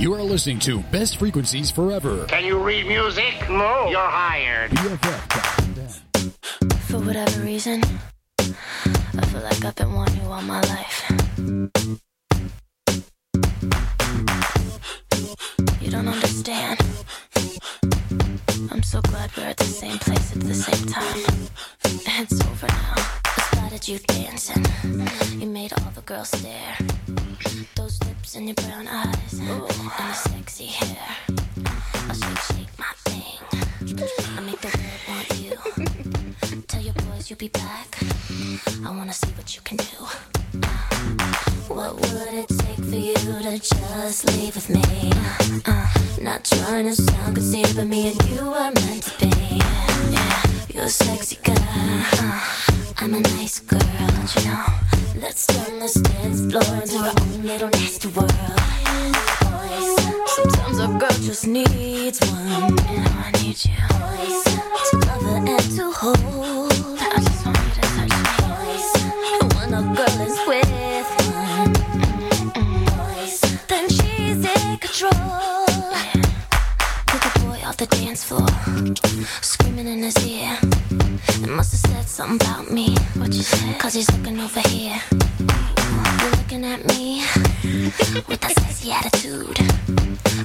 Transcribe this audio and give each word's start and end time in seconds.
You 0.00 0.14
are 0.14 0.22
listening 0.22 0.58
to 0.60 0.80
Best 0.84 1.18
Frequencies 1.18 1.70
Forever. 1.70 2.24
Can 2.24 2.42
you 2.46 2.58
read 2.58 2.86
music? 2.86 3.34
No. 3.50 3.86
You're 3.90 4.00
hired. 4.00 4.70
For 6.88 6.98
whatever 7.00 7.42
reason, 7.42 7.82
I 8.38 9.26
feel 9.26 9.42
like 9.42 9.62
I've 9.62 9.74
been 9.76 9.92
wanting 9.92 10.22
you 10.22 10.28
all 10.30 10.40
my 10.40 10.62
life. 10.62 11.04
You 15.82 15.90
don't 15.90 16.08
understand. 16.08 16.80
I'm 18.72 18.82
so 18.82 19.02
glad 19.02 19.30
we're 19.36 19.48
at 19.48 19.58
the 19.58 19.64
same 19.64 19.98
place 19.98 20.32
at 20.34 20.40
the 20.40 20.54
same 20.54 20.86
time. 20.86 21.50
It's 21.84 22.40
over 22.46 22.68
now. 22.68 22.94
I 22.96 23.42
spotted 23.52 23.86
you 23.86 23.98
dancing. 23.98 24.64
You 25.38 25.46
made 25.46 25.74
all 25.74 25.90
the 25.94 26.00
girls 26.00 26.30
stare. 26.30 26.78
Those 27.74 27.98
lips 28.04 28.36
and 28.36 28.46
your 28.46 28.54
brown 28.54 28.86
eyes. 28.88 29.32
And 29.32 29.62
the 29.68 30.12
sexy 30.12 30.66
hair. 30.66 31.16
I'll 32.08 32.14
shake, 32.14 32.38
shake 32.38 32.78
my 32.78 32.92
thing. 33.06 33.38
I 34.36 34.40
make 34.40 34.60
the 34.60 34.68
world 34.78 35.02
want 35.08 35.28
you. 35.40 36.62
Tell 36.68 36.82
your 36.82 36.94
boys 36.94 37.28
you'll 37.30 37.38
be 37.38 37.48
back. 37.48 37.98
I 38.84 38.90
wanna 38.96 39.12
see 39.12 39.30
what 39.32 39.54
you 39.56 39.62
can 39.62 39.78
do. 39.78 40.06
What 41.74 41.94
would 41.94 42.34
it 42.34 42.49
for 42.90 42.96
you 42.96 43.14
to 43.14 43.58
just 43.58 44.24
leave 44.36 44.54
with 44.56 44.68
me? 44.68 44.82
Uh, 45.64 45.86
not 46.20 46.44
trying 46.44 46.86
to 46.86 46.94
sound 46.94 47.36
conceited, 47.36 47.76
but 47.76 47.86
me 47.86 48.10
and 48.10 48.30
you 48.30 48.40
are 48.40 48.72
meant 48.72 49.04
to 49.04 49.26
be. 49.26 49.60
Yeah, 50.10 50.42
you're 50.74 50.84
a 50.84 50.88
sexy 50.88 51.36
girl. 51.44 51.54
Uh, 51.58 52.40
I'm 52.98 53.14
a 53.14 53.20
nice 53.20 53.60
girl, 53.60 53.80
you 54.34 54.44
know? 54.50 54.64
Let's 55.22 55.46
turn 55.46 55.78
this 55.78 55.94
dance 55.94 56.40
floor 56.50 56.82
into 56.82 56.96
our 56.96 57.14
own 57.20 57.42
little 57.44 57.70
nasty 57.70 58.08
world. 58.08 58.32
Sometimes 60.26 60.78
a 60.80 60.88
girl 60.98 61.18
just 61.22 61.46
needs 61.46 62.18
one, 62.26 62.76
and 62.88 63.08
I 63.08 63.30
need 63.40 63.64
you 63.66 63.76
to 64.90 64.96
love 65.06 65.26
and 65.46 65.76
to 65.76 65.92
hold. 65.92 66.72
I 66.98 67.20
just 67.22 67.46
want 67.46 67.58
you 67.58 67.72
to 67.72 67.80
touch 67.94 68.14
me. 68.18 68.30
And 69.40 69.52
when 69.54 69.74
a 69.74 69.82
girl 69.94 70.20
is 70.26 70.38
with 70.48 71.29
then 73.70 73.88
she's 73.88 74.44
in 74.44 74.78
control. 74.78 75.12
Pick 77.06 77.24
a 77.24 77.38
boy 77.38 77.60
off 77.64 77.76
the 77.76 77.86
dance 77.86 78.24
floor, 78.24 78.48
screaming 79.40 79.86
in 79.86 80.02
his 80.02 80.18
ear. 80.26 80.58
It 81.44 81.48
must 81.48 81.70
have 81.72 81.92
said 81.92 82.08
something 82.08 82.48
about 82.48 82.72
me. 82.72 82.96
What 83.14 83.32
you 83.32 83.42
said? 83.42 83.78
Cause 83.78 83.94
he's 83.94 84.10
looking 84.10 84.40
over 84.40 84.60
here. 84.68 85.00
You're 86.20 86.30
looking 86.32 86.64
at 86.64 86.84
me 86.86 87.22
with 88.28 88.40
that 88.40 88.58
sexy 88.58 88.90
attitude. 88.90 89.58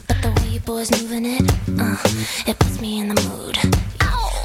But 0.07 0.21
the 0.21 0.31
way 0.37 0.49
you 0.49 0.59
boys 0.59 0.91
moving 0.91 1.25
it, 1.25 1.51
uh, 1.79 1.97
it 2.45 2.59
puts 2.59 2.79
me 2.79 2.99
in 2.99 3.07
the 3.07 3.19
mood. 3.23 3.57
Ow! 4.01 4.44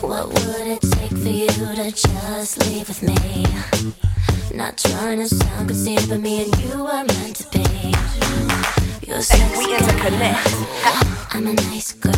What 0.00 0.28
would 0.28 0.66
it 0.66 0.80
take 0.80 1.10
for 1.10 1.28
you 1.28 1.46
to 1.48 1.90
just 1.92 2.58
leave 2.66 2.88
with 2.88 3.02
me? 3.02 3.46
Not 4.54 4.78
trying 4.78 5.18
to 5.20 5.28
sound 5.28 5.68
conceited, 5.68 6.08
but 6.08 6.20
me 6.20 6.44
and 6.44 6.62
you 6.62 6.86
are 6.86 7.04
meant 7.04 7.36
to 7.36 7.48
be. 7.50 7.94
You're 9.06 9.22
sexy. 9.22 9.58
we 9.58 9.76
interconnect. 9.76 11.34
I'm 11.34 11.46
a 11.46 11.52
nice 11.52 11.92
girl. 11.92 12.14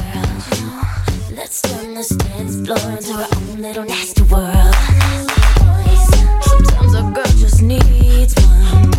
Let's 1.34 1.60
turn 1.62 1.94
this 1.94 2.10
dance 2.10 2.56
floor 2.64 2.78
into 2.96 3.12
our 3.14 3.28
own 3.36 3.62
little 3.62 3.84
nasty 3.84 4.22
world. 4.22 4.74
Sometimes 6.42 6.94
a 6.94 7.02
girl 7.14 7.32
just 7.38 7.62
needs 7.62 8.34
one. 8.34 8.91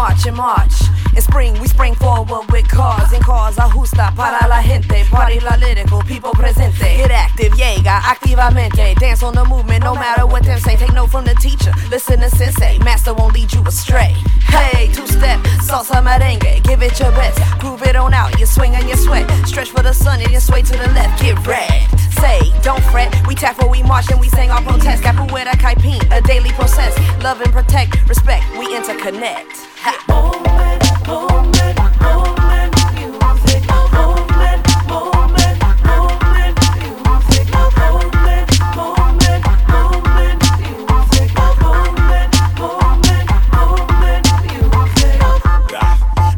March 0.00 0.24
and 0.24 0.36
march. 0.38 1.09
In 1.16 1.22
spring, 1.22 1.58
we 1.60 1.66
spring 1.66 1.94
forward 1.94 2.50
with 2.52 2.68
cars 2.68 3.12
and 3.12 3.22
cars 3.22 3.56
ajusta 3.56 4.14
para 4.14 4.46
la 4.48 4.62
gente. 4.62 5.04
Party 5.10 5.40
la 5.40 5.56
lyrical, 5.56 6.02
people 6.02 6.32
presente. 6.32 6.96
Get 6.96 7.10
active, 7.10 7.52
llega 7.54 8.00
activamente. 8.02 8.94
Dance 8.98 9.22
on 9.22 9.34
the 9.34 9.44
movement, 9.44 9.82
no 9.84 9.94
matter 9.94 10.26
what 10.26 10.44
them 10.44 10.58
say. 10.60 10.76
Take 10.76 10.92
note 10.92 11.10
from 11.10 11.24
the 11.24 11.34
teacher, 11.34 11.72
listen 11.90 12.20
to 12.20 12.30
sensei. 12.30 12.78
Master 12.78 13.12
won't 13.12 13.34
lead 13.34 13.52
you 13.52 13.62
astray. 13.64 14.14
Hey, 14.48 14.88
two 14.92 15.06
step, 15.06 15.40
salsa 15.66 16.00
merengue. 16.02 16.62
Give 16.62 16.82
it 16.82 16.98
your 17.00 17.10
best, 17.12 17.38
groove 17.58 17.82
it 17.82 17.96
on 17.96 18.14
out. 18.14 18.38
You 18.38 18.46
swing 18.46 18.74
and 18.76 18.88
you 18.88 18.96
sweat. 18.96 19.28
Stretch 19.46 19.70
for 19.70 19.82
the 19.82 19.92
sun 19.92 20.20
and 20.20 20.30
you 20.30 20.40
sway 20.40 20.62
to 20.62 20.72
the 20.72 20.88
left. 20.94 21.20
Get 21.20 21.44
red. 21.46 21.88
Say, 22.20 22.52
don't 22.62 22.82
fret. 22.84 23.10
We 23.26 23.34
tap 23.34 23.58
where 23.58 23.70
we 23.70 23.82
march 23.82 24.10
and 24.10 24.20
we 24.20 24.28
sing 24.28 24.50
our 24.50 24.62
protest. 24.62 25.02
Capoeira 25.02 25.52
caipin, 25.58 26.00
a 26.16 26.20
daily 26.20 26.50
process. 26.50 26.96
Love 27.22 27.40
and 27.40 27.52
protect, 27.52 28.08
respect. 28.08 28.44
We 28.58 28.66
interconnect. 28.66 29.66
Ha. 29.82 30.49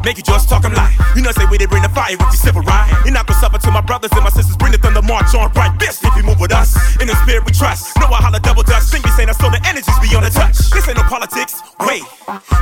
Make 0.03 0.19
it 0.19 0.25
just 0.25 0.49
talk, 0.49 0.65
I'm. 0.65 0.75
You 1.15 1.21
know, 1.21 1.31
say 1.31 1.45
we 1.45 1.57
did 1.57 1.69
bring 1.69 1.81
the 1.81 1.89
fire 1.89 2.11
with 2.11 2.29
the 2.29 2.37
civil 2.37 2.61
right. 2.63 2.91
And 3.05 3.13
not 3.13 3.25
gonna 3.25 3.39
suffer 3.39 3.57
to 3.57 3.71
my 3.71 3.81
brothers 3.81 4.11
and 4.11 4.23
my 4.23 4.29
sisters. 4.29 4.57
Bring 4.57 4.73
the 4.73 4.77
thunder 4.77 5.01
march 5.01 5.33
on 5.33 5.51
right 5.53 5.71
this. 5.79 6.03
If 6.03 6.15
you 6.17 6.23
move 6.23 6.39
with 6.39 6.51
us, 6.51 6.75
in 6.99 7.07
the 7.07 7.15
spirit 7.23 7.45
we 7.45 7.51
trust. 7.53 7.95
Know 7.99 8.07
I 8.07 8.19
holla 8.19 8.39
double 8.39 8.63
dutch. 8.63 8.83
Think 8.83 9.05
we 9.05 9.11
saying 9.11 9.29
I 9.29 9.33
so 9.33 9.49
the 9.49 9.61
energies 9.65 9.97
be 10.03 10.13
on 10.15 10.23
the 10.23 10.29
touch. 10.29 10.57
This 10.71 10.87
ain't 10.87 10.97
no 10.97 11.03
politics. 11.03 11.61
Wait. 11.87 12.03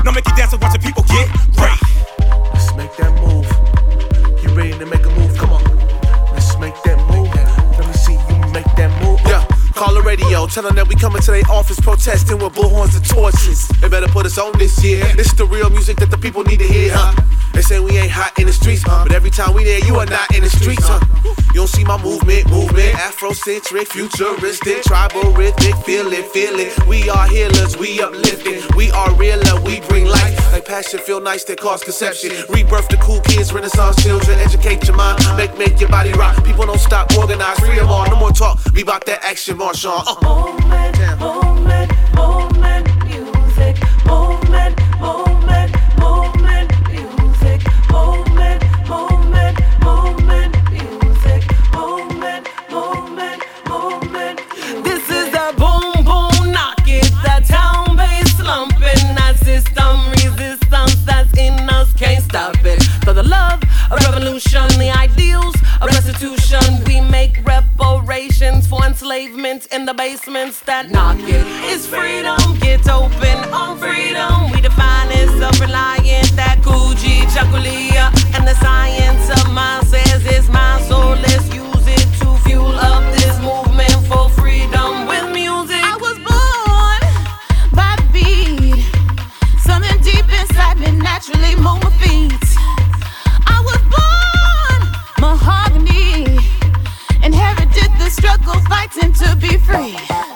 No 0.05 0.11
make 0.11 0.27
you 0.27 0.35
dance 0.35 0.53
and 0.53 0.61
watch 0.61 0.73
the 0.73 0.79
people 0.79 1.03
get 1.09 1.27
great. 1.57 1.81
Let's 2.53 2.75
make 2.75 2.93
that 2.97 3.11
move. 3.25 3.49
You 4.43 4.53
ready 4.53 4.77
to 4.77 4.85
make 4.85 5.05
a 5.05 5.09
move? 5.09 5.35
Come 5.37 5.53
on. 5.53 5.60
Call 9.81 9.95
the 9.95 10.01
radio, 10.03 10.45
tell 10.45 10.61
them 10.61 10.75
that 10.75 10.87
we 10.87 10.93
coming 10.93 11.23
to 11.23 11.31
their 11.31 11.41
office 11.49 11.79
protesting 11.79 12.37
with 12.37 12.53
bullhorns 12.53 12.95
and 12.95 13.03
torches. 13.03 13.67
They 13.81 13.89
better 13.89 14.07
put 14.07 14.27
us 14.27 14.37
on 14.37 14.55
this 14.59 14.83
year. 14.83 15.03
This 15.15 15.33
is 15.33 15.33
the 15.33 15.45
real 15.45 15.71
music 15.71 15.97
that 15.97 16.11
the 16.11 16.19
people 16.19 16.43
need 16.43 16.59
to 16.59 16.67
hear, 16.67 16.91
huh? 16.93 17.19
They 17.53 17.61
say 17.61 17.79
we 17.79 17.97
ain't 17.97 18.11
hot 18.11 18.37
in 18.37 18.45
the 18.45 18.53
streets, 18.53 18.83
but 18.83 19.11
every 19.11 19.31
time 19.31 19.55
we 19.55 19.63
there, 19.63 19.83
you 19.83 19.95
are 19.95 20.05
not 20.05 20.35
in 20.35 20.43
the 20.43 20.51
streets, 20.51 20.85
huh? 20.85 21.01
You 21.51 21.65
don't 21.65 21.67
see 21.67 21.83
my 21.83 21.97
movement, 21.97 22.47
movement, 22.49 22.93
Afrocentric, 22.93 23.87
futuristic, 23.87 24.83
tribal, 24.83 25.33
rhythmic, 25.33 25.75
feel 25.83 26.13
it, 26.13 26.25
feel 26.27 26.59
it. 26.59 26.71
We 26.85 27.09
are 27.09 27.27
healers, 27.27 27.75
we 27.75 27.99
uplifting, 28.01 28.61
we 28.77 28.91
are 28.91 29.11
realer, 29.15 29.59
we 29.65 29.81
bring 29.89 30.05
life. 30.05 30.37
Like 30.53 30.65
passion, 30.65 30.99
feel 30.99 31.21
nice, 31.21 31.43
that 31.45 31.59
cause 31.59 31.83
conception. 31.83 32.31
Rebirth 32.49 32.87
the 32.87 32.97
cool 32.97 33.19
kids, 33.21 33.51
renaissance 33.51 34.01
children, 34.03 34.37
educate 34.39 34.85
your 34.87 34.95
mind, 34.95 35.19
make 35.35 35.57
make 35.57 35.79
your 35.79 35.89
body 35.89 36.13
rock. 36.13 36.37
People 36.45 36.67
don't 36.67 36.79
stop, 36.79 37.11
organize, 37.17 37.59
free 37.59 37.75
them 37.75 37.89
all, 37.89 38.05
no 38.07 38.15
more 38.15 38.31
talk. 38.31 38.59
Be 38.73 38.81
about 38.81 39.05
that 39.07 39.23
action, 39.23 39.57
march 39.57 39.70
on. 39.73 40.03
Uh. 40.05 40.15
Moment, 40.21 40.69
moment, 40.69 41.19
moment, 41.19 41.70
in 69.73 69.85
the 69.85 69.93
basements 69.93 70.59
that 70.61 70.91
knock 70.91 71.17
it. 71.19 71.45
It's 71.71 71.85
freedom, 71.85 72.37
get 72.59 72.87
open 72.89 73.37
on 73.53 73.77
freedom. 73.77 74.51
We 74.51 74.59
define 74.59 75.09
it 75.11 75.29
self-reliant, 75.39 76.35
that 76.35 76.59
Kujichagulia, 76.61 78.11
and 78.35 78.47
the 78.47 78.55
science 78.55 79.29
of 79.29 79.49
mind 79.53 79.87
says 79.87 80.25
it's 80.25 80.49
my 80.49 80.81
soul. 80.87 81.15
Let's 81.15 81.47
use 81.53 81.87
it 81.87 82.05
to 82.19 82.35
fuel 82.43 82.75
up 82.75 83.03
this 83.15 83.39
movement 83.39 83.95
for 84.07 84.29
freedom 84.29 85.07
with 85.07 85.31
music. 85.31 85.79
I 85.79 85.95
was 85.95 86.17
born 86.19 87.01
by 87.71 87.95
the 87.95 88.07
beat. 88.11 88.83
Something 89.59 89.97
deep 90.03 90.27
inside 90.39 90.79
me 90.79 90.91
naturally 90.91 91.55
move 91.55 91.81
my 91.83 91.91
feet. 92.03 92.50
Struggle, 98.11 98.59
fighting 98.61 99.13
to 99.13 99.35
be 99.37 99.57
free. 99.57 100.30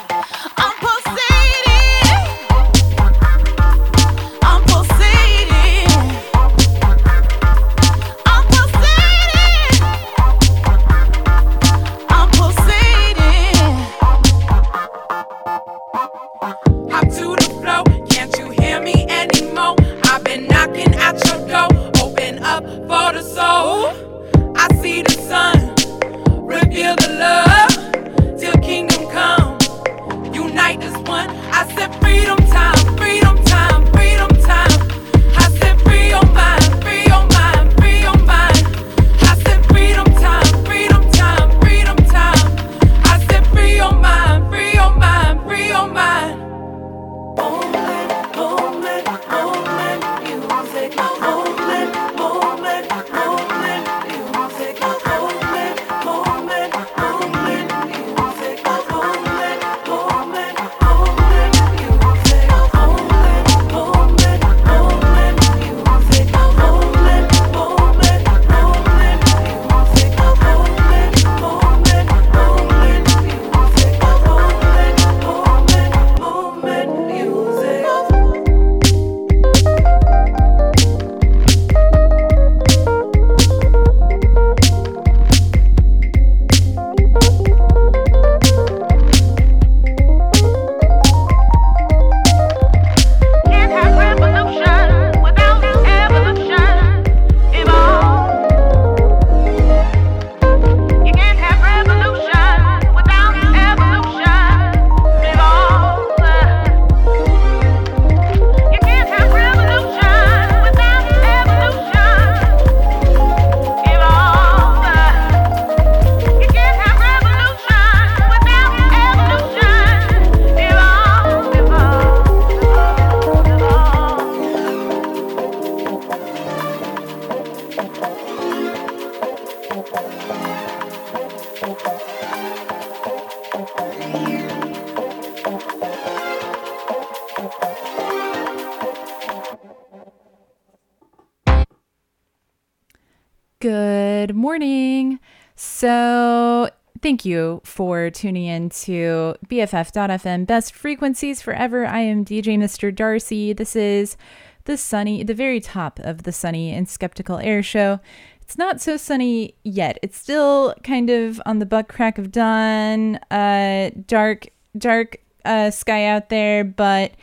Thank 147.02 147.26
you 147.26 147.62
for 147.64 148.10
tuning 148.10 148.46
in 148.46 148.70
to 148.70 149.36
BFF.FM 149.48 150.48
Best 150.48 150.74
Frequencies 150.74 151.42
Forever. 151.42 151.86
I 151.86 152.00
am 152.00 152.26
DJ 152.26 152.58
Mr. 152.58 152.94
Darcy. 152.94 153.54
This 153.54 153.76
is 153.76 154.18
the 154.66 154.78
sunny, 154.78 155.24
the 155.24 155.34
very 155.34 155.60
top 155.60 156.00
of 156.00 156.24
the 156.24 156.32
sunny 156.32 156.72
and 156.72 156.88
skeptical 156.88 157.38
air 157.38 157.62
show. 157.62 158.00
It's 158.42 158.58
not 158.58 158.82
so 158.82 158.98
sunny 158.98 159.56
yet. 159.64 160.00
It's 160.02 160.18
still 160.18 160.76
kind 160.84 161.10
of 161.10 161.42
on 161.46 161.60
the 161.60 161.66
butt 161.66 161.88
crack 161.88 162.18
of 162.18 162.32
dawn, 162.32 163.18
uh, 163.32 163.92
dark, 164.08 164.48
dark 164.78 165.18
uh, 165.44 165.72
sky 165.72 166.06
out 166.06 166.30
there, 166.30 166.64
but 166.64 167.14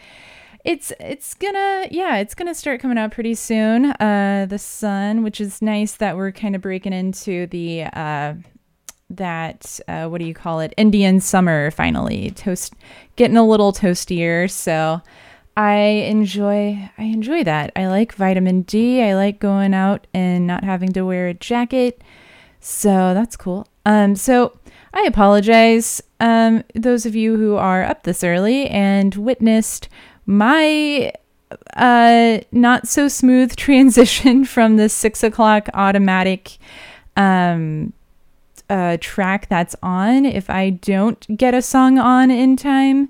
it's 0.65 0.93
it's 1.01 1.35
gonna 1.35 1.89
yeah 1.91 2.19
it's 2.19 2.37
gonna 2.37 2.55
start 2.55 2.81
coming 2.81 2.97
out 2.97 3.11
pretty 3.11 3.35
soon 3.35 3.87
uh 3.87 4.47
the 4.49 4.61
sun 4.61 5.25
which 5.25 5.41
is 5.41 5.61
nice 5.61 5.97
that 5.97 6.17
we're 6.17 6.31
kind 6.31 6.55
of 6.55 6.63
breaking 6.63 6.93
into 6.93 7.49
the 7.49 7.83
uh 7.83 8.33
that 9.17 9.81
uh 9.88 10.06
what 10.06 10.19
do 10.19 10.25
you 10.25 10.35
call 10.35 10.61
it? 10.61 10.75
Indian 10.76 11.20
summer 11.20 11.70
finally. 11.70 12.31
Toast 12.31 12.75
getting 13.17 13.37
a 13.37 13.47
little 13.47 13.73
toastier. 13.73 14.50
So 14.50 15.00
i 15.56 15.75
enjoy 15.75 16.91
i 16.99 17.03
enjoy 17.03 17.44
that. 17.44 17.73
I 17.76 17.87
like 17.88 18.14
vitamin 18.14 18.62
d. 18.62 19.03
I 19.03 19.14
like 19.14 19.38
going 19.38 19.75
out 19.75 20.06
and 20.14 20.47
not 20.47 20.64
having 20.64 20.93
to 20.93 21.03
wear 21.03 21.29
a 21.29 21.35
jacket. 21.35 22.03
So 22.61 23.14
that's 23.14 23.37
cool. 23.37 23.67
Um 23.85 24.17
so 24.17 24.59
i 24.94 25.03
apologize 25.05 26.03
um 26.20 26.62
those 26.75 27.06
of 27.06 27.17
you 27.17 27.37
who 27.37 27.56
are 27.56 27.82
up 27.82 28.03
this 28.03 28.23
early 28.23 28.67
and 28.69 29.14
witnessed 29.14 29.88
my 30.26 31.12
uh 31.76 32.38
not 32.53 32.87
so 32.87 33.09
smooth 33.09 33.56
transition 33.56 34.44
from 34.44 34.76
the 34.76 34.88
six 34.88 35.23
o'clock 35.23 35.69
automatic 35.75 36.59
um 37.17 37.93
track 39.01 39.49
that's 39.49 39.77
on 39.83 40.25
if 40.25 40.49
i 40.51 40.71
don't 40.71 41.37
get 41.37 41.55
a 41.55 41.62
song 41.62 41.99
on 41.99 42.31
in 42.31 42.57
time. 42.57 43.09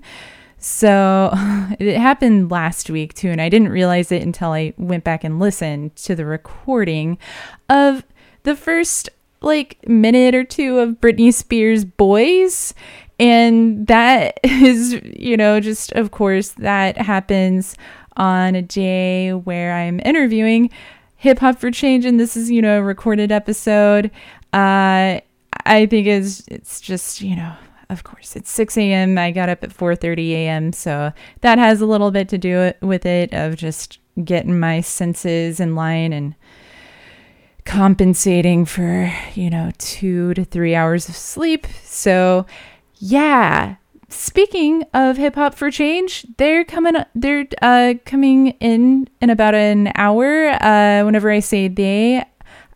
So 0.57 1.31
it 1.79 1.97
happened 1.97 2.49
last 2.49 2.89
week 2.89 3.13
too 3.13 3.29
and 3.29 3.41
i 3.41 3.49
didn't 3.49 3.69
realize 3.69 4.11
it 4.11 4.21
until 4.21 4.51
i 4.51 4.73
went 4.77 5.03
back 5.03 5.23
and 5.23 5.39
listened 5.39 5.95
to 5.97 6.15
the 6.15 6.25
recording 6.25 7.17
of 7.69 8.03
the 8.43 8.55
first 8.55 9.09
like 9.43 9.77
minute 9.87 10.33
or 10.33 10.43
two 10.43 10.79
of 10.79 11.01
Britney 11.01 11.33
Spears 11.33 11.85
Boys. 11.85 12.73
And 13.19 13.85
that 13.87 14.39
is 14.43 14.99
you 15.03 15.37
know 15.37 15.59
just 15.59 15.91
of 15.93 16.11
course 16.11 16.49
that 16.53 16.97
happens 16.97 17.75
on 18.15 18.55
a 18.55 18.61
day 18.61 19.33
where 19.33 19.73
I'm 19.73 19.99
interviewing 20.05 20.69
Hip 21.17 21.39
Hop 21.39 21.59
for 21.59 21.71
Change 21.71 22.05
and 22.05 22.19
this 22.19 22.35
is 22.35 22.49
you 22.49 22.61
know 22.61 22.79
a 22.79 22.83
recorded 22.83 23.31
episode. 23.31 24.09
Uh 24.51 25.19
I 25.65 25.85
think 25.85 26.07
is 26.07 26.43
it's 26.47 26.81
just 26.81 27.21
you 27.21 27.35
know 27.35 27.53
of 27.89 28.03
course 28.03 28.35
it's 28.35 28.49
6 28.49 28.77
a.m 28.77 29.17
i 29.17 29.29
got 29.29 29.49
up 29.49 29.63
at 29.63 29.69
4.30 29.69 30.31
a.m 30.31 30.73
so 30.73 31.11
that 31.41 31.57
has 31.59 31.81
a 31.81 31.85
little 31.85 32.11
bit 32.11 32.29
to 32.29 32.37
do 32.37 32.59
it 32.59 32.77
with 32.81 33.05
it 33.05 33.33
of 33.33 33.55
just 33.55 33.99
getting 34.23 34.59
my 34.59 34.81
senses 34.81 35.59
in 35.59 35.75
line 35.75 36.13
and 36.13 36.35
compensating 37.65 38.65
for 38.65 39.11
you 39.35 39.49
know 39.49 39.71
two 39.77 40.33
to 40.33 40.43
three 40.43 40.75
hours 40.75 41.07
of 41.07 41.15
sleep. 41.15 41.65
So 41.83 42.45
yeah 42.97 43.75
speaking 44.09 44.83
of 44.93 45.17
hip 45.17 45.33
hop 45.33 45.55
for 45.55 45.71
change 45.71 46.23
they're 46.37 46.63
coming 46.63 46.93
they're 47.15 47.47
uh 47.63 47.95
coming 48.05 48.49
in 48.59 49.09
in 49.21 49.29
about 49.31 49.55
an 49.55 49.91
hour 49.95 50.49
uh 50.61 51.03
whenever 51.03 51.31
i 51.31 51.39
say 51.39 51.67
they 51.67 52.23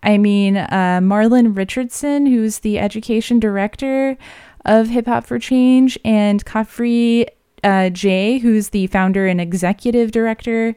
i 0.04 0.18
mean 0.18 0.58
uh 0.58 1.00
marlon 1.01 1.56
richardson 1.56 2.25
who's 2.25 2.60
the 2.60 2.80
education 2.80 3.39
director 3.39 4.18
of 4.66 4.89
hip 4.89 5.06
hop 5.06 5.25
for 5.25 5.39
change 5.39 5.98
and 6.04 6.46
Khafre 6.46 7.27
uh, 7.63 7.89
Jay, 7.89 8.38
who's 8.38 8.70
the 8.70 8.88
founder 8.88 9.27
and 9.27 9.42
executive 9.42 10.12
director 10.12 10.75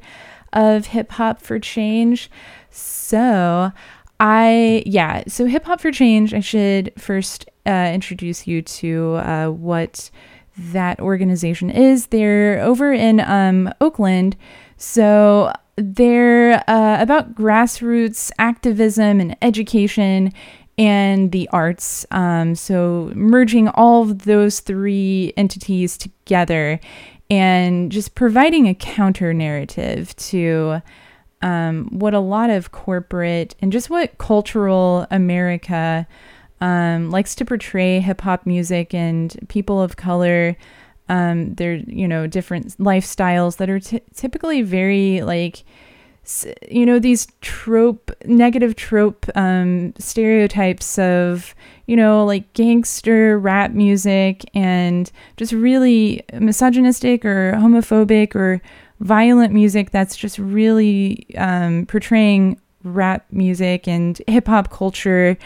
of 0.53 0.87
Hip 0.87 1.13
Hop 1.13 1.41
for 1.41 1.59
Change. 1.59 2.31
So, 2.71 3.71
I, 4.19 4.83
yeah, 4.87 5.23
so 5.29 5.47
Hip 5.47 5.65
Hop 5.65 5.81
for 5.81 5.93
Change, 5.93 6.35
I 6.35 6.41
should 6.41 6.93
first 6.99 7.49
uh, 7.67 7.91
introduce 7.93 8.47
you 8.47 8.63
to 8.63 9.15
uh, 9.17 9.49
what 9.49 10.11
that 10.57 11.01
organization 11.01 11.71
is. 11.71 12.09
They're 12.09 12.61
over 12.61 12.93
in 12.93 13.21
um, 13.21 13.73
Oakland. 13.81 14.37
So, 14.77 15.53
they're 15.81 16.63
uh, 16.69 17.01
about 17.01 17.35
grassroots 17.35 18.31
activism 18.39 19.21
and 19.21 19.37
education 19.43 20.33
and 20.79 21.33
the 21.33 21.49
arts. 21.53 22.07
Um, 22.11 22.55
so 22.55 23.13
merging 23.15 23.69
all 23.69 24.03
of 24.03 24.21
those 24.21 24.61
three 24.61 25.33
entities 25.37 25.99
together 25.99 26.81
and 27.31 27.93
just 27.93 28.15
providing 28.15 28.67
a 28.67 28.75
counter 28.75 29.33
narrative 29.33 30.17
to 30.17 30.81
um, 31.43 31.89
what 31.91 32.15
a 32.15 32.21
lot 32.21 32.51
of 32.51 32.73
corporate 32.73 33.55
and 33.61 33.73
just 33.73 33.89
what 33.89 34.19
cultural 34.19 35.07
America 35.11 36.07
um, 36.61 37.11
likes 37.11 37.35
to 37.37 37.45
portray 37.45 38.01
hip 38.01 38.21
hop 38.21 38.47
music 38.47 38.93
and 38.93 39.37
people 39.49 39.81
of 39.81 39.97
color. 39.97 40.57
Um, 41.11 41.55
they're 41.55 41.75
you 41.75 42.07
know 42.07 42.29
different 42.29 42.79
lifestyles 42.79 43.57
that 43.57 43.69
are 43.69 43.81
t- 43.81 44.01
typically 44.15 44.63
very 44.63 45.23
like 45.23 45.65
you 46.71 46.87
know 46.87 47.01
these 47.01 47.27
trope 47.41 48.11
negative 48.25 48.77
trope 48.77 49.27
um, 49.35 49.93
stereotypes 49.99 50.99
of 50.99 51.55
you 51.87 51.97
know 51.97 52.25
like 52.25 52.53
gangster 52.53 53.39
rap 53.39 53.73
music 53.73 54.45
and 54.55 55.11
just 55.37 55.53
really 55.53 56.23
misogynistic 56.35 57.25
or 57.25 57.55
homophobic 57.55 58.37
or 58.37 58.63
violent 59.01 59.53
music 59.53 59.91
that's 59.91 60.17
just 60.17 60.39
really 60.39 61.27
um, 61.37 61.87
portraying 61.87 62.61
rap 62.85 63.27
music 63.33 63.89
and 63.89 64.23
hip 64.29 64.47
hop 64.47 64.71
culture 64.71 65.37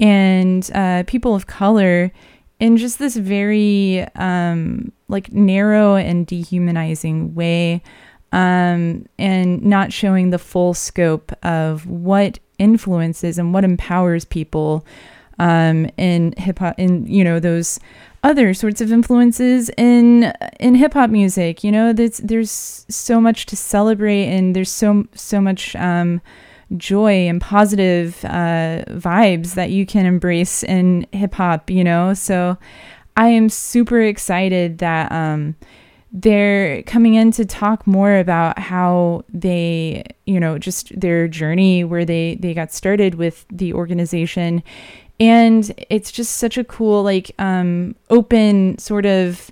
and 0.00 0.70
uh, 0.74 1.02
people 1.06 1.34
of 1.34 1.46
color 1.46 2.12
in 2.60 2.76
just 2.76 2.98
this 2.98 3.16
very 3.16 4.06
um, 4.14 4.92
like 5.08 5.32
narrow 5.32 5.96
and 5.96 6.26
dehumanizing 6.26 7.34
way 7.34 7.82
um, 8.32 9.06
and 9.18 9.62
not 9.62 9.92
showing 9.92 10.30
the 10.30 10.38
full 10.38 10.74
scope 10.74 11.32
of 11.44 11.86
what 11.86 12.38
influences 12.58 13.38
and 13.38 13.54
what 13.54 13.64
empowers 13.64 14.24
people 14.24 14.84
um, 15.38 15.88
in 15.96 16.34
hip 16.36 16.58
hop, 16.58 16.78
in 16.78 17.06
you 17.06 17.24
know 17.24 17.40
those 17.40 17.78
other 18.22 18.54
sorts 18.54 18.80
of 18.80 18.90
influences 18.90 19.70
in 19.76 20.32
in 20.58 20.74
hip 20.74 20.94
hop 20.94 21.10
music. 21.10 21.62
You 21.62 21.72
know, 21.72 21.92
there's 21.92 22.18
there's 22.18 22.86
so 22.88 23.20
much 23.20 23.46
to 23.46 23.56
celebrate, 23.56 24.26
and 24.26 24.54
there's 24.54 24.70
so 24.70 25.06
so 25.14 25.40
much 25.40 25.76
um, 25.76 26.20
joy 26.76 27.28
and 27.28 27.40
positive 27.40 28.24
uh, 28.24 28.84
vibes 28.88 29.54
that 29.54 29.70
you 29.70 29.86
can 29.86 30.06
embrace 30.06 30.62
in 30.62 31.06
hip 31.12 31.34
hop. 31.34 31.70
You 31.70 31.84
know, 31.84 32.14
so 32.14 32.56
I 33.16 33.28
am 33.28 33.48
super 33.48 34.00
excited 34.00 34.78
that. 34.78 35.10
Um, 35.12 35.56
they're 36.16 36.84
coming 36.84 37.14
in 37.14 37.32
to 37.32 37.44
talk 37.44 37.88
more 37.88 38.18
about 38.18 38.56
how 38.56 39.24
they, 39.28 40.04
you 40.26 40.38
know, 40.38 40.58
just 40.58 40.98
their 41.00 41.26
journey 41.26 41.82
where 41.82 42.04
they 42.04 42.36
they 42.36 42.54
got 42.54 42.72
started 42.72 43.16
with 43.16 43.44
the 43.50 43.72
organization 43.72 44.62
and 45.20 45.72
it's 45.90 46.10
just 46.10 46.36
such 46.36 46.58
a 46.58 46.64
cool 46.64 47.02
like 47.02 47.30
um 47.38 47.94
open 48.10 48.76
sort 48.78 49.06
of 49.06 49.50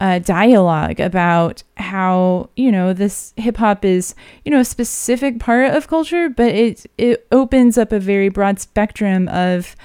uh, 0.00 0.18
dialogue 0.18 0.98
about 0.98 1.62
how 1.76 2.48
you 2.56 2.72
know 2.72 2.92
this 2.92 3.34
hip 3.36 3.58
hop 3.58 3.84
is 3.84 4.14
you 4.44 4.50
know 4.50 4.60
a 4.60 4.64
specific 4.64 5.38
part 5.38 5.74
of 5.74 5.88
culture, 5.88 6.28
but 6.28 6.48
it 6.48 6.86
it 6.96 7.26
opens 7.30 7.76
up 7.76 7.92
a 7.92 8.00
very 8.00 8.30
broad 8.30 8.58
spectrum 8.58 9.28
of 9.28 9.76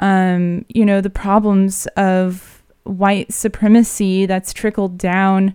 um, 0.00 0.64
you 0.68 0.84
know 0.84 1.00
the 1.00 1.10
problems 1.10 1.86
of 1.96 2.62
white 2.84 3.30
supremacy 3.32 4.24
that's 4.24 4.54
trickled 4.54 4.96
down 4.96 5.54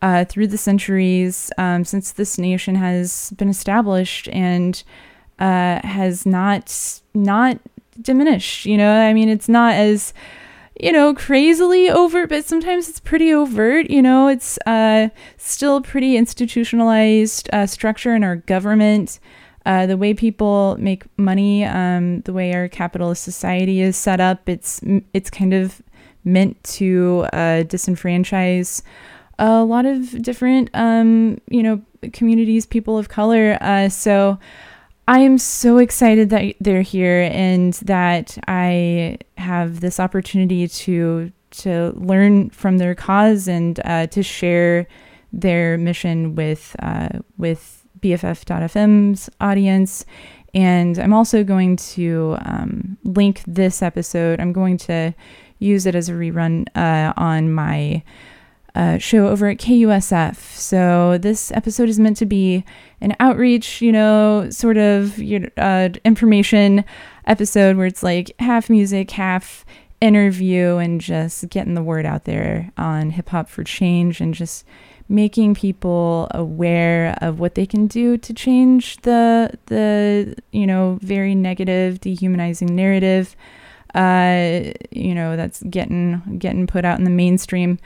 uh, 0.00 0.24
through 0.24 0.46
the 0.46 0.56
centuries 0.56 1.50
um, 1.58 1.84
since 1.84 2.12
this 2.12 2.38
nation 2.38 2.74
has 2.74 3.30
been 3.36 3.50
established 3.50 4.28
and 4.28 4.82
uh, 5.38 5.80
has 5.86 6.24
not 6.24 7.00
not 7.12 7.58
diminished. 8.00 8.64
You 8.64 8.78
know, 8.78 8.90
I 8.90 9.12
mean, 9.12 9.28
it's 9.28 9.48
not 9.48 9.74
as 9.74 10.14
you 10.82 10.92
know 10.92 11.14
crazily 11.14 11.90
overt, 11.90 12.28
but 12.28 12.44
sometimes 12.44 12.88
it's 12.88 13.00
pretty 13.00 13.32
overt. 13.32 13.90
You 13.90 14.02
know, 14.02 14.28
it's 14.28 14.58
uh, 14.66 15.08
still 15.36 15.80
pretty 15.80 16.16
institutionalized 16.16 17.48
uh, 17.52 17.66
structure 17.66 18.14
in 18.14 18.24
our 18.24 18.36
government. 18.36 19.18
Uh, 19.66 19.86
the 19.86 19.96
way 19.96 20.14
people 20.14 20.76
make 20.78 21.04
money, 21.18 21.64
um, 21.64 22.22
the 22.22 22.32
way 22.32 22.54
our 22.54 22.66
capitalist 22.68 23.22
society 23.22 23.80
is 23.80 23.96
set 23.96 24.20
up, 24.20 24.48
it's 24.48 24.80
it's 25.12 25.30
kind 25.30 25.52
of 25.52 25.82
meant 26.24 26.62
to 26.64 27.26
uh, 27.32 27.62
disenfranchise 27.64 28.82
a 29.40 29.64
lot 29.64 29.86
of 29.86 30.22
different, 30.22 30.68
um, 30.74 31.40
you 31.48 31.62
know, 31.62 31.80
communities, 32.12 32.66
people 32.66 32.98
of 32.98 33.08
color. 33.08 33.56
Uh, 33.60 33.88
so 33.88 34.38
I 35.10 35.18
am 35.18 35.38
so 35.38 35.78
excited 35.78 36.30
that 36.30 36.54
they're 36.60 36.82
here 36.82 37.28
and 37.32 37.74
that 37.82 38.38
I 38.46 39.18
have 39.38 39.80
this 39.80 39.98
opportunity 39.98 40.68
to 40.68 41.32
to 41.50 41.92
learn 41.96 42.50
from 42.50 42.78
their 42.78 42.94
cause 42.94 43.48
and 43.48 43.80
uh, 43.84 44.06
to 44.06 44.22
share 44.22 44.86
their 45.32 45.76
mission 45.78 46.36
with 46.36 46.76
uh, 46.78 47.08
with 47.38 47.84
BFF.FM's 47.98 49.28
audience. 49.40 50.06
And 50.54 50.96
I'm 50.96 51.12
also 51.12 51.42
going 51.42 51.74
to 51.96 52.36
um, 52.42 52.96
link 53.02 53.42
this 53.48 53.82
episode. 53.82 54.38
I'm 54.38 54.52
going 54.52 54.76
to 54.78 55.12
use 55.58 55.86
it 55.86 55.96
as 55.96 56.08
a 56.08 56.12
rerun 56.12 56.68
uh, 56.76 57.14
on 57.16 57.52
my 57.52 58.04
uh, 58.74 58.98
show 58.98 59.28
over 59.28 59.48
at 59.48 59.58
KUSF. 59.58 60.36
So 60.36 61.18
this 61.18 61.50
episode 61.52 61.88
is 61.88 61.98
meant 61.98 62.16
to 62.18 62.26
be 62.26 62.64
an 63.00 63.16
outreach, 63.20 63.80
you 63.80 63.92
know, 63.92 64.48
sort 64.50 64.76
of 64.76 65.18
you 65.18 65.50
uh, 65.56 65.90
information 66.04 66.84
episode 67.26 67.76
where 67.76 67.86
it's 67.86 68.02
like 68.02 68.32
half 68.38 68.70
music, 68.70 69.10
half 69.10 69.64
interview, 70.00 70.76
and 70.76 71.00
just 71.00 71.48
getting 71.50 71.74
the 71.74 71.82
word 71.82 72.06
out 72.06 72.24
there 72.24 72.70
on 72.76 73.10
hip 73.10 73.28
hop 73.28 73.48
for 73.48 73.64
change 73.64 74.20
and 74.20 74.34
just 74.34 74.64
making 75.08 75.54
people 75.54 76.28
aware 76.30 77.18
of 77.20 77.40
what 77.40 77.56
they 77.56 77.66
can 77.66 77.88
do 77.88 78.16
to 78.16 78.32
change 78.32 78.96
the 78.98 79.50
the 79.66 80.36
you 80.52 80.66
know 80.66 80.98
very 81.02 81.34
negative 81.34 82.00
dehumanizing 82.00 82.74
narrative 82.74 83.34
uh, 83.94 84.72
you 84.90 85.14
know, 85.14 85.36
that's 85.36 85.62
getting 85.64 86.38
getting 86.38 86.66
put 86.66 86.84
out 86.84 86.98
in 86.98 87.04
the 87.04 87.10
mainstream. 87.10 87.78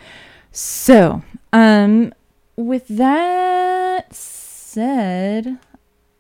So, 0.57 1.25
um, 1.53 2.15
with 2.55 2.87
that 2.87 4.15
said, 4.15 5.59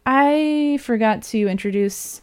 I 0.04 0.80
forgot 0.82 1.22
to 1.24 1.46
introduce 1.46 2.20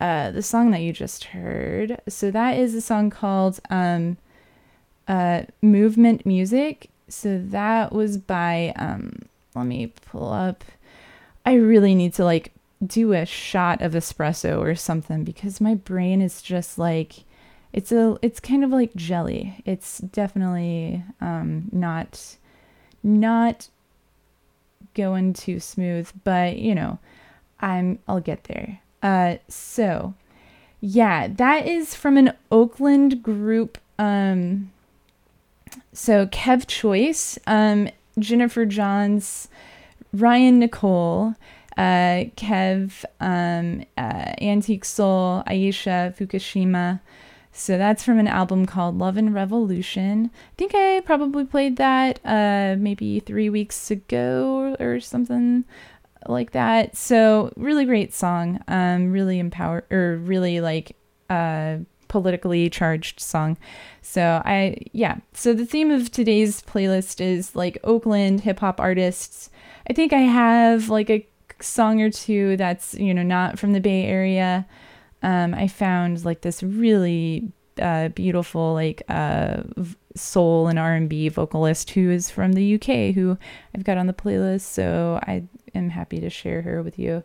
uh, 0.00 0.30
the 0.30 0.40
song 0.40 0.70
that 0.70 0.82
you 0.82 0.92
just 0.92 1.24
heard. 1.24 2.00
So 2.06 2.30
that 2.30 2.56
is 2.56 2.76
a 2.76 2.80
song 2.80 3.10
called 3.10 3.58
um, 3.70 4.18
uh, 5.08 5.42
"Movement 5.60 6.24
Music." 6.24 6.90
So 7.08 7.42
that 7.46 7.92
was 7.92 8.18
by 8.18 8.72
um, 8.76 9.22
let 9.56 9.66
me 9.66 9.92
pull 10.06 10.32
up. 10.32 10.62
I 11.44 11.54
really 11.54 11.96
need 11.96 12.14
to 12.14 12.24
like 12.24 12.52
do 12.86 13.14
a 13.14 13.26
shot 13.26 13.82
of 13.82 13.94
espresso 13.94 14.60
or 14.60 14.76
something 14.76 15.24
because 15.24 15.60
my 15.60 15.74
brain 15.74 16.22
is 16.22 16.40
just 16.40 16.78
like 16.78 17.24
it's 17.72 17.92
a 17.92 18.18
it's 18.22 18.40
kind 18.40 18.64
of 18.64 18.70
like 18.70 18.94
jelly. 18.94 19.62
It's 19.64 19.98
definitely 19.98 21.04
um, 21.20 21.68
not 21.72 22.36
not 23.02 23.68
going 24.94 25.32
too 25.32 25.60
smooth, 25.60 26.10
but 26.24 26.56
you 26.56 26.74
know, 26.74 26.98
I'm 27.60 27.98
I'll 28.08 28.20
get 28.20 28.44
there. 28.44 28.80
Uh, 29.02 29.36
so 29.48 30.14
yeah, 30.80 31.28
that 31.28 31.66
is 31.66 31.94
from 31.94 32.16
an 32.16 32.32
Oakland 32.50 33.22
group. 33.22 33.78
Um, 33.98 34.72
so 35.92 36.26
Kev 36.26 36.66
Choice, 36.66 37.38
um, 37.46 37.88
Jennifer 38.18 38.64
Johns, 38.64 39.48
Ryan 40.12 40.60
Nicole 40.60 41.34
uh, 41.78 42.26
Kev, 42.36 43.04
um, 43.20 43.84
uh, 43.96 44.32
Antique 44.42 44.84
Soul, 44.84 45.44
Aisha, 45.46 46.14
Fukushima. 46.16 47.00
So 47.58 47.76
that's 47.76 48.04
from 48.04 48.18
an 48.20 48.28
album 48.28 48.66
called 48.66 48.98
Love 48.98 49.16
and 49.16 49.34
Revolution. 49.34 50.30
I 50.32 50.54
think 50.56 50.74
I 50.74 51.00
probably 51.00 51.44
played 51.44 51.76
that 51.76 52.20
uh, 52.24 52.76
maybe 52.78 53.18
three 53.20 53.50
weeks 53.50 53.90
ago 53.90 54.76
or 54.78 55.00
something 55.00 55.64
like 56.26 56.52
that. 56.52 56.96
So 56.96 57.52
really 57.56 57.84
great 57.84 58.14
song. 58.14 58.60
Um, 58.68 59.10
really 59.10 59.38
empower 59.40 59.84
or 59.90 60.18
really 60.18 60.60
like 60.60 60.96
uh 61.30 61.78
politically 62.06 62.70
charged 62.70 63.20
song. 63.20 63.56
So 64.02 64.40
I 64.44 64.78
yeah. 64.92 65.18
So 65.34 65.52
the 65.52 65.66
theme 65.66 65.90
of 65.90 66.10
today's 66.10 66.62
playlist 66.62 67.20
is 67.20 67.56
like 67.56 67.76
Oakland 67.82 68.42
hip 68.42 68.60
hop 68.60 68.80
artists. 68.80 69.50
I 69.90 69.92
think 69.92 70.12
I 70.12 70.20
have 70.20 70.88
like 70.90 71.10
a 71.10 71.26
song 71.60 72.00
or 72.00 72.10
two 72.10 72.56
that's 72.56 72.94
you 72.94 73.12
know 73.12 73.22
not 73.22 73.58
from 73.58 73.72
the 73.72 73.80
Bay 73.80 74.04
Area, 74.04 74.66
um, 75.22 75.54
I 75.54 75.68
found 75.68 76.24
like 76.24 76.42
this 76.42 76.62
really 76.62 77.52
uh, 77.80 78.08
beautiful 78.08 78.74
like 78.74 79.02
uh, 79.08 79.62
soul 80.16 80.68
and 80.68 80.78
R 80.78 80.94
and 80.94 81.08
B 81.08 81.28
vocalist 81.28 81.90
who 81.90 82.10
is 82.10 82.30
from 82.30 82.52
the 82.52 82.74
UK 82.74 83.14
who 83.14 83.38
I've 83.74 83.84
got 83.84 83.98
on 83.98 84.06
the 84.06 84.12
playlist. 84.12 84.62
So 84.62 85.20
I 85.22 85.44
am 85.74 85.90
happy 85.90 86.20
to 86.20 86.30
share 86.30 86.62
her 86.62 86.82
with 86.82 86.98
you. 86.98 87.22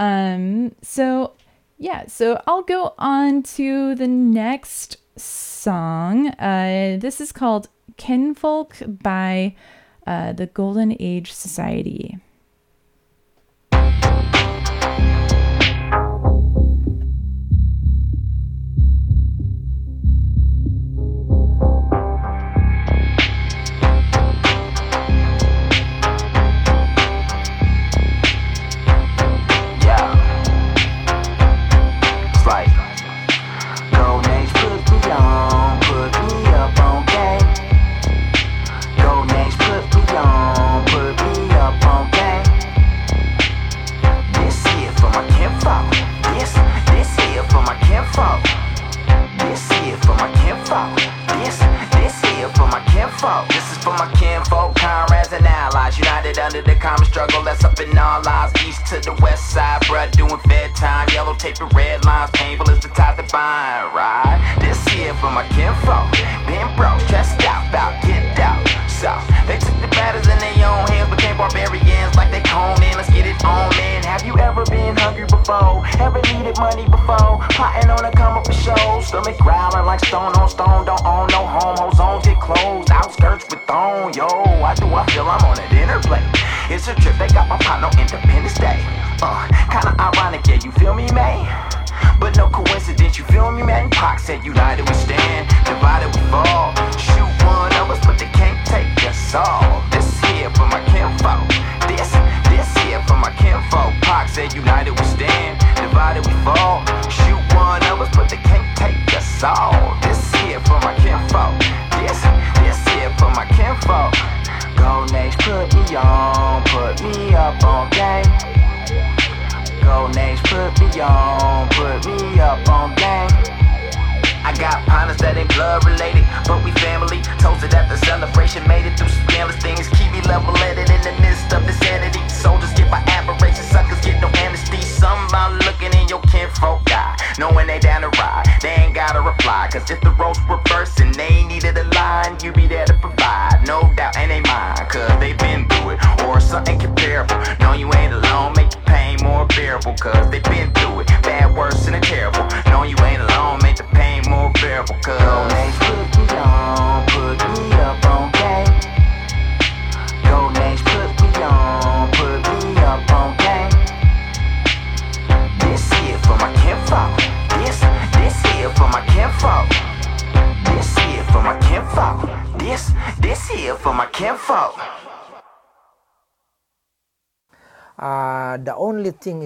Um, 0.00 0.74
so 0.82 1.34
Yeah, 1.78 2.06
so 2.06 2.40
I'll 2.46 2.62
go 2.62 2.94
on 2.98 3.42
to 3.56 3.96
the 3.96 4.06
next 4.06 4.98
song. 5.16 6.28
Uh, 6.28 6.96
this 7.00 7.20
is 7.20 7.32
called 7.32 7.68
Kinfolk 7.96 8.76
by 8.86 9.56
uh, 10.06 10.32
the 10.32 10.46
Golden 10.46 10.96
Age 11.00 11.32
Society. 11.32 12.18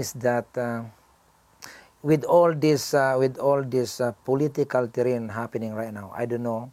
Is 0.06 0.14
that 0.22 0.46
uh, 0.54 0.86
with 2.06 2.22
all 2.22 2.54
this 2.54 2.94
uh, 2.94 3.18
with 3.18 3.42
all 3.42 3.66
this 3.66 3.98
uh, 3.98 4.14
political 4.22 4.86
terrain 4.86 5.26
happening 5.26 5.74
right 5.74 5.90
now, 5.90 6.14
I 6.14 6.30
don't 6.30 6.46
know 6.46 6.70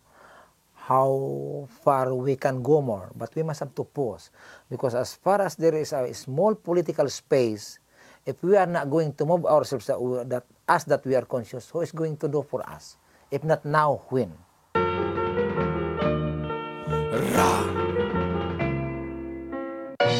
how 0.85 1.65
far 1.81 2.13
we 2.13 2.37
can 2.37 2.61
go 2.61 2.83
more, 2.83 3.09
but 3.17 3.33
we 3.33 3.41
must 3.41 3.65
have 3.65 3.73
to 3.73 3.83
pause 3.87 4.29
because 4.69 4.93
as 4.93 5.15
far 5.17 5.41
as 5.41 5.55
there 5.55 5.73
is 5.73 5.95
a 5.95 6.13
small 6.13 6.53
political 6.53 7.09
space, 7.09 7.79
if 8.27 8.37
we 8.43 8.53
are 8.59 8.69
not 8.69 8.91
going 8.91 9.15
to 9.15 9.25
move 9.25 9.47
ourselves 9.47 9.87
that, 9.87 9.97
we, 9.97 10.21
that 10.27 10.45
us 10.67 10.83
that 10.85 11.01
we 11.07 11.15
are 11.15 11.25
conscious, 11.25 11.71
who 11.71 11.81
is 11.81 11.91
going 11.91 12.17
to 12.17 12.27
do 12.27 12.45
for 12.45 12.61
us? 12.69 12.97
If 13.31 13.43
not 13.43 13.65
now, 13.65 14.05
when? 14.13 14.29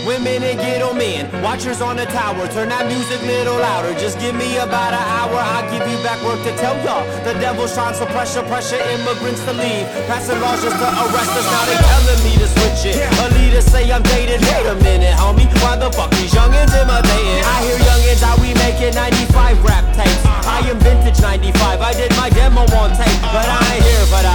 Women 0.04 0.44
and 0.44 0.60
ghetto 0.60 0.92
men, 0.92 1.32
watchers 1.42 1.80
on 1.80 1.96
the 1.96 2.04
tower, 2.12 2.44
turn 2.52 2.68
that 2.76 2.92
music 2.92 3.24
little 3.24 3.56
louder. 3.56 3.96
Just 3.96 4.20
give 4.20 4.36
me 4.36 4.60
about 4.60 4.92
an 4.92 5.00
hour, 5.00 5.40
I'll 5.40 5.64
give 5.72 5.80
you 5.88 5.96
back 6.04 6.20
work 6.28 6.44
to 6.44 6.52
tell 6.60 6.76
y'all. 6.84 7.08
The 7.24 7.32
devil's 7.40 7.72
trying 7.72 7.96
to 7.96 8.06
pressure, 8.12 8.44
pressure 8.52 8.84
immigrants 8.92 9.40
to 9.48 9.56
leave. 9.56 9.88
Passing 10.12 10.44
laws 10.44 10.60
just 10.60 10.76
to 10.76 10.88
arrest 11.08 11.32
us, 11.40 11.48
now 11.48 11.64
they 11.72 11.80
telling 11.80 12.20
me 12.20 12.36
to 12.36 12.48
switch 12.52 12.84
it. 12.92 13.00
Leader 13.40 13.64
say 13.64 13.88
I'm 13.96 14.04
dated, 14.04 14.44
wait 14.44 14.68
a 14.68 14.76
minute, 14.84 15.16
homie. 15.16 15.48
Why 15.64 15.80
the 15.80 15.88
fuck 15.88 16.12
these 16.20 16.36
youngins 16.36 16.76
imitating? 16.76 17.44
I 17.48 17.64
hear 17.64 17.80
youngins 17.80 18.20
how 18.20 18.36
we 18.44 18.52
making 18.60 19.00
95 19.00 19.64
rap 19.64 19.88
tapes. 19.96 20.20
I 20.44 20.68
am 20.68 20.84
vintage 20.84 21.24
95, 21.24 21.80
I 21.80 21.94
did 21.96 22.12
my 22.20 22.28
demo 22.28 22.68
on 22.76 22.92
tape, 22.92 23.24
but 23.32 23.48
I 23.48 23.60
ain't 23.72 23.88
here 23.88 24.06
for 24.12 24.20
that. 24.20 24.33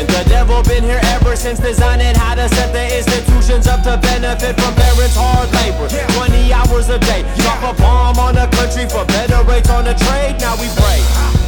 Evident. 0.00 0.24
The 0.24 0.30
devil 0.30 0.62
been 0.62 0.84
here 0.84 1.00
ever 1.14 1.36
since 1.36 1.58
designing 1.58 2.14
how 2.14 2.34
to 2.34 2.48
set 2.48 2.72
the 2.72 2.84
institutions 2.96 3.66
up 3.66 3.82
to 3.84 3.98
benefit 3.98 4.60
from 4.60 4.74
parents' 4.74 5.16
hard 5.16 5.50
labor. 5.60 5.88
20 5.88 6.52
hours 6.52 6.88
a 6.88 6.98
day. 6.98 7.22
Drop 7.36 7.62
a 7.62 7.80
bomb 7.80 8.18
on 8.18 8.34
the 8.34 8.46
country 8.56 8.88
for 8.88 9.04
better 9.06 9.42
rates 9.44 9.70
on 9.70 9.84
the 9.84 9.94
trade. 9.94 10.40
Now 10.40 10.56
we 10.56 10.68
pray. 10.76 11.00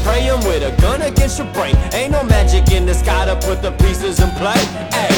Praying 0.05 0.41
with 0.45 0.63
a 0.63 0.73
gun 0.81 1.03
against 1.03 1.39
your 1.39 1.49
brain. 1.53 1.77
Ain't 1.93 2.13
no 2.13 2.23
magic 2.25 2.71
in 2.73 2.87
the 2.87 2.95
sky 2.95 3.27
to 3.27 3.37
put 3.47 3.63
the 3.63 3.73
pieces 3.83 4.21
in 4.21 4.31
play. 4.41 4.59
Hey, 4.91 5.13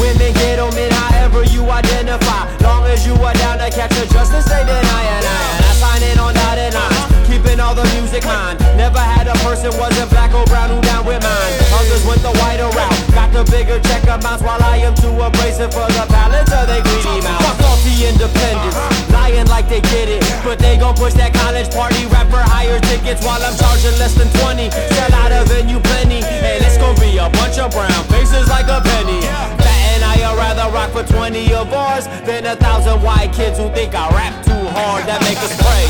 women, 0.00 0.32
ghetto 0.34 0.70
men, 0.72 0.90
however 0.90 1.44
you 1.44 1.68
identify. 1.70 2.48
Long 2.62 2.84
as 2.86 3.06
you 3.06 3.14
are 3.14 3.34
down 3.34 3.58
to 3.58 3.70
catch 3.70 3.92
a 3.92 4.06
justice, 4.08 4.46
they 4.46 4.64
deny 4.64 5.04
and 5.16 5.26
I. 5.26 5.62
Sign 5.82 6.02
in 6.02 6.18
on 6.18 6.34
dotted 6.34 6.74
lines. 6.74 7.28
Keeping 7.28 7.60
all 7.60 7.74
the 7.74 7.84
music 7.94 8.24
mine. 8.24 8.56
Never 8.76 8.98
had 8.98 9.28
a 9.28 9.34
person 9.44 9.70
wasn't 9.78 10.10
black 10.10 10.32
or 10.34 10.44
brown 10.46 10.70
who 10.70 10.80
down 10.80 11.04
with 11.04 11.22
mine. 11.22 11.61
Others 11.82 12.06
went 12.06 12.22
the 12.22 12.30
whiter 12.38 12.70
route. 12.78 12.94
Got 13.10 13.34
the 13.34 13.42
bigger 13.50 13.80
check 13.82 14.06
amounts 14.06 14.42
while 14.42 14.62
I 14.62 14.78
am 14.86 14.94
too 14.94 15.10
abrasive 15.18 15.74
for 15.74 15.82
the 15.90 16.06
palates 16.06 16.54
of 16.54 16.70
they 16.70 16.78
greedy 16.78 17.18
mouth. 17.26 17.42
Fuck 17.42 17.58
off 17.66 17.82
the 17.82 18.06
independence. 18.06 18.78
Lying 19.10 19.48
like 19.50 19.68
they 19.68 19.82
get 19.90 20.06
it. 20.06 20.22
But 20.44 20.60
they 20.60 20.78
gon' 20.78 20.94
push 20.94 21.14
that 21.14 21.34
college 21.34 21.74
party 21.74 22.06
rap 22.06 22.30
for 22.30 22.38
higher 22.38 22.78
tickets 22.86 23.26
while 23.26 23.42
I'm 23.42 23.56
charging 23.58 23.98
less 23.98 24.14
than 24.14 24.30
20. 24.46 24.70
Sell 24.70 25.12
out 25.14 25.34
a 25.34 25.42
venue 25.50 25.80
plenty. 25.80 26.22
And 26.22 26.62
it's 26.62 26.78
gon' 26.78 26.94
be 27.02 27.18
a 27.18 27.26
bunch 27.42 27.58
of 27.58 27.72
brown 27.74 28.04
faces 28.06 28.46
like 28.46 28.70
a 28.70 28.78
penny. 28.78 29.61
I'd 30.02 30.36
rather 30.36 30.72
rock 30.74 30.90
for 30.90 31.04
20 31.04 31.54
of 31.54 31.72
ours 31.72 32.06
than 32.26 32.46
a 32.46 32.56
thousand 32.56 33.02
white 33.02 33.32
kids 33.32 33.58
who 33.58 33.68
think 33.70 33.94
I 33.94 34.08
rap 34.10 34.44
too 34.44 34.64
hard 34.74 35.04
that 35.06 35.20
make 35.22 35.38
us 35.38 35.54
pray. 35.60 35.86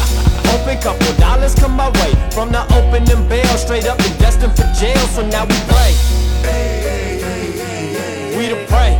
Open 0.54 0.78
couple 0.82 1.12
dollars 1.18 1.54
come 1.54 1.72
my 1.72 1.88
way 2.00 2.12
from 2.30 2.52
the 2.52 2.62
opening 2.74 3.28
bail, 3.28 3.56
straight 3.56 3.86
up 3.86 3.98
and 4.00 4.18
destined 4.18 4.54
for 4.56 4.68
jail. 4.78 4.98
So 5.14 5.26
now 5.26 5.44
we 5.44 5.56
pray. 5.70 5.92
We 8.36 8.48
to 8.48 8.66
pray. 8.66 8.98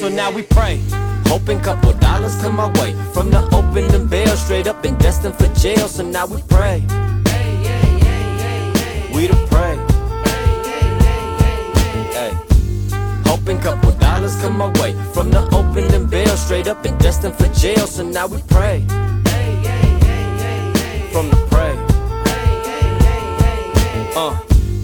So 0.00 0.08
now 0.08 0.30
we 0.30 0.42
pray. 0.42 0.80
Hoping 1.26 1.60
couple 1.60 1.92
dollars 1.94 2.36
come 2.42 2.56
my 2.56 2.68
way. 2.80 2.92
From 3.12 3.30
the 3.30 3.42
opening 3.54 4.06
bail, 4.06 4.36
straight 4.36 4.66
up 4.66 4.84
and 4.84 4.98
destined 4.98 5.34
for 5.34 5.48
jail. 5.54 5.88
So 5.88 6.04
now 6.04 6.26
we 6.26 6.42
pray. 6.42 6.82
We 9.14 9.28
to 9.28 9.46
pray. 9.48 9.93
Hoping 13.34 13.58
couple 13.58 13.90
dollars 13.98 14.40
come 14.40 14.58
my 14.58 14.68
way. 14.80 14.92
From 15.12 15.32
the 15.32 15.42
opening 15.52 16.06
bail, 16.06 16.36
straight 16.36 16.68
up 16.68 16.84
and 16.84 16.96
destined 17.00 17.34
for 17.34 17.48
jail. 17.48 17.84
So 17.88 18.04
now 18.04 18.28
we 18.28 18.40
pray. 18.42 18.86
From 21.10 21.30
the 21.30 21.46
pray. 21.50 21.74
Uh, 24.14 24.36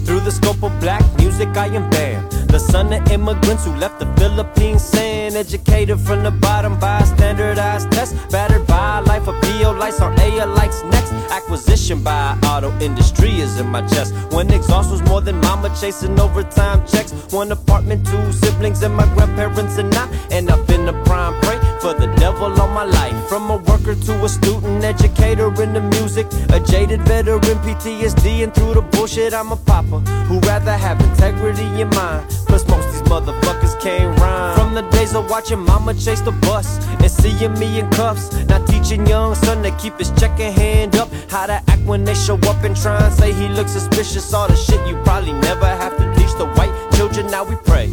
through 0.03 0.19
the 0.19 0.31
scope 0.31 0.61
of 0.63 0.77
black 0.81 1.01
music, 1.17 1.55
I 1.55 1.67
am 1.67 1.89
banned. 1.91 2.30
The 2.51 2.59
son 2.59 2.91
of 2.91 3.09
immigrants 3.09 3.63
who 3.63 3.73
left 3.75 3.99
the 3.99 4.05
Philippines 4.17 4.83
saying 4.83 5.37
educated 5.37 6.01
from 6.01 6.21
the 6.23 6.31
bottom 6.31 6.77
by 6.79 6.99
a 6.99 7.05
standardized 7.05 7.89
test. 7.93 8.13
Battered 8.29 8.67
by 8.67 8.99
life 8.99 9.25
of 9.29 9.41
PO 9.41 9.71
lights 9.71 10.01
on 10.01 10.19
AR 10.19 10.47
lights 10.47 10.83
next. 10.91 11.13
Acquisition 11.31 12.03
by 12.03 12.37
auto 12.43 12.69
industry 12.79 13.39
is 13.39 13.57
in 13.57 13.67
my 13.67 13.81
chest. 13.87 14.13
When 14.31 14.51
exhaust 14.51 14.91
was 14.91 15.01
more 15.03 15.21
than 15.21 15.39
mama 15.39 15.73
chasing 15.79 16.19
overtime 16.19 16.85
checks. 16.85 17.13
One 17.31 17.53
apartment, 17.53 18.05
two 18.05 18.33
siblings, 18.33 18.83
and 18.83 18.93
my 18.95 19.05
grandparents 19.15 19.77
and 19.77 19.93
I. 19.95 20.09
And 20.29 20.51
I've 20.51 20.67
been 20.67 20.89
a 20.89 21.03
prime 21.05 21.39
prey 21.41 21.57
for 21.79 21.93
the 21.93 22.13
devil 22.17 22.51
all 22.59 22.67
my 22.67 22.83
life. 22.83 23.15
From 23.29 23.49
a 23.49 23.57
worker 23.57 23.95
to 23.95 24.25
a 24.25 24.29
student, 24.29 24.83
educator 24.83 25.47
in 25.63 25.71
the 25.71 25.81
music. 25.81 26.27
A 26.49 26.59
jaded 26.59 27.01
veteran, 27.03 27.59
PTSD, 27.63 28.43
and 28.43 28.53
through 28.53 28.73
the 28.73 28.81
bullshit, 28.81 29.33
I'm 29.33 29.53
a 29.53 29.55
papa 29.55 30.01
who 30.27 30.39
rather 30.41 30.75
have 30.75 30.99
integrity 30.99 31.81
in 31.81 31.89
mind. 31.91 32.27
Plus, 32.47 32.67
most 32.67 32.87
these 32.91 33.01
motherfuckers 33.03 33.79
can't 33.81 34.19
rhyme. 34.19 34.55
From 34.57 34.73
the 34.73 34.81
days 34.89 35.15
of 35.15 35.29
watching 35.29 35.59
mama 35.59 35.93
chase 35.93 36.21
the 36.21 36.31
bus 36.31 36.85
and 37.01 37.11
seeing 37.11 37.53
me 37.59 37.79
in 37.79 37.89
cuffs. 37.91 38.33
Now 38.45 38.63
teaching 38.65 39.05
young 39.05 39.35
son 39.35 39.63
to 39.63 39.71
keep 39.77 39.97
his 39.97 40.11
checking 40.11 40.53
hand 40.53 40.95
up. 40.95 41.09
How 41.29 41.45
to 41.45 41.53
act 41.53 41.83
when 41.85 42.03
they 42.03 42.15
show 42.15 42.35
up 42.35 42.63
and 42.63 42.75
try 42.75 42.97
and 43.03 43.13
say 43.13 43.33
he 43.33 43.47
looks 43.47 43.71
suspicious. 43.71 44.33
All 44.33 44.47
the 44.47 44.55
shit 44.55 44.85
you 44.87 44.95
probably 45.03 45.33
never 45.33 45.65
have 45.65 45.97
to 45.97 46.05
teach 46.15 46.33
the 46.37 46.47
white 46.55 46.73
children. 46.93 47.27
Now 47.27 47.43
we 47.43 47.55
pray. 47.55 47.89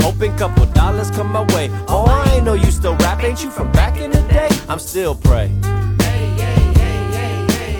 Hoping 0.00 0.36
couple 0.36 0.66
dollars 0.66 1.10
come 1.10 1.32
my 1.32 1.42
way. 1.54 1.70
Oh, 1.88 2.04
I 2.06 2.36
ain't 2.36 2.44
no 2.44 2.54
you 2.54 2.70
still 2.70 2.96
rap, 2.96 3.22
ain't 3.22 3.42
you 3.42 3.50
from 3.50 3.70
back 3.72 4.00
in 4.00 4.10
the 4.10 4.22
day? 4.22 4.48
I'm 4.68 4.78
still 4.78 5.14
pray. 5.14 5.48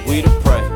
We 0.06 0.22
to 0.22 0.30
pray. 0.40 0.67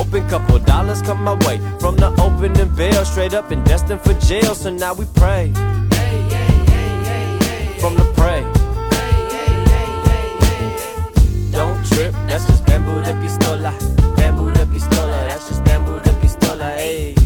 Hoping 0.00 0.26
couple 0.28 0.58
dollars 0.60 1.02
come 1.02 1.22
my 1.22 1.34
way. 1.44 1.58
From 1.78 1.94
the 1.96 2.08
opening 2.22 2.74
bell, 2.74 3.04
straight 3.04 3.34
up 3.34 3.50
and 3.50 3.62
destined 3.66 4.00
for 4.00 4.14
jail. 4.14 4.54
So 4.54 4.70
now 4.70 4.94
we 4.94 5.04
pray. 5.14 5.52
From 7.80 7.96
the 7.96 8.10
pray. 8.16 8.40
Don't 11.52 11.84
trip, 11.84 12.14
that's 12.28 12.46
just 12.46 12.64
Bambu 12.64 13.04
DePistola. 13.04 13.72
Bamboo 14.16 14.50
de 14.52 14.64
pistola, 14.72 15.28
that's 15.28 15.48
just 15.50 15.62
bamboo 15.64 16.00
de 16.00 16.12
pistola. 16.22 16.76
Hey, 16.76 17.19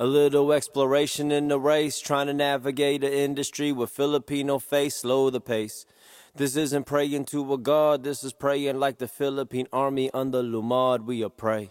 A 0.00 0.06
little 0.06 0.50
exploration 0.54 1.30
in 1.30 1.48
the 1.48 1.60
race, 1.60 2.00
trying 2.00 2.28
to 2.28 2.32
navigate 2.32 3.02
the 3.02 3.14
industry 3.14 3.70
with 3.70 3.90
Filipino 3.90 4.58
face, 4.58 4.96
slow 4.96 5.28
the 5.28 5.42
pace. 5.42 5.84
This 6.34 6.56
isn't 6.56 6.86
praying 6.86 7.26
to 7.26 7.52
a 7.52 7.58
god, 7.58 8.02
this 8.02 8.24
is 8.24 8.32
praying 8.32 8.80
like 8.80 8.96
the 8.96 9.06
Philippine 9.06 9.66
army 9.74 10.10
under 10.14 10.42
Lumad. 10.42 11.04
We 11.04 11.22
are 11.22 11.28
pray. 11.28 11.68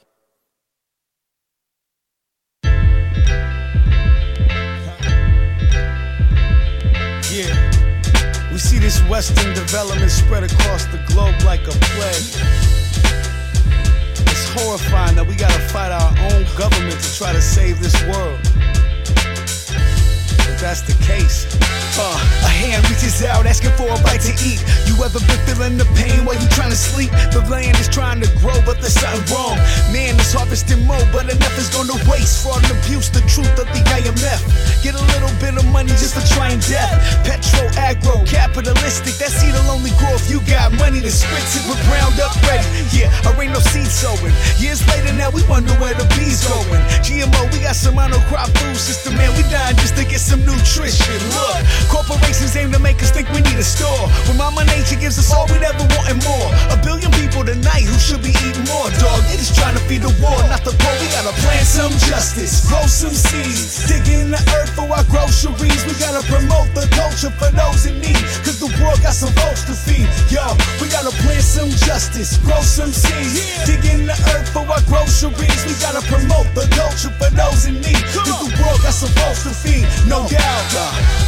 Yeah. 7.34 8.52
We 8.52 8.60
see 8.60 8.78
this 8.78 9.02
Western 9.10 9.56
development 9.56 10.12
spread 10.12 10.44
across 10.44 10.86
the 10.86 11.04
globe 11.08 11.34
like 11.44 11.62
a 11.62 11.72
plague. 11.72 12.70
Horrifying 14.58 15.16
that 15.16 15.28
we 15.28 15.36
gotta 15.36 15.60
fight 15.70 15.92
our 15.92 16.10
own 16.34 16.46
government 16.58 17.00
to 17.00 17.16
try 17.16 17.32
to 17.34 17.42
save 17.42 17.80
this 17.80 17.96
world. 18.08 18.40
That's 20.60 20.84
the 20.84 20.92
case. 21.08 21.48
Uh, 21.96 22.20
a 22.44 22.52
hand 22.52 22.84
reaches 22.92 23.24
out 23.24 23.48
asking 23.48 23.72
for 23.80 23.88
a 23.88 23.96
bite 24.04 24.20
to 24.28 24.36
eat. 24.44 24.60
You 24.92 25.00
ever 25.00 25.24
been 25.24 25.40
feeling 25.48 25.80
the 25.80 25.88
pain 25.96 26.28
while 26.28 26.36
you 26.36 26.48
trying 26.52 26.76
to 26.76 26.76
sleep? 26.76 27.16
The 27.32 27.40
land 27.48 27.80
is 27.80 27.88
trying 27.88 28.20
to 28.20 28.30
grow, 28.44 28.60
but 28.68 28.84
there's 28.84 29.00
something 29.00 29.24
wrong. 29.32 29.56
Man 29.96 30.20
is 30.20 30.36
harvesting 30.36 30.84
more, 30.84 31.00
but 31.16 31.32
enough 31.32 31.56
is 31.56 31.72
going 31.72 31.88
to 31.88 31.96
waste. 32.12 32.44
Fraud 32.44 32.60
and 32.68 32.76
abuse, 32.76 33.08
the 33.08 33.24
truth 33.32 33.56
of 33.56 33.72
the 33.72 33.82
IMF. 33.96 34.44
Get 34.84 35.00
a 35.00 35.04
little 35.16 35.32
bit 35.40 35.56
of 35.56 35.64
money 35.72 35.96
just 35.96 36.12
for 36.12 36.24
trying 36.36 36.60
death. 36.68 36.92
Petro, 37.24 37.64
agro, 37.80 38.20
capitalistic. 38.28 39.16
That 39.16 39.32
seed'll 39.32 39.64
only 39.72 39.96
grow 39.96 40.12
if 40.20 40.28
you 40.28 40.44
got 40.44 40.76
money 40.76 41.00
to 41.00 41.12
spit 41.12 41.40
it 41.56 41.64
with 41.72 41.80
ground 41.88 42.20
up 42.20 42.36
ready. 42.44 42.68
Yeah, 42.92 43.08
I 43.24 43.32
ain't 43.40 43.56
no 43.56 43.64
seed 43.64 43.88
sowing. 43.88 44.36
Years 44.60 44.84
later, 44.92 45.16
now 45.16 45.32
we 45.32 45.40
wonder 45.48 45.72
where 45.80 45.96
the 45.96 46.04
bees 46.20 46.44
going. 46.44 46.84
GMO, 47.00 47.48
we 47.56 47.64
got 47.64 47.80
some 47.80 47.96
monocrop 47.96 48.52
food 48.60 48.76
system, 48.76 49.16
man. 49.16 49.32
We 49.40 49.48
dying 49.48 49.80
just 49.80 49.96
to 49.96 50.04
get 50.04 50.20
some 50.20 50.44
nutrition. 50.50 51.20
Look, 51.38 51.62
corporations 51.90 52.56
aim 52.58 52.72
to 52.74 52.80
make 52.80 53.02
us 53.02 53.12
think 53.12 53.30
we 53.30 53.42
need 53.46 53.58
a 53.58 53.64
store. 53.64 54.10
When 54.26 54.38
Mama 54.38 54.66
Nature 54.66 54.98
gives 54.98 55.18
us 55.22 55.30
all 55.34 55.46
we'd 55.48 55.62
ever 55.62 55.86
want 55.94 56.10
and 56.10 56.20
more. 56.26 56.50
A 56.74 56.78
billion 56.82 57.12
people 57.14 57.46
tonight 57.46 57.86
who 57.86 57.98
should 58.02 58.22
be 58.26 58.34
eating 58.34 58.66
more, 58.66 58.90
dog. 58.98 59.22
They 59.30 59.38
just 59.38 59.54
trying 59.56 59.78
to 59.78 59.84
feed 59.86 60.02
the 60.02 60.14
war, 60.18 60.38
not 60.50 60.66
the 60.66 60.74
poor. 60.74 60.96
We 60.98 61.08
gotta 61.14 61.36
plant 61.46 61.66
some 61.66 61.94
justice, 62.10 62.66
grow 62.66 62.84
some 62.90 63.14
seeds, 63.14 63.86
dig 63.86 64.06
in 64.10 64.32
the 64.34 64.42
earth 64.58 64.74
for 64.74 64.90
our 64.90 65.06
groceries. 65.06 65.82
We 65.86 65.94
gotta 66.02 66.26
promote 66.26 66.74
the 66.74 66.90
culture 66.98 67.32
for 67.38 67.52
those 67.54 67.86
in 67.86 68.02
need, 68.02 68.20
cause 68.42 68.58
the 68.60 68.72
world 68.82 69.00
got 69.06 69.14
some 69.14 69.34
folks 69.38 69.64
to 69.70 69.76
feed. 69.78 70.10
Yo, 70.34 70.44
we 70.82 70.90
gotta 70.90 71.14
plant 71.22 71.46
some 71.46 71.70
justice, 71.86 72.38
grow 72.42 72.62
some 72.62 72.92
seeds, 72.92 73.66
dig 73.70 73.86
in 73.86 74.10
the 74.10 74.18
earth 74.34 74.50
for 74.50 74.66
our 74.66 74.82
groceries. 74.90 75.60
We 75.68 75.74
gotta 75.78 76.02
promote 76.10 76.50
the 76.58 76.66
culture 76.74 77.14
for 77.22 77.30
those 77.38 77.70
in 77.70 77.78
need, 77.86 78.02
cause 78.16 78.26
the 78.26 78.50
world 78.62 78.80
got 78.82 78.96
some 78.96 79.14
folks 79.20 79.44
to 79.46 79.54
feed. 79.54 79.86
No 80.08 80.28
doubt. 80.28 80.39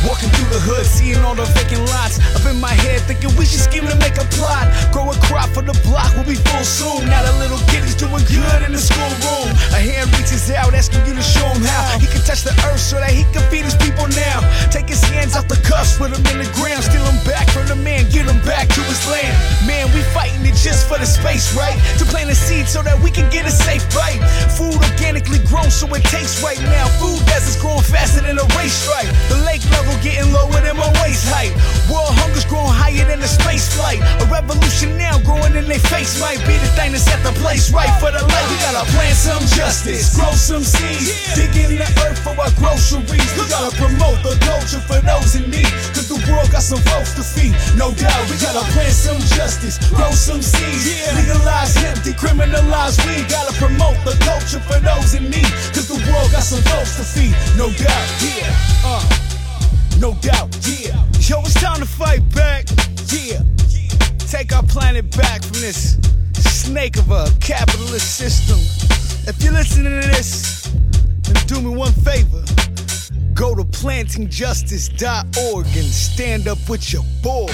Walking 0.01 0.33
through 0.33 0.49
the 0.49 0.57
hood, 0.57 0.85
seeing 0.85 1.21
all 1.21 1.37
the 1.37 1.45
vacant 1.53 1.85
lots. 1.93 2.17
Up 2.33 2.41
in 2.49 2.57
my 2.57 2.73
head, 2.73 3.05
thinking 3.05 3.29
we 3.37 3.45
should 3.45 3.61
scheme 3.61 3.85
to 3.85 3.93
make 4.01 4.17
a 4.17 4.25
plot. 4.33 4.65
Grow 4.89 5.09
a 5.13 5.15
crop 5.29 5.53
for 5.53 5.61
the 5.61 5.77
block, 5.85 6.09
we'll 6.17 6.25
be 6.25 6.41
full 6.49 6.65
soon. 6.65 7.05
Now 7.05 7.21
the 7.21 7.33
little 7.37 7.61
kiddies 7.69 7.93
doing 7.93 8.25
good 8.25 8.59
in 8.65 8.73
the 8.73 8.81
schoolroom. 8.81 9.53
A 9.77 9.79
hand 9.81 10.09
reaches 10.17 10.49
out, 10.49 10.73
asking 10.73 11.05
you 11.05 11.13
to 11.13 11.21
show 11.21 11.45
him 11.53 11.61
how 11.61 12.01
he 12.01 12.09
can 12.09 12.21
touch 12.25 12.41
the 12.41 12.53
earth 12.65 12.81
so 12.81 12.97
that 12.97 13.13
he 13.13 13.29
can 13.29 13.45
feed 13.53 13.61
his 13.61 13.77
people 13.77 14.09
now. 14.17 14.41
Take 14.73 14.89
his 14.89 15.05
hands 15.05 15.37
off 15.37 15.45
the 15.45 15.61
cuffs, 15.61 16.01
put 16.01 16.09
him 16.09 16.25
in 16.33 16.41
the 16.41 16.49
ground, 16.57 16.81
steal 16.81 17.05
him 17.05 17.21
back 17.21 17.45
from 17.53 17.69
the 17.69 17.77
man, 17.77 18.09
get 18.09 18.25
him 18.25 18.41
back 18.41 18.73
to 18.73 18.81
his 18.89 19.05
land. 19.05 19.37
Man, 19.69 19.85
we 19.93 20.01
fighting 20.17 20.41
it 20.41 20.57
just 20.57 20.89
for 20.89 20.97
the 20.97 21.05
space, 21.05 21.53
right? 21.53 21.77
To 22.01 22.05
plant 22.09 22.33
a 22.33 22.35
seed 22.35 22.65
so 22.65 22.81
that 22.81 22.97
we 22.97 23.13
can 23.13 23.29
get 23.29 23.45
a 23.45 23.53
safe 23.53 23.85
bite. 23.93 24.17
Food 24.57 24.81
organically 24.81 25.45
grown 25.45 25.69
so 25.69 25.85
it 25.93 26.01
tastes 26.09 26.41
right 26.41 26.61
now. 26.73 26.89
Food 26.97 27.21
deserts 27.29 27.61
growing 27.61 27.85
faster 27.85 28.25
than 28.25 28.41
a 28.41 28.47
race 28.57 28.89
The 29.29 29.37
lake 29.47 29.63
level 29.71 29.93
getting 30.03 30.31
lower 30.33 30.59
than 30.61 30.77
my 30.77 30.89
waist 31.01 31.27
height. 31.29 31.53
World 31.89 32.13
hunger's 32.17 32.45
growing 32.45 32.71
higher 32.71 33.05
than 33.05 33.21
a 33.21 33.27
space 33.27 33.71
flight. 33.73 33.99
A 34.21 34.25
revolution 34.29 34.97
now 34.97 35.19
growing 35.23 35.55
in 35.55 35.65
their 35.65 35.81
face 35.91 36.19
might 36.19 36.39
be 36.45 36.57
the 36.57 36.71
thing 36.77 36.91
that 36.93 37.03
set 37.03 37.21
the 37.23 37.33
place 37.41 37.71
right 37.71 37.91
for 37.99 38.11
the 38.11 38.21
light. 38.21 38.47
We 38.49 38.57
gotta 38.61 38.85
plant 38.93 39.15
some 39.15 39.43
justice, 39.57 40.15
grow 40.15 40.31
some 40.33 40.63
seeds, 40.63 41.35
dig 41.35 41.53
in 41.57 41.77
the 41.77 41.87
earth 42.05 42.19
for 42.21 42.35
our 42.37 42.51
groceries. 42.57 43.29
We 43.37 43.43
gotta 43.49 43.73
promote 43.75 44.19
the 44.23 44.37
culture 44.45 44.81
for 44.83 44.99
those 45.01 45.35
in 45.35 45.49
need, 45.49 45.69
cause 45.93 46.07
the 46.07 46.19
world 46.29 46.49
got 46.51 46.63
some 46.63 46.81
folks 46.89 47.13
to 47.17 47.23
feed. 47.23 47.55
No 47.75 47.91
doubt, 47.93 48.21
we 48.29 48.37
gotta 48.37 48.65
plant 48.73 48.93
some 48.93 49.21
justice, 49.37 49.77
grow 49.89 50.11
some 50.11 50.41
seeds, 50.41 50.87
legalize 51.15 51.75
hemp, 51.75 51.99
decriminalize 52.05 52.99
weed. 53.05 53.25
Gotta 53.29 53.53
promote 53.57 53.97
the 54.05 54.15
culture 54.23 54.61
for 54.61 54.79
those 54.79 55.13
in 55.15 55.29
need, 55.29 55.49
cause 55.73 55.87
the 55.87 55.99
world 56.09 56.29
got 56.31 56.43
some 56.43 56.63
folks 56.71 56.95
to 56.97 57.03
feed. 57.03 57.35
No 57.57 57.69
doubt, 57.75 58.07
yeah, 58.21 58.49
uh, 58.91 59.01
no 59.99 60.13
doubt, 60.15 60.49
yeah. 60.67 61.05
Yo, 61.19 61.39
it's 61.41 61.53
time 61.53 61.79
to 61.79 61.85
fight 61.85 62.27
back, 62.35 62.65
yeah. 63.07 63.41
Take 64.19 64.53
our 64.53 64.63
planet 64.63 65.15
back 65.15 65.43
from 65.43 65.61
this 65.61 65.97
snake 66.33 66.97
of 66.97 67.09
a 67.11 67.27
capitalist 67.39 68.17
system. 68.17 68.57
If 69.27 69.41
you're 69.43 69.53
listening 69.53 70.01
to 70.01 70.07
this, 70.07 70.63
then 71.23 71.35
do 71.47 71.61
me 71.61 71.69
one 71.75 71.93
favor. 71.93 72.43
Go 73.33 73.55
to 73.55 73.63
plantingjustice.org 73.63 75.65
and 75.65 75.85
stand 75.85 76.47
up 76.47 76.69
with 76.69 76.91
your 76.91 77.03
boy. 77.21 77.47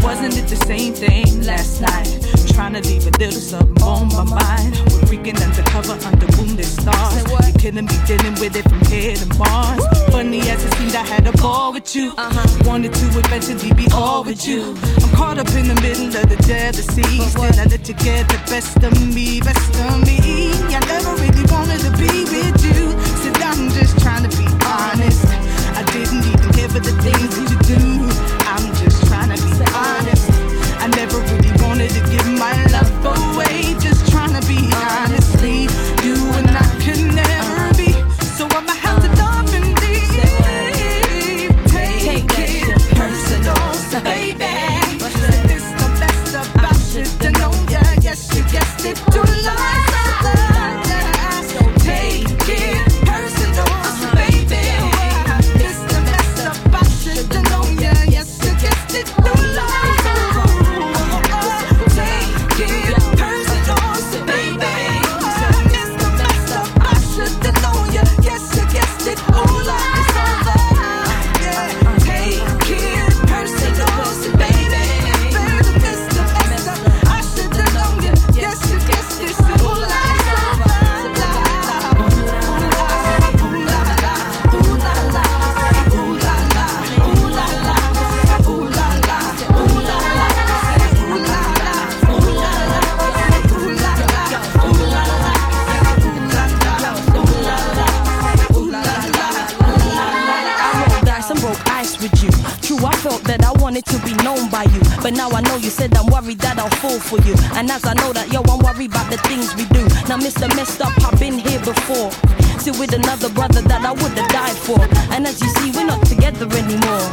Wasn't 0.00 0.36
it 0.36 0.46
the 0.48 0.56
same 0.64 0.94
thing 0.94 1.42
last 1.42 1.80
night? 1.80 2.03
Working 5.24 5.42
undercover 5.42 5.96
under 6.06 6.26
moonlit 6.36 6.66
stars. 6.66 7.22
You 7.46 7.52
couldn't 7.60 7.86
be 7.86 7.98
dealing 8.06 8.34
with 8.40 8.56
it 8.56 8.64
from 8.68 8.80
here 8.86 9.14
to 9.16 9.26
Mars. 9.38 9.82
Funny 10.10 10.40
as 10.40 10.64
it 10.64 10.74
seemed, 10.74 10.94
I 10.94 11.02
had 11.02 11.26
a 11.26 11.32
ball 11.32 11.72
with 11.72 11.94
you. 11.96 12.12
Wanted 12.64 12.92
to 12.92 13.06
eventually 13.18 13.72
be 13.72 13.86
all 13.92 14.24
with 14.24 14.46
you. 14.46 14.76
I'm 15.02 15.10
caught 15.16 15.38
up 15.38 15.48
in 15.54 15.68
the 15.68 15.78
middle 15.80 16.08
of 16.08 16.28
the 16.28 16.36
dead 16.46 16.74
sea. 16.74 17.20
Still, 17.28 17.44
I 17.44 17.64
let 17.64 17.88
you 17.88 17.94
get 17.94 18.28
the 18.28 18.38
best 18.50 18.76
of 18.82 18.92
me, 19.14 19.40
best 19.40 19.74
of 19.80 20.06
me. 20.06 20.52
I 20.74 20.80
never 20.86 21.14
really 21.16 21.44
wanted 21.50 21.80
to 21.80 21.92
be 21.96 22.24
with 22.28 22.58
you. 22.64 22.92
Said 23.22 23.36
I'm 23.42 23.70
just 23.70 23.98
trying 24.00 24.28
to 24.28 24.36
be 24.36 24.46
honest. 24.66 25.24
I 25.74 25.82
didn't 25.92 26.24
even 26.24 26.52
care 26.52 26.68
for 26.68 26.80
the 26.80 26.94
things 27.02 27.32
that 27.36 27.48
you 27.50 27.58
do. 27.64 27.82
I'm 28.44 28.66
just 28.76 29.06
trying 29.08 29.30
to 29.34 29.38
be 29.40 29.52
honest. 29.72 30.30
I 30.84 30.88
never 30.88 31.18
really 31.18 31.52
wanted 31.64 31.90
to 31.90 32.00
give 32.10 32.23
my 32.38 32.66
love 32.66 33.04
away. 33.04 33.33
But 105.04 105.12
now 105.12 105.28
I 105.28 105.42
know 105.42 105.56
you 105.56 105.68
said 105.68 105.94
I'm 105.98 106.06
worried 106.06 106.38
that 106.38 106.58
I'll 106.58 106.70
fall 106.80 106.98
for 106.98 107.20
you. 107.28 107.34
And 107.60 107.70
as 107.70 107.84
I 107.84 107.92
know 107.92 108.14
that, 108.14 108.32
yo, 108.32 108.40
I'm 108.48 108.64
worried 108.64 108.88
about 108.90 109.10
the 109.12 109.18
things 109.28 109.54
we 109.54 109.68
do. 109.68 109.84
Now, 110.08 110.16
Mr. 110.16 110.48
Messed 110.56 110.80
Up, 110.80 110.96
I've 111.04 111.20
been 111.20 111.36
here 111.36 111.60
before. 111.60 112.10
Still 112.56 112.80
with 112.80 112.94
another 112.94 113.28
brother 113.28 113.60
that 113.68 113.84
I 113.84 113.92
would 113.92 114.16
have 114.16 114.30
died 114.32 114.56
for. 114.56 114.80
And 115.12 115.26
as 115.26 115.42
you 115.42 115.48
see, 115.60 115.72
we're 115.76 115.84
not 115.84 116.06
together 116.06 116.48
anymore. 116.56 117.04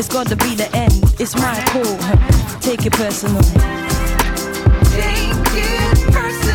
It's 0.00 0.08
gotta 0.08 0.34
be 0.34 0.54
the 0.54 0.74
end, 0.74 0.96
it's 1.20 1.36
my 1.36 1.60
call. 1.68 2.00
Take 2.64 2.86
it 2.86 2.94
personal. 2.94 3.44
Take 4.96 5.36
it 5.60 6.08
personal, 6.08 6.45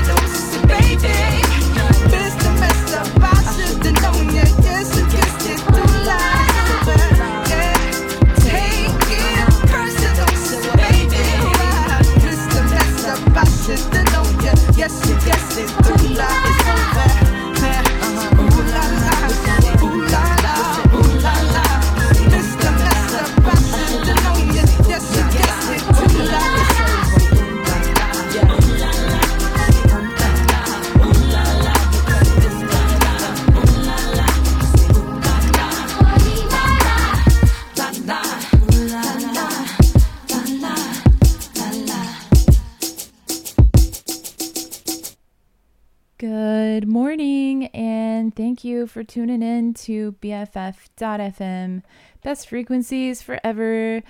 you 48.64 48.88
for 48.88 49.04
tuning 49.04 49.42
in 49.42 49.74
to 49.74 50.14
BFF.FM, 50.22 51.84
best 52.24 52.50
frequencies 52.50 53.22
forever. 53.22 54.02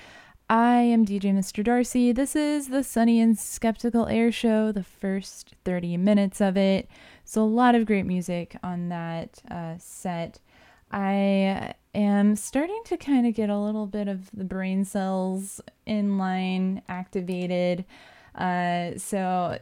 I 0.49 0.77
am 0.79 1.05
DJ 1.05 1.33
Mr. 1.33 1.63
Darcy. 1.63 2.11
This 2.11 2.35
is 2.35 2.67
the 2.67 2.83
Sunny 2.83 3.21
and 3.21 3.39
Skeptical 3.39 4.07
Air 4.07 4.31
Show, 4.31 4.71
the 4.71 4.83
first 4.83 5.55
30 5.63 5.97
minutes 5.97 6.41
of 6.41 6.57
it. 6.57 6.89
So, 7.23 7.41
a 7.41 7.43
lot 7.43 7.75
of 7.75 7.85
great 7.85 8.05
music 8.05 8.57
on 8.61 8.89
that 8.89 9.41
uh, 9.49 9.75
set. 9.77 10.39
I 10.91 11.73
am 11.95 12.35
starting 12.35 12.81
to 12.85 12.97
kind 12.97 13.25
of 13.25 13.33
get 13.33 13.49
a 13.49 13.57
little 13.57 13.87
bit 13.87 14.07
of 14.07 14.29
the 14.31 14.43
brain 14.43 14.83
cells 14.83 15.61
in 15.85 16.17
line 16.17 16.81
activated. 16.89 17.85
Uh, 18.35 18.97
so 18.97 19.57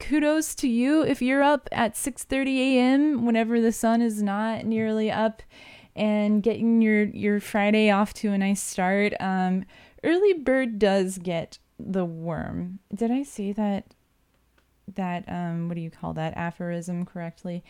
kudos 0.00 0.54
to 0.54 0.68
you 0.68 1.02
if 1.02 1.20
you're 1.20 1.42
up 1.42 1.68
at 1.72 1.94
6:30 1.94 2.58
a.m. 2.58 3.26
whenever 3.26 3.60
the 3.60 3.72
sun 3.72 4.00
is 4.00 4.22
not 4.22 4.64
nearly 4.64 5.10
up 5.10 5.42
and 5.94 6.42
getting 6.42 6.80
your 6.80 7.04
your 7.04 7.40
Friday 7.40 7.90
off 7.90 8.14
to 8.14 8.32
a 8.32 8.38
nice 8.38 8.62
start. 8.62 9.12
Um, 9.20 9.64
early 10.04 10.32
bird 10.32 10.78
does 10.78 11.18
get 11.18 11.58
the 11.78 12.04
worm. 12.04 12.78
Did 12.94 13.10
I 13.10 13.24
say 13.24 13.52
that 13.52 13.94
that 14.94 15.24
um 15.28 15.68
what 15.68 15.74
do 15.74 15.80
you 15.80 15.90
call 15.90 16.14
that 16.14 16.36
aphorism 16.36 17.04
correctly 17.04 17.62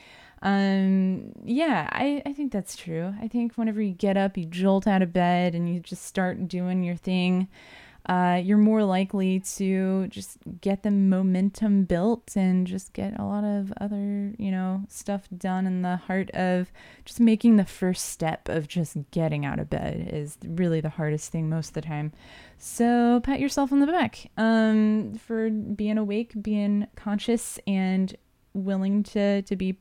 um 0.42 1.33
yeah 1.44 1.88
i 1.90 2.22
i 2.24 2.33
think 2.33 2.53
that's 2.53 2.77
true 2.77 3.14
i 3.20 3.27
think 3.27 3.55
whenever 3.55 3.83
you 3.83 3.92
get 3.92 4.16
up 4.16 4.37
you 4.37 4.44
jolt 4.44 4.87
out 4.87 5.03
of 5.03 5.12
bed 5.12 5.55
and 5.55 5.72
you 5.72 5.81
just 5.81 6.05
start 6.05 6.46
doing 6.46 6.85
your 6.85 6.94
thing 6.94 7.48
uh 8.06 8.40
you're 8.42 8.58
more 8.58 8.84
likely 8.84 9.40
to 9.40 10.06
just 10.08 10.38
get 10.61 10.82
the 10.82 10.90
momentum 10.90 11.84
built 11.84 12.37
and 12.37 12.66
just 12.66 12.92
get 12.92 13.18
a 13.18 13.24
lot 13.24 13.44
of 13.44 13.72
other 13.80 14.34
you 14.38 14.50
know 14.50 14.82
stuff 14.88 15.28
done 15.37 15.66
in 15.66 15.82
the 15.82 15.96
heart 15.96 16.30
of 16.30 16.70
just 17.04 17.20
making 17.20 17.56
the 17.56 17.64
first 17.64 18.06
step 18.06 18.48
of 18.48 18.68
just 18.68 18.96
getting 19.11 19.44
out 19.44 19.58
of 19.58 19.68
bed 19.68 20.08
is 20.12 20.38
really 20.44 20.80
the 20.80 20.90
hardest 20.90 21.30
thing 21.32 21.48
most 21.48 21.68
of 21.68 21.74
the 21.74 21.82
time 21.82 22.12
so 22.59 23.20
pat 23.22 23.38
yourself 23.38 23.72
on 23.72 23.78
the 23.78 23.86
back 23.86 24.30
um, 24.36 25.14
for 25.14 25.49
being 25.49 25.96
awake, 25.96 26.32
being 26.40 26.88
conscious, 26.96 27.59
and 27.66 28.16
willing 28.53 29.05
to 29.05 29.42
to 29.42 29.57
be 29.57 29.78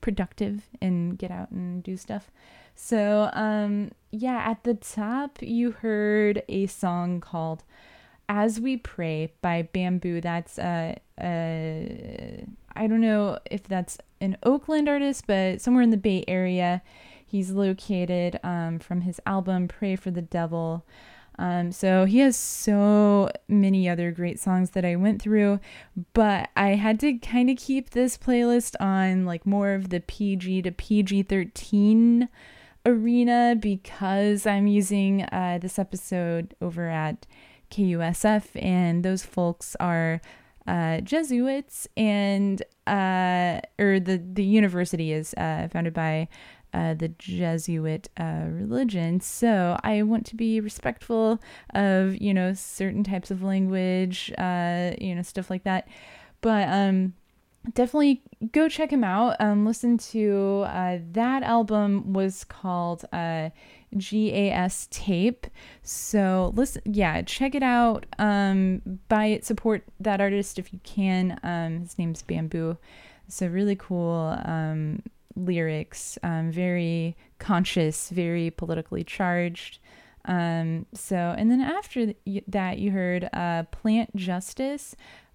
productive 0.00 0.68
and 0.80 1.18
get 1.18 1.30
out 1.30 1.50
and 1.50 1.82
do 1.82 1.96
stuff. 1.96 2.30
So 2.74 3.30
um, 3.32 3.92
yeah, 4.10 4.42
at 4.46 4.64
the 4.64 4.74
top 4.74 5.38
you 5.40 5.72
heard 5.72 6.42
a 6.48 6.66
song 6.66 7.20
called 7.20 7.64
"As 8.28 8.60
We 8.60 8.76
Prey" 8.76 9.32
by 9.40 9.68
Bambu. 9.74 10.22
That's 10.22 10.58
uh, 10.58 10.96
uh, 11.20 12.44
I 12.74 12.86
don't 12.86 13.00
know 13.00 13.38
if 13.50 13.64
that's 13.64 13.98
an 14.20 14.36
Oakland 14.42 14.88
artist, 14.88 15.26
but 15.26 15.60
somewhere 15.60 15.82
in 15.82 15.90
the 15.90 15.96
Bay 15.96 16.24
Area. 16.28 16.82
He's 17.24 17.50
located 17.50 18.38
um, 18.42 18.78
from 18.78 19.00
his 19.02 19.18
album 19.24 19.66
"Prey 19.66 19.96
for 19.96 20.10
the 20.10 20.20
Devil." 20.20 20.84
Um, 21.38 21.72
so 21.72 22.04
he 22.04 22.18
has 22.18 22.36
so 22.36 23.30
many 23.48 23.88
other 23.88 24.10
great 24.12 24.38
songs 24.38 24.70
that 24.70 24.84
I 24.84 24.96
went 24.96 25.22
through, 25.22 25.60
but 26.12 26.50
I 26.56 26.70
had 26.70 27.00
to 27.00 27.14
kind 27.14 27.48
of 27.48 27.56
keep 27.56 27.90
this 27.90 28.18
playlist 28.18 28.74
on 28.80 29.24
like 29.24 29.46
more 29.46 29.72
of 29.72 29.88
the 29.88 30.00
PG 30.00 30.62
to 30.62 30.70
PG 30.70 31.24
13 31.24 32.28
arena 32.84 33.56
because 33.58 34.46
I'm 34.46 34.66
using 34.66 35.22
uh, 35.24 35.58
this 35.60 35.78
episode 35.78 36.54
over 36.60 36.88
at 36.88 37.26
KUSF, 37.70 38.62
and 38.62 39.04
those 39.04 39.24
folks 39.24 39.76
are 39.80 40.20
uh, 40.66 41.00
Jesuits, 41.00 41.88
and 41.96 42.62
uh, 42.86 43.60
or 43.78 43.98
the 43.98 44.22
the 44.32 44.44
university 44.44 45.12
is 45.12 45.34
uh, 45.34 45.68
founded 45.72 45.94
by 45.94 46.28
uh, 46.74 46.94
the 46.94 47.08
Jesuit 47.08 48.08
uh, 48.18 48.44
religion. 48.48 49.20
So 49.20 49.78
I 49.82 50.02
want 50.02 50.26
to 50.26 50.36
be 50.36 50.60
respectful 50.60 51.40
of 51.74 52.20
you 52.20 52.34
know 52.34 52.52
certain 52.54 53.04
types 53.04 53.30
of 53.30 53.42
language, 53.42 54.28
you 54.38 55.14
know 55.14 55.22
stuff 55.22 55.50
like 55.50 55.64
that. 55.64 55.88
But 56.40 56.68
um, 56.68 57.14
definitely 57.74 58.22
go 58.52 58.68
check 58.68 58.92
him 58.92 59.04
out. 59.04 59.36
Um, 59.40 59.64
listen 59.64 59.98
to 59.98 60.64
uh, 60.66 60.98
that 61.12 61.42
album 61.42 62.12
was 62.12 62.44
called 62.44 63.04
uh, 63.12 63.50
GAS 63.96 64.88
Tape. 64.90 65.46
So 65.82 66.52
listen, 66.54 66.82
yeah, 66.84 67.22
check 67.22 67.54
it 67.54 67.62
out. 67.62 68.06
Um, 68.18 68.82
buy 69.08 69.26
it, 69.26 69.44
support 69.44 69.84
that 70.00 70.20
artist 70.20 70.58
if 70.58 70.72
you 70.72 70.80
can. 70.82 71.38
Um, 71.42 71.80
his 71.80 71.98
name's 71.98 72.22
Bambu. 72.22 72.76
So 73.28 73.46
really 73.46 73.76
cool 73.76 74.38
um, 74.44 75.02
lyrics, 75.36 76.18
um, 76.22 76.50
very 76.50 77.16
conscious, 77.38 78.10
very 78.10 78.50
politically 78.50 79.04
charged. 79.04 79.78
Um, 80.24 80.86
so, 80.94 81.16
and 81.16 81.50
then 81.50 81.60
after 81.60 82.14
that, 82.46 82.78
you 82.78 82.90
heard 82.92 83.28
uh, 83.32 83.64
Plant 83.64 84.14
Justice 84.14 84.94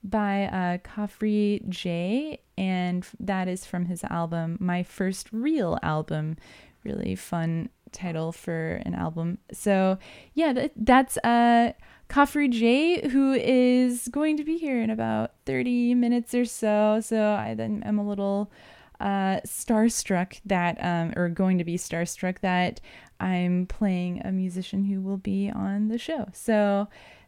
by 0.10 0.46
uh, 0.46 0.78
Khafre 0.80 1.68
Jay, 1.70 2.40
and 2.58 3.06
that 3.20 3.48
is 3.48 3.66
from 3.66 3.86
his 3.86 4.04
album, 4.06 4.58
My 4.60 4.84
First 4.84 5.32
Real 5.32 5.78
Album. 5.84 6.38
Really 6.84 7.16
fun 7.16 7.70
title 7.92 8.32
for 8.32 8.82
an 8.86 8.94
album. 8.94 9.40
So, 9.52 9.98
yeah, 10.34 10.54
that, 10.54 10.72
that's 10.76 11.18
uh, 11.18 11.74
Khafre 12.10 12.50
Jay, 12.50 13.08
who 13.10 13.34
is 13.34 14.08
going 14.10 14.38
to 14.38 14.44
be 14.44 14.58
here 14.58 14.82
in 14.82 14.90
about 14.90 15.32
30 15.46 15.96
minutes 15.96 16.34
or 16.34 16.46
so. 16.46 17.00
So, 17.02 17.34
I 17.34 17.54
then 17.54 17.84
am 17.84 18.00
a 18.00 18.08
little 18.08 18.52
uh, 19.00 19.42
starstruck 19.46 20.40
that, 20.46 20.78
um, 20.82 21.14
or 21.16 21.30
going 21.30 21.58
to 21.58 21.64
be 21.64 21.78
starstruck 21.78 22.40
that 22.40 22.80
I'm 23.20 23.66
playing 23.66 24.22
a 24.24 24.32
musician 24.32 24.86
who 24.86 25.02
will 25.02 25.18
be 25.18 25.50
on 25.50 25.88
the 25.88 25.98
show. 25.98 26.28
So 26.34 26.88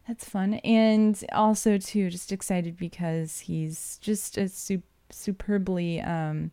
that's 0.09 0.27
fun. 0.27 0.55
And 0.55 1.23
also, 1.33 1.77
too, 1.77 2.09
just 2.09 2.31
excited 2.31 2.77
because 2.77 3.41
he's 3.41 3.99
just 4.01 4.39
a 4.39 4.49
su- 4.49 4.81
superbly 5.11 6.01
um, 6.01 6.49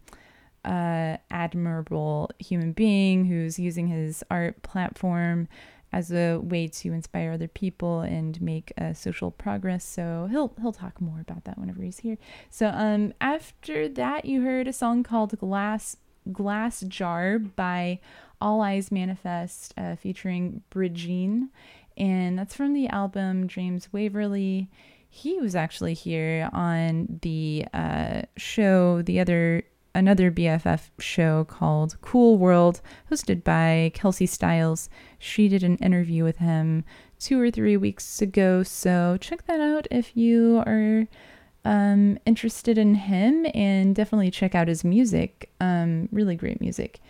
uh, 0.62 1.16
admirable 1.30 2.30
human 2.38 2.72
being 2.72 3.24
who's 3.24 3.58
using 3.58 3.86
his 3.86 4.22
art 4.30 4.62
platform 4.62 5.48
as 5.90 6.12
a 6.12 6.36
way 6.36 6.68
to 6.68 6.92
inspire 6.92 7.32
other 7.32 7.48
people 7.48 8.00
and 8.00 8.42
make 8.42 8.74
uh, 8.76 8.92
social 8.92 9.30
progress. 9.30 9.86
So 9.86 10.28
he'll 10.30 10.52
he'll 10.60 10.72
talk 10.72 11.00
more 11.00 11.20
about 11.20 11.44
that 11.44 11.56
whenever 11.56 11.82
he's 11.82 12.00
here. 12.00 12.18
So 12.50 12.66
um 12.74 13.14
after 13.20 13.88
that 13.88 14.26
you 14.26 14.42
heard 14.42 14.68
a 14.68 14.72
song 14.72 15.02
called 15.02 15.38
Glass 15.38 15.96
Glass 16.30 16.80
Jar 16.80 17.38
by 17.38 18.00
Alleyes 18.42 18.92
Manifest 18.92 19.72
uh, 19.78 19.96
featuring 19.96 20.62
Bridgine 20.70 21.48
and 21.96 22.38
that's 22.38 22.54
from 22.54 22.72
the 22.72 22.88
album 22.88 23.46
Dreams 23.46 23.92
Waverly. 23.92 24.68
He 25.08 25.40
was 25.40 25.54
actually 25.56 25.94
here 25.94 26.50
on 26.52 27.20
the 27.22 27.66
uh, 27.72 28.22
show 28.36 29.02
the 29.02 29.20
other 29.20 29.64
another 29.94 30.30
BFF 30.30 30.90
show 30.98 31.44
called 31.44 31.96
Cool 32.02 32.36
World, 32.36 32.82
hosted 33.10 33.42
by 33.42 33.90
Kelsey 33.94 34.26
Styles. 34.26 34.90
She 35.18 35.48
did 35.48 35.62
an 35.62 35.76
interview 35.76 36.22
with 36.22 36.36
him 36.36 36.84
two 37.18 37.40
or 37.40 37.50
three 37.50 37.78
weeks 37.78 38.20
ago, 38.20 38.62
so 38.62 39.16
check 39.18 39.46
that 39.46 39.58
out 39.58 39.86
if 39.90 40.14
you 40.14 40.62
are 40.66 41.08
um, 41.64 42.18
interested 42.26 42.76
in 42.76 42.94
him, 42.94 43.46
and 43.54 43.94
definitely 43.94 44.30
check 44.30 44.54
out 44.54 44.68
his 44.68 44.84
music. 44.84 45.50
Um, 45.60 46.10
really 46.12 46.36
great 46.36 46.60
music. 46.60 47.00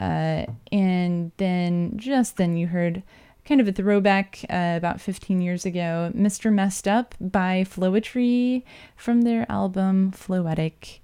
Uh, 0.00 0.46
and 0.70 1.32
then 1.38 1.94
just 1.96 2.36
then 2.36 2.56
you 2.56 2.68
heard 2.68 3.02
kind 3.48 3.62
of 3.62 3.68
a 3.68 3.72
throwback 3.72 4.44
uh, 4.50 4.74
about 4.76 5.00
15 5.00 5.40
years 5.40 5.64
ago, 5.64 6.12
Mr. 6.14 6.52
Messed 6.52 6.86
Up 6.86 7.14
by 7.18 7.64
Floetry 7.66 8.62
from 8.94 9.22
their 9.22 9.50
album 9.50 10.12
Floetic. 10.12 10.98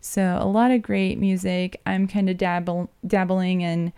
So 0.00 0.38
a 0.40 0.46
lot 0.46 0.70
of 0.70 0.80
great 0.80 1.18
music. 1.18 1.78
I'm 1.84 2.08
kind 2.08 2.30
of 2.30 2.38
dabble 2.38 2.90
dabbling 3.06 3.60
in 3.60 3.92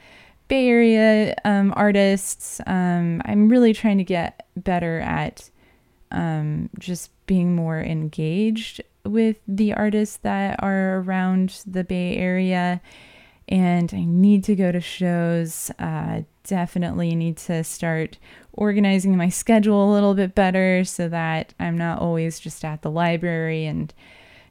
Bay 0.48 0.66
Area 0.66 1.36
um, 1.44 1.72
artists. 1.76 2.60
Um, 2.66 3.22
I'm 3.24 3.48
really 3.48 3.72
trying 3.72 3.98
to 3.98 4.04
get 4.04 4.48
better 4.56 4.98
at 4.98 5.48
um, 6.10 6.70
just 6.80 7.12
being 7.26 7.54
more 7.54 7.80
engaged 7.80 8.82
with 9.04 9.36
the 9.46 9.74
artists 9.74 10.16
that 10.18 10.60
are 10.60 10.98
around 10.98 11.62
the 11.68 11.84
Bay 11.84 12.16
Area. 12.16 12.80
And 13.52 13.92
I 13.92 14.04
need 14.06 14.44
to 14.44 14.56
go 14.56 14.72
to 14.72 14.80
shows. 14.80 15.70
Uh, 15.78 16.22
definitely 16.42 17.14
need 17.14 17.36
to 17.36 17.62
start 17.62 18.16
organizing 18.54 19.14
my 19.14 19.28
schedule 19.28 19.90
a 19.90 19.92
little 19.92 20.14
bit 20.14 20.34
better 20.34 20.84
so 20.84 21.06
that 21.10 21.52
I'm 21.60 21.76
not 21.76 22.00
always 22.00 22.40
just 22.40 22.64
at 22.64 22.80
the 22.80 22.90
library 22.90 23.66
and 23.66 23.92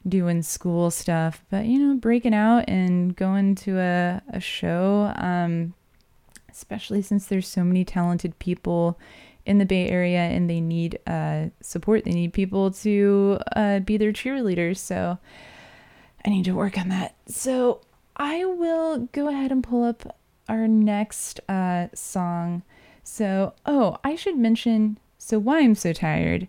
doing 0.08 0.42
school 0.42 0.92
stuff, 0.92 1.44
but 1.50 1.66
you 1.66 1.80
know, 1.80 1.96
breaking 1.96 2.32
out 2.32 2.68
and 2.68 3.14
going 3.16 3.56
to 3.56 3.80
a, 3.80 4.22
a 4.28 4.38
show, 4.38 5.12
um, 5.16 5.74
especially 6.48 7.02
since 7.02 7.26
there's 7.26 7.48
so 7.48 7.64
many 7.64 7.84
talented 7.84 8.38
people 8.38 9.00
in 9.44 9.58
the 9.58 9.66
Bay 9.66 9.88
Area 9.88 10.20
and 10.20 10.48
they 10.48 10.60
need 10.60 11.00
uh, 11.08 11.46
support. 11.60 12.04
They 12.04 12.12
need 12.12 12.32
people 12.32 12.70
to 12.70 13.40
uh, 13.56 13.80
be 13.80 13.96
their 13.96 14.12
cheerleaders. 14.12 14.78
So 14.78 15.18
I 16.24 16.30
need 16.30 16.44
to 16.44 16.52
work 16.52 16.78
on 16.78 16.88
that. 16.90 17.16
So 17.26 17.80
I 18.16 18.44
will 18.44 19.08
go 19.12 19.28
ahead 19.28 19.52
and 19.52 19.64
pull 19.64 19.84
up 19.84 20.18
our 20.48 20.68
next 20.68 21.40
uh, 21.48 21.88
song. 21.94 22.62
So, 23.04 23.54
oh, 23.66 23.98
I 24.04 24.14
should 24.16 24.36
mention 24.36 24.98
so 25.18 25.38
why 25.38 25.60
I'm 25.60 25.74
so 25.74 25.92
tired. 25.92 26.48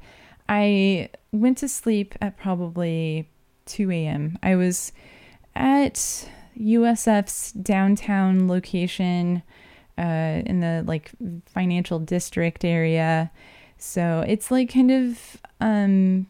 I 0.50 1.10
went 1.32 1.60
to 1.60 1.70
sleep 1.70 2.16
at 2.22 2.38
probably 2.38 3.30
2 3.66 3.92
a.m. 3.92 4.38
I 4.42 4.56
was 4.56 4.92
at 5.56 6.28
USF's 6.60 7.52
downtown 7.52 8.48
location 8.48 9.44
uh, 9.98 10.42
in 10.46 10.60
the 10.60 10.84
like 10.86 11.12
financial 11.46 12.00
district 12.00 12.66
area. 12.66 13.32
So 13.78 14.24
it's 14.28 14.50
like 14.50 14.74
kind 14.74 14.92
of 14.92 15.38
um, 15.62 16.28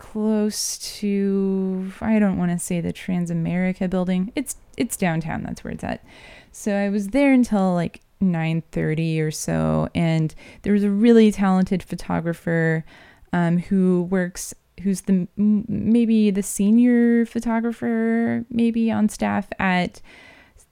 close 0.00 0.78
to 0.78 1.92
I 2.00 2.18
don't 2.18 2.38
want 2.38 2.50
to 2.50 2.58
say 2.58 2.80
the 2.80 2.92
Transamerica 2.92 3.88
building. 3.88 4.32
It's 4.34 4.56
it's 4.76 4.96
downtown. 4.96 5.42
That's 5.42 5.62
where 5.62 5.72
it's 5.72 5.84
at. 5.84 6.02
So 6.50 6.74
I 6.74 6.88
was 6.88 7.08
there 7.08 7.32
until 7.32 7.74
like 7.74 8.00
9:30 8.20 9.20
or 9.20 9.30
so, 9.30 9.88
and 9.94 10.34
there 10.62 10.72
was 10.72 10.84
a 10.84 10.90
really 10.90 11.30
talented 11.30 11.82
photographer 11.82 12.84
um, 13.32 13.58
who 13.58 14.08
works 14.10 14.54
who's 14.82 15.02
the 15.02 15.28
maybe 15.36 16.30
the 16.30 16.42
senior 16.42 17.26
photographer 17.26 18.46
maybe 18.48 18.90
on 18.90 19.10
staff 19.10 19.48
at 19.58 20.00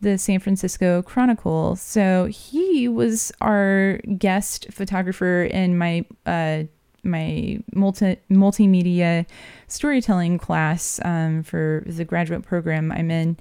the 0.00 0.16
San 0.16 0.40
Francisco 0.40 1.02
Chronicle. 1.02 1.76
So 1.76 2.26
he 2.26 2.88
was 2.88 3.30
our 3.42 3.98
guest 4.16 4.68
photographer 4.70 5.42
in 5.44 5.76
my 5.76 6.06
uh, 6.24 6.64
my 7.02 7.58
multi 7.74 8.16
multimedia 8.30 9.26
storytelling 9.66 10.38
class 10.38 11.00
um, 11.04 11.42
for 11.42 11.84
the 11.86 12.04
graduate 12.04 12.42
program 12.42 12.92
I'm 12.92 13.10
in, 13.10 13.36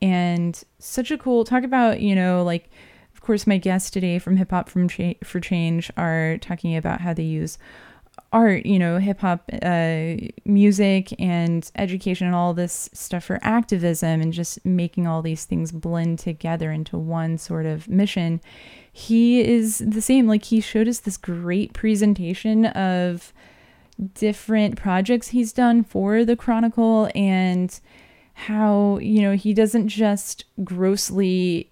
and 0.00 0.62
such 0.78 1.10
a 1.10 1.18
cool 1.18 1.44
talk 1.44 1.64
about 1.64 2.00
you 2.00 2.14
know 2.14 2.42
like. 2.42 2.70
Of 3.14 3.24
course, 3.24 3.46
my 3.46 3.56
guests 3.56 3.88
today 3.88 4.18
from 4.18 4.36
Hip 4.36 4.50
Hop 4.50 4.68
from 4.68 4.88
for 4.88 5.38
Change 5.38 5.92
are 5.96 6.38
talking 6.38 6.74
about 6.74 7.00
how 7.00 7.14
they 7.14 7.22
use 7.22 7.56
art, 8.32 8.64
you 8.64 8.78
know, 8.78 8.98
hip 8.98 9.20
hop 9.20 9.50
uh, 9.62 10.14
music 10.44 11.14
and 11.20 11.70
education 11.76 12.26
and 12.26 12.36
all 12.36 12.54
this 12.54 12.88
stuff 12.92 13.24
for 13.24 13.38
activism 13.42 14.20
and 14.20 14.32
just 14.32 14.64
making 14.64 15.06
all 15.06 15.22
these 15.22 15.44
things 15.44 15.70
blend 15.70 16.18
together 16.18 16.72
into 16.72 16.98
one 16.98 17.36
sort 17.38 17.66
of 17.66 17.88
mission. 17.88 18.40
He 18.92 19.40
is 19.40 19.78
the 19.78 20.02
same. 20.02 20.26
Like, 20.26 20.44
he 20.44 20.60
showed 20.60 20.86
us 20.86 21.00
this 21.00 21.16
great 21.16 21.72
presentation 21.72 22.66
of 22.66 23.32
different 24.14 24.76
projects 24.76 25.28
he's 25.28 25.52
done 25.52 25.82
for 25.82 26.24
the 26.24 26.36
Chronicle 26.36 27.10
and 27.14 27.78
how, 28.34 28.98
you 28.98 29.22
know, 29.22 29.34
he 29.34 29.54
doesn't 29.54 29.88
just 29.88 30.44
grossly 30.62 31.70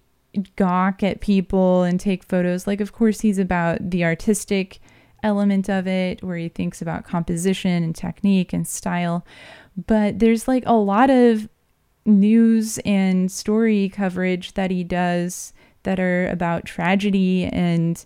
gawk 0.55 1.03
at 1.03 1.21
people 1.21 1.83
and 1.83 1.99
take 1.99 2.23
photos. 2.23 2.65
Like, 2.65 2.81
of 2.81 2.91
course, 2.91 3.21
he's 3.21 3.37
about 3.37 3.91
the 3.91 4.03
artistic 4.03 4.79
element 5.23 5.69
of 5.69 5.87
it 5.87 6.23
where 6.23 6.37
he 6.37 6.49
thinks 6.49 6.81
about 6.81 7.03
composition 7.03 7.83
and 7.83 7.95
technique 7.95 8.53
and 8.53 8.67
style. 8.67 9.25
But 9.87 10.19
there's 10.19 10.47
like 10.47 10.63
a 10.65 10.73
lot 10.73 11.09
of 11.09 11.47
news 12.05 12.79
and 12.79 13.31
story 13.31 13.89
coverage 13.89 14.53
that 14.53 14.71
he 14.71 14.83
does 14.83 15.53
that 15.83 15.99
are 15.99 16.27
about 16.29 16.65
tragedy 16.65 17.45
and 17.45 18.05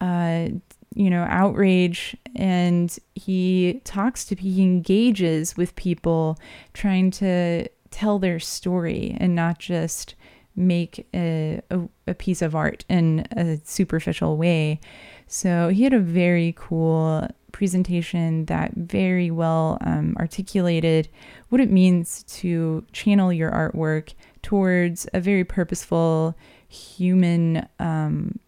uh, 0.00 0.48
you 0.94 1.10
know 1.10 1.26
outrage. 1.28 2.16
And 2.36 2.96
he 3.14 3.80
talks 3.84 4.24
to 4.26 4.34
he 4.34 4.62
engages 4.62 5.56
with 5.56 5.74
people 5.76 6.38
trying 6.74 7.10
to 7.12 7.68
tell 7.90 8.18
their 8.18 8.38
story 8.38 9.16
and 9.18 9.34
not 9.34 9.58
just 9.58 10.14
make 10.58 11.06
a, 11.14 11.62
a, 11.70 11.80
a 12.08 12.14
piece 12.14 12.42
of 12.42 12.54
art 12.54 12.84
in 12.88 13.20
a 13.36 13.58
superficial 13.64 14.36
way. 14.36 14.80
So 15.28 15.68
he 15.68 15.84
had 15.84 15.92
a 15.92 16.00
very 16.00 16.54
cool 16.58 17.28
presentation 17.52 18.44
that 18.46 18.72
very 18.74 19.30
well 19.30 19.78
um, 19.80 20.16
articulated 20.18 21.08
what 21.48 21.60
it 21.60 21.70
means 21.70 22.24
to 22.24 22.84
channel 22.92 23.32
your 23.32 23.50
artwork 23.50 24.14
towards 24.42 25.06
a 25.14 25.20
very 25.20 25.44
purposeful 25.44 26.36
human, 26.68 27.66
um, 27.78 28.38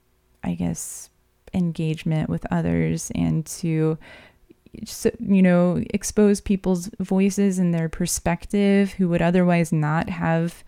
I 0.44 0.54
guess, 0.54 1.10
engagement 1.52 2.28
with 2.28 2.46
others 2.50 3.10
and 3.14 3.44
to 3.44 3.98
so, 4.84 5.10
you 5.18 5.42
know 5.42 5.82
expose 5.92 6.40
people's 6.40 6.90
voices 7.00 7.58
and 7.58 7.74
their 7.74 7.88
perspective 7.88 8.92
who 8.92 9.08
would 9.08 9.22
otherwise 9.22 9.72
not 9.72 10.08
have 10.08 10.62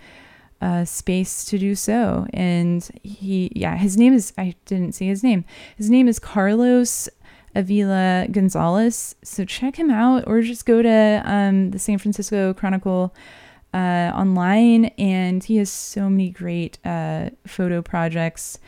uh, 0.60 0.84
space 0.84 1.44
to 1.46 1.58
do 1.58 1.74
so. 1.74 2.26
And 2.32 2.88
he 3.02 3.50
yeah 3.54 3.76
his 3.76 3.96
name 3.96 4.12
is 4.12 4.32
i 4.38 4.54
didn't 4.64 4.92
see 4.92 5.06
his 5.06 5.22
name. 5.22 5.44
His 5.76 5.90
name 5.90 6.08
is 6.08 6.18
carlos 6.18 7.08
avila 7.54 8.26
gonzalez. 8.30 9.14
So 9.22 9.44
check 9.44 9.76
him 9.76 9.90
out 9.90 10.24
or 10.26 10.40
just 10.42 10.66
go 10.66 10.82
to 10.82 11.22
um, 11.24 11.70
the 11.70 11.78
san 11.78 11.98
francisco 11.98 12.54
chronicle 12.54 13.14
uh, 13.74 14.12
online 14.14 14.86
and 14.98 15.44
he 15.44 15.56
has 15.56 15.70
so 15.70 16.10
many 16.10 16.30
great 16.30 16.78
uh, 16.84 17.30
photo 17.46 17.82
projects 17.82 18.58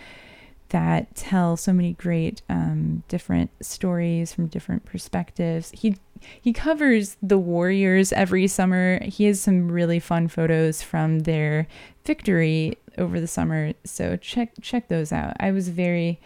that 0.71 1.15
tell 1.15 1.57
so 1.57 1.73
many 1.73 1.93
great 1.93 2.43
um, 2.49 3.03
different 3.09 3.51
stories 3.61 4.33
from 4.33 4.47
different 4.47 4.85
perspectives. 4.85 5.71
He 5.73 5.97
he 6.41 6.53
covers 6.53 7.17
the 7.23 7.39
Warriors 7.39 8.13
every 8.13 8.47
summer. 8.47 8.99
He 9.05 9.25
has 9.27 9.41
some 9.41 9.71
really 9.71 10.01
fun 10.01 10.29
photos 10.29 10.83
from 10.83 11.21
their 11.21 11.69
victory 12.05 12.79
over 12.97 13.21
the 13.21 13.27
summer. 13.27 13.73
So 13.85 14.17
check 14.17 14.53
check 14.63 14.89
those 14.89 15.13
out. 15.13 15.35
I 15.39 15.51
was 15.51 15.69
very 15.69 16.21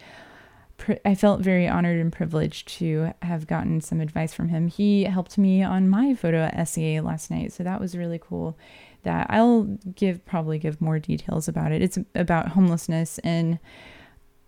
I 1.05 1.15
felt 1.15 1.41
very 1.41 1.67
honored 1.67 1.99
and 1.99 2.11
privileged 2.11 2.67
to 2.79 3.13
have 3.21 3.47
gotten 3.47 3.81
some 3.81 4.01
advice 4.01 4.33
from 4.33 4.49
him. 4.49 4.67
He 4.67 5.03
helped 5.03 5.37
me 5.37 5.63
on 5.63 5.89
my 5.89 6.13
photo 6.13 6.49
essay 6.53 6.99
last 6.99 7.31
night, 7.31 7.53
so 7.53 7.63
that 7.63 7.79
was 7.79 7.95
really 7.95 8.19
cool. 8.19 8.57
That 9.03 9.27
I'll 9.29 9.63
give 9.95 10.25
probably 10.25 10.59
give 10.59 10.81
more 10.81 10.99
details 10.99 11.47
about 11.47 11.71
it. 11.71 11.81
It's 11.81 11.97
about 12.15 12.49
homelessness 12.49 13.19
and 13.19 13.59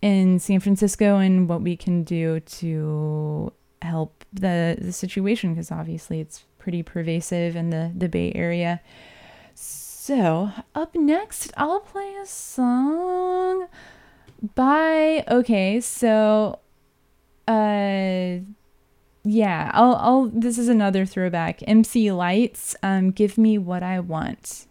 in 0.01 0.39
San 0.39 0.59
Francisco 0.59 1.17
and 1.17 1.47
what 1.47 1.61
we 1.61 1.77
can 1.77 2.03
do 2.03 2.39
to 2.39 3.53
help 3.81 4.25
the 4.33 4.77
the 4.79 4.91
situation 4.91 5.53
because 5.53 5.71
obviously 5.71 6.19
it's 6.19 6.45
pretty 6.57 6.83
pervasive 6.83 7.55
in 7.55 7.69
the 7.69 7.91
the 7.95 8.09
Bay 8.09 8.31
Area. 8.35 8.81
So, 9.53 10.51
up 10.73 10.95
next, 10.95 11.53
I'll 11.55 11.79
play 11.79 12.15
a 12.21 12.25
song 12.25 13.67
by 14.41 15.23
okay, 15.29 15.79
so 15.79 16.59
uh 17.47 18.37
yeah, 19.23 19.71
I'll 19.73 19.95
I'll 19.95 20.25
this 20.33 20.57
is 20.57 20.67
another 20.67 21.05
throwback. 21.05 21.61
MC 21.67 22.11
Lyte, 22.11 22.75
um 22.81 23.11
give 23.11 23.37
me 23.37 23.57
what 23.57 23.83
I 23.83 23.99
want. 23.99 24.67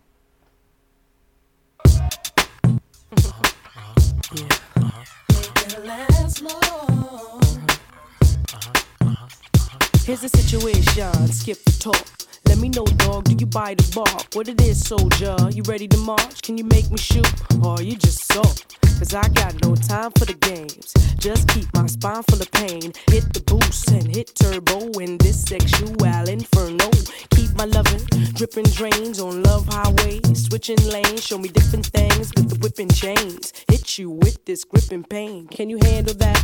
Here's 10.05 10.23
the 10.23 10.29
situation, 10.29 11.29
skip 11.29 11.63
the 11.63 11.77
talk. 11.79 12.30
Let 12.47 12.59
me 12.59 12.69
know, 12.69 12.85
dog, 12.85 13.25
do 13.25 13.35
you 13.39 13.47
buy 13.47 13.75
the 13.75 13.91
bark? 13.95 14.35
What 14.35 14.49
it 14.49 14.61
is, 14.61 14.85
soldier? 14.87 15.37
You 15.51 15.63
ready 15.65 15.89
to 15.89 15.97
march? 15.99 16.43
Can 16.43 16.59
you 16.59 16.65
make 16.65 16.91
me 16.91 16.99
shoot? 16.99 17.29
Or 17.65 17.81
you 17.83 17.97
just 17.97 18.33
soft? 18.33 18.79
Cause 18.99 19.15
I 19.15 19.27
got 19.31 19.55
no 19.63 19.75
time 19.75 20.11
for 20.19 20.27
the 20.27 20.35
games. 20.35 20.93
Just 21.17 21.49
keep 21.49 21.67
my 21.75 21.87
spine 21.87 22.23
full 22.25 22.41
of 22.41 22.53
pain. 22.53 22.93
Hit 23.09 23.33
the 23.33 23.43
boost 23.47 23.91
and 23.91 24.07
hit 24.07 24.35
turbo 24.35 24.91
in 25.01 25.17
this 25.19 25.43
sexual 25.43 25.89
inferno. 26.29 26.91
Keep 27.31 27.57
my 27.57 27.65
loving 27.65 28.05
dripping 28.35 28.65
drains 28.73 29.21
on 29.21 29.43
love 29.43 29.67
highway. 29.69 30.21
Switching 30.35 30.83
lanes, 30.89 31.25
show 31.25 31.39
me 31.39 31.49
different 31.49 31.87
things 31.87 32.31
with 32.37 32.51
the 32.51 32.57
whipping 32.61 32.89
chains. 32.89 33.53
Hit 33.69 33.99
you 33.99 34.11
with 34.11 34.45
this 34.45 34.65
gripping 34.65 35.05
pain. 35.05 35.47
Can 35.49 35.71
you 35.71 35.79
handle 35.83 36.15
that? 36.15 36.41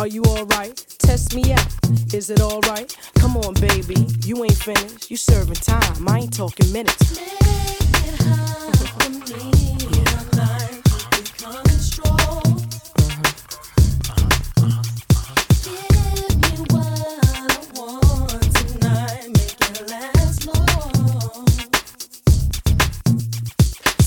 Are 0.00 0.06
you 0.06 0.22
alright? 0.24 0.84
Test 0.98 1.34
me 1.34 1.52
out. 1.52 1.66
Is 2.12 2.30
it 2.30 2.40
alright? 2.40 2.96
Come 3.16 3.36
on, 3.36 3.54
baby. 3.54 4.06
You 4.24 4.42
ain't 4.44 4.56
finished. 4.56 5.10
You 5.10 5.16
serving 5.40 5.54
time. 5.54 6.08
I 6.08 6.18
ain't 6.20 6.36
talking 6.36 6.70
minutes. 6.70 7.30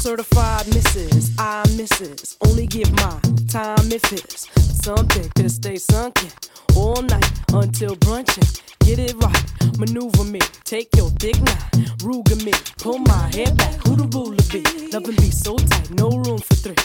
Certified 0.04 0.68
misses, 0.68 1.34
I 1.40 1.64
misses. 1.78 2.36
Only 2.46 2.68
give 2.68 2.92
my 2.92 3.18
time 3.48 3.90
if 3.90 4.04
it's 4.12 4.50
something 4.84 5.30
to 5.36 5.50
stay 5.50 5.78
sunken 5.78 6.30
all 6.76 7.02
night 7.02 7.32
until 7.54 7.96
brunching. 7.96 8.44
Get 8.80 9.00
it 9.00 9.16
right, 9.24 9.80
maneuver 9.80 10.26
me, 10.26 10.42
take 10.66 10.90
your 10.98 11.10
dick 11.12 11.40
now, 11.40 11.70
Ruger 12.04 12.44
me, 12.44 12.52
pull 12.80 12.98
my 12.98 13.32
hair 13.34 13.54
back. 13.56 13.76
Who 13.88 13.96
the 13.96 14.08
ruler 14.14 14.44
be? 14.52 14.92
Loving 14.92 15.16
be 15.16 15.32
so 15.32 15.56
tight, 15.56 15.90
no 15.92 16.10
room 16.10 16.40
for 16.40 16.56
three. 16.56 16.76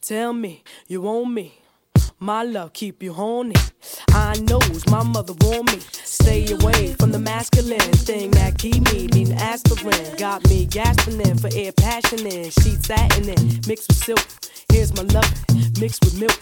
Tell 0.00 0.32
me 0.32 0.62
you 0.88 1.02
want 1.02 1.32
me. 1.32 1.65
My 2.18 2.42
love 2.44 2.72
keep 2.72 3.02
you 3.02 3.12
horny. 3.12 3.54
I 4.08 4.38
knows 4.40 4.86
my 4.88 5.02
mother 5.02 5.34
warned 5.40 5.70
me. 5.70 5.80
Stay 5.92 6.50
away 6.50 6.94
from 6.94 7.12
the 7.12 7.18
masculine 7.18 7.78
thing 7.78 8.30
that 8.30 8.56
keep 8.56 8.90
me 8.90 9.06
needing 9.08 9.36
aspirin. 9.36 10.16
Got 10.16 10.48
me 10.48 10.64
gasping 10.64 11.20
in 11.20 11.36
for 11.36 11.50
air 11.54 11.72
passion 11.72 12.20
in. 12.26 12.50
Sheets 12.50 12.86
satin 12.86 13.28
in, 13.28 13.60
mixed 13.68 13.88
with 13.88 13.98
silk. 13.98 14.26
Here's 14.72 14.94
my 14.94 15.02
love, 15.02 15.30
mixed 15.78 16.02
with 16.04 16.18
milk. 16.18 16.32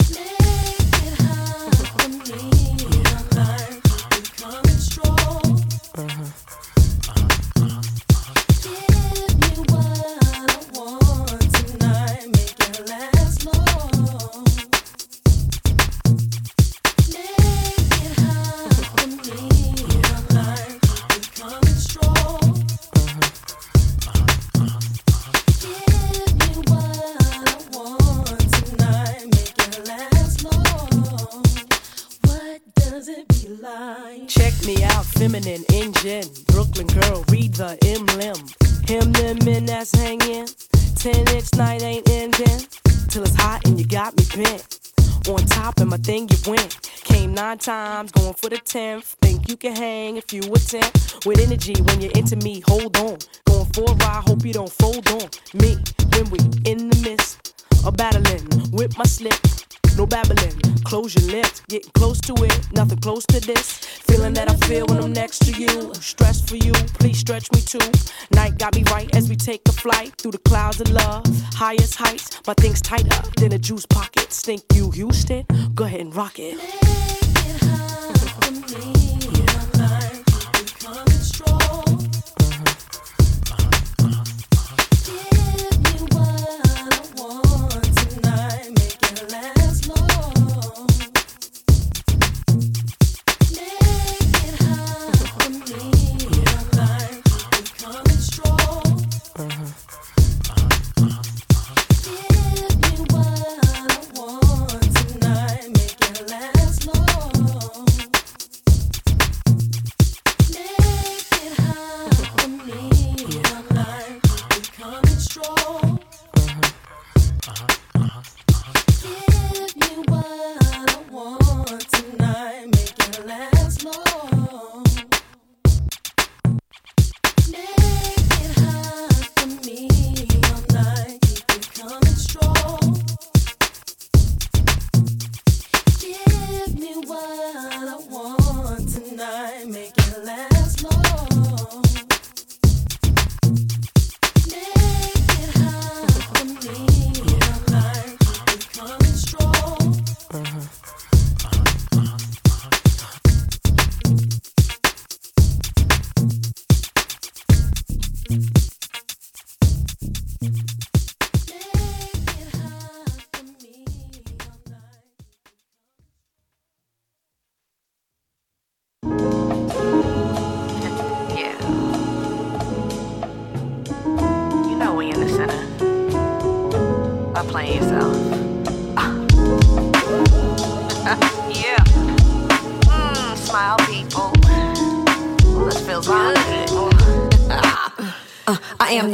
Uh-huh. 5.97 6.45
Check 12.95 13.14
feminine 35.35 35.65
engine. 35.73 36.25
Brooklyn 36.47 36.87
girl, 36.87 37.25
read 37.29 37.55
the 37.55 37.77
emblem. 37.87 38.39
Him, 38.87 39.13
them 39.13 39.39
men 39.45 39.65
that's 39.65 39.93
hanging. 39.93 40.47
10 40.97 41.35
inch 41.35 41.53
night 41.57 41.83
ain't 41.83 42.09
ending. 42.09 42.61
Till 43.09 43.23
it's 43.23 43.35
hot 43.35 43.67
and 43.67 43.79
you 43.79 43.87
got 43.87 44.17
me 44.17 44.25
bent. 44.37 44.79
On 45.29 45.45
top 45.47 45.81
of 45.81 45.89
my 45.89 45.97
thing 45.97 46.29
you 46.29 46.37
went. 46.47 46.79
Came 47.03 47.35
nine 47.35 47.59
times, 47.59 48.13
going 48.13 48.35
for 48.35 48.49
the 48.49 48.59
tenth. 48.59 49.17
Think 49.23 49.49
you 49.49 49.57
can 49.57 49.75
hang 49.75 50.17
if 50.17 50.33
you 50.33 50.41
attempt. 50.41 51.27
With 51.27 51.41
energy 51.41 51.75
when 51.83 52.01
you're 52.01 52.13
into 52.13 52.37
me, 52.37 52.63
hold 52.69 52.97
on. 52.99 53.19
Going 53.45 53.67
for 53.73 53.91
a 53.91 53.95
ride, 53.95 54.23
hope 54.27 54.45
you 54.45 54.53
don't 54.53 54.73
fold 54.73 55.09
on. 55.09 55.29
Me, 55.55 55.77
when 56.13 56.31
we 56.31 56.39
in 56.71 56.91
the 56.91 57.01
midst 57.03 57.55
of 57.85 57.97
battling 57.97 58.47
with 58.71 58.97
my 58.97 59.05
slip 59.05 59.35
no 59.97 60.07
babbling. 60.07 60.61
Close 60.85 61.15
your 61.15 61.31
lips, 61.31 61.63
getting 61.69 61.91
close 61.93 62.21
to 62.21 62.35
it, 62.45 62.73
nothing 62.73 62.99
close 62.99 63.25
to 63.27 63.41
this. 63.41 63.79
Feeling 64.07 64.35
that 64.35 64.51
I 64.51 64.57
feel 64.67 64.87
when 64.87 64.99
I'm 64.99 65.13
next 65.13 65.41
to 65.47 65.53
you. 65.53 65.95
Stress 65.95 66.41
for 66.41 66.57
you, 66.57 66.73
please 66.99 67.19
stretch 67.19 67.51
me 67.53 67.61
too. 67.61 67.91
Night 68.33 68.59
got 68.59 68.75
me 68.75 68.83
right 68.91 69.15
as 69.15 69.29
we 69.29 69.37
take 69.37 69.63
a 69.69 69.73
flight 69.73 70.15
through 70.19 70.33
the 70.33 70.39
clouds 70.39 70.81
of 70.81 70.91
love. 70.91 71.25
Highest 71.55 71.97
heights, 71.97 72.41
my 72.47 72.55
things 72.55 72.81
tighter 72.81 73.23
than 73.37 73.53
a 73.53 73.59
juice 73.59 73.87
pocket. 73.87 74.33
Stink 74.33 74.63
you, 74.75 74.91
Houston? 74.91 75.47
Go 75.75 75.85
ahead 75.85 76.01
and 76.01 76.15
rock 76.15 76.39
it. 76.39 76.59
Yeah. 76.59 76.95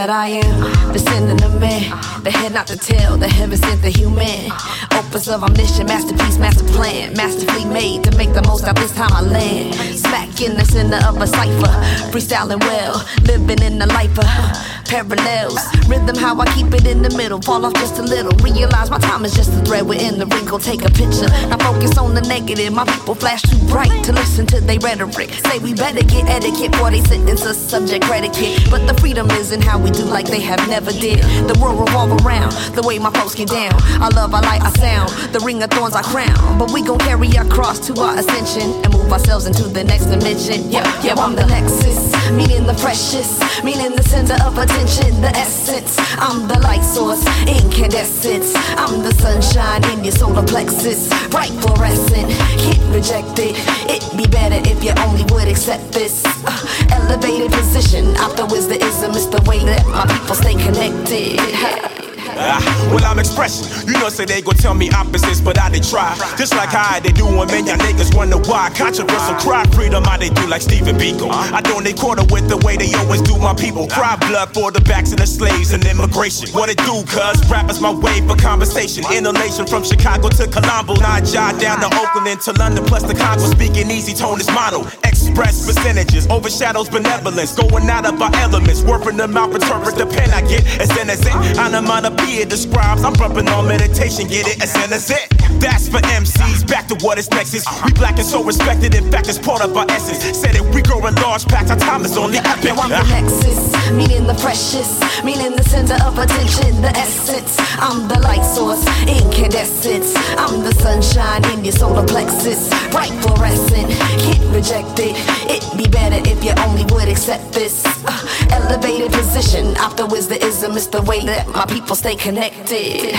That 0.01 0.09
I 0.09 0.29
am, 0.29 0.93
descendant 0.95 1.45
of 1.45 1.61
man, 1.61 1.91
the 2.25 2.31
head 2.31 2.55
not 2.55 2.67
the 2.67 2.77
tail, 2.77 3.19
the 3.19 3.29
heaven 3.29 3.59
sent 3.59 3.83
the 3.83 3.91
human. 3.91 4.51
Opus 4.97 5.29
of 5.29 5.43
omniscient, 5.43 5.89
masterpiece, 5.89 6.39
master 6.39 6.65
plan, 6.73 7.13
masterfully 7.13 7.67
made 7.67 8.05
to 8.05 8.17
make 8.17 8.33
the 8.33 8.41
most 8.49 8.65
out 8.65 8.77
this 8.77 8.93
time 8.93 9.13
I 9.13 9.21
land. 9.21 9.75
Smack 9.75 10.41
in 10.41 10.57
the 10.57 10.65
center 10.65 11.05
of 11.07 11.21
a 11.21 11.27
cipher, 11.27 11.75
freestyling 12.13 12.61
well, 12.61 13.05
living 13.25 13.61
in 13.63 13.79
the 13.79 13.89
life 13.89 14.17
of 14.17 14.80
parallels. 14.91 15.63
Rhythm, 15.87 16.17
how 16.17 16.39
I 16.41 16.47
keep 16.53 16.75
it 16.75 16.85
in 16.87 17.01
the 17.01 17.15
middle, 17.17 17.41
fall 17.41 17.65
off 17.65 17.75
just 17.75 17.99
a 17.99 18.03
little. 18.03 18.33
Realize 18.43 18.91
my 18.91 18.99
time 18.99 19.25
is 19.25 19.33
just 19.33 19.55
a 19.55 19.63
thread 19.63 19.87
within 19.87 20.19
the 20.19 20.27
wrinkle. 20.27 20.59
Take 20.59 20.85
a 20.85 20.91
picture, 20.91 21.31
now 21.49 21.59
focus 21.59 21.97
on 21.97 22.15
the 22.15 22.21
negative. 22.23 22.73
My 22.73 22.85
people 22.85 23.15
flash 23.15 23.43
too 23.43 23.59
bright 23.69 24.03
to 24.05 24.13
listen 24.13 24.47
to 24.47 24.61
their 24.61 24.81
rhetoric. 24.81 25.31
Say 25.47 25.59
we 25.61 25.75
better 25.75 26.03
get 26.03 26.29
etiquette 26.29 26.75
for 26.75 26.91
they 26.91 27.01
sentence 27.03 27.45
a 27.47 27.55
subject 27.55 28.05
predicate. 28.05 28.69
But 28.69 28.87
the 28.87 28.95
freedom 28.95 29.31
isn't 29.31 29.63
how 29.63 29.79
we 29.79 29.91
do 29.91 30.03
like 30.03 30.27
they 30.27 30.41
have 30.41 30.61
never 30.69 30.91
did. 30.91 31.23
The 31.47 31.57
world 31.63 31.79
revolve 31.79 32.11
around 32.27 32.51
the 32.75 32.83
way 32.83 32.99
my 32.99 33.11
folks 33.13 33.37
get 33.37 33.49
down. 33.49 33.75
I 34.03 34.09
love, 34.09 34.35
I 34.35 34.41
like, 34.41 34.63
I 34.63 34.71
sound. 34.71 35.11
The 35.33 35.41
ring 35.41 35.63
of 35.63 35.71
thorns 35.71 35.95
I 35.95 36.03
crown. 36.03 36.59
But 36.59 36.73
we 36.73 36.83
gon' 36.83 36.99
carry 36.99 37.31
our 37.39 37.47
cross 37.47 37.79
to 37.87 37.95
our 38.01 38.19
ascension 38.19 38.83
and 38.83 38.93
move 38.93 39.13
ourselves 39.13 39.47
into 39.47 39.65
the 39.69 39.85
next 39.85 40.07
dimension. 40.07 40.69
Yeah, 40.69 40.85
yeah, 41.03 41.15
I'm 41.15 41.37
the 41.37 41.47
nexus, 41.47 42.11
meaning 42.33 42.67
the 42.67 42.75
precious, 42.75 43.39
meaning 43.63 43.95
the 43.95 44.03
center 44.03 44.35
of 44.45 44.59
attention, 44.59 44.80
the 44.87 45.33
essence. 45.35 45.97
I'm 46.19 46.49
the 46.49 46.59
light 46.61 46.83
source, 46.83 47.25
incandescence. 47.47 48.53
I'm 48.77 49.03
the 49.03 49.13
sunshine 49.15 49.85
in 49.93 50.05
your 50.05 50.13
solar 50.13 50.47
plexus, 50.47 51.09
bright 51.29 51.51
fluorescent. 51.61 52.29
Get 52.59 52.79
reject 52.95 53.39
it. 53.39 53.57
It'd 53.91 54.17
be 54.17 54.27
better 54.27 54.61
if 54.69 54.83
you 54.83 54.93
only 54.99 55.25
would 55.33 55.49
accept 55.49 55.93
this. 55.93 56.25
Uh, 56.25 56.87
elevated 56.93 57.53
position, 57.53 58.17
after 58.17 58.47
wisdom 58.47 58.81
is 59.13 59.29
the 59.29 59.43
way 59.47 59.59
that 59.65 59.87
my 59.87 60.07
people 60.07 60.35
stay 60.35 60.55
connected. 60.55 61.97
Ah, 62.43 62.91
well, 62.93 63.05
I'm 63.05 63.19
expressing. 63.19 63.87
You 63.87 64.01
know, 64.01 64.09
say 64.09 64.25
they 64.25 64.41
gon' 64.41 64.57
tell 64.57 64.75
me 64.75 64.91
opposites, 64.91 65.41
but 65.41 65.59
I 65.59 65.69
they 65.69 65.81
try. 65.81 66.17
Just 66.39 66.55
like 66.57 66.71
how 66.71 66.99
they 67.01 67.13
do 67.13 67.27
when 67.27 67.47
man, 67.49 67.67
y'all 67.67 67.77
niggas 67.77 68.15
wonder 68.17 68.39
why. 68.39 68.71
Controversial 68.75 69.35
cry 69.37 69.65
freedom, 69.77 70.05
how 70.05 70.17
they 70.17 70.31
do 70.31 70.47
like 70.47 70.63
Stephen 70.63 70.97
Biko. 70.97 71.29
I 71.31 71.61
don't 71.61 71.85
they 71.85 71.93
quarter 71.93 72.25
with 72.33 72.49
the 72.49 72.57
way 72.65 72.77
they 72.77 72.93
always 72.95 73.21
do 73.23 73.37
my 73.39 73.55
people. 73.55 73.87
Cry 73.89 74.17
blood 74.17 74.55
for 74.55 74.71
the 74.73 74.81
backs 74.81 75.13
of 75.13 75.19
the 75.19 75.27
slaves 75.27 75.73
and 75.73 75.85
immigration. 75.85 76.49
What 76.51 76.71
it 76.71 76.79
do, 76.79 77.05
cuz 77.05 77.39
rap 77.51 77.71
is 77.71 77.81
my 77.81 77.93
way 77.93 78.21
for 78.27 78.37
conversation. 78.37 79.05
Inhalation 79.13 79.67
from 79.67 79.85
Chicago 79.85 80.29
to 80.29 80.47
Colombo. 80.49 80.95
Naja 80.97 81.59
down 81.61 81.81
to 81.81 81.89
Oakland 82.01 82.29
and 82.29 82.41
to 82.43 82.53
London, 82.53 82.85
plus 82.85 83.03
the 83.03 83.15
Congo. 83.15 83.45
Speaking 83.45 83.91
easy 83.91 84.15
tone 84.15 84.41
is 84.41 84.49
mono. 84.51 84.87
Express 85.31 85.65
percentages, 85.65 86.27
overshadows 86.27 86.89
benevolence. 86.89 87.55
Going 87.55 87.89
out 87.89 88.05
of 88.05 88.21
our 88.21 88.35
elements, 88.37 88.83
working 88.83 89.17
them 89.17 89.37
out, 89.37 89.55
interpret 89.55 89.95
the 89.95 90.07
pen 90.07 90.31
I 90.31 90.43
get. 90.43 90.67
As 90.81 90.89
then 90.89 91.09
as 91.09 91.25
it, 91.25 91.59
onomatopoeia 91.59 92.47
describes. 92.47 93.05
I'm 93.05 93.13
bumping 93.13 93.49
on 93.49 93.69
meditation, 93.69 94.27
get 94.27 94.49
it 94.49 94.61
as 94.63 94.73
then 94.73 94.93
as 94.93 95.11
it. 95.11 95.29
That's 95.61 95.89
for 95.89 95.99
MCs, 95.99 96.67
back 96.67 96.89
to 96.89 96.97
what 97.05 97.19
is 97.19 97.31
next. 97.31 97.53
We 97.85 97.93
black 97.93 98.19
and 98.19 98.27
so 98.27 98.43
respected, 98.43 98.95
in 98.95 99.11
fact, 99.11 99.29
it's 99.29 99.39
part 99.39 99.63
of 99.63 99.77
our 99.77 99.87
essence. 99.91 100.37
Said 100.37 100.57
it, 100.57 100.63
we 100.75 100.83
grow 100.83 101.07
in 101.07 101.15
large 101.17 101.47
packs, 101.47 101.71
our 101.71 101.79
time 101.79 102.05
is 102.05 102.17
only 102.17 102.39
epic. 102.39 102.65
Yo, 102.65 102.75
I'm 102.75 102.91
the 102.91 103.03
nexus, 103.09 103.93
meaning 103.93 104.27
the 104.27 104.35
precious, 104.35 104.99
meaning 105.23 105.55
the 105.55 105.65
center 105.65 105.99
of 106.05 106.19
attention, 106.19 106.83
the 106.83 106.91
essence. 106.97 107.57
I'm 107.79 108.09
the 108.09 108.19
light 108.21 108.45
source, 108.45 108.83
incandescence. 109.07 110.15
I'm 110.39 110.63
the 110.63 110.75
sunshine 110.75 111.45
in 111.53 111.65
your 111.65 111.73
solar 111.73 112.07
plexus, 112.07 112.69
bright 112.91 113.13
fluorescent. 113.23 113.89
Get 114.27 114.41
rejected. 114.55 115.20
It'd 115.49 115.79
be 115.79 115.89
better 115.89 116.21
if 116.29 116.45
you 116.45 116.53
only 116.65 116.85
would 116.93 117.09
accept 117.09 117.53
this. 117.53 117.85
Uh, 117.87 118.49
elevated 118.53 119.13
position, 119.13 119.77
after 119.77 120.07
wisdom 120.07 120.77
is 120.77 120.89
the 120.89 121.03
way 121.03 121.25
that 121.25 121.49
my 121.49 121.67
people 121.67 121.97
stay 121.97 122.17
connected. 122.17 123.15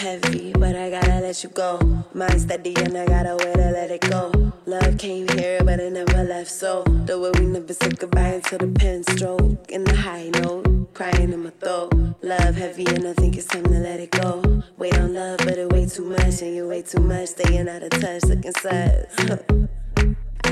Heavy, 0.00 0.50
but 0.54 0.74
I 0.74 0.88
gotta 0.88 1.20
let 1.20 1.44
you 1.44 1.50
go. 1.50 1.78
Mind 2.14 2.40
steady 2.40 2.74
and 2.76 2.96
I 2.96 3.04
got 3.04 3.26
a 3.26 3.36
way 3.36 3.52
to 3.52 3.70
let 3.70 3.90
it 3.90 4.00
go. 4.00 4.32
Love 4.64 4.96
came 4.96 5.28
here, 5.28 5.60
but 5.62 5.78
it 5.78 5.92
never 5.92 6.24
left. 6.24 6.50
So 6.50 6.84
the 7.04 7.18
way 7.20 7.30
we 7.38 7.44
never 7.44 7.74
said 7.74 7.98
goodbye 7.98 8.40
until 8.40 8.58
the 8.60 8.68
pen 8.68 9.04
stroke 9.04 9.70
in 9.70 9.84
the 9.84 9.94
high 9.94 10.30
note, 10.40 10.94
crying 10.94 11.32
in 11.34 11.44
my 11.44 11.50
throat. 11.50 11.92
Love 12.22 12.54
heavy 12.54 12.86
and 12.86 13.08
I 13.08 13.12
think 13.12 13.36
it's 13.36 13.46
time 13.46 13.64
to 13.64 13.78
let 13.78 14.00
it 14.00 14.10
go. 14.10 14.62
Wait 14.78 14.98
on 14.98 15.12
love, 15.12 15.38
but 15.38 15.58
it 15.58 15.70
way 15.70 15.84
too 15.84 16.06
much 16.06 16.40
and 16.40 16.54
you 16.56 16.66
way 16.66 16.80
too 16.80 17.00
much. 17.00 17.28
Staying 17.28 17.68
out 17.68 17.82
of 17.82 17.90
touch, 17.90 18.24
looking 18.24 18.52
sus. 18.52 19.66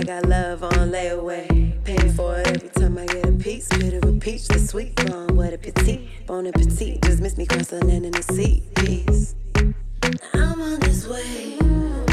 Got 0.09 0.25
love 0.25 0.63
on 0.63 0.91
layaway. 0.91 1.85
Paying 1.85 2.15
for 2.15 2.39
it 2.39 2.47
every 2.47 2.71
time 2.71 2.97
I 2.97 3.05
get 3.05 3.27
a 3.27 3.33
piece. 3.33 3.69
Bit 3.69 3.93
of 3.93 4.09
a 4.09 4.13
peach, 4.19 4.49
the 4.49 4.59
sweet 4.59 4.95
bomb. 4.97 5.37
What 5.37 5.53
a 5.53 5.59
petite, 5.59 6.09
bon 6.27 6.47
appetit. 6.47 7.03
Just 7.03 7.21
miss 7.21 7.37
me 7.37 7.45
cross 7.45 7.67
the 7.67 7.85
land 7.85 8.07
in 8.07 8.13
the 8.13 8.23
sea. 8.23 8.63
Peace. 8.77 9.35
I'm 10.33 10.63
on 10.63 10.81
this 10.81 11.07
way. 11.07 12.08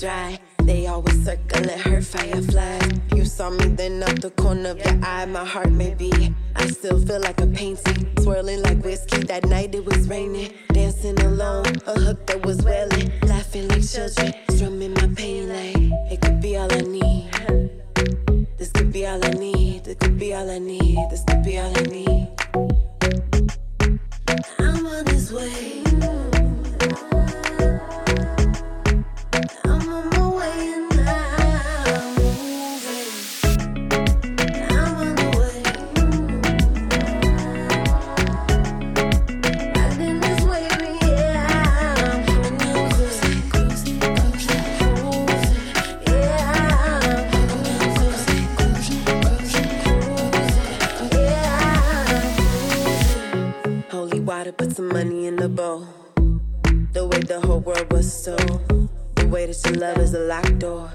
Dry. 0.00 0.38
They 0.62 0.86
always 0.86 1.24
circle 1.24 1.68
and 1.68 1.80
her 1.82 2.00
fireflies. 2.00 3.00
You 3.14 3.24
saw 3.26 3.50
me 3.50 3.66
then 3.66 4.02
out 4.02 4.20
the 4.22 4.30
corner 4.30 4.70
of 4.70 4.78
your 4.78 4.98
eye. 5.04 5.26
My 5.26 5.44
heart 5.44 5.70
may 5.70 5.94
be. 5.94 6.34
I 6.56 6.66
still 6.68 6.98
feel 7.04 7.20
like 7.20 7.40
a 7.40 7.46
painting. 7.46 8.08
Swirling 8.20 8.62
like 8.62 8.82
whiskey. 8.82 9.18
That 9.24 9.44
night 9.44 9.74
it 9.74 9.84
was 9.84 10.08
raining. 10.08 10.54
Dancing 10.72 11.20
alone. 11.20 11.66
A 11.86 12.00
hook 12.00 12.26
that 12.28 12.44
was 12.46 12.62
wailing. 12.62 13.12
Laughing 13.22 13.68
like 13.68 13.86
children. 13.86 14.32
Way 59.40 59.46
that 59.46 59.64
your 59.64 59.76
love 59.76 59.98
is 59.98 60.12
a 60.12 60.18
locked 60.18 60.58
door. 60.58 60.90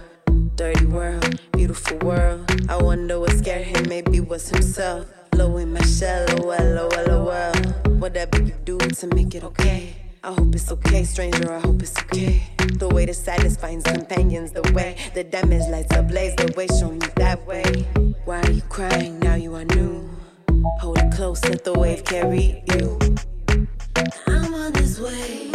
Dirty 0.56 0.86
world, 0.86 1.40
beautiful 1.54 1.98
world. 2.00 2.46
I 2.70 2.78
wonder 2.78 3.20
what 3.20 3.32
scared 3.32 3.66
him, 3.66 3.90
maybe 3.90 4.20
was 4.20 4.50
himself. 4.50 5.08
Low 5.34 5.58
in 5.58 5.74
my 5.74 5.82
shell, 5.82 6.26
oh, 6.30 6.48
well, 6.48 6.80
oh 6.80 6.90
well, 6.92 7.12
oh 7.12 7.26
well. 7.26 7.56
Whatever 7.98 8.44
you 8.44 8.54
do 8.64 8.78
to 8.78 9.08
make 9.16 9.34
it 9.34 9.44
okay. 9.44 9.96
I 10.24 10.32
hope 10.32 10.54
it's 10.54 10.72
okay, 10.72 11.04
stranger, 11.04 11.52
I 11.54 11.60
hope 11.60 11.82
it's 11.82 11.98
okay. 12.04 12.44
The 12.78 12.88
way 12.88 13.06
the 13.06 13.14
sadness 13.16 13.58
finds 13.58 13.84
companions, 13.86 14.52
the 14.52 14.64
way 14.74 14.96
the 15.16 15.24
damage 15.24 15.68
lights 15.70 15.96
ablaze, 15.96 16.36
the 16.36 16.54
way 16.56 16.68
show 16.68 16.92
me 16.92 17.08
that 17.16 17.46
way. 17.48 17.64
Why 18.26 18.42
are 18.42 18.52
you 18.52 18.62
crying? 18.70 19.20
Now 19.20 19.36
you 19.36 19.56
are 19.56 19.66
new. 19.66 20.08
Hold 20.82 21.00
it 21.00 21.12
close, 21.14 21.44
let 21.46 21.64
the 21.64 21.74
wave 21.74 22.04
carry 22.06 22.64
you. 22.74 23.00
I'm 24.28 24.54
on 24.54 24.74
this 24.74 25.00
way. 25.00 25.55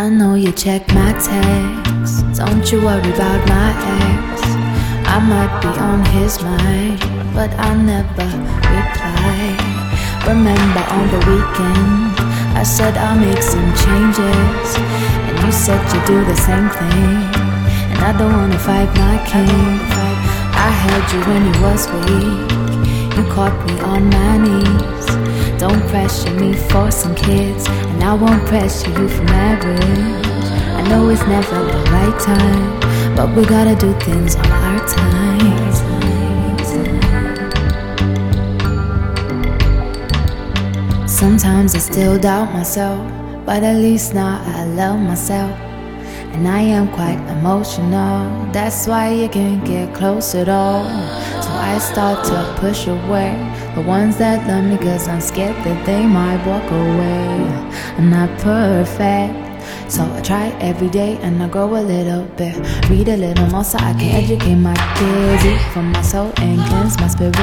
I 0.00 0.08
know 0.08 0.34
you 0.34 0.50
check 0.52 0.88
my 0.94 1.12
texts. 1.12 2.22
Don't 2.38 2.64
you 2.72 2.80
worry 2.80 3.12
about 3.12 3.40
my 3.52 3.68
ex. 4.00 4.40
I 5.04 5.20
might 5.20 5.52
be 5.60 5.68
on 5.76 6.00
his 6.16 6.40
mind, 6.42 7.00
but 7.34 7.50
I'll 7.60 7.76
never 7.76 8.28
reply. 8.72 9.40
Remember 10.24 10.84
on 10.96 11.04
the 11.12 11.20
weekend, 11.28 12.16
I 12.56 12.62
said 12.62 12.96
I'll 12.96 13.20
make 13.20 13.42
some 13.42 13.70
changes, 13.84 14.68
and 15.28 15.36
you 15.44 15.52
said 15.52 15.82
you'd 15.92 16.06
do 16.06 16.24
the 16.24 16.38
same 16.48 16.70
thing. 16.80 17.20
And 17.92 18.00
I 18.00 18.16
don't 18.16 18.32
wanna 18.32 18.58
fight 18.58 18.88
my 18.96 19.16
king. 19.28 19.76
I 20.66 20.70
held 20.80 21.06
you 21.12 21.20
when 21.28 21.42
you 21.44 21.60
was 21.60 21.84
weak. 21.92 22.48
You 23.18 23.24
caught 23.34 23.56
me 23.66 23.78
on 23.80 24.08
my 24.08 24.38
knees. 24.38 25.19
Don't 25.60 25.86
pressure 25.88 26.32
me 26.40 26.54
for 26.54 26.90
some 26.90 27.14
kids, 27.14 27.68
and 27.68 28.02
I 28.02 28.14
won't 28.14 28.46
pressure 28.46 28.88
you 28.88 29.06
for 29.10 29.24
marriage. 29.24 30.46
I 30.78 30.88
know 30.88 31.10
it's 31.10 31.20
never 31.26 31.54
the 31.54 31.84
right 31.92 32.18
time, 32.18 33.14
but 33.14 33.36
we 33.36 33.44
gotta 33.44 33.76
do 33.76 33.92
things 34.00 34.36
on 34.36 34.46
our 34.50 34.88
time. 34.88 35.20
Sometimes 41.06 41.74
I 41.74 41.78
still 41.80 42.18
doubt 42.18 42.54
myself, 42.54 43.06
but 43.44 43.62
at 43.62 43.76
least 43.76 44.14
now 44.14 44.42
I 44.42 44.64
love 44.64 44.98
myself. 44.98 45.50
And 46.32 46.48
I 46.48 46.60
am 46.60 46.88
quite 46.88 47.20
emotional, 47.36 48.50
that's 48.50 48.86
why 48.86 49.12
you 49.12 49.28
can't 49.28 49.62
get 49.66 49.94
close 49.94 50.34
at 50.34 50.48
all. 50.48 50.84
So 51.42 51.50
I 51.50 51.76
start 51.76 52.24
to 52.28 52.54
push 52.58 52.86
away 52.86 53.36
the 53.80 53.88
ones 53.88 54.16
that 54.18 54.46
love 54.46 54.64
me, 54.64 54.76
cause 54.76 55.08
I'm 55.08 55.20
scared 55.20 55.56
that 55.64 55.86
they 55.86 56.04
might 56.04 56.44
walk 56.46 56.64
away. 56.70 57.50
I'm 57.96 58.10
not 58.10 58.28
perfect. 58.38 59.32
So 59.90 60.02
I 60.04 60.20
try 60.20 60.48
every 60.60 60.88
day 60.88 61.16
and 61.22 61.42
I 61.42 61.48
grow 61.48 61.76
a 61.76 61.82
little 61.82 62.24
bit. 62.36 62.56
Read 62.90 63.08
a 63.08 63.16
little 63.16 63.46
more 63.46 63.64
so 63.64 63.78
I 63.78 63.92
can 63.94 64.10
educate 64.22 64.56
my 64.56 64.76
kids. 64.98 65.44
Eat 65.44 65.60
from 65.72 65.92
my 65.92 66.02
soul 66.02 66.32
and 66.36 66.60
cleanse 66.68 66.98
my 67.00 67.08
spirit. 67.08 67.34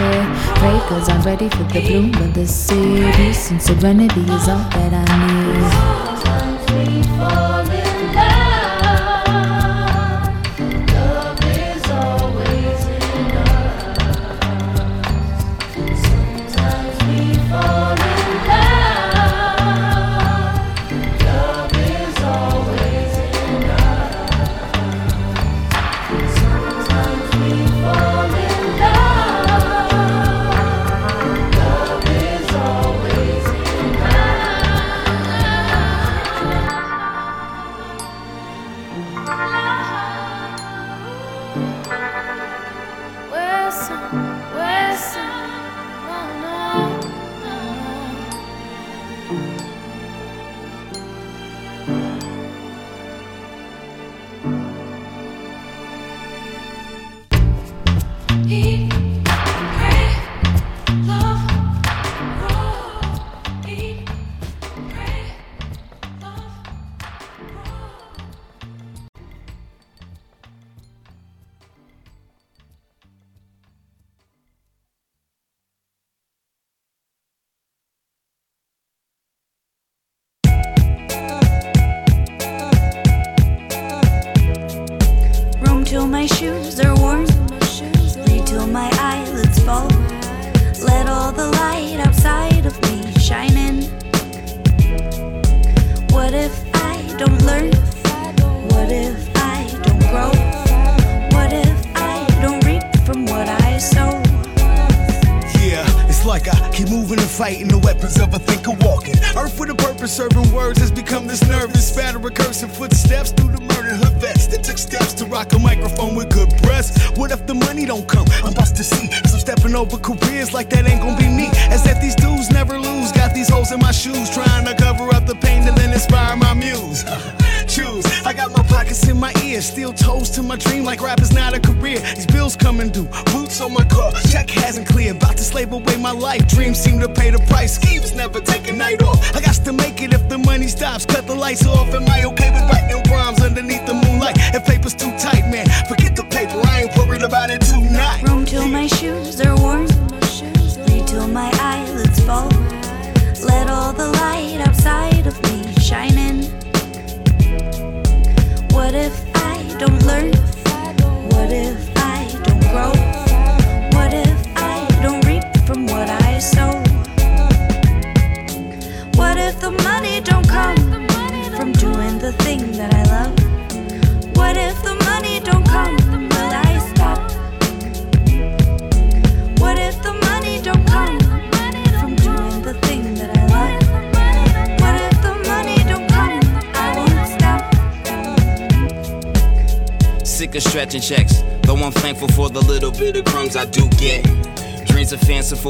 Pray 0.59 0.79
cause 0.89 1.09
I'm 1.09 1.21
ready 1.23 1.49
for 1.49 1.63
the 1.63 1.81
bloom 1.88 2.13
of 2.15 2.33
the 2.33 2.45
city. 2.45 3.33
And 3.51 3.61
serenity 3.61 4.21
is 4.21 4.47
all 4.47 4.65
that 4.77 4.93
I 4.93 5.05
need. 5.27 5.46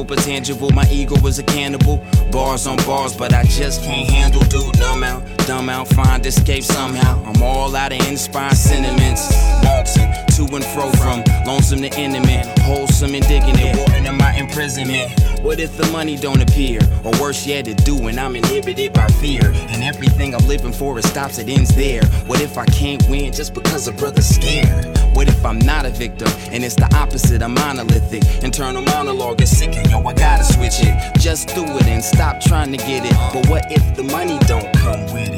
Are 0.01 0.05
but 0.05 0.19
tangible. 0.19 0.69
My 0.71 0.85
ego 0.91 1.15
is 1.27 1.39
a 1.39 1.43
cannibal. 1.43 2.03
Bars 2.31 2.67
on 2.67 2.77
bars, 2.77 3.15
but 3.15 3.33
I 3.33 3.43
just 3.43 3.83
can't 3.83 4.09
handle. 4.09 4.41
Dude, 4.41 4.77
numb 4.79 5.03
out, 5.03 5.23
dumb 5.45 5.69
out, 5.69 5.87
find 5.89 6.25
escape 6.25 6.63
somehow. 6.63 7.23
I'm 7.25 7.41
all 7.41 7.75
out 7.75 7.91
of 7.91 8.07
inspired 8.07 8.55
sentiments. 8.55 9.33
Waltzing 9.63 10.11
to 10.35 10.55
and 10.55 10.65
fro 10.65 10.91
from 10.91 11.23
lonesome 11.45 11.81
to 11.81 11.99
intimate, 11.99 12.45
wholesome 12.59 13.15
indignant, 13.15 13.77
warning 13.77 14.07
of 14.07 14.15
my 14.15 14.33
imprisonment. 14.33 15.11
What 15.41 15.59
if 15.59 15.77
the 15.77 15.85
money 15.87 16.15
don't 16.15 16.41
appear? 16.41 16.79
Or 17.03 17.11
worse 17.19 17.45
yet, 17.45 17.67
it 17.67 17.83
do, 17.85 18.07
and 18.07 18.19
I'm 18.19 18.35
inhibited 18.35 18.93
by 18.93 19.07
fear. 19.07 19.51
And 19.69 19.83
everything 19.83 20.35
I'm 20.35 20.47
living 20.47 20.73
for, 20.73 20.97
it 20.99 21.05
stops, 21.05 21.39
it 21.39 21.49
ends 21.49 21.75
there. 21.75 22.05
What 22.27 22.41
if 22.41 22.57
I 22.57 22.65
can't 22.65 23.07
win 23.09 23.31
just 23.31 23.53
because 23.53 23.87
a 23.87 23.93
brother's 23.93 24.27
scared? 24.27 24.96
What 25.17 25.29
if 25.29 25.43
I'm 25.43 25.57
not 25.57 25.83
a 25.83 25.89
victim 25.89 26.27
and 26.51 26.63
it's 26.63 26.75
the 26.75 26.87
opposite? 26.95 27.41
I'm 27.41 27.55
monolithic. 27.55 28.21
Internal 28.43 28.83
monologue 28.83 29.41
is 29.41 29.49
sinking, 29.49 29.89
yo, 29.89 30.03
I 30.03 30.13
gotta 30.13 30.43
switch 30.43 30.75
it. 30.81 31.19
Just 31.19 31.47
do 31.55 31.63
it 31.63 31.87
and 31.87 32.03
stop 32.03 32.39
trying 32.39 32.71
to 32.71 32.77
get 32.77 33.03
it. 33.03 33.17
But 33.33 33.49
what 33.49 33.63
if 33.71 33.95
the 33.95 34.03
money 34.03 34.37
don't 34.45 34.71
come 34.75 35.01
with 35.11 35.29
it? 35.29 35.36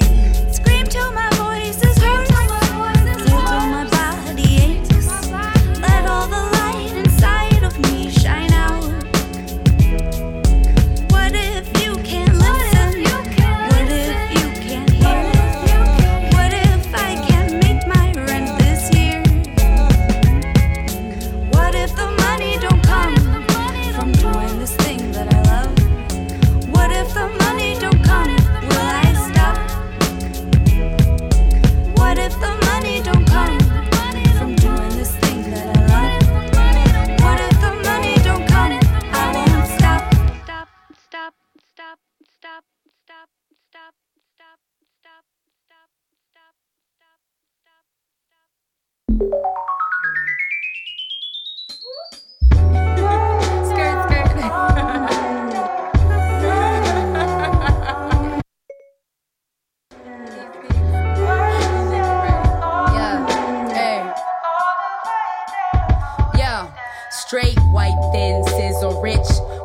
Straight, 67.29 67.59
white, 67.69 67.93
thin, 68.11 68.43
scissor 68.45 68.89
rich. 69.01 69.19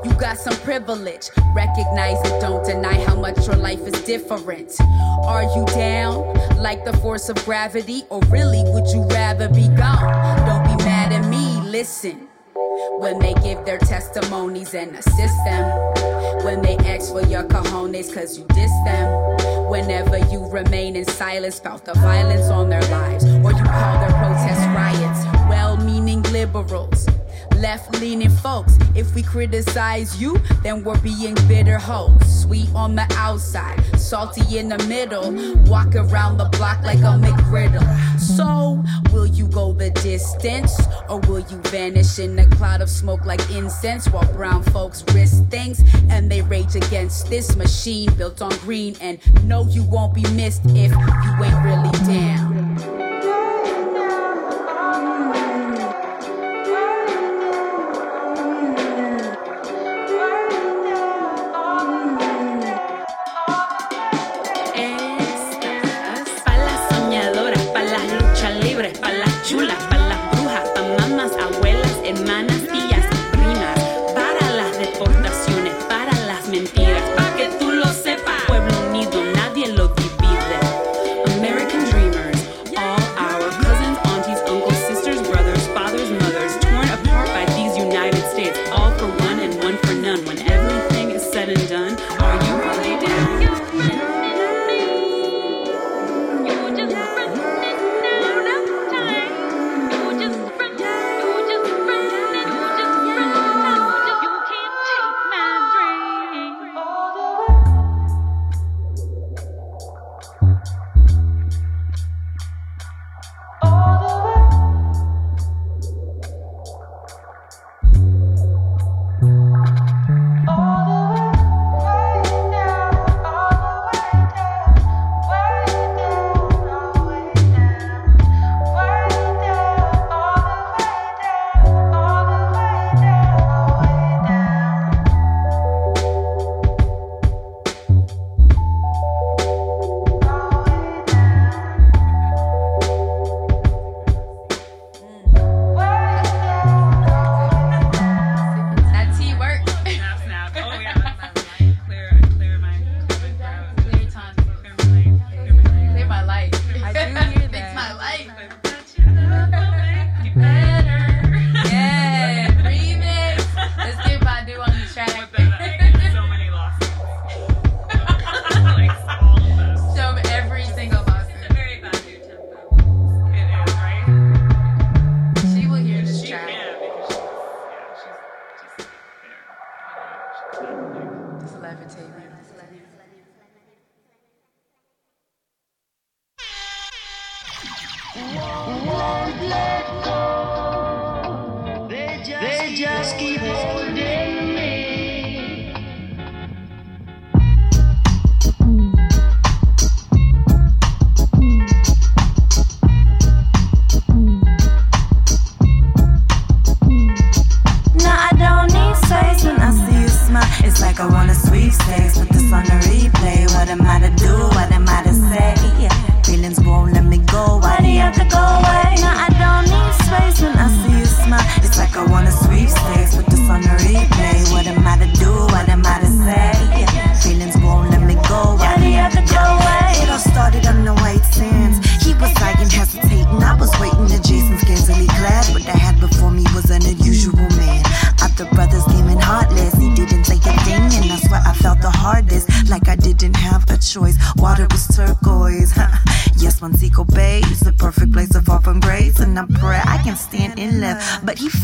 You 0.05 0.13
got 0.21 0.37
some 0.37 0.55
privilege. 0.57 1.31
Recognize 1.55 2.21
it, 2.27 2.39
don't 2.39 2.63
deny 2.63 3.03
how 3.07 3.15
much 3.15 3.47
your 3.47 3.57
life 3.57 3.81
is 3.87 3.95
different. 4.03 4.79
Are 5.25 5.45
you 5.45 5.65
down 5.69 6.35
like 6.59 6.85
the 6.85 6.93
force 6.99 7.31
of 7.31 7.43
gravity, 7.47 8.03
or 8.11 8.21
really 8.29 8.63
would 8.67 8.87
you 8.89 9.01
rather 9.05 9.49
be 9.49 9.69
gone? 9.69 10.45
Don't 10.45 10.77
be 10.77 10.85
mad 10.85 11.11
at 11.13 11.27
me, 11.31 11.71
listen. 11.71 12.29
When 12.99 13.19
they 13.19 13.33
give 13.33 13.65
their 13.65 13.79
testimonies 13.79 14.75
and 14.75 14.95
assist 14.97 15.45
them. 15.47 15.65
When 16.45 16.61
they 16.61 16.77
ask 16.85 17.13
for 17.13 17.23
your 17.23 17.45
cojones 17.45 18.13
cause 18.13 18.37
you 18.37 18.45
diss 18.49 18.73
them. 18.85 19.71
Whenever 19.71 20.19
you 20.31 20.47
remain 20.51 20.97
in 20.97 21.07
silence 21.07 21.61
about 21.61 21.87
the 21.87 21.95
violence 21.95 22.51
on 22.51 22.69
their 22.69 22.85
lives. 22.91 23.25
Or 23.25 23.53
you 23.53 23.65
call 23.65 24.01
their 24.01 24.13
protests 24.21 24.67
riots. 24.67 25.25
Well 25.49 25.79
meaning 25.79 26.23
liberals 26.25 27.07
left 27.57 28.01
leaning 28.01 28.31
folks. 28.31 28.79
If 28.95 29.15
we 29.15 29.23
criticize 29.23 30.21
you, 30.21 30.39
then 30.63 30.85
we're 30.85 30.99
being 30.99 31.35
bitter 31.49 31.79
hoes. 31.79 32.43
Sweet 32.43 32.69
on 32.75 32.95
the 32.95 33.07
outside, 33.17 33.83
salty 33.99 34.59
in 34.59 34.69
the 34.69 34.79
middle. 34.87 35.33
Walk 35.65 35.95
around 35.95 36.39
the 36.39 36.47
block 36.57 36.83
like 36.83 36.99
a 36.99 37.19
McGriddle. 37.19 37.85
So, 38.19 38.83
will 39.13 39.27
you 39.27 39.47
go 39.49 39.73
the 39.73 39.91
distance? 39.91 40.81
Or 41.09 41.21
will 41.21 41.41
you 41.41 41.59
vanish 41.65 42.19
in 42.19 42.39
a 42.39 42.47
cloud 42.49 42.81
of 42.81 42.89
smoke 42.89 43.25
like 43.25 43.41
incense 43.51 44.09
while 44.09 44.31
brown 44.33 44.63
folks 44.63 45.05
risk 45.15 45.45
things 45.49 45.83
and 46.11 46.31
they 46.31 46.43
rage 46.43 46.75
against 46.75 47.29
this 47.31 47.57
machine 47.57 48.13
built 48.15 48.43
on 48.43 48.57
green? 48.59 48.97
And 49.01 49.19
no, 49.45 49.67
you 49.69 49.83
won't 49.85 50.15
be 50.15 50.23
missed 50.33 50.63
if 50.67 50.93
you 50.93 51.45
ain't 51.45 51.65
really 51.65 51.91
down. 52.07 53.04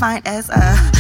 defined 0.00 0.26
as 0.26 0.48
a 0.48 0.99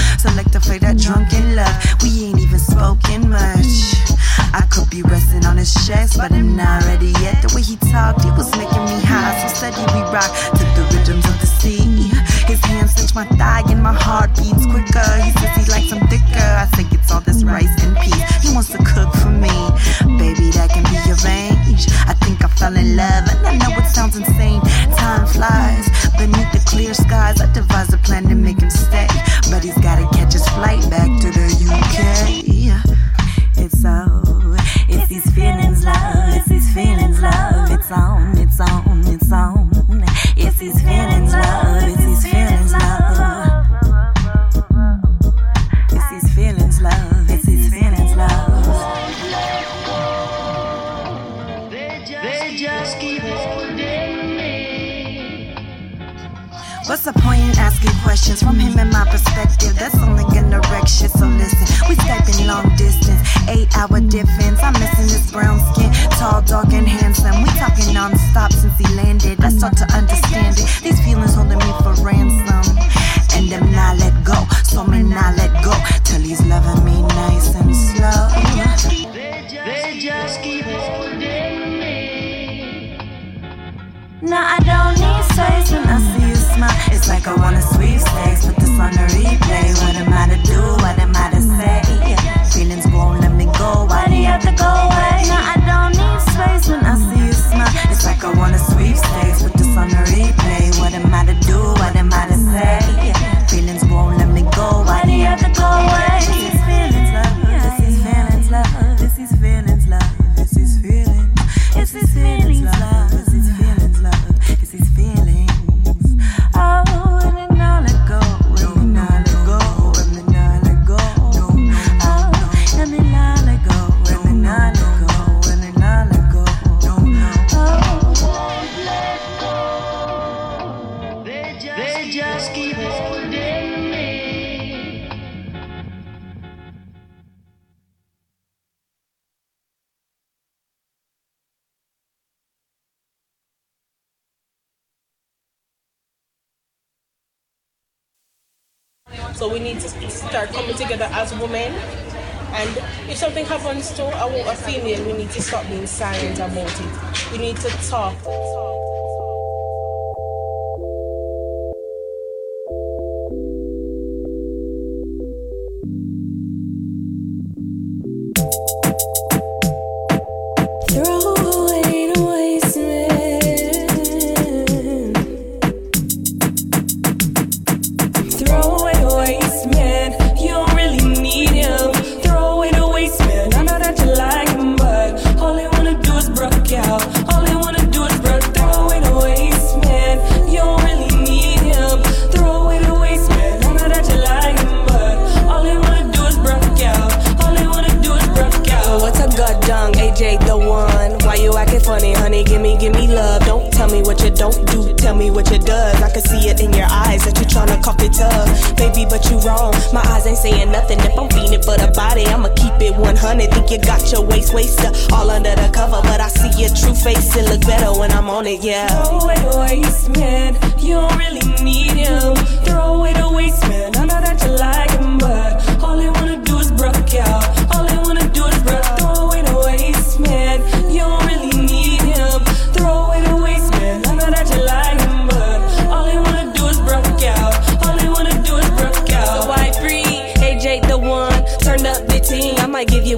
ain't 210.30 210.38
saying 210.38 210.70
nothing. 210.70 210.98
If 211.00 211.18
I'm 211.18 211.28
feeding 211.28 211.62
for 211.62 211.76
the 211.76 211.90
body, 211.94 212.24
I'ma 212.26 212.48
keep 212.54 212.74
it 212.80 212.94
100. 212.94 213.50
Think 213.50 213.70
you 213.70 213.78
got 213.78 214.00
your 214.12 214.22
waist 214.24 214.54
wasted 214.54 214.94
all 215.12 215.30
under 215.30 215.54
the 215.54 215.68
cover, 215.72 216.00
but 216.02 216.20
I 216.20 216.28
see 216.28 216.62
your 216.62 216.70
true 216.70 216.94
face. 216.94 217.36
It 217.36 217.48
look 217.48 217.60
better 217.62 217.98
when 217.98 218.10
I'm 218.12 218.30
on 218.30 218.46
it, 218.46 218.62
yeah. 218.62 218.86
Throw 219.04 219.18
away 219.18 219.82
man. 220.16 220.54
You 220.78 220.94
don't 220.94 221.16
really 221.18 221.46
need 221.62 221.92
him. 221.92 222.34
Throw 222.64 222.94
away 222.94 223.12
the 223.12 223.28
waste 223.28 223.66
man. 223.68 223.96
I 223.96 224.04
know 224.06 224.20
that 224.20 224.42
you 224.42 224.52
like 224.56 224.90
him, 224.90 225.18
but 225.18 225.82
all 225.82 225.96
they 225.96 226.10
wanna 226.10 226.42
do 226.44 226.58
is 226.58 226.70
broke 226.70 227.14
out. 227.14 227.59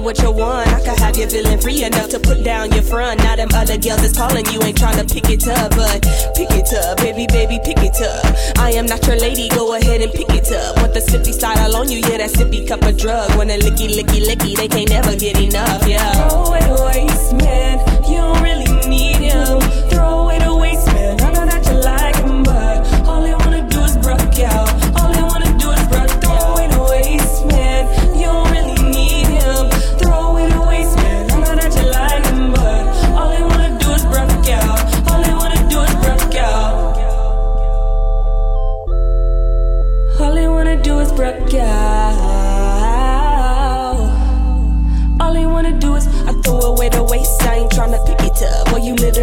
What 0.03 0.21
you 0.21 0.31
want. 0.31 0.67
I 0.67 0.79
could 0.83 0.99
have 0.99 1.17
you 1.17 1.27
feeling 1.27 1.59
free 1.59 1.83
enough 1.83 2.09
to 2.09 2.19
put 2.19 2.43
down 2.43 2.71
your 2.71 2.83
front. 2.83 3.19
Now 3.19 3.35
them 3.35 3.49
other 3.53 3.77
girls 3.77 4.03
is 4.03 4.15
calling 4.15 4.45
you, 4.51 4.61
ain't 4.61 4.77
trying 4.77 4.99
to 4.99 5.05
pick 5.11 5.29
it 5.29 5.47
up, 5.47 5.71
but 5.71 6.03
pick 6.35 6.51
it 6.51 6.71
up, 6.73 6.97
baby, 6.97 7.25
baby, 7.27 7.59
pick 7.63 7.79
it 7.79 7.99
up. 8.01 8.59
I 8.59 8.71
am 8.71 8.85
not 8.85 9.05
your 9.07 9.17
lady, 9.17 9.49
go 9.49 9.75
ahead 9.75 10.01
and 10.01 10.11
pick 10.11 10.29
it 10.29 10.51
up. 10.51 10.77
Want 10.77 10.93
the 10.93 10.99
sippy 10.99 11.33
side 11.33 11.57
all 11.59 11.75
on 11.77 11.89
you, 11.89 11.99
yeah, 11.99 12.17
that 12.17 12.31
sippy 12.31 12.67
cup 12.67 12.83
of 12.83 12.97
drug. 12.97 13.35
Want 13.37 13.49
a 13.49 13.57
licky, 13.57 13.87
licky, 13.95 14.21
licky, 14.27 14.55
they 14.55 14.67
can't 14.67 14.89
never 14.89 15.15
get 15.15 15.39
enough, 15.39 15.87
yeah. 15.87 16.29
Throw 16.29 16.53
it 16.53 16.79
away 16.79 17.07
man. 17.33 17.79
You 18.03 18.17
don't 18.17 18.41
really 18.41 18.71
need 18.87 19.17
him. 19.17 19.59
Throw 19.89 20.23
away 20.23 20.39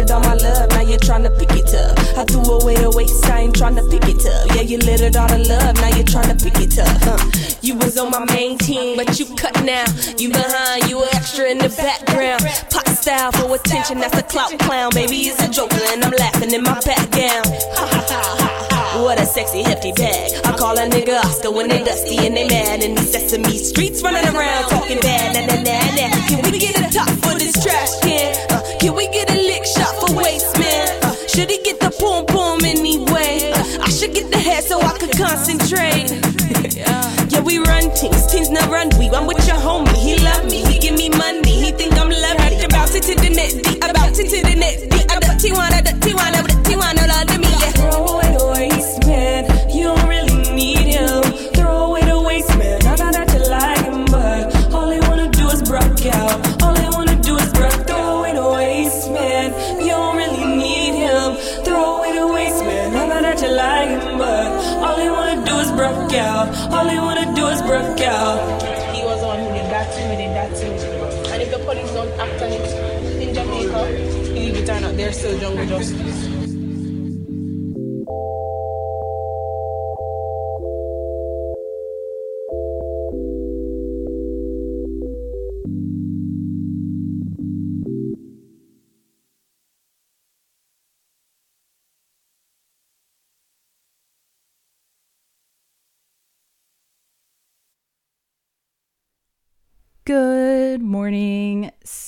littered 0.01 0.11
all 0.11 0.21
my 0.21 0.35
love. 0.35 0.69
Now 0.69 0.81
you're 0.81 0.99
tryna 0.99 1.37
pick 1.37 1.51
it 1.51 1.73
up. 1.73 1.97
I 2.17 2.25
threw 2.25 2.41
away 2.41 2.75
the 2.75 2.89
waste. 2.89 3.25
I 3.25 3.41
ain't 3.41 3.55
tryna 3.55 3.89
pick 3.89 4.03
it 4.07 4.25
up. 4.25 4.55
Yeah, 4.55 4.61
you 4.61 4.77
littered 4.79 5.15
all 5.15 5.27
the 5.27 5.37
love. 5.37 5.75
Now 5.75 5.89
you're 5.95 6.05
tryna 6.05 6.41
pick 6.41 6.57
it 6.57 6.77
up. 6.79 6.89
Huh. 7.01 7.57
You 7.61 7.75
was 7.75 7.97
on 7.97 8.09
my 8.11 8.25
main 8.33 8.57
team, 8.57 8.97
but 8.97 9.19
you 9.19 9.25
cut 9.35 9.53
now. 9.63 9.85
You 10.17 10.29
behind. 10.29 10.89
You 10.89 11.03
extra 11.13 11.49
in 11.49 11.57
the 11.57 11.69
background. 11.69 12.41
Pop 12.69 12.87
style 12.87 13.31
for 13.31 13.53
attention. 13.53 13.99
That's 13.99 14.17
a 14.17 14.23
clout 14.23 14.57
clown. 14.59 14.91
Baby, 14.93 15.29
it's 15.29 15.41
a 15.43 15.49
joke, 15.49 15.73
and 15.73 16.03
I'm 16.03 16.11
laughing 16.11 16.51
in 16.51 16.63
my 16.63 16.79
background. 16.81 17.45
Ha 17.77 17.85
ha 17.85 18.05
ha 18.09 18.37
ha. 18.39 19.03
What 19.03 19.21
a 19.21 19.25
sexy 19.25 19.63
hefty 19.63 19.93
bag. 19.93 20.45
I 20.45 20.57
call 20.57 20.77
a 20.77 20.85
nigga 20.89 21.23
Oscar 21.23 21.51
when 21.51 21.69
they 21.69 21.83
dusty 21.83 22.17
and 22.17 22.35
they 22.35 22.47
mad 22.47 22.83
in 22.83 22.95
these 22.95 23.11
sesame 23.11 23.57
streets 23.57 24.03
running 24.03 24.27
around 24.35 24.69
talking 24.69 24.99
bad. 24.99 25.33
Nah, 25.33 25.47
nah, 25.47 25.63
nah, 25.63 25.95
nah. 25.95 26.27
Can 26.27 26.51
we 26.51 26.59
get 26.59 26.75
a 26.77 26.91
top 26.91 27.07
for 27.23 27.37
this 27.39 27.55
trash 27.63 27.99
can? 28.01 28.35
Uh, 28.51 28.61
can 28.79 28.93
we 28.93 29.07
get 29.07 29.31
a 29.31 29.35
lick 29.35 29.65
should 31.31 31.49
he 31.49 31.63
get 31.63 31.79
the 31.79 31.91
boom 31.95 32.25
boom 32.25 32.59
anyway? 32.65 33.53
I 33.79 33.89
should 33.89 34.13
get 34.13 34.29
the 34.31 34.37
head 34.37 34.63
so 34.63 34.81
I 34.81 34.97
could 34.97 35.15
concentrate. 35.15 36.11
yeah, 37.31 37.39
we 37.39 37.59
run 37.59 37.93
teams, 37.95 38.27
teams 38.27 38.49
not 38.49 38.69
run 38.69 38.89
we. 38.99 39.09
I'm 39.09 39.27
with 39.27 39.45
your 39.47 39.55
homie, 39.55 39.95
he 39.95 40.19
love 40.19 40.43
me, 40.45 40.59
he 40.65 40.77
give 40.77 40.95
me 40.95 41.09
money, 41.09 41.51
he 41.51 41.71
think 41.71 41.93
I'm 41.97 42.09
lovely. 42.09 42.63
About 42.65 42.89
to 42.89 42.99
the 42.99 43.29
net, 43.31 43.55
about 43.79 44.13
to 44.15 44.23
the 44.23 44.55
net, 44.59 44.90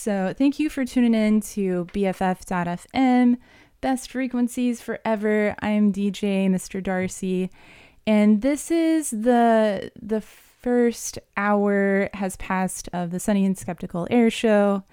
So, 0.03 0.33
thank 0.37 0.59
you 0.59 0.69
for 0.69 0.83
tuning 0.83 1.15
in 1.15 1.39
to 1.53 1.85
BFF.FM, 1.93 3.37
best 3.79 4.11
frequencies 4.11 4.81
forever. 4.81 5.55
I 5.59 5.69
am 5.69 5.93
DJ 5.93 6.49
Mr. 6.49 6.83
Darcy, 6.83 7.49
and 8.05 8.41
this 8.41 8.69
is 8.69 9.11
the 9.11 9.93
the 9.95 10.19
first 10.19 11.19
hour 11.37 12.09
has 12.15 12.35
passed 12.35 12.89
of 12.91 13.11
the 13.11 13.19
Sunny 13.21 13.45
and 13.45 13.57
Skeptical 13.57 14.05
Air 14.11 14.29
Show. 14.29 14.83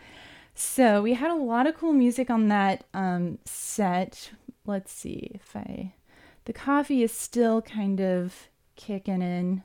So, 0.54 1.02
we 1.02 1.14
had 1.14 1.32
a 1.32 1.42
lot 1.42 1.66
of 1.66 1.76
cool 1.76 1.92
music 1.92 2.30
on 2.30 2.46
that 2.46 2.84
um, 2.94 3.40
set. 3.44 4.30
Let's 4.64 4.92
see 4.92 5.32
if 5.34 5.56
I 5.56 5.94
the 6.44 6.52
coffee 6.52 7.02
is 7.02 7.10
still 7.10 7.62
kind 7.62 8.00
of 8.00 8.48
kicking 8.76 9.22
in. 9.22 9.64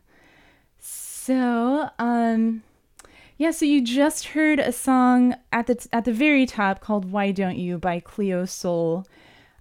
So, 0.80 1.92
um 2.00 2.64
yeah, 3.38 3.52
so 3.52 3.66
you 3.66 3.82
just 3.84 4.28
heard 4.28 4.60
a 4.60 4.72
song 4.72 5.36
at 5.52 5.68
the 5.68 5.88
at 5.92 6.06
the 6.06 6.14
very 6.14 6.46
top 6.46 6.80
called 6.80 7.12
"Why 7.12 7.32
Don't 7.32 7.58
You" 7.58 7.78
by 7.78 8.00
Cleo 8.00 8.46
Sol. 8.46 9.06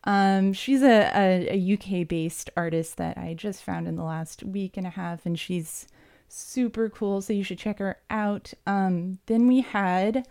Um, 0.04 0.52
she's 0.52 0.82
a, 0.82 1.10
a, 1.14 1.48
a 1.50 1.74
UK 1.74 2.06
based 2.06 2.50
artist 2.56 2.98
that 2.98 3.18
I 3.18 3.34
just 3.34 3.64
found 3.64 3.88
in 3.88 3.96
the 3.96 4.04
last 4.04 4.44
week 4.44 4.76
and 4.76 4.86
a 4.86 4.90
half, 4.90 5.26
and 5.26 5.38
she's 5.38 5.88
super 6.28 6.88
cool. 6.88 7.20
So 7.20 7.32
you 7.32 7.42
should 7.42 7.58
check 7.58 7.80
her 7.80 7.98
out. 8.10 8.52
Um, 8.64 9.18
then 9.26 9.48
we 9.48 9.62
had 9.62 10.28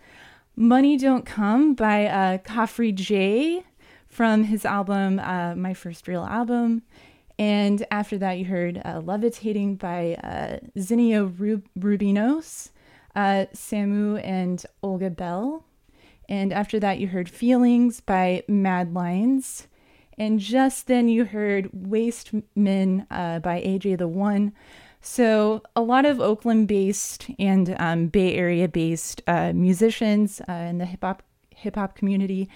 "Money 0.56 0.96
Don't 0.96 1.26
Come" 1.26 1.74
by 1.74 2.06
uh, 2.06 2.38
Khafre 2.38 2.94
Jay 2.94 3.62
from 4.08 4.44
his 4.44 4.64
album 4.64 5.18
uh, 5.18 5.54
"My 5.54 5.74
First 5.74 6.08
Real 6.08 6.24
Album." 6.24 6.82
And 7.38 7.84
after 7.90 8.16
that, 8.18 8.38
you 8.38 8.46
heard 8.46 8.80
uh, 8.84 9.00
Levitating 9.04 9.74
by 9.74 10.14
uh, 10.14 10.60
Xenia 10.78 11.24
Rub- 11.24 11.68
Rubinos 11.78 12.70
uh, 13.14 13.46
Samu 13.54 14.22
and 14.24 14.64
Olga 14.82 15.10
Bell. 15.10 15.64
And 16.28 16.52
after 16.52 16.80
that, 16.80 16.98
you 16.98 17.08
heard 17.08 17.28
Feelings 17.28 18.00
by 18.00 18.44
MADlines. 18.48 19.66
And 20.16 20.38
just 20.38 20.86
then, 20.86 21.08
you 21.08 21.24
heard 21.24 21.70
Waste 21.72 22.32
Men 22.54 23.06
uh, 23.10 23.40
by 23.40 23.60
AJ 23.60 23.98
the 23.98 24.08
One. 24.08 24.52
So, 25.00 25.62
a 25.76 25.82
lot 25.82 26.06
of 26.06 26.20
Oakland 26.20 26.66
based 26.68 27.26
and 27.38 27.76
um, 27.78 28.06
Bay 28.06 28.34
Area 28.34 28.68
based 28.68 29.22
uh, 29.26 29.52
musicians 29.52 30.40
uh, 30.48 30.52
in 30.52 30.78
the 30.78 30.86
hip 30.86 31.02
hop 31.02 31.22
hip 31.50 31.74
hop 31.74 31.94
community. 31.94 32.48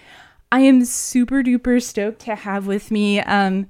I 0.50 0.60
am 0.60 0.84
super 0.84 1.42
duper 1.42 1.82
stoked 1.82 2.20
to 2.22 2.34
have 2.34 2.66
with 2.66 2.90
me 2.90 3.20
um, 3.20 3.66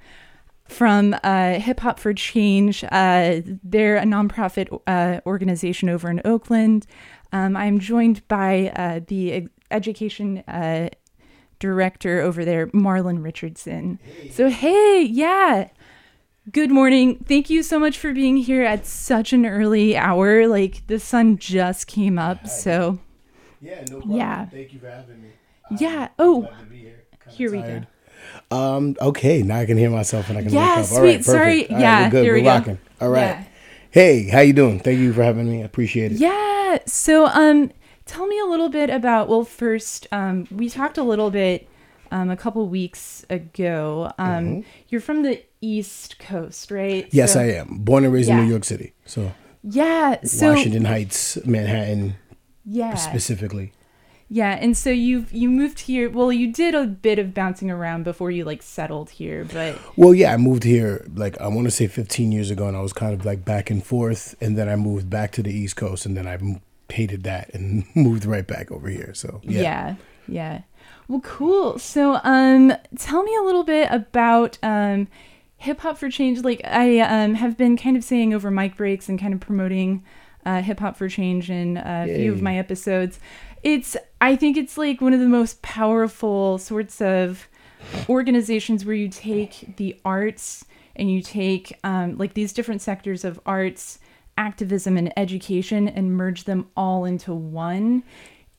from 0.68 1.16
uh, 1.24 1.54
Hip 1.54 1.80
Hop 1.80 1.98
for 1.98 2.14
Change. 2.14 2.84
Uh, 2.84 3.40
they're 3.64 3.96
a 3.96 4.04
nonprofit 4.04 4.68
uh, 4.86 5.20
organization 5.26 5.88
over 5.88 6.10
in 6.10 6.20
Oakland. 6.24 6.86
Um, 7.32 7.56
I'm 7.56 7.78
joined 7.78 8.26
by 8.28 8.70
uh, 8.76 9.00
the 9.06 9.48
education 9.70 10.38
uh, 10.48 10.90
director 11.58 12.20
over 12.20 12.44
there, 12.44 12.68
Marlon 12.68 13.22
Richardson. 13.24 13.98
So, 14.30 14.48
hey, 14.48 15.02
yeah. 15.02 15.68
Good 16.50 16.70
morning. 16.70 17.22
Thank 17.28 17.50
you 17.50 17.62
so 17.62 17.78
much 17.78 17.98
for 17.98 18.12
being 18.14 18.38
here 18.38 18.62
at 18.62 18.86
such 18.86 19.32
an 19.34 19.44
early 19.44 19.96
hour. 19.96 20.46
Like 20.46 20.86
the 20.86 20.98
sun 20.98 21.36
just 21.36 21.86
came 21.86 22.18
up, 22.18 22.46
so 22.46 23.00
Yeah, 23.60 23.84
no 23.90 23.98
problem. 23.98 24.16
Yeah. 24.16 24.46
Thank 24.46 24.72
you 24.72 24.78
for 24.80 24.88
having 24.88 25.20
me. 25.22 25.28
yeah. 25.78 26.08
Oh, 26.18 26.48
here 27.28 27.50
we 27.50 27.58
go. 27.60 27.82
Um. 28.50 28.96
Okay. 29.00 29.42
Now 29.42 29.58
I 29.58 29.66
can 29.66 29.76
hear 29.78 29.90
myself 29.90 30.28
and 30.28 30.38
I 30.38 30.42
can 30.42 30.52
Yeah, 30.52 30.76
wake 30.76 30.78
up. 30.78 30.84
sweet. 30.86 30.98
All 30.98 31.04
right. 31.06 31.24
Sorry. 31.24 31.54
Perfect. 31.62 31.70
All 31.70 31.76
right, 31.76 31.80
Yeah, 31.82 32.04
We're 32.04 32.10
good. 32.10 32.24
here 32.24 32.32
we're 32.32 32.36
we 32.38 32.42
go. 32.42 32.48
rocking. 32.48 32.78
All 33.00 33.08
right. 33.10 33.20
Yeah. 33.22 33.44
Hey, 33.90 34.28
how 34.28 34.40
you 34.40 34.52
doing? 34.52 34.80
Thank 34.80 34.98
you 34.98 35.12
for 35.12 35.22
having 35.22 35.50
me. 35.50 35.62
I 35.62 35.64
appreciate 35.64 36.12
it. 36.12 36.18
Yeah. 36.18 36.78
So, 36.86 37.26
um, 37.26 37.70
tell 38.06 38.26
me 38.26 38.38
a 38.38 38.44
little 38.46 38.68
bit 38.68 38.90
about. 38.90 39.28
Well, 39.28 39.44
first, 39.44 40.06
um, 40.12 40.46
we 40.50 40.68
talked 40.68 40.98
a 40.98 41.02
little 41.02 41.30
bit, 41.30 41.68
um, 42.10 42.28
a 42.30 42.36
couple 42.36 42.66
weeks 42.68 43.24
ago. 43.30 44.12
Um, 44.18 44.44
Mhm. 44.44 44.64
you're 44.88 45.00
from 45.00 45.22
the 45.22 45.42
East 45.60 46.18
Coast, 46.18 46.70
right? 46.70 47.08
Yes, 47.10 47.32
So- 47.32 47.40
I 47.40 47.44
am. 47.52 47.78
Born 47.80 48.04
and 48.04 48.12
raised 48.12 48.28
in 48.30 48.36
New 48.36 48.50
York 48.50 48.64
City. 48.64 48.92
So 49.06 49.32
Yeah. 49.64 50.16
So 50.24 50.50
Washington 50.54 50.84
Heights, 50.84 51.38
Manhattan. 51.44 52.14
Yeah. 52.64 52.94
Specifically. 52.94 53.72
Yeah, 54.30 54.58
and 54.60 54.76
so 54.76 54.90
you've 54.90 55.32
you 55.32 55.48
moved 55.48 55.80
here. 55.80 56.10
Well, 56.10 56.30
you 56.30 56.52
did 56.52 56.74
a 56.74 56.86
bit 56.86 57.18
of 57.18 57.32
bouncing 57.32 57.70
around 57.70 58.02
before 58.04 58.30
you 58.30 58.44
like 58.44 58.62
settled 58.62 59.10
here, 59.10 59.44
but 59.44 59.78
Well, 59.96 60.14
yeah, 60.14 60.34
I 60.34 60.36
moved 60.36 60.64
here 60.64 61.06
like 61.14 61.40
I 61.40 61.48
want 61.48 61.66
to 61.66 61.70
say 61.70 61.86
15 61.86 62.30
years 62.30 62.50
ago, 62.50 62.68
and 62.68 62.76
I 62.76 62.80
was 62.80 62.92
kind 62.92 63.14
of 63.14 63.24
like 63.24 63.44
back 63.44 63.70
and 63.70 63.84
forth, 63.84 64.34
and 64.40 64.58
then 64.58 64.68
I 64.68 64.76
moved 64.76 65.08
back 65.08 65.32
to 65.32 65.42
the 65.42 65.52
East 65.52 65.76
Coast, 65.76 66.04
and 66.04 66.14
then 66.16 66.26
I 66.26 66.38
hated 66.92 67.22
that 67.24 67.54
and 67.54 67.84
moved 67.94 68.26
right 68.26 68.46
back 68.46 68.70
over 68.70 68.88
here. 68.88 69.14
So 69.14 69.40
yeah. 69.44 69.62
yeah. 69.62 69.94
yeah, 70.26 70.60
Well, 71.08 71.20
cool. 71.20 71.78
So, 71.78 72.20
um, 72.22 72.74
tell 72.98 73.22
me 73.22 73.34
a 73.34 73.42
little 73.42 73.64
bit 73.64 73.88
about 73.90 74.58
um, 74.62 75.08
hip 75.56 75.80
hop 75.80 75.96
for 75.96 76.10
change. 76.10 76.42
Like 76.44 76.60
I 76.64 77.00
um 77.00 77.34
have 77.34 77.56
been 77.56 77.78
kind 77.78 77.96
of 77.96 78.04
saying 78.04 78.34
over 78.34 78.50
mic 78.50 78.76
breaks 78.76 79.08
and 79.08 79.18
kind 79.18 79.32
of 79.32 79.40
promoting 79.40 80.04
uh, 80.46 80.62
hip 80.62 80.80
hop 80.80 80.96
for 80.96 81.08
change 81.08 81.50
in 81.50 81.76
a 81.76 82.06
few 82.06 82.32
of 82.32 82.40
my 82.40 82.56
episodes. 82.56 83.20
It's 83.62 83.96
I 84.20 84.36
think 84.36 84.56
it's 84.56 84.76
like 84.78 85.00
one 85.00 85.12
of 85.12 85.20
the 85.20 85.26
most 85.28 85.62
powerful 85.62 86.58
sorts 86.58 87.00
of 87.00 87.48
organizations 88.08 88.84
where 88.84 88.94
you 88.94 89.08
take 89.08 89.76
the 89.76 89.98
arts 90.04 90.64
and 90.96 91.10
you 91.10 91.22
take 91.22 91.78
um, 91.84 92.16
like 92.18 92.34
these 92.34 92.52
different 92.52 92.82
sectors 92.82 93.24
of 93.24 93.40
arts 93.46 93.98
activism 94.36 94.96
and 94.96 95.12
education 95.16 95.88
and 95.88 96.16
merge 96.16 96.44
them 96.44 96.68
all 96.76 97.04
into 97.04 97.34
one 97.34 98.02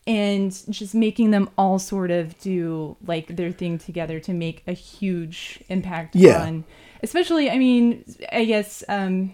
and 0.07 0.51
just 0.69 0.95
making 0.95 1.31
them 1.31 1.49
all 1.57 1.79
sort 1.79 2.11
of 2.11 2.37
do 2.39 2.97
like 3.05 3.35
their 3.35 3.51
thing 3.51 3.77
together 3.77 4.19
to 4.19 4.33
make 4.33 4.63
a 4.67 4.73
huge 4.73 5.59
impact 5.69 6.15
Yeah. 6.15 6.41
on 6.43 6.63
especially 7.03 7.49
i 7.49 7.57
mean 7.57 8.03
i 8.31 8.43
guess 8.43 8.83
um 8.89 9.33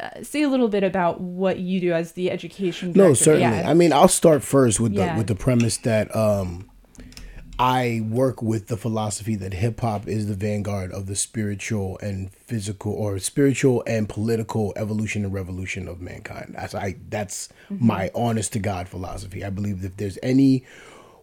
uh, 0.00 0.22
say 0.22 0.42
a 0.42 0.48
little 0.48 0.68
bit 0.68 0.82
about 0.84 1.20
what 1.20 1.58
you 1.58 1.80
do 1.80 1.92
as 1.92 2.12
the 2.12 2.30
education 2.30 2.92
director. 2.92 3.08
No, 3.10 3.14
certainly. 3.14 3.56
Yeah. 3.58 3.70
I 3.70 3.74
mean, 3.74 3.92
I'll 3.92 4.08
start 4.08 4.42
first 4.42 4.80
with 4.80 4.92
Yeah. 4.92 5.12
the 5.12 5.18
with 5.18 5.26
the 5.28 5.34
premise 5.34 5.76
that 5.78 6.14
um, 6.16 6.68
I 7.60 8.02
work 8.08 8.40
with 8.40 8.68
the 8.68 8.76
philosophy 8.76 9.34
that 9.36 9.52
hip 9.52 9.80
hop 9.80 10.06
is 10.06 10.28
the 10.28 10.34
vanguard 10.34 10.92
of 10.92 11.06
the 11.06 11.16
spiritual 11.16 11.98
and 12.00 12.30
physical, 12.32 12.92
or 12.92 13.18
spiritual 13.18 13.82
and 13.86 14.08
political 14.08 14.72
evolution 14.76 15.24
and 15.24 15.34
revolution 15.34 15.88
of 15.88 16.00
mankind. 16.00 16.54
That's 16.56 16.74
I. 16.74 16.96
That's 17.08 17.48
Mhm. 17.70 17.80
my 17.80 18.10
honest 18.14 18.52
to 18.52 18.60
God 18.60 18.88
philosophy. 18.88 19.44
I 19.44 19.50
believe 19.50 19.80
that 19.82 19.88
if 19.88 19.96
there's 19.96 20.18
any 20.22 20.64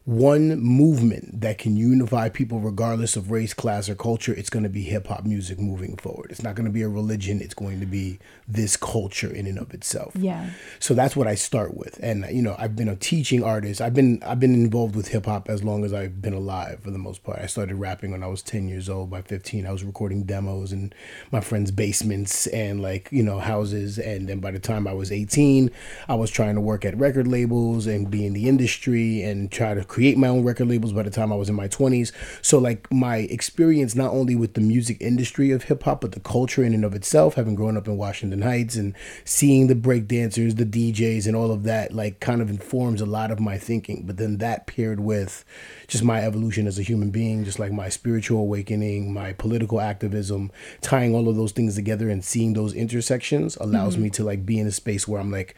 one 0.04 0.60
movement 0.60 1.42
that 1.42 1.58
can 1.58 1.76
unify 1.76 2.30
people 2.30 2.60
regardless 2.60 3.16
of 3.16 3.32
race, 3.32 3.56
class, 3.56 3.90
or 3.90 3.96
culture, 3.96 4.34
it's 4.34 4.52
going 4.52 4.62
to 4.62 4.70
be 4.70 4.84
hip 4.84 5.08
hop 5.08 5.26
music 5.26 5.58
moving 5.60 5.96
forward. 5.98 6.30
It's 6.30 6.44
not 6.44 6.54
going 6.54 6.68
to 6.68 6.72
be 6.72 6.84
a 6.84 6.90
religion, 6.90 7.42
it's 7.42 7.56
going 7.56 7.80
to 7.80 7.88
be 7.88 8.20
this 8.48 8.78
culture 8.78 9.32
in 9.34 9.48
and 9.48 9.58
of 9.58 9.74
itself. 9.74 10.14
Yeah. 10.16 10.52
So 10.80 10.94
that's 10.94 11.16
what 11.16 11.28
I 11.28 11.34
start 11.34 11.76
with. 11.76 12.00
And 12.02 12.26
you 12.32 12.44
know, 12.44 12.56
I've 12.60 12.76
been 12.76 12.88
a 12.88 12.96
teaching 12.96 13.44
artist. 13.44 13.82
I've 13.82 13.96
been 13.96 14.22
I've 14.24 14.40
been 14.40 14.54
involved 14.54 14.96
with 14.96 15.08
hip 15.08 15.26
hop 15.26 15.50
as 15.50 15.64
long 15.64 15.84
as 15.84 15.94
I've 15.94 16.22
been 16.22 16.34
alive 16.34 16.82
for 16.82 16.92
the 16.92 17.00
most 17.00 17.24
part. 17.24 17.40
I 17.40 17.48
started 17.48 17.76
rapping 17.76 18.12
when 18.12 18.22
I 18.22 18.28
was 18.28 18.44
10 18.44 18.68
years 18.68 18.88
old. 18.88 19.10
By 19.10 19.24
15, 19.24 19.66
I 19.66 19.72
was 19.72 19.84
recording 19.84 20.24
demos 20.24 20.72
in 20.72 20.94
my 21.32 21.42
friends' 21.42 21.72
basements 21.72 22.46
and 22.48 22.82
like, 22.82 23.10
you 23.12 23.24
know, 23.24 23.40
houses 23.40 23.98
and 23.98 24.30
then 24.30 24.40
by 24.40 24.52
the 24.52 24.60
time 24.60 24.88
I 24.88 24.94
was 24.94 25.12
18, 25.12 25.72
I 26.08 26.16
was 26.16 26.30
trying 26.30 26.56
to 26.56 26.62
work 26.62 26.86
at 26.86 26.96
record 26.98 27.28
labels 27.28 27.88
and 27.88 28.12
be 28.12 28.26
in 28.26 28.34
the 28.34 28.48
industry 28.48 29.24
and 29.24 29.52
try 29.52 29.74
to 29.74 29.84
create 29.84 30.18
my 30.18 30.28
own 30.28 30.44
record 30.44 30.68
labels 30.68 30.94
by 30.94 31.04
the 31.04 31.10
time 31.10 31.32
I 31.32 31.36
was 31.36 31.50
in 31.50 31.56
my 31.56 31.68
20s. 31.68 32.12
So 32.44 32.60
like 32.60 32.92
my 32.92 33.18
experience 33.18 33.96
not 33.96 34.12
only 34.12 34.36
with 34.36 34.54
the 34.54 34.62
music 34.62 34.98
industry 35.02 35.50
of 35.50 35.64
hip 35.64 35.82
hop, 35.84 36.02
but 36.02 36.12
the 36.12 36.20
culture 36.20 36.64
in 36.64 36.76
and 36.76 36.86
of 36.86 36.94
itself, 36.94 37.34
having 37.34 37.56
grown 37.56 37.76
up 37.76 37.88
in 37.88 37.98
Washington 37.98 38.35
Heights 38.42 38.76
and 38.76 38.94
seeing 39.24 39.68
the 39.68 39.76
break 39.76 40.08
dancers, 40.08 40.56
the 40.56 40.66
DJs, 40.66 41.28
and 41.28 41.36
all 41.36 41.52
of 41.52 41.64
that, 41.64 41.94
like 41.94 42.20
kind 42.20 42.42
of 42.42 42.50
informs 42.50 43.02
a 43.02 43.06
lot 43.06 43.32
of 43.32 43.40
my 43.40 43.58
thinking. 43.58 44.04
But 44.06 44.18
then 44.18 44.38
that 44.40 44.68
paired 44.68 45.00
with 45.00 45.44
just 45.88 46.04
my 46.04 46.22
evolution 46.24 46.68
as 46.68 46.78
a 46.80 46.84
human 46.84 47.10
being, 47.12 47.44
just 47.46 47.60
like 47.60 47.72
my 47.72 47.90
spiritual 47.90 48.40
awakening, 48.40 49.14
my 49.14 49.34
political 49.34 49.80
activism, 49.82 50.52
tying 50.82 51.14
all 51.14 51.28
of 51.30 51.36
those 51.36 51.52
things 51.52 51.76
together 51.76 52.10
and 52.10 52.24
seeing 52.24 52.54
those 52.54 52.74
intersections 52.74 53.58
allows 53.62 53.96
Mhm. 53.96 54.00
me 54.02 54.10
to 54.12 54.24
like 54.24 54.46
be 54.46 54.60
in 54.60 54.68
a 54.68 54.72
space 54.72 55.08
where 55.08 55.20
I'm 55.20 55.32
like, 55.32 55.56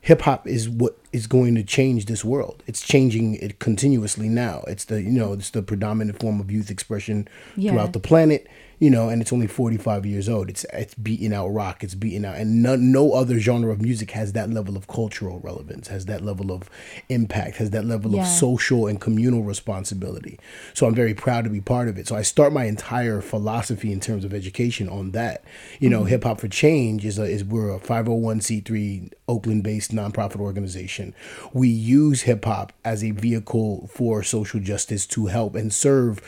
hip 0.00 0.20
hop 0.20 0.46
is 0.46 0.68
what 0.68 0.98
is 1.12 1.26
going 1.26 1.54
to 1.54 1.62
change 1.62 2.04
this 2.04 2.22
world. 2.22 2.62
It's 2.66 2.82
changing 2.82 3.36
it 3.36 3.58
continuously 3.58 4.28
now. 4.28 4.62
It's 4.68 4.84
the 4.84 5.00
you 5.00 5.10
know 5.10 5.32
it's 5.32 5.48
the 5.50 5.62
predominant 5.62 6.20
form 6.20 6.40
of 6.40 6.50
youth 6.50 6.70
expression 6.70 7.26
Yeah. 7.56 7.70
throughout 7.72 7.94
the 7.94 8.00
planet. 8.00 8.46
You 8.78 8.90
know, 8.90 9.08
and 9.08 9.22
it's 9.22 9.32
only 9.32 9.46
45 9.46 10.04
years 10.04 10.28
old. 10.28 10.50
It's 10.50 10.64
it's 10.72 10.94
beating 10.94 11.32
out 11.32 11.48
rock. 11.48 11.84
It's 11.84 11.94
beating 11.94 12.24
out, 12.24 12.36
and 12.36 12.62
no, 12.62 12.76
no 12.76 13.12
other 13.12 13.38
genre 13.38 13.70
of 13.72 13.80
music 13.80 14.10
has 14.12 14.32
that 14.32 14.50
level 14.50 14.76
of 14.76 14.86
cultural 14.88 15.40
relevance, 15.40 15.88
has 15.88 16.06
that 16.06 16.22
level 16.22 16.50
of 16.52 16.68
impact, 17.08 17.56
has 17.58 17.70
that 17.70 17.84
level 17.84 18.12
Yeah. 18.12 18.22
of 18.22 18.28
social 18.28 18.86
and 18.86 19.00
communal 19.00 19.42
responsibility. 19.42 20.38
So 20.74 20.86
I'm 20.86 20.94
very 20.94 21.14
proud 21.14 21.44
to 21.44 21.50
be 21.50 21.60
part 21.60 21.88
of 21.88 21.98
it. 21.98 22.08
So 22.08 22.16
I 22.16 22.22
start 22.22 22.52
my 22.52 22.64
entire 22.64 23.20
philosophy 23.20 23.92
in 23.92 24.00
terms 24.00 24.24
of 24.24 24.34
education 24.34 24.88
on 24.88 25.12
that. 25.12 25.44
You 25.80 25.88
know, 25.90 26.02
Mhm. 26.02 26.08
Hip 26.08 26.24
Hop 26.24 26.40
for 26.40 26.48
Change 26.48 27.04
is 27.04 27.18
a, 27.18 27.24
is 27.24 27.44
we're 27.44 27.70
a 27.70 27.78
501c3 27.78 29.10
Oakland-based 29.28 29.94
nonprofit 29.94 30.40
organization. 30.40 31.14
We 31.52 31.68
use 31.68 32.22
hip 32.22 32.44
hop 32.44 32.72
as 32.84 33.02
a 33.04 33.10
vehicle 33.12 33.88
for 33.92 34.22
social 34.22 34.60
justice 34.60 35.06
to 35.06 35.26
help 35.26 35.54
and 35.54 35.72
serve 35.72 36.20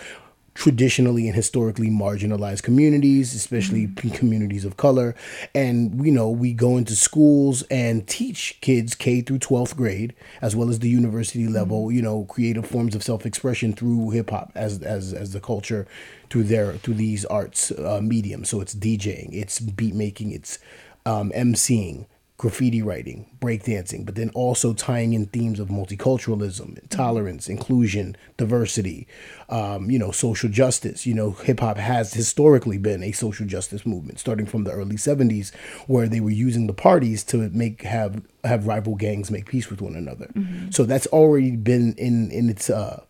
traditionally 0.56 1.26
and 1.26 1.36
historically 1.36 1.90
marginalized 1.90 2.62
communities, 2.62 3.34
especially 3.34 3.86
p- 3.86 4.08
communities 4.10 4.64
of 4.64 4.78
color. 4.78 5.14
And 5.54 6.04
you 6.04 6.10
know, 6.10 6.30
we 6.30 6.54
go 6.54 6.78
into 6.78 6.96
schools 6.96 7.62
and 7.70 8.08
teach 8.08 8.58
kids 8.62 8.94
K 8.94 9.20
through 9.20 9.40
12th 9.40 9.76
grade, 9.76 10.14
as 10.40 10.56
well 10.56 10.70
as 10.70 10.78
the 10.78 10.88
university 10.88 11.46
level, 11.46 11.92
you 11.92 12.00
know, 12.00 12.24
creative 12.24 12.66
forms 12.66 12.94
of 12.94 13.02
self-expression 13.02 13.74
through 13.74 14.10
hip 14.10 14.30
hop 14.30 14.50
as 14.54 14.82
as 14.82 15.12
as 15.12 15.32
the 15.34 15.40
culture 15.40 15.86
through 16.30 16.44
their 16.44 16.72
through 16.78 16.94
these 16.94 17.26
arts 17.26 17.70
uh, 17.72 18.00
mediums. 18.02 18.48
So 18.48 18.60
it's 18.62 18.74
DJing, 18.74 19.28
it's 19.32 19.60
beat 19.60 19.94
making, 19.94 20.32
it's 20.32 20.58
um, 21.04 21.30
MCing, 21.36 22.06
graffiti 22.38 22.82
writing, 22.82 23.26
breakdancing, 23.40 24.04
but 24.04 24.14
then 24.14 24.30
also 24.34 24.74
tying 24.74 25.14
in 25.14 25.26
themes 25.26 25.58
of 25.58 25.68
multiculturalism, 25.68 26.78
tolerance, 26.90 27.48
inclusion, 27.48 28.14
diversity, 28.36 29.06
um, 29.48 29.90
you 29.90 29.98
know, 29.98 30.10
social 30.10 30.50
justice. 30.50 31.06
You 31.06 31.14
know, 31.14 31.30
hip 31.30 31.60
hop 31.60 31.78
has 31.78 32.12
historically 32.12 32.76
been 32.78 33.02
a 33.02 33.12
social 33.12 33.46
justice 33.46 33.86
movement, 33.86 34.18
starting 34.18 34.46
from 34.46 34.64
the 34.64 34.72
early 34.72 34.96
'70s, 34.96 35.54
where 35.86 36.08
they 36.08 36.20
were 36.20 36.30
using 36.30 36.66
the 36.66 36.74
parties 36.74 37.24
to 37.24 37.48
make 37.50 37.82
have 37.82 38.22
have 38.44 38.66
rival 38.66 38.94
gangs 38.96 39.30
make 39.30 39.46
peace 39.46 39.70
with 39.70 39.80
one 39.80 39.96
another. 39.96 40.26
Mhm. 40.34 40.74
So 40.74 40.84
that's 40.84 41.06
already 41.08 41.52
been 41.52 41.94
in 41.94 42.30
in 42.30 42.50
its 42.50 42.68
uh, 42.68 43.02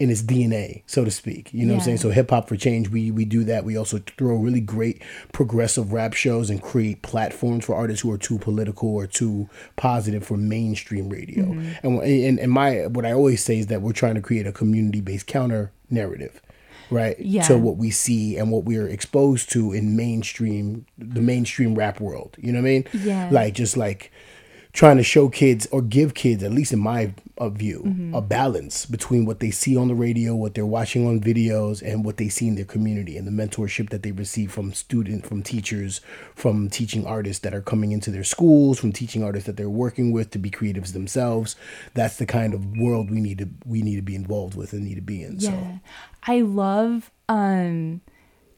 in 0.00 0.10
its 0.10 0.22
DNA, 0.22 0.82
so 0.86 1.04
to 1.04 1.10
speak. 1.10 1.54
You 1.54 1.64
know 1.64 1.74
what 1.74 1.80
I'm 1.80 1.84
saying? 1.84 1.96
So 1.98 2.10
hip 2.10 2.30
hop 2.30 2.48
for 2.48 2.56
change, 2.56 2.88
we 2.88 3.10
we 3.12 3.24
do 3.24 3.44
that. 3.44 3.64
We 3.64 3.76
also 3.76 4.00
throw 4.18 4.34
really 4.36 4.60
great 4.60 5.00
progressive 5.32 5.92
rap 5.92 6.14
shows 6.14 6.50
and 6.50 6.60
create 6.60 7.02
platforms 7.02 7.64
for 7.64 7.74
artists 7.76 8.02
who 8.02 8.10
are 8.10 8.18
too 8.18 8.38
political 8.38 8.88
or 8.94 9.06
too 9.06 9.48
positive 9.76 10.24
for 10.26 10.36
mainstream 10.36 11.08
radio. 11.08 11.44
Mhm. 11.44 11.76
And, 11.84 12.02
and 12.02 12.38
and 12.40 12.50
my 12.52 12.86
what 12.88 13.06
I 13.06 13.12
always 13.12 13.42
say 13.44 13.58
is 13.58 13.68
that 13.68 13.82
we're 13.82 13.92
trying 13.92 14.16
to 14.16 14.20
create 14.20 14.46
a 14.46 14.52
community 14.52 15.00
based 15.00 15.26
counter 15.26 15.70
narrative. 15.90 16.40
Right 16.90 17.18
Yeah. 17.18 17.42
to 17.44 17.56
what 17.56 17.76
we 17.78 17.90
see 17.90 18.36
and 18.36 18.50
what 18.50 18.64
we're 18.64 18.86
exposed 18.88 19.50
to 19.52 19.72
in 19.72 19.96
mainstream, 19.96 20.84
the 20.98 21.22
mainstream 21.22 21.74
rap 21.74 21.98
world. 21.98 22.36
You 22.38 22.52
know 22.52 22.60
what 22.60 22.68
I 22.68 22.72
mean? 22.72 22.84
Yeah. 22.92 23.28
Like 23.32 23.54
just 23.54 23.76
like 23.76 24.12
trying 24.74 24.96
to 24.98 25.02
show 25.04 25.28
kids 25.28 25.66
or 25.70 25.80
give 25.80 26.12
kids, 26.14 26.42
at 26.42 26.52
least 26.52 26.72
in 26.72 26.78
my 26.80 27.14
uh, 27.38 27.48
view, 27.48 27.82
Mhm. 27.86 28.16
a 28.16 28.20
balance 28.20 28.86
between 28.86 29.24
what 29.24 29.40
they 29.40 29.50
see 29.50 29.76
on 29.76 29.88
the 29.88 29.94
radio, 29.94 30.34
what 30.36 30.54
they're 30.54 30.66
watching 30.66 31.04
on 31.06 31.20
videos, 31.20 31.80
and 31.82 32.04
what 32.04 32.16
they 32.16 32.28
see 32.28 32.46
in 32.46 32.54
their 32.56 32.64
community 32.64 33.16
and 33.16 33.26
the 33.26 33.30
mentorship 33.32 33.90
that 33.90 34.02
they 34.04 34.12
receive 34.12 34.52
from 34.52 34.72
student, 34.72 35.24
from 35.26 35.42
teachers, 35.42 36.00
from 36.36 36.68
teaching 36.68 37.04
artists 37.06 37.40
that 37.42 37.52
are 37.54 37.60
coming 37.60 37.90
into 37.92 38.10
their 38.12 38.22
schools, 38.24 38.78
from 38.78 38.92
teaching 38.92 39.22
artists 39.24 39.46
that 39.46 39.56
they're 39.56 39.70
working 39.70 40.12
with 40.12 40.30
to 40.30 40.38
be 40.38 40.50
creatives 40.50 40.92
themselves. 40.92 41.56
That's 41.94 42.16
the 42.18 42.26
kind 42.26 42.52
of 42.54 42.76
world 42.76 43.10
we 43.10 43.20
need 43.20 43.38
to 43.38 43.48
we 43.66 43.80
need 43.82 43.96
to 43.96 44.02
be 44.02 44.14
involved 44.16 44.56
with 44.56 44.72
and 44.72 44.84
need 44.84 44.96
to 44.96 45.00
be 45.00 45.22
in. 45.22 45.36
Yeah. 45.38 45.50
So 45.50 45.80
I 46.24 46.40
love 46.42 47.10
um 47.28 48.00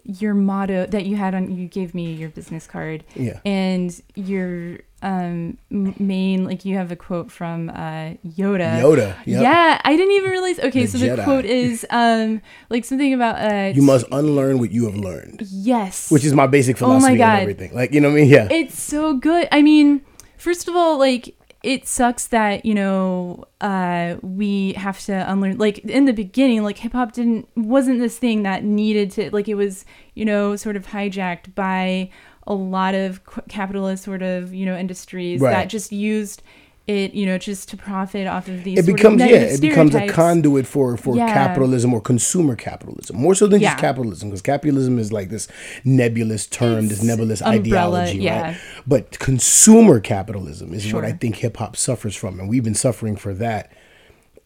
your 0.05 0.35
motto 0.35 0.87
that 0.87 1.05
you 1.07 1.17
had 1.17 1.35
on 1.35 1.51
you 1.57 1.67
gave 1.69 1.95
me 1.95 2.13
your 2.13 2.29
business 2.29 2.67
card. 2.67 3.05
Yeah. 3.15 3.41
And 3.45 3.99
your 4.15 4.79
um 5.03 5.59
main 5.69 6.45
like 6.45 6.65
you 6.65 6.75
have 6.77 6.91
a 6.91 6.97
quote 6.97 7.31
from 7.31 7.69
uh 7.71 8.15
Yoda. 8.27 8.81
Yoda, 8.81 9.15
yep. 9.27 9.43
Yeah, 9.43 9.81
I 9.85 9.95
didn't 9.97 10.13
even 10.13 10.31
realize. 10.31 10.59
Okay, 10.59 10.87
The 10.87 10.99
so 10.99 11.17
the 11.17 11.23
quote 11.23 11.45
is 11.45 11.87
um 11.91 12.41
like 12.71 12.85
something 12.85 13.13
about 13.13 13.37
uh 13.41 13.73
you 13.75 13.83
must 13.83 14.07
unlearn 14.11 14.59
what 14.59 14.71
you 14.73 14.87
have 14.87 14.97
learned. 14.97 15.43
Yes. 15.51 16.11
Which 16.11 16.25
is 16.25 16.33
my 16.33 16.47
basic 16.47 16.81
Oh 16.81 16.87
my 16.89 16.95
philosophy 16.99 17.19
God. 17.19 17.29
and 17.33 17.41
everything. 17.43 17.75
Like 17.75 17.93
you 17.93 18.01
know 18.01 18.09
what 18.09 18.17
I 18.17 18.21
mean? 18.21 18.31
Yeah. 18.31 18.49
It's 18.51 18.81
so 18.81 19.15
good. 19.15 19.49
I 19.53 19.61
mean, 19.63 20.01
first 20.39 20.67
of 20.67 20.75
all, 20.75 20.99
like 20.99 21.37
it 21.63 21.87
sucks 21.87 22.29
that 22.29 22.65
you 22.65 22.75
know 22.75 23.45
uh, 23.61 24.17
we 24.23 24.73
have 24.75 24.99
to 25.01 25.13
unlearn. 25.31 25.59
Like 25.59 25.79
in 25.81 26.07
the 26.07 26.13
beginning, 26.13 26.63
like 26.63 26.79
hip 26.79 26.93
hop 26.93 27.13
didn't 27.13 27.49
wasn't 27.55 27.99
this 27.99 28.19
thing 28.19 28.45
that 28.45 28.65
needed 28.65 29.11
to 29.13 29.31
like 29.31 29.47
it 29.49 29.57
was 29.57 29.85
you 30.15 30.25
know 30.25 30.57
sort 30.57 30.77
of 30.77 30.87
hijacked 30.87 31.55
by 31.55 32.09
a 32.47 32.55
lot 32.55 32.95
of 32.95 33.21
capitalist 33.49 34.05
sort 34.05 34.23
of 34.23 34.55
you 34.55 34.65
know 34.67 34.77
industries 34.77 35.41
Right. 35.41 35.51
that 35.53 35.69
just 35.69 35.93
used 35.93 36.43
it 36.87 37.15
you 37.15 37.27
know 37.27 37.37
just 37.37 37.69
to 37.71 37.77
profit 37.77 38.29
off 38.29 38.47
of 38.47 38.63
these 38.63 38.79
it 38.79 38.87
becomes 38.87 39.21
yeah 39.21 39.27
it 39.27 39.61
becomes 39.61 39.93
a 39.97 40.07
conduit 40.07 40.65
for 40.69 40.97
for 40.97 41.17
Yeah. 41.17 41.33
capitalism 41.33 41.93
or 41.93 42.01
consumer 42.01 42.55
capitalism 42.55 43.17
more 43.17 43.35
so 43.35 43.49
than 43.49 43.61
Yeah. 43.61 43.71
just 43.71 43.81
capitalism 43.81 44.29
because 44.29 44.41
capitalism 44.43 44.97
is 45.01 45.13
like 45.13 45.29
this 45.29 45.49
nebulous 45.85 46.47
term 46.47 46.87
this 46.87 47.03
nebulous 47.03 47.41
umbrella, 47.43 48.03
ideology 48.03 48.19
yeah. 48.19 48.43
right 48.43 48.57
but 48.87 49.19
consumer 49.19 49.99
capitalism 49.99 50.73
is 50.73 50.93
what 50.93 51.05
i 51.05 51.11
think 51.11 51.37
hip-hop 51.37 51.77
suffers 51.77 52.15
from 52.15 52.39
and 52.39 52.49
we've 52.49 52.63
been 52.65 52.75
suffering 52.75 53.17
for 53.17 53.35
that 53.35 53.73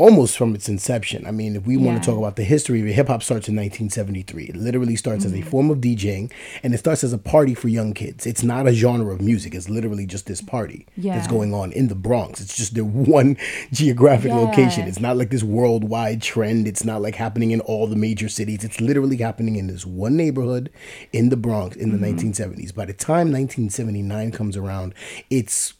almost 0.00 0.36
from 0.38 0.54
its 0.54 0.68
inception 0.68 1.26
i 1.26 1.30
mean 1.30 1.54
if 1.56 1.66
we 1.66 1.76
want 1.76 2.02
to 2.02 2.06
talk 2.10 2.18
about 2.18 2.36
the 2.36 2.44
history 2.44 2.80
of 2.80 2.86
it 2.86 2.92
hip-hop 2.94 3.22
starts 3.22 3.48
in 3.48 3.54
1973 3.54 4.44
it 4.46 4.56
literally 4.56 4.96
starts 4.96 5.24
as 5.26 5.32
a 5.32 5.36
Mhm. 5.36 5.44
form 5.44 5.70
of 5.70 5.78
djing 5.78 6.30
and 6.62 6.72
it 6.74 6.78
starts 6.78 7.04
as 7.04 7.12
a 7.12 7.18
party 7.18 7.54
for 7.54 7.68
young 7.68 7.92
kids 7.92 8.26
it's 8.26 8.42
not 8.42 8.66
a 8.66 8.72
genre 8.72 9.12
of 9.12 9.20
music 9.20 9.54
it's 9.54 9.68
literally 9.68 10.06
just 10.06 10.24
this 10.26 10.40
party 10.40 10.86
that's 10.96 11.26
going 11.26 11.52
on 11.52 11.70
in 11.72 11.88
the 11.88 11.94
bronx 11.94 12.40
it's 12.40 12.56
just 12.56 12.74
their 12.74 12.84
one 13.18 13.36
geographic 13.72 14.32
location 14.32 14.88
it's 14.88 15.00
not 15.00 15.16
like 15.18 15.30
this 15.30 15.42
worldwide 15.42 16.22
trend. 16.22 16.66
It's 16.66 16.84
not 16.84 17.02
like 17.02 17.14
happening 17.16 17.50
in 17.50 17.60
all 17.60 17.86
the 17.86 17.96
major 17.96 18.28
cities. 18.28 18.64
It's 18.64 18.80
literally 18.80 19.16
happening 19.18 19.56
in 19.56 19.66
this 19.66 19.84
one 19.86 20.16
neighborhood 20.16 20.70
in 21.12 21.28
the 21.28 21.36
Bronx 21.36 21.76
in 21.76 21.90
the 21.90 21.98
Mhm. 21.98 22.00
1970s. 22.00 22.72
By 22.72 22.84
the 22.86 22.92
time 22.92 23.30
1979 23.30 24.30
comes 24.30 24.56
around, 24.56 24.94
it's 25.28 25.74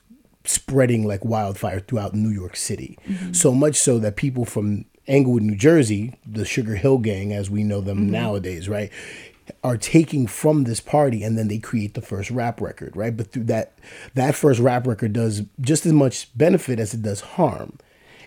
spreading 0.51 1.07
like 1.07 1.25
wildfire 1.25 1.81
throughout 1.81 2.15
New 2.15 2.31
York 2.31 2.57
City. 2.57 2.99
Mhm. 3.09 3.35
So 3.35 3.53
much 3.53 3.77
so 3.77 3.99
that 3.99 4.17
people 4.17 4.45
from 4.45 4.85
Englewood, 5.07 5.43
New 5.43 5.57
Jersey, 5.57 6.15
the 6.27 6.43
Sugarhill 6.45 7.01
Gang 7.03 7.33
as 7.33 7.51
we 7.51 7.65
know 7.65 7.81
them 7.81 8.07
Mhm. 8.07 8.11
nowadays, 8.11 8.69
right? 8.69 8.91
are 9.65 9.77
taking 9.77 10.29
from 10.29 10.63
this 10.63 10.79
party 10.79 11.25
and 11.25 11.37
then 11.37 11.49
they 11.49 11.59
create 11.59 11.95
the 11.95 12.01
first 12.01 12.31
rap 12.31 12.61
record, 12.61 12.97
right? 12.97 13.17
But 13.17 13.33
through 13.33 13.45
that 13.45 13.73
that 14.15 14.37
first 14.37 14.61
rap 14.61 14.87
record 14.87 15.13
does 15.13 15.43
just 15.61 15.85
as 15.85 15.93
much 15.93 16.29
benefit 16.39 16.79
as 16.79 16.95
it 16.95 17.03
does 17.03 17.21
harm. 17.21 17.73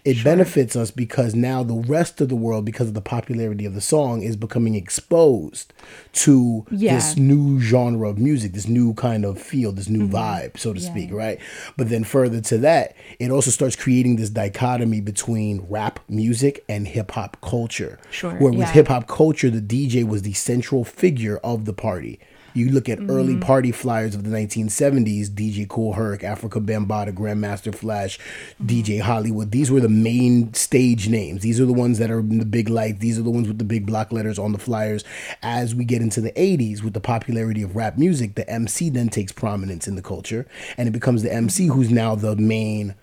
It 0.05 0.21
benefits 0.21 0.75
us 0.75 0.91
because 0.91 1.33
now 1.33 1.63
the 1.63 1.75
rest 1.75 2.19
of 2.19 2.27
the 2.27 2.35
world, 2.35 2.65
because 2.65 2.89
of 2.89 2.93
the 2.93 2.99
popularity 3.01 3.65
of 3.65 3.73
the 3.73 3.79
song, 3.79 4.21
is 4.21 4.35
becoming 4.35 4.75
exposed 4.75 5.71
to 6.11 6.65
Yeah. 6.71 6.95
this 6.95 7.15
new 7.15 7.61
genre 7.61 8.09
of 8.09 8.17
music, 8.17 8.51
this 8.51 8.67
new 8.67 8.93
kind 8.95 9.23
of 9.23 9.39
feel, 9.39 9.71
this 9.71 9.87
new 9.87 10.07
Mhm. 10.07 10.11
vibe, 10.11 10.57
so 10.59 10.73
to 10.73 10.79
Yeah. 10.81 10.89
speak, 10.89 11.13
right? 11.13 11.39
But 11.77 11.87
then 11.89 12.03
further 12.03 12.41
to 12.41 12.57
that, 12.57 12.95
it 13.17 13.31
also 13.31 13.49
starts 13.49 13.77
creating 13.77 14.17
this 14.17 14.29
dichotomy 14.29 14.99
between 14.99 15.61
rap 15.69 15.99
music 16.09 16.65
and 16.67 16.85
hip 16.85 17.11
hop 17.11 17.37
culture. 17.41 17.97
Sure, 18.11 18.31
Where 18.33 18.51
with 18.51 18.67
yeah. 18.67 18.71
hip 18.73 18.87
hop 18.89 19.07
culture, 19.07 19.49
the 19.49 19.61
DJ 19.61 20.03
was 20.03 20.23
the 20.23 20.33
central 20.33 20.83
figure 20.83 21.37
of 21.45 21.63
the 21.63 21.73
party. 21.73 22.19
You 22.53 22.69
look 22.69 22.87
at 22.89 22.99
early 23.09 23.35
Mhm. 23.35 23.41
party 23.41 23.71
flyers 23.71 24.13
of 24.15 24.23
the 24.23 24.29
1970s, 24.29 25.29
DJ 25.29 25.65
Kool 25.65 25.93
Herc, 25.93 26.21
Afrika 26.21 26.63
Bambaataa, 26.63 27.13
Grandmaster 27.13 27.73
Flash, 27.73 28.19
DJ 28.63 28.99
Hollywood. 28.99 29.51
These 29.51 29.71
were 29.71 29.79
the 29.81 29.89
main 29.89 30.53
stage 30.53 31.09
names. 31.09 31.41
These 31.41 31.59
are 31.59 31.65
the 31.65 31.73
ones 31.73 31.97
that 31.97 32.11
are 32.11 32.19
in 32.19 32.37
the 32.39 32.45
big 32.45 32.69
lights. 32.69 32.99
These 32.99 33.17
are 33.17 33.23
the 33.23 33.31
ones 33.31 33.47
with 33.47 33.57
the 33.57 33.63
big 33.65 33.85
block 33.85 34.11
letters 34.11 34.37
on 34.37 34.51
the 34.51 34.59
flyers. 34.59 35.03
As 35.41 35.73
we 35.73 35.83
get 35.85 36.01
into 36.01 36.21
the 36.21 36.31
80s, 36.39 36.83
with 36.83 36.93
the 36.93 36.99
popularity 36.99 37.63
of 37.63 37.75
rap 37.75 37.97
music, 37.97 38.35
the 38.35 38.47
MC 38.49 38.89
then 38.89 39.09
takes 39.09 39.31
prominence 39.31 39.87
in 39.87 39.95
the 39.95 40.01
culture, 40.01 40.45
and 40.77 40.87
it 40.87 40.91
becomes 40.91 41.23
the 41.23 41.33
MC 41.33 41.67
who's 41.67 41.89
now 41.89 42.15
the 42.15 42.35
main 42.35 42.93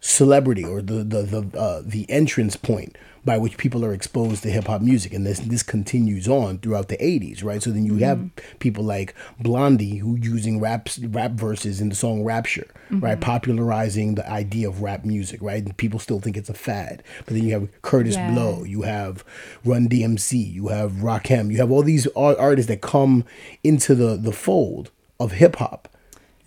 celebrity 0.00 0.64
or 0.64 0.82
the 0.82 1.02
the 1.02 1.22
the 1.22 1.58
uh, 1.58 1.82
the 1.84 2.04
entrance 2.10 2.56
point 2.56 2.96
by 3.24 3.38
which 3.38 3.56
people 3.56 3.84
are 3.84 3.94
exposed 3.94 4.42
to 4.42 4.50
hip 4.50 4.64
hop 4.66 4.82
music, 4.82 5.12
and 5.14 5.26
this 5.26 5.38
this 5.40 5.62
continues 5.62 6.28
on 6.28 6.58
throughout 6.58 6.88
the 6.88 6.96
'80s, 6.98 7.42
right? 7.42 7.62
So 7.62 7.70
then 7.70 7.84
you 7.86 7.96
have 7.96 8.20
people 8.58 8.84
like 8.84 9.14
Blondie 9.40 9.96
who 9.96 10.16
using 10.20 10.60
raps 10.60 10.98
rap 10.98 11.32
verses 11.32 11.80
in 11.80 11.88
the 11.88 11.94
song 11.94 12.22
Rapture, 12.24 12.66
right, 12.90 13.18
Mhm. 13.18 13.20
popularizing 13.22 14.14
the 14.16 14.28
idea 14.30 14.68
of 14.68 14.82
rap 14.82 15.04
music, 15.04 15.40
right? 15.42 15.64
And 15.64 15.76
people 15.76 15.98
still 15.98 16.20
think 16.20 16.36
it's 16.36 16.50
a 16.50 16.54
fad, 16.54 17.02
but 17.24 17.34
then 17.34 17.44
you 17.44 17.52
have 17.54 17.68
Kurtis 17.82 18.14
Yeah. 18.14 18.30
Blow, 18.32 18.64
you 18.64 18.82
have 18.82 19.24
Run 19.64 19.88
DMC, 19.88 20.38
you 20.38 20.68
have 20.68 20.92
Rakim, 21.02 21.50
you 21.50 21.58
have 21.58 21.70
all 21.70 21.82
these 21.82 22.06
artists 22.16 22.68
that 22.68 22.80
come 22.80 23.24
into 23.62 23.94
the 23.94 24.16
the 24.16 24.32
fold 24.32 24.90
of 25.18 25.32
hip 25.32 25.56
hop 25.56 25.88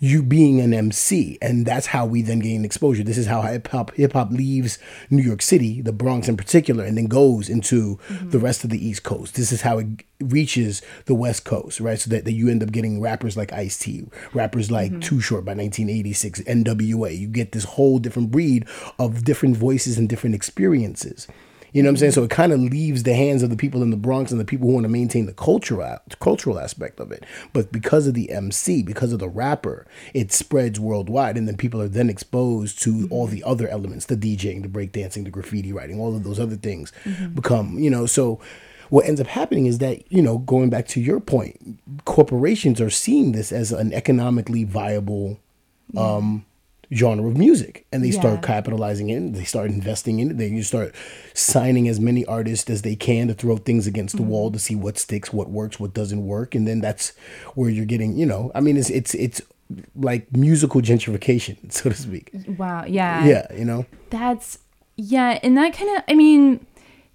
you 0.00 0.22
being 0.22 0.60
an 0.60 0.72
MC, 0.72 1.38
and 1.42 1.66
that's 1.66 1.86
how 1.86 2.06
we 2.06 2.22
then 2.22 2.38
gain 2.38 2.64
exposure. 2.64 3.02
This 3.02 3.18
is 3.18 3.26
how 3.26 3.42
hip 3.42 3.68
hop 3.68 3.92
hip 3.94 4.12
hop 4.12 4.30
leaves 4.30 4.78
New 5.10 5.22
York 5.22 5.42
City, 5.42 5.80
the 5.80 5.92
Bronx 5.92 6.28
in 6.28 6.36
particular, 6.36 6.84
and 6.84 6.96
then 6.96 7.06
goes 7.06 7.48
into 7.48 7.98
mm-hmm. 8.08 8.30
the 8.30 8.38
rest 8.38 8.62
of 8.62 8.70
the 8.70 8.84
East 8.84 9.02
Coast. 9.02 9.34
This 9.34 9.50
is 9.50 9.62
how 9.62 9.78
it 9.78 9.86
reaches 10.20 10.82
the 11.06 11.14
West 11.14 11.44
Coast, 11.44 11.80
right? 11.80 11.98
So 11.98 12.10
that, 12.10 12.24
that 12.24 12.32
you 12.32 12.48
end 12.48 12.62
up 12.62 12.70
getting 12.70 13.00
rappers 13.00 13.36
like 13.36 13.52
Ice 13.52 13.78
T, 13.78 14.06
rappers 14.32 14.70
like 14.70 14.92
mm-hmm. 14.92 15.00
Too 15.00 15.20
Short 15.20 15.44
by 15.44 15.52
1986, 15.52 16.42
NWA. 16.42 17.18
You 17.18 17.26
get 17.26 17.52
this 17.52 17.64
whole 17.64 17.98
different 17.98 18.30
breed 18.30 18.66
of 18.98 19.24
different 19.24 19.56
voices 19.56 19.98
and 19.98 20.08
different 20.08 20.36
experiences. 20.36 21.26
You 21.72 21.82
know 21.82 21.88
what 21.88 21.92
I'm 21.92 21.96
saying? 21.98 22.12
So 22.12 22.24
it 22.24 22.30
kind 22.30 22.52
of 22.52 22.60
leaves 22.60 23.02
the 23.02 23.14
hands 23.14 23.42
of 23.42 23.50
the 23.50 23.56
people 23.56 23.82
in 23.82 23.90
the 23.90 23.96
Bronx 23.96 24.30
and 24.30 24.40
the 24.40 24.44
people 24.44 24.66
who 24.68 24.74
want 24.74 24.84
to 24.84 24.88
maintain 24.88 25.26
the 25.26 25.32
cultural 25.32 25.98
cultural 26.20 26.58
aspect 26.58 26.98
of 27.00 27.12
it. 27.12 27.24
But 27.52 27.70
because 27.72 28.06
of 28.06 28.14
the 28.14 28.30
MC, 28.30 28.82
because 28.82 29.12
of 29.12 29.18
the 29.18 29.28
rapper, 29.28 29.86
it 30.14 30.32
spreads 30.32 30.80
worldwide, 30.80 31.36
and 31.36 31.46
then 31.46 31.56
people 31.56 31.80
are 31.82 31.88
then 31.88 32.08
exposed 32.08 32.80
to 32.82 33.06
all 33.10 33.26
the 33.26 33.44
other 33.44 33.68
elements: 33.68 34.06
the 34.06 34.16
DJing, 34.16 34.62
the 34.62 34.68
breakdancing, 34.68 35.24
the 35.24 35.30
graffiti 35.30 35.72
writing, 35.72 36.00
all 36.00 36.16
of 36.16 36.24
those 36.24 36.40
other 36.40 36.56
things 36.56 36.92
Mhm. 37.04 37.34
become. 37.34 37.78
You 37.78 37.90
know, 37.90 38.06
so 38.06 38.40
what 38.90 39.06
ends 39.06 39.20
up 39.20 39.26
happening 39.26 39.66
is 39.66 39.78
that 39.78 40.10
you 40.10 40.22
know, 40.22 40.38
going 40.38 40.70
back 40.70 40.88
to 40.88 41.00
your 41.00 41.20
point, 41.20 41.78
corporations 42.06 42.80
are 42.80 42.90
seeing 42.90 43.32
this 43.32 43.52
as 43.52 43.72
an 43.72 43.92
economically 43.92 44.64
viable. 44.64 45.38
Um, 45.96 46.44
genre 46.92 47.28
of 47.28 47.36
music. 47.36 47.86
And 47.92 48.04
they 48.04 48.10
start 48.10 48.42
capitalizing 48.42 49.10
in 49.10 49.32
they 49.32 49.44
start 49.44 49.70
investing 49.70 50.20
in 50.20 50.30
it. 50.30 50.38
They 50.38 50.48
you 50.48 50.62
start 50.62 50.94
signing 51.34 51.88
as 51.88 52.00
many 52.00 52.24
artists 52.26 52.68
as 52.70 52.82
they 52.82 52.96
can 52.96 53.28
to 53.28 53.34
throw 53.34 53.56
things 53.56 53.86
against 53.86 54.16
the 54.16 54.22
wall 54.22 54.50
to 54.50 54.58
see 54.58 54.74
what 54.74 54.98
sticks 54.98 55.32
what 55.32 55.50
works 55.50 55.78
what 55.78 55.94
doesn't 55.94 56.26
work. 56.26 56.54
And 56.54 56.66
then 56.66 56.80
that's 56.80 57.12
where 57.54 57.70
you're 57.70 57.84
getting 57.84 58.16
you 58.16 58.26
know 58.26 58.50
i 58.54 58.60
mean 58.60 58.76
it's 58.76 58.90
it's 58.90 59.14
it's 59.14 59.40
like 59.96 60.34
musical 60.34 60.80
gentrification 60.80 61.56
so 61.72 61.90
to 61.90 61.96
speak. 61.96 62.30
Wow. 62.56 62.84
Yeah. 62.86 63.24
yeah 63.26 63.54
you 63.54 63.64
know? 63.64 63.86
That's 64.10 64.58
yeah, 64.96 65.38
and 65.42 65.56
that 65.56 65.74
kind 65.74 65.96
of 65.96 66.02
I 66.08 66.14
mean, 66.14 66.66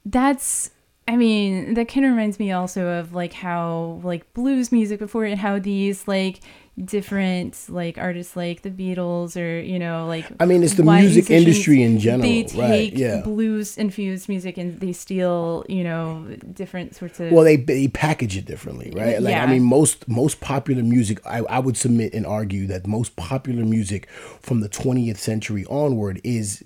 that's 0.05 0.71
I 1.07 1.17
mean, 1.17 1.73
that 1.73 1.89
kind 1.89 2.05
of 2.05 2.11
reminds 2.11 2.39
me 2.39 2.51
also 2.51 2.87
of 2.87 3.13
like 3.13 3.33
how 3.33 3.99
like 4.03 4.33
blues 4.33 4.71
music 4.71 4.99
before 4.99 5.25
and 5.25 5.39
how 5.39 5.59
these 5.59 6.07
like 6.07 6.39
different 6.83 7.65
like 7.69 7.99
artists 7.99 8.35
like 8.35 8.63
the 8.63 8.71
Beatles 8.71 9.39
or 9.39 9.59
you 9.59 9.77
know 9.77 10.07
like 10.07 10.25
I 10.39 10.45
mean, 10.45 10.63
it's 10.63 10.73
the 10.73 10.83
music 10.83 11.29
industry 11.29 11.83
in 11.83 11.99
general, 11.99 12.23
They 12.27 12.41
right, 12.55 12.67
take 12.67 12.97
yeah. 12.97 13.21
blues 13.21 13.77
infused 13.77 14.27
music 14.27 14.57
and 14.57 14.79
they 14.79 14.91
steal 14.91 15.65
you 15.69 15.83
know 15.83 16.25
different 16.51 16.95
sorts 16.95 17.19
of 17.19 17.31
well 17.31 17.43
they 17.43 17.57
they 17.57 17.87
package 17.87 18.35
it 18.37 18.45
differently 18.45 18.91
right? 18.95 19.21
Like 19.21 19.35
i 19.35 19.45
mean 19.45 19.63
most 19.63 20.07
most 20.07 20.41
popular 20.41 20.81
music 20.81 21.19
I, 21.27 21.39
I 21.41 21.59
would 21.59 21.77
submit 21.77 22.13
and 22.15 22.25
argue 22.25 22.65
that 22.67 22.87
most 22.87 23.15
popular 23.15 23.63
music 23.63 24.09
from 24.41 24.61
the 24.61 24.69
20th 24.69 25.17
century 25.17 25.65
onward 25.65 26.19
is 26.23 26.63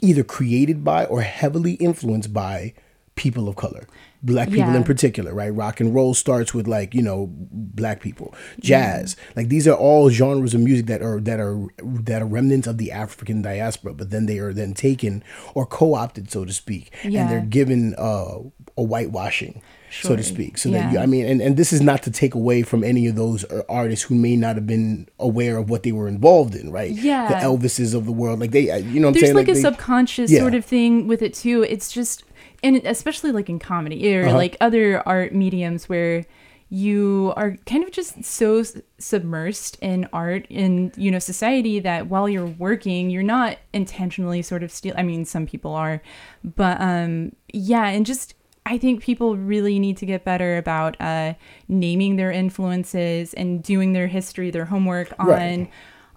either 0.00 0.24
created 0.24 0.82
by 0.82 1.04
or 1.04 1.22
heavily 1.22 1.74
influenced 1.74 2.32
by 2.32 2.74
people 3.14 3.48
of 3.48 3.54
color 3.54 3.86
black 4.22 4.48
people 4.48 4.70
Yeah. 4.70 4.76
in 4.76 4.84
particular 4.84 5.34
right? 5.34 5.52
Rock 5.52 5.80
and 5.80 5.94
roll 5.94 6.14
starts 6.14 6.54
with 6.54 6.66
like 6.68 6.94
you 6.94 7.02
know 7.02 7.28
black 7.32 8.00
people. 8.00 8.34
Jazz. 8.60 9.16
Like 9.36 9.48
these 9.48 9.66
are 9.66 9.74
all 9.76 10.10
genres 10.10 10.54
of 10.54 10.60
music 10.60 10.86
that 10.86 11.02
are 11.02 11.20
that 11.20 11.40
are 11.40 11.66
that 11.78 12.22
are 12.22 12.26
remnants 12.26 12.66
of 12.66 12.78
the 12.78 12.92
african 12.92 13.42
diaspora 13.42 13.94
but 13.94 14.10
then 14.10 14.26
they 14.26 14.38
are 14.38 14.52
then 14.52 14.74
taken 14.74 15.22
or 15.54 15.66
co-opted 15.66 16.30
so 16.30 16.44
to 16.44 16.52
speak 16.52 16.92
Yeah. 17.04 17.22
and 17.22 17.30
they're 17.30 17.40
given 17.40 17.94
uh, 17.98 18.38
a 18.76 18.82
whitewashing 18.82 19.60
so 20.00 20.16
to 20.16 20.22
speak. 20.22 20.56
So 20.56 20.70
that 20.70 20.90
you, 20.92 20.98
i 20.98 21.04
mean 21.06 21.26
and, 21.26 21.42
and 21.42 21.56
this 21.58 21.70
is 21.72 21.82
not 21.82 22.02
to 22.04 22.10
take 22.10 22.34
away 22.34 22.62
from 22.62 22.82
any 22.82 23.06
of 23.08 23.14
those 23.16 23.44
uh, 23.44 23.62
artists 23.68 24.04
who 24.06 24.14
may 24.14 24.36
not 24.36 24.54
have 24.56 24.66
been 24.66 25.06
aware 25.18 25.58
of 25.58 25.68
what 25.68 25.82
they 25.82 25.92
were 25.92 26.08
involved 26.08 26.54
in 26.54 26.70
right? 26.72 26.90
Yeah. 26.92 27.28
the 27.28 27.34
elvises 27.34 27.94
of 27.94 28.06
the 28.06 28.12
world. 28.12 28.40
Like 28.40 28.52
they 28.52 28.70
uh, 28.70 28.76
you 28.76 29.00
know 29.00 29.08
what 29.08 29.16
i'm 29.16 29.20
there's 29.20 29.24
saying? 29.26 29.36
like, 29.36 29.48
a 29.48 29.54
they- 29.54 29.60
subconscious 29.60 30.30
Yeah. 30.30 30.40
sort 30.40 30.54
of 30.54 30.64
thing 30.64 31.06
with 31.08 31.20
it 31.20 31.34
too. 31.34 31.62
It's 31.68 31.92
just 31.92 32.24
and 32.62 32.76
especially 32.84 33.32
like 33.32 33.48
in 33.48 33.58
comedy 33.58 34.14
or 34.16 34.26
Uh-huh. 34.26 34.36
like 34.36 34.56
other 34.60 35.02
art 35.06 35.34
mediums 35.34 35.88
where 35.88 36.24
you 36.68 37.34
are 37.36 37.56
kind 37.66 37.84
of 37.84 37.90
just 37.90 38.24
so 38.24 38.62
submersed 38.98 39.76
in 39.82 40.08
art 40.12 40.46
in 40.48 40.90
you 40.96 41.10
know 41.10 41.18
society 41.18 41.78
that 41.80 42.06
while 42.08 42.28
you're 42.28 42.46
working 42.46 43.10
you're 43.10 43.22
not 43.22 43.58
intentionally 43.74 44.40
sort 44.40 44.62
of 44.62 44.70
steal 44.70 44.94
i 44.96 45.02
mean 45.02 45.24
some 45.26 45.44
people 45.46 45.74
are 45.74 46.00
but 46.42 46.80
um 46.80 47.32
yeah 47.52 47.88
and 47.88 48.06
just 48.06 48.34
I 48.64 48.78
think 48.78 49.02
people 49.02 49.36
really 49.36 49.80
need 49.80 49.96
to 49.96 50.06
get 50.06 50.24
better 50.24 50.56
about 50.56 50.96
uh, 51.00 51.34
naming 51.66 52.14
their 52.14 52.30
influences 52.30 53.34
and 53.34 53.60
doing 53.60 53.92
their 53.92 54.06
history, 54.06 54.52
their 54.52 54.66
homework 54.66 55.12
on 55.18 55.26
Right. 55.26 55.70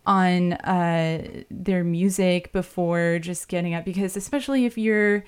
on 0.06 0.54
uh, 0.54 1.28
their 1.50 1.84
music 1.84 2.52
before 2.54 3.18
just 3.18 3.48
getting 3.48 3.74
up. 3.74 3.84
Because 3.84 4.16
especially 4.16 4.66
if 4.66 4.78
you're 4.78 5.24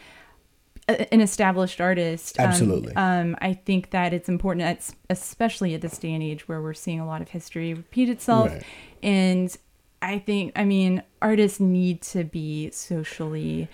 an 0.87 1.19
established 1.21 1.81
artist, 1.81 2.39
um, 2.39 2.45
Absolutely. 2.47 2.95
um, 2.95 3.35
I 3.41 3.53
think 3.53 3.89
that 3.91 4.13
it's 4.13 4.29
important, 4.29 4.61
it's- 4.67 4.95
especially 5.09 5.73
at 5.75 5.81
this 5.81 5.97
day 5.97 6.13
and 6.13 6.23
age 6.23 6.47
where 6.47 6.61
we're 6.61 6.73
seeing 6.73 6.99
a 6.99 7.05
lot 7.05 7.21
of 7.21 7.29
history 7.29 7.73
repeat 7.73 8.07
itself, 8.09 8.51
Right. 8.51 8.63
and 9.03 9.55
I 10.01 10.19
think, 10.19 10.53
I 10.55 10.63
mean, 10.63 11.03
artists 11.21 11.59
need 11.59 12.01
to 12.03 12.23
be 12.23 12.69
socially. 12.71 13.67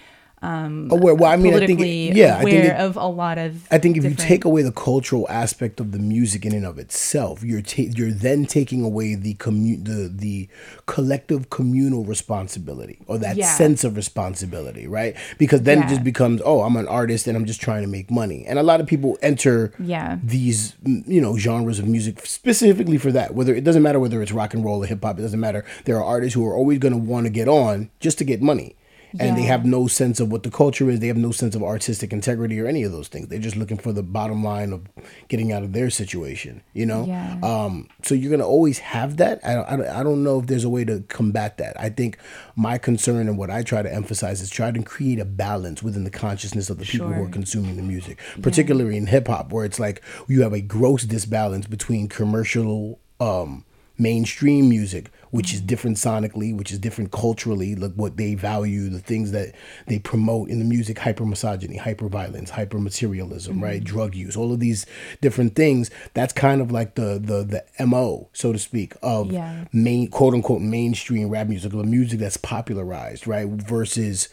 Um, 0.43 0.89
Aware- 0.91 1.15
well, 1.15 1.31
I 1.31 1.37
mean, 1.37 1.53
I 1.53 1.65
think 1.65 1.79
it- 1.79 2.15
yeah, 2.17 2.35
I 2.37 2.41
aware 2.41 2.51
think 2.51 2.65
it- 2.65 2.75
of 2.75 2.97
a 2.97 3.07
lot 3.07 3.37
of. 3.37 3.65
I 3.71 3.77
think 3.77 3.95
if 3.97 4.03
you 4.03 4.13
take 4.13 4.43
away 4.43 4.61
the 4.61 4.73
cultural 4.73 5.25
aspect 5.29 5.79
of 5.79 5.91
the 5.93 5.99
music 5.99 6.45
in 6.45 6.53
and 6.53 6.65
of 6.65 6.77
itself, 6.77 7.43
you're 7.43 7.61
ta- 7.61 7.83
you're 7.95 8.11
then 8.11 8.45
taking 8.45 8.83
away 8.83 9.15
the 9.15 9.35
commu- 9.35 9.83
the 9.83 10.11
the 10.13 10.49
collective 10.85 11.49
communal 11.49 12.03
responsibility 12.03 12.99
or 13.07 13.17
that 13.19 13.37
Yeah. 13.37 13.47
sense 13.47 13.83
of 13.83 13.95
responsibility, 13.95 14.85
right? 14.87 15.15
Because 15.37 15.61
then 15.61 15.81
it 15.83 15.87
just 15.87 16.03
becomes, 16.03 16.41
oh, 16.45 16.61
I'm 16.61 16.75
an 16.75 16.87
artist 16.87 17.25
and 17.27 17.37
I'm 17.37 17.45
just 17.45 17.61
trying 17.61 17.83
to 17.83 17.87
make 17.87 18.11
money. 18.11 18.43
And 18.45 18.59
a 18.59 18.63
lot 18.63 18.81
of 18.81 18.87
people 18.87 19.17
enter 19.21 19.71
Yeah. 19.79 20.17
these 20.23 20.73
you 20.85 21.21
know 21.21 21.37
genres 21.37 21.79
of 21.79 21.87
music 21.87 22.25
specifically 22.25 22.97
for 22.97 23.11
that. 23.13 23.33
Whether 23.33 23.55
it 23.55 23.63
doesn't 23.63 23.81
matter 23.81 23.99
whether 23.99 24.21
it's 24.21 24.31
rock 24.33 24.53
and 24.53 24.63
roll 24.65 24.83
or 24.83 24.87
hip 24.87 25.03
hop, 25.03 25.19
it 25.19 25.21
doesn't 25.21 25.39
matter. 25.39 25.63
There 25.85 25.95
are 25.97 26.03
artists 26.03 26.33
who 26.33 26.45
are 26.45 26.55
always 26.55 26.79
going 26.79 26.93
to 26.93 26.97
want 26.99 27.25
to 27.27 27.29
get 27.29 27.47
on 27.47 27.89
just 28.01 28.17
to 28.17 28.25
get 28.25 28.41
money 28.41 28.75
and 29.19 29.37
they 29.37 29.43
have 29.43 29.65
no 29.65 29.87
sense 29.87 30.19
of 30.19 30.31
what 30.31 30.43
the 30.43 30.51
culture 30.51 30.89
is. 30.89 30.99
They 30.99 31.07
have 31.07 31.17
no 31.17 31.31
sense 31.31 31.55
of 31.55 31.63
artistic 31.63 32.11
integrity 32.11 32.59
or 32.59 32.67
any 32.67 32.83
of 32.83 32.91
those 32.91 33.07
things. 33.07 33.27
They're 33.27 33.39
just 33.39 33.55
looking 33.55 33.77
for 33.77 33.91
the 33.91 34.03
bottom 34.03 34.43
line 34.43 34.73
of 34.73 34.87
getting 35.27 35.51
out 35.51 35.63
of 35.63 35.73
their 35.73 35.89
situation, 35.89 36.63
you 36.73 36.85
know? 36.85 37.05
Yeah. 37.05 37.37
Um, 37.43 37.87
so 38.03 38.15
you're 38.15 38.29
going 38.29 38.39
to 38.39 38.45
always 38.45 38.79
have 38.79 39.17
that. 39.17 39.39
I 39.45 39.53
don't, 39.53 39.65
I, 39.65 39.75
don't, 39.75 39.87
I 39.87 40.03
don't 40.03 40.23
know 40.23 40.39
if 40.39 40.47
there's 40.47 40.63
a 40.63 40.69
way 40.69 40.83
to 40.85 41.01
combat 41.01 41.57
that. 41.57 41.79
I 41.79 41.89
think 41.89 42.17
my 42.55 42.77
concern 42.77 43.27
and 43.27 43.37
what 43.37 43.49
I 43.49 43.63
try 43.63 43.81
to 43.81 43.93
emphasize 43.93 44.41
is 44.41 44.49
try 44.49 44.71
to 44.71 44.83
create 44.83 45.19
a 45.19 45.25
balance 45.25 45.83
within 45.83 46.03
the 46.03 46.09
consciousness 46.09 46.69
of 46.69 46.79
the 46.79 46.85
people 46.85 47.11
who 47.11 47.23
are 47.23 47.29
consuming 47.29 47.75
the 47.75 47.83
music, 47.83 48.19
particularly 48.41 48.97
in 48.97 49.07
hip 49.07 49.27
hop, 49.27 49.51
where 49.51 49.65
it's 49.65 49.79
like 49.79 50.01
you 50.27 50.41
have 50.41 50.53
a 50.53 50.61
gross 50.61 51.03
disbalance 51.03 51.67
between 51.67 52.07
commercial, 52.07 52.99
um, 53.19 53.65
mainstream 53.97 54.69
music, 54.69 55.11
which 55.33 55.51
is 55.51 55.61
different 55.61 55.97
sonically, 55.97 56.55
which 56.55 56.71
is 56.71 56.77
different 56.77 57.11
culturally, 57.11 57.73
like 57.73 57.91
what 57.93 58.17
they 58.17 58.35
value, 58.35 58.87
the 58.87 58.99
things 58.99 59.31
that 59.31 59.51
they 59.87 59.97
promote 59.97 60.47
in 60.47 60.59
the 60.59 60.65
music, 60.65 60.99
hyper 60.99 61.25
misogyny, 61.25 61.75
hyper 61.75 62.07
violence, 62.07 62.51
hyper 62.51 62.77
materialism, 62.77 63.59
right? 63.59 63.77
Mm-hmm. 63.81 63.95
Drug 63.95 64.13
use, 64.13 64.37
all 64.37 64.53
of 64.53 64.59
these 64.59 64.85
different 65.21 65.55
things. 65.55 65.89
That's 66.13 66.33
kind 66.33 66.61
of 66.61 66.71
like 66.71 66.93
the 66.93 67.19
the 67.19 67.63
the 67.77 67.85
MO, 67.87 68.29
so 68.33 68.53
to 68.53 68.59
speak, 68.59 68.93
of 69.01 69.31
Yeah. 69.31 69.65
main 69.73 70.07
quote 70.11 70.35
unquote 70.35 70.61
mainstream 70.61 71.29
rap 71.29 71.47
music, 71.47 71.71
the 71.71 71.83
music 71.83 72.19
that's 72.19 72.37
popularized, 72.37 73.25
right? 73.25 73.47
Versus 73.47 74.29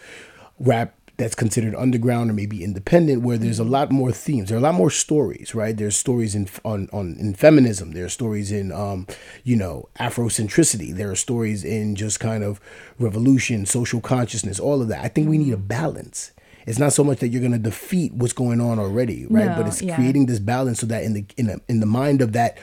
rap 0.59 0.95
that's 1.21 1.35
considered 1.35 1.75
underground 1.75 2.31
or 2.31 2.33
maybe 2.33 2.65
independent 2.65 3.23
where 3.23 3.37
there's 3.37 3.59
a 3.59 3.65
lot 3.65 3.93
more 3.93 4.11
themes. 4.11 4.49
There 4.49 4.57
are 4.57 4.61
a 4.61 4.63
lot 4.63 4.75
more 4.75 4.91
stories 4.91 5.55
right? 5.55 5.77
There's 5.77 5.97
stories 5.97 6.35
in 6.35 6.49
on, 6.65 6.89
on 6.93 7.17
in 7.21 7.35
feminism. 7.35 7.93
There 7.93 8.07
are 8.07 8.09
stories 8.09 8.51
in 8.51 8.73
um 8.73 9.07
you 9.45 9.55
know 9.55 9.89
afrocentricity. 10.01 10.95
There 10.95 11.11
are 11.11 11.17
stories 11.17 11.63
in 11.63 11.95
just 11.95 12.21
kind 12.21 12.43
of 12.43 12.59
revolution 12.99 13.67
social 13.67 14.01
consciousness 14.01 14.59
all 14.59 14.81
of 14.81 14.89
that. 14.89 15.05
I 15.05 15.09
think 15.09 15.29
we 15.29 15.39
need 15.39 15.53
a 15.53 15.59
balance. 15.59 16.33
It's 16.67 16.79
not 16.79 16.93
so 16.93 17.05
much 17.05 17.19
that 17.19 17.29
you're 17.29 17.41
going 17.41 17.53
to 17.53 17.59
defeat 17.59 18.13
what's 18.15 18.33
going 18.33 18.61
on 18.61 18.79
already 18.79 19.27
right? 19.27 19.47
No, 19.47 19.57
but 19.57 19.67
it's 19.67 19.83
yeah. 19.83 19.95
creating 19.97 20.27
this 20.27 20.39
balance 20.39 20.81
so 20.81 20.87
that 20.87 21.05
in 21.05 21.13
the 21.13 21.25
in, 21.37 21.47
the 21.47 21.61
in 21.69 21.81
the 21.81 21.87
mind 21.87 22.23
of 22.23 22.33
that 22.33 22.57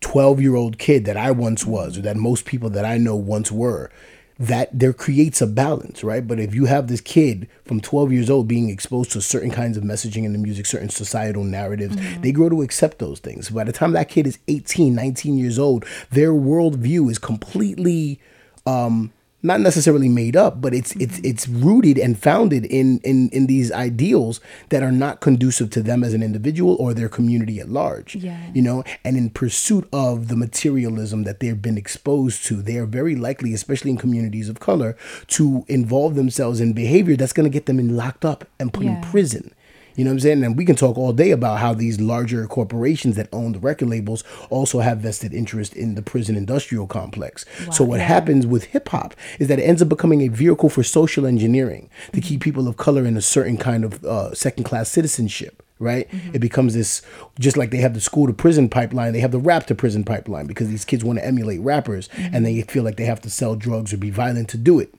12 0.00 0.40
year 0.40 0.54
old 0.54 0.78
kid 0.78 1.04
that 1.06 1.16
i 1.16 1.32
once 1.32 1.66
was 1.66 1.98
or 1.98 2.02
that 2.02 2.16
most 2.16 2.44
people 2.44 2.70
that 2.70 2.84
i 2.84 2.96
know 2.96 3.16
once 3.16 3.50
were 3.50 3.90
that 4.38 4.70
there 4.72 4.92
creates 4.92 5.40
a 5.40 5.46
balance, 5.46 6.04
right? 6.04 6.26
But 6.26 6.38
if 6.38 6.54
you 6.54 6.66
have 6.66 6.86
this 6.86 7.00
kid 7.00 7.48
from 7.64 7.80
12 7.80 8.12
years 8.12 8.30
old 8.30 8.46
being 8.46 8.70
exposed 8.70 9.10
to 9.12 9.20
certain 9.20 9.50
kinds 9.50 9.76
of 9.76 9.82
messaging 9.82 10.24
in 10.24 10.32
the 10.32 10.38
music, 10.38 10.66
certain 10.66 10.90
societal 10.90 11.42
narratives, 11.42 11.96
they 12.20 12.30
grow 12.30 12.48
to 12.48 12.62
accept 12.62 12.98
those 12.98 13.18
things. 13.18 13.50
By 13.50 13.64
the 13.64 13.72
time 13.72 13.92
that 13.92 14.08
kid 14.08 14.26
is 14.26 14.38
18, 14.46 14.94
19 14.94 15.38
years 15.38 15.58
old, 15.58 15.84
their 16.10 16.32
worldview 16.32 17.10
is 17.10 17.18
completely 17.18 18.20
um 18.66 19.12
not 19.42 19.60
necessarily 19.60 20.08
made 20.08 20.36
up, 20.36 20.60
but 20.60 20.74
it's 20.74 20.96
it's 20.96 21.16
mm-hmm. 21.16 21.26
it's 21.26 21.48
rooted 21.48 21.96
and 21.96 22.18
founded 22.18 22.64
in 22.64 22.98
in 23.04 23.28
in 23.30 23.46
these 23.46 23.70
ideals 23.70 24.40
that 24.70 24.82
are 24.82 24.90
not 24.90 25.20
conducive 25.20 25.70
to 25.70 25.82
them 25.82 26.02
as 26.02 26.12
an 26.12 26.22
individual 26.22 26.74
or 26.80 26.92
their 26.92 27.08
community 27.08 27.60
at 27.60 27.68
large. 27.68 28.16
Yeah. 28.16 28.50
You 28.52 28.62
know, 28.62 28.84
and 29.04 29.16
in 29.16 29.30
pursuit 29.30 29.88
of 29.92 30.28
the 30.28 30.36
materialism 30.36 31.22
that 31.22 31.38
they've 31.40 31.60
been 31.60 31.78
exposed 31.78 32.44
to, 32.46 32.60
they 32.62 32.76
are 32.78 32.86
very 32.86 33.14
likely, 33.14 33.54
especially 33.54 33.92
in 33.92 33.96
communities 33.96 34.48
of 34.48 34.58
color, 34.58 34.96
to 35.28 35.64
involve 35.68 36.16
themselves 36.16 36.60
in 36.60 36.72
behavior 36.72 37.16
that's 37.16 37.32
going 37.32 37.48
to 37.48 37.52
get 37.52 37.66
them 37.66 37.78
in 37.78 37.96
locked 37.96 38.24
up 38.24 38.44
and 38.58 38.72
put 38.72 38.84
in 38.84 38.92
Yeah. 38.92 39.10
prison. 39.10 39.52
You 39.98 40.04
know 40.04 40.10
what 40.10 40.14
I'm 40.14 40.20
saying? 40.20 40.44
And 40.44 40.56
we 40.56 40.64
can 40.64 40.76
talk 40.76 40.96
all 40.96 41.12
day 41.12 41.32
about 41.32 41.58
how 41.58 41.74
these 41.74 42.00
larger 42.00 42.46
corporations 42.46 43.16
that 43.16 43.28
own 43.32 43.50
the 43.50 43.58
record 43.58 43.88
labels 43.88 44.22
also 44.48 44.78
have 44.78 44.98
vested 44.98 45.34
interest 45.34 45.74
in 45.74 45.96
the 45.96 46.02
prison 46.02 46.36
industrial 46.36 46.86
complex. 46.86 47.44
so 47.72 47.82
what 47.82 47.98
yeah. 47.98 48.06
happens 48.06 48.46
with 48.46 48.62
hip 48.64 48.88
hop 48.90 49.16
is 49.40 49.48
that 49.48 49.58
it 49.58 49.64
ends 49.64 49.82
up 49.82 49.88
becoming 49.88 50.22
a 50.22 50.28
vehicle 50.28 50.68
for 50.68 50.84
social 50.84 51.26
engineering 51.26 51.90
to 52.12 52.20
keep 52.20 52.40
people 52.40 52.68
of 52.68 52.76
color 52.76 53.04
in 53.04 53.16
a 53.16 53.20
certain 53.20 53.56
kind 53.56 53.84
of 53.84 54.04
uh, 54.04 54.32
second 54.34 54.62
class 54.62 54.88
citizenship. 54.88 55.64
Right, 55.80 56.08
it 56.32 56.40
becomes 56.40 56.74
this 56.74 57.02
just 57.38 57.56
like 57.56 57.70
they 57.70 57.76
have 57.76 57.94
the 57.94 58.00
school 58.00 58.26
to 58.26 58.32
prison 58.32 58.68
pipeline. 58.68 59.12
They 59.12 59.20
have 59.20 59.30
the 59.30 59.38
rap 59.38 59.66
to 59.66 59.76
prison 59.76 60.02
pipeline 60.02 60.46
because 60.46 60.68
these 60.68 60.84
kids 60.84 61.04
want 61.04 61.20
to 61.20 61.24
emulate 61.24 61.60
rappers 61.60 62.08
and 62.16 62.44
they 62.44 62.62
feel 62.62 62.82
like 62.82 62.96
they 62.96 63.04
have 63.04 63.20
to 63.20 63.30
sell 63.30 63.54
drugs 63.54 63.92
or 63.92 63.96
be 63.96 64.10
violent 64.10 64.48
to 64.48 64.56
do 64.56 64.80
it 64.80 64.92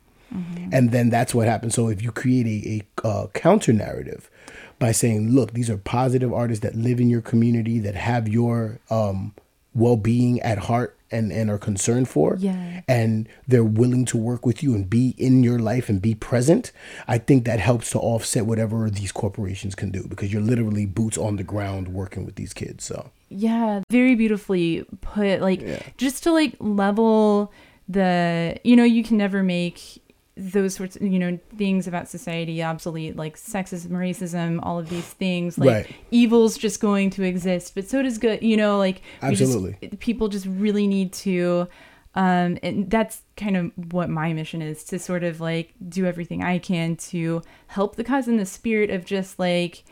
and 0.72 0.92
then 0.92 1.10
that's 1.10 1.34
what 1.34 1.48
happens. 1.48 1.74
So 1.76 1.90
if 1.90 2.02
you 2.02 2.12
create 2.12 2.46
a, 2.46 2.84
a 3.04 3.08
uh, 3.08 3.28
counter 3.28 3.74
narrative 3.74 4.30
by 4.80 4.92
saying, 4.92 5.32
look, 5.32 5.54
these 5.54 5.70
are 5.70 5.78
positive 5.78 6.34
artists 6.34 6.64
that 6.64 6.76
live 6.76 7.00
in 7.00 7.10
your 7.10 7.22
community 7.22 7.80
that 7.80 7.96
have 7.96 8.28
your 8.28 8.80
um, 8.90 9.34
well 9.74 9.98
being 9.98 10.40
at 10.42 10.58
heart 10.58 10.96
and, 11.12 11.32
and 11.32 11.50
are 11.50 11.58
concerned 11.58 12.08
for, 12.08 12.36
Yeah. 12.40 12.82
and 12.88 13.28
they're 13.48 13.64
willing 13.64 14.06
to 14.06 14.18
work 14.18 14.46
with 14.46 14.62
you 14.62 14.76
and 14.76 14.88
be 14.90 15.16
in 15.18 15.44
your 15.44 15.58
life 15.58 15.90
and 15.90 16.00
be 16.02 16.14
present, 16.14 16.72
I 17.08 17.18
think 17.18 17.46
that 17.46 17.60
helps 17.60 17.90
to 17.92 18.00
offset 18.00 18.46
whatever 18.46 18.90
these 18.92 19.12
corporations 19.12 19.74
can 19.74 19.90
do 19.90 20.06
because 20.08 20.32
you're 20.32 20.42
literally 20.42 20.86
boots 20.86 21.18
on 21.18 21.36
the 21.38 21.44
ground 21.44 21.88
working 21.88 22.26
with 22.26 22.36
these 22.36 22.54
kids. 22.54 22.84
So 22.86 23.10
Yeah, 23.30 23.82
very 23.90 24.14
beautifully 24.16 24.86
put. 25.02 25.42
Like 25.42 25.98
just 25.98 26.24
to 26.24 26.32
like 26.32 26.56
level 26.60 27.52
the, 27.88 28.58
you 28.64 28.76
know, 28.76 28.84
you 28.84 29.04
can 29.04 29.18
never 29.18 29.42
make 29.42 30.02
those 30.40 30.76
sorts 30.76 30.96
of, 30.96 31.02
you 31.04 31.20
know, 31.20 31.38
things 31.58 31.88
about 31.88 32.08
society 32.08 32.64
obsolete, 32.64 33.16
like 33.16 33.38
sexism, 33.38 33.90
racism, 33.92 34.60
all 34.64 34.80
of 34.80 34.90
these 34.90 35.06
things. 35.06 35.58
Like 35.58 35.70
Right. 35.70 35.96
evil's 36.12 36.58
just 36.58 36.80
going 36.80 37.10
to 37.12 37.24
exist, 37.24 37.76
but 37.76 37.88
so 37.90 38.02
does 38.02 38.18
good. 38.18 38.42
You 38.42 38.58
know, 38.58 38.78
like 38.78 39.02
we 39.22 39.30
just- 39.36 39.42
Absolutely. 39.54 39.90
people 40.00 40.28
just 40.30 40.46
really 40.46 40.88
need 40.88 41.12
to. 41.14 41.68
Um, 42.16 42.58
and 42.64 42.90
that's 42.90 43.22
kind 43.38 43.56
of 43.56 43.72
what 43.94 44.10
my 44.10 44.34
mission 44.34 44.62
is 44.64 44.84
to 44.86 44.98
sort 44.98 45.24
of 45.24 45.40
like 45.40 45.74
do 45.88 46.06
everything 46.08 46.44
I 46.44 46.58
can 46.58 46.96
to 47.12 47.42
help 47.68 47.96
the 47.98 48.04
cause 48.04 48.28
in 48.28 48.38
the 48.38 48.46
spirit 48.48 48.90
of 48.90 49.06
just 49.06 49.38
like 49.38 49.84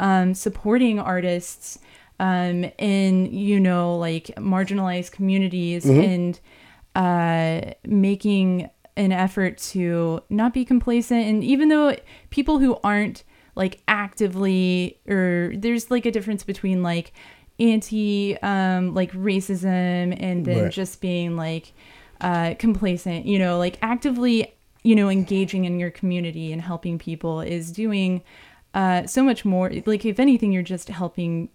um, 0.00 0.34
supporting 0.34 0.98
artists 0.98 1.78
um, 2.18 2.64
in 2.78 3.26
you 3.32 3.60
know 3.60 3.96
like 3.96 4.26
marginalized 4.36 5.12
communities 5.12 5.84
Mhm. 5.84 6.04
and 6.14 6.40
uh, 6.96 7.72
making 7.86 8.68
an 9.04 9.12
effort 9.12 9.58
to 9.72 10.20
not 10.28 10.52
be 10.52 10.64
complacent. 10.64 11.22
And 11.26 11.42
even 11.42 11.68
though 11.68 11.96
people 12.30 12.58
who 12.58 12.78
aren't 12.84 13.24
like 13.56 13.80
actively 13.88 14.98
or 15.08 15.52
there's 15.56 15.90
like 15.90 16.06
a 16.06 16.10
difference 16.10 16.44
between 16.44 16.82
like 16.82 17.12
anti 17.58 18.36
um 18.42 18.94
like 18.94 19.12
racism 19.12 20.16
and 20.18 20.44
then 20.46 20.62
Right. 20.64 20.72
just 20.72 21.00
being 21.00 21.36
like 21.36 21.72
uh 22.22 22.54
complacent 22.58 23.26
you 23.26 23.38
know 23.38 23.58
like 23.58 23.76
actively 23.82 24.36
you 24.82 24.94
know 24.94 25.08
engaging 25.10 25.64
in 25.66 25.78
your 25.78 25.90
community 25.90 26.52
and 26.54 26.62
helping 26.62 26.98
people 26.98 27.40
is 27.42 27.70
doing 27.72 28.22
uh 28.74 29.06
so 29.06 29.22
much 29.22 29.44
more. 29.44 29.70
Like 29.84 30.04
if 30.06 30.18
anything 30.20 30.52
you're 30.52 30.62
just 30.76 30.88
helping 30.88 31.48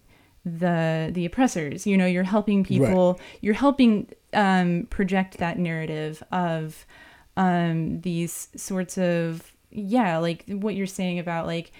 the 0.44 1.10
the 1.12 1.24
oppressors 1.26 1.86
you 1.88 1.96
know 1.96 2.06
you're 2.06 2.22
helping 2.36 2.62
people 2.62 3.18
you're 3.40 3.54
helping 3.66 4.08
um 4.32 4.86
project 4.90 5.38
that 5.38 5.58
narrative 5.58 6.22
of 6.30 6.86
um 7.36 8.00
these 8.00 8.48
sorts 8.56 8.96
of 8.98 9.52
yeah 9.70 10.18
like 10.18 10.44
what 10.48 10.74
you're 10.74 10.86
saying 10.86 11.18
about 11.18 11.46
like 11.46 11.70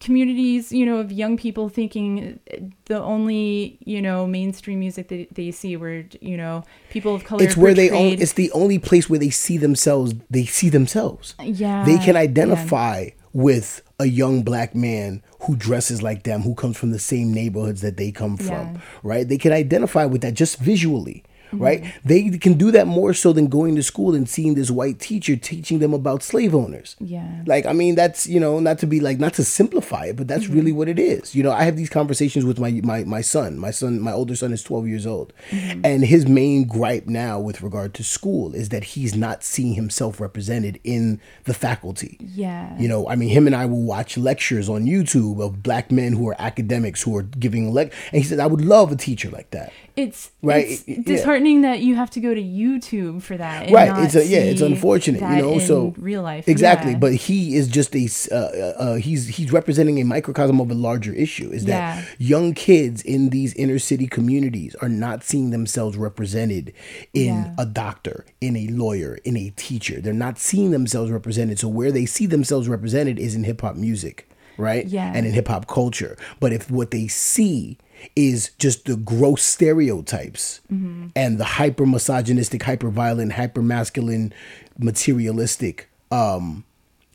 communities 0.00 0.72
you 0.72 0.86
know 0.86 0.96
of 0.98 1.12
young 1.12 1.36
people 1.36 1.68
thinking 1.68 2.40
the 2.86 2.98
only 3.00 3.78
you 3.84 4.00
know 4.00 4.26
mainstream 4.26 4.80
music 4.80 5.08
that 5.08 5.28
they 5.34 5.50
see 5.50 5.76
where 5.76 6.04
you 6.20 6.36
know 6.36 6.64
people 6.90 7.14
of 7.14 7.24
color 7.24 7.42
it's 7.42 7.58
where 7.58 7.74
they 7.74 7.90
own, 7.90 8.14
it's 8.20 8.32
the 8.32 8.50
only 8.52 8.78
place 8.78 9.10
where 9.10 9.18
they 9.18 9.28
see 9.28 9.58
themselves 9.58 10.14
they 10.30 10.46
see 10.46 10.70
themselves 10.70 11.34
Yeah, 11.38 11.84
they 11.84 11.98
can 11.98 12.14
yeah. 12.14 12.22
identify 12.22 13.10
with 13.34 13.82
a 13.98 14.06
young 14.06 14.42
black 14.42 14.74
man 14.74 15.22
who 15.42 15.56
dresses 15.56 16.02
like 16.02 16.22
them 16.22 16.40
who 16.42 16.54
comes 16.54 16.76
from 16.78 16.90
the 16.90 16.98
same 16.98 17.32
neighborhoods 17.32 17.82
that 17.82 17.98
they 17.98 18.10
come 18.10 18.38
from 18.38 18.46
Yeah. 18.74 18.76
right 19.02 19.28
they 19.28 19.38
can 19.38 19.52
identify 19.52 20.06
with 20.06 20.22
that 20.22 20.32
just 20.32 20.58
visually 20.58 21.22
right 21.52 21.82
Mhm. 21.82 21.92
they 22.04 22.38
can 22.38 22.54
do 22.54 22.70
that 22.70 22.86
more 22.86 23.12
so 23.14 23.32
than 23.32 23.46
going 23.46 23.74
to 23.76 23.82
school 23.82 24.14
and 24.14 24.28
seeing 24.28 24.54
this 24.54 24.70
white 24.70 24.98
teacher 24.98 25.36
teaching 25.36 25.78
them 25.78 25.92
about 25.94 26.22
slave 26.22 26.54
owners 26.54 26.96
yeah 27.00 27.42
like 27.46 27.66
i 27.66 27.72
mean 27.72 27.94
that's 27.94 28.26
you 28.26 28.40
know 28.40 28.58
not 28.58 28.78
to 28.78 28.86
be 28.86 29.00
like 29.00 29.18
not 29.18 29.34
to 29.34 29.44
simplify 29.44 30.06
it 30.06 30.16
but 30.16 30.28
that's 30.28 30.44
Mm-hmm. 30.44 30.54
really 30.56 30.72
what 30.72 30.88
it 30.88 30.98
is 30.98 31.34
you 31.34 31.42
know 31.42 31.52
i 31.52 31.62
have 31.64 31.76
these 31.76 31.90
conversations 31.90 32.44
with 32.44 32.58
my 32.58 32.70
my 32.82 33.04
my 33.04 33.20
son 33.20 33.58
my 33.58 33.70
son 33.70 34.00
my 34.00 34.12
older 34.12 34.34
son 34.34 34.52
is 34.52 34.62
12 34.62 34.86
years 34.88 35.06
old 35.06 35.32
Mm-hmm. 35.50 35.80
and 35.84 36.04
his 36.04 36.26
main 36.26 36.64
gripe 36.64 37.06
now 37.06 37.38
with 37.38 37.62
regard 37.62 37.94
to 37.94 38.02
school 38.04 38.54
is 38.54 38.70
that 38.70 38.84
he's 38.84 39.14
not 39.14 39.44
seeing 39.44 39.74
himself 39.74 40.20
represented 40.20 40.80
in 40.84 41.20
the 41.44 41.54
faculty 41.54 42.18
yeah 42.34 42.78
you 42.78 42.88
know, 42.88 43.06
I 43.08 43.16
mean, 43.16 43.28
him 43.28 43.46
and 43.46 43.54
I 43.54 43.66
will 43.66 43.82
watch 43.82 44.16
lectures 44.16 44.68
on 44.68 44.84
YouTube 44.86 45.40
of 45.44 45.62
black 45.62 45.90
men 45.92 46.12
who 46.14 46.26
are 46.28 46.36
academics 46.38 47.02
who 47.02 47.16
are 47.16 47.22
giving 47.22 47.72
lec. 47.72 47.92
And 48.12 48.22
he 48.22 48.22
said, 48.22 48.40
I 48.40 48.46
would 48.46 48.60
love 48.62 48.90
a 48.92 48.96
teacher 48.96 49.30
like 49.30 49.50
that. 49.50 49.72
It's 49.96 50.30
Right, 50.42 50.66
it's 50.68 50.88
yeah. 50.88 50.96
disheartening 51.04 51.62
that 51.62 51.80
you 51.80 51.94
have 51.96 52.10
to 52.10 52.20
go 52.20 52.34
to 52.34 52.40
YouTube 52.42 53.22
for 53.22 53.36
that. 53.36 53.70
right. 53.70 54.04
It's 54.04 54.14
a, 54.14 54.26
yeah. 54.26 54.38
It's 54.38 54.60
unfortunate, 54.60 55.20
you 55.20 55.42
know. 55.42 55.58
So 55.58 55.94
real 55.98 56.22
life, 56.22 56.48
exactly. 56.48 56.92
yeah. 56.92 56.98
But 56.98 57.14
he 57.14 57.54
is 57.56 57.68
just 57.68 57.94
a 57.94 58.08
uh, 58.32 58.36
uh, 58.36 58.94
he's 58.96 59.28
he's 59.28 59.52
representing 59.52 60.00
a 60.00 60.04
microcosm 60.04 60.60
of 60.60 60.70
a 60.70 60.74
larger 60.74 61.12
issue. 61.12 61.50
Is 61.50 61.64
that 61.66 61.72
Yeah. 61.98 62.04
young 62.18 62.54
kids 62.54 63.02
in 63.02 63.28
these 63.30 63.54
inner 63.54 63.78
city 63.78 64.06
communities 64.06 64.74
are 64.76 64.88
not 64.88 65.22
seeing 65.24 65.50
themselves 65.50 65.96
represented 65.96 66.72
in 67.12 67.26
Yeah. 67.34 67.54
a 67.58 67.66
doctor, 67.66 68.24
in 68.40 68.56
a 68.56 68.66
lawyer, 68.68 69.18
in 69.24 69.36
a 69.36 69.50
teacher. 69.56 70.00
They're 70.00 70.12
not 70.12 70.38
seeing 70.38 70.70
themselves 70.70 71.10
represented. 71.10 71.58
So 71.58 71.68
where 71.68 71.92
they 71.92 72.06
see 72.06 72.26
themselves 72.26 72.68
represented 72.68 73.18
is 73.18 73.34
in 73.34 73.44
hip 73.44 73.60
hop 73.60 73.76
music, 73.76 74.28
right? 74.56 74.86
Yeah. 74.86 75.12
And 75.14 75.26
in 75.26 75.32
hip 75.32 75.48
hop 75.48 75.66
culture. 75.66 76.16
But 76.40 76.52
if 76.52 76.70
what 76.70 76.90
they 76.90 77.08
see 77.08 77.78
is 78.16 78.50
just 78.58 78.84
the 78.86 78.96
gross 78.96 79.42
stereotypes 79.42 80.60
Mhm. 80.72 81.10
and 81.16 81.38
the 81.38 81.44
hyper 81.44 81.86
misogynistic, 81.86 82.62
hyper 82.62 82.88
violent, 82.90 83.32
hyper 83.32 83.62
masculine, 83.62 84.32
materialistic 84.78 85.88
um 86.10 86.64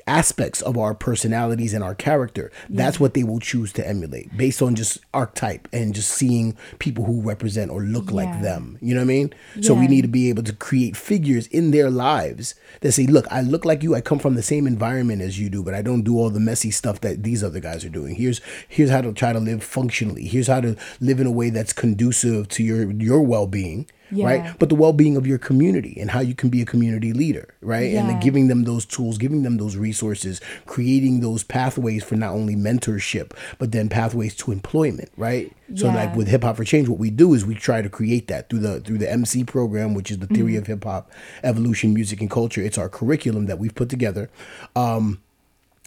aspects 0.07 0.61
of 0.61 0.77
our 0.77 0.93
personalities 0.93 1.73
and 1.73 1.83
our 1.83 1.93
character. 1.95 2.51
That's 2.69 2.97
Yeah. 2.97 3.01
what 3.03 3.13
they 3.13 3.23
will 3.23 3.39
choose 3.39 3.73
to 3.73 3.87
emulate 3.87 4.35
based 4.37 4.61
on 4.61 4.75
just 4.75 4.99
archetype 5.13 5.67
and 5.73 5.93
just 5.93 6.09
seeing 6.09 6.55
people 6.79 7.05
who 7.05 7.21
represent 7.21 7.71
or 7.71 7.81
look 7.81 8.11
like 8.11 8.41
them. 8.41 8.77
You 8.81 8.93
know 8.95 9.01
what 9.01 9.05
i 9.05 9.07
mean? 9.07 9.33
So 9.61 9.73
we 9.73 9.87
need 9.87 10.01
to 10.03 10.07
be 10.07 10.29
able 10.29 10.43
to 10.43 10.53
create 10.53 10.95
figures 10.95 11.47
in 11.47 11.71
their 11.71 11.89
lives 11.89 12.55
that 12.81 12.91
say 12.93 13.05
look 13.07 13.25
i 13.31 13.41
look 13.41 13.65
like 13.65 13.83
you. 13.83 13.95
I 13.95 14.01
come 14.01 14.19
from 14.19 14.35
the 14.35 14.43
same 14.43 14.65
environment 14.67 15.21
as 15.21 15.39
you 15.39 15.49
do 15.49 15.63
but 15.63 15.73
i 15.73 15.81
don't 15.81 16.01
do 16.03 16.17
all 16.17 16.29
the 16.29 16.39
messy 16.39 16.71
stuff 16.71 17.01
that 17.01 17.23
these 17.23 17.43
other 17.43 17.59
guys 17.59 17.83
are 17.85 17.89
doing. 17.89 18.15
Here's 18.15 18.41
here's 18.67 18.89
how 18.89 19.01
to 19.01 19.11
try 19.13 19.33
to 19.33 19.39
live 19.39 19.63
functionally. 19.63 20.25
Here's 20.25 20.47
how 20.47 20.61
to 20.61 20.75
live 20.99 21.19
in 21.19 21.27
a 21.27 21.31
way 21.31 21.49
that's 21.49 21.73
conducive 21.73 22.47
to 22.49 22.63
your 22.63 22.91
your 22.91 23.21
well-being 23.21 23.87
Yeah. 24.11 24.25
right 24.25 24.59
but 24.59 24.69
the 24.69 24.75
well-being 24.75 25.17
of 25.17 25.27
your 25.27 25.37
community 25.37 25.97
and 25.99 26.09
how 26.11 26.21
you 26.21 26.33
can 26.33 26.49
be 26.49 26.61
a 26.61 26.65
community 26.65 27.11
leader 27.13 27.53
right 27.61 27.93
and 27.93 28.09
then 28.09 28.19
giving 28.19 28.47
them 28.47 28.63
those 28.63 28.85
tools 28.85 29.17
giving 29.17 29.43
them 29.43 29.57
those 29.57 29.75
resources 29.75 30.39
creating 30.65 31.19
those 31.19 31.43
pathways 31.43 32.03
for 32.03 32.15
not 32.15 32.31
only 32.33 32.55
mentorship 32.55 33.31
but 33.57 33.71
then 33.71 33.89
pathways 33.89 34.33
to 34.35 34.51
employment 34.51 35.11
right 35.17 35.51
so 35.75 35.87
Yeah. 35.87 35.95
like 35.95 36.15
with 36.15 36.27
hip 36.29 36.43
hop 36.43 36.55
for 36.57 36.63
change 36.63 36.87
what 36.87 36.99
we 36.99 37.09
do 37.09 37.33
is 37.33 37.45
we 37.45 37.55
try 37.55 37.81
to 37.81 37.89
create 37.89 38.27
that 38.27 38.49
through 38.49 38.59
the 38.59 38.79
through 38.79 38.99
the 38.99 39.11
mc 39.11 39.43
program 39.43 39.93
which 39.93 40.09
is 40.11 40.19
the 40.19 40.27
theory 40.27 40.53
Mhm. 40.53 40.59
of 40.59 40.67
hip 40.67 40.83
hop 40.85 41.11
evolution 41.43 41.93
music 41.93 42.21
and 42.21 42.29
culture 42.29 42.61
it's 42.61 42.77
our 42.77 42.87
curriculum 42.89 43.47
that 43.47 43.59
we've 43.59 43.75
put 43.75 43.89
together 43.89 44.29
um 44.75 45.19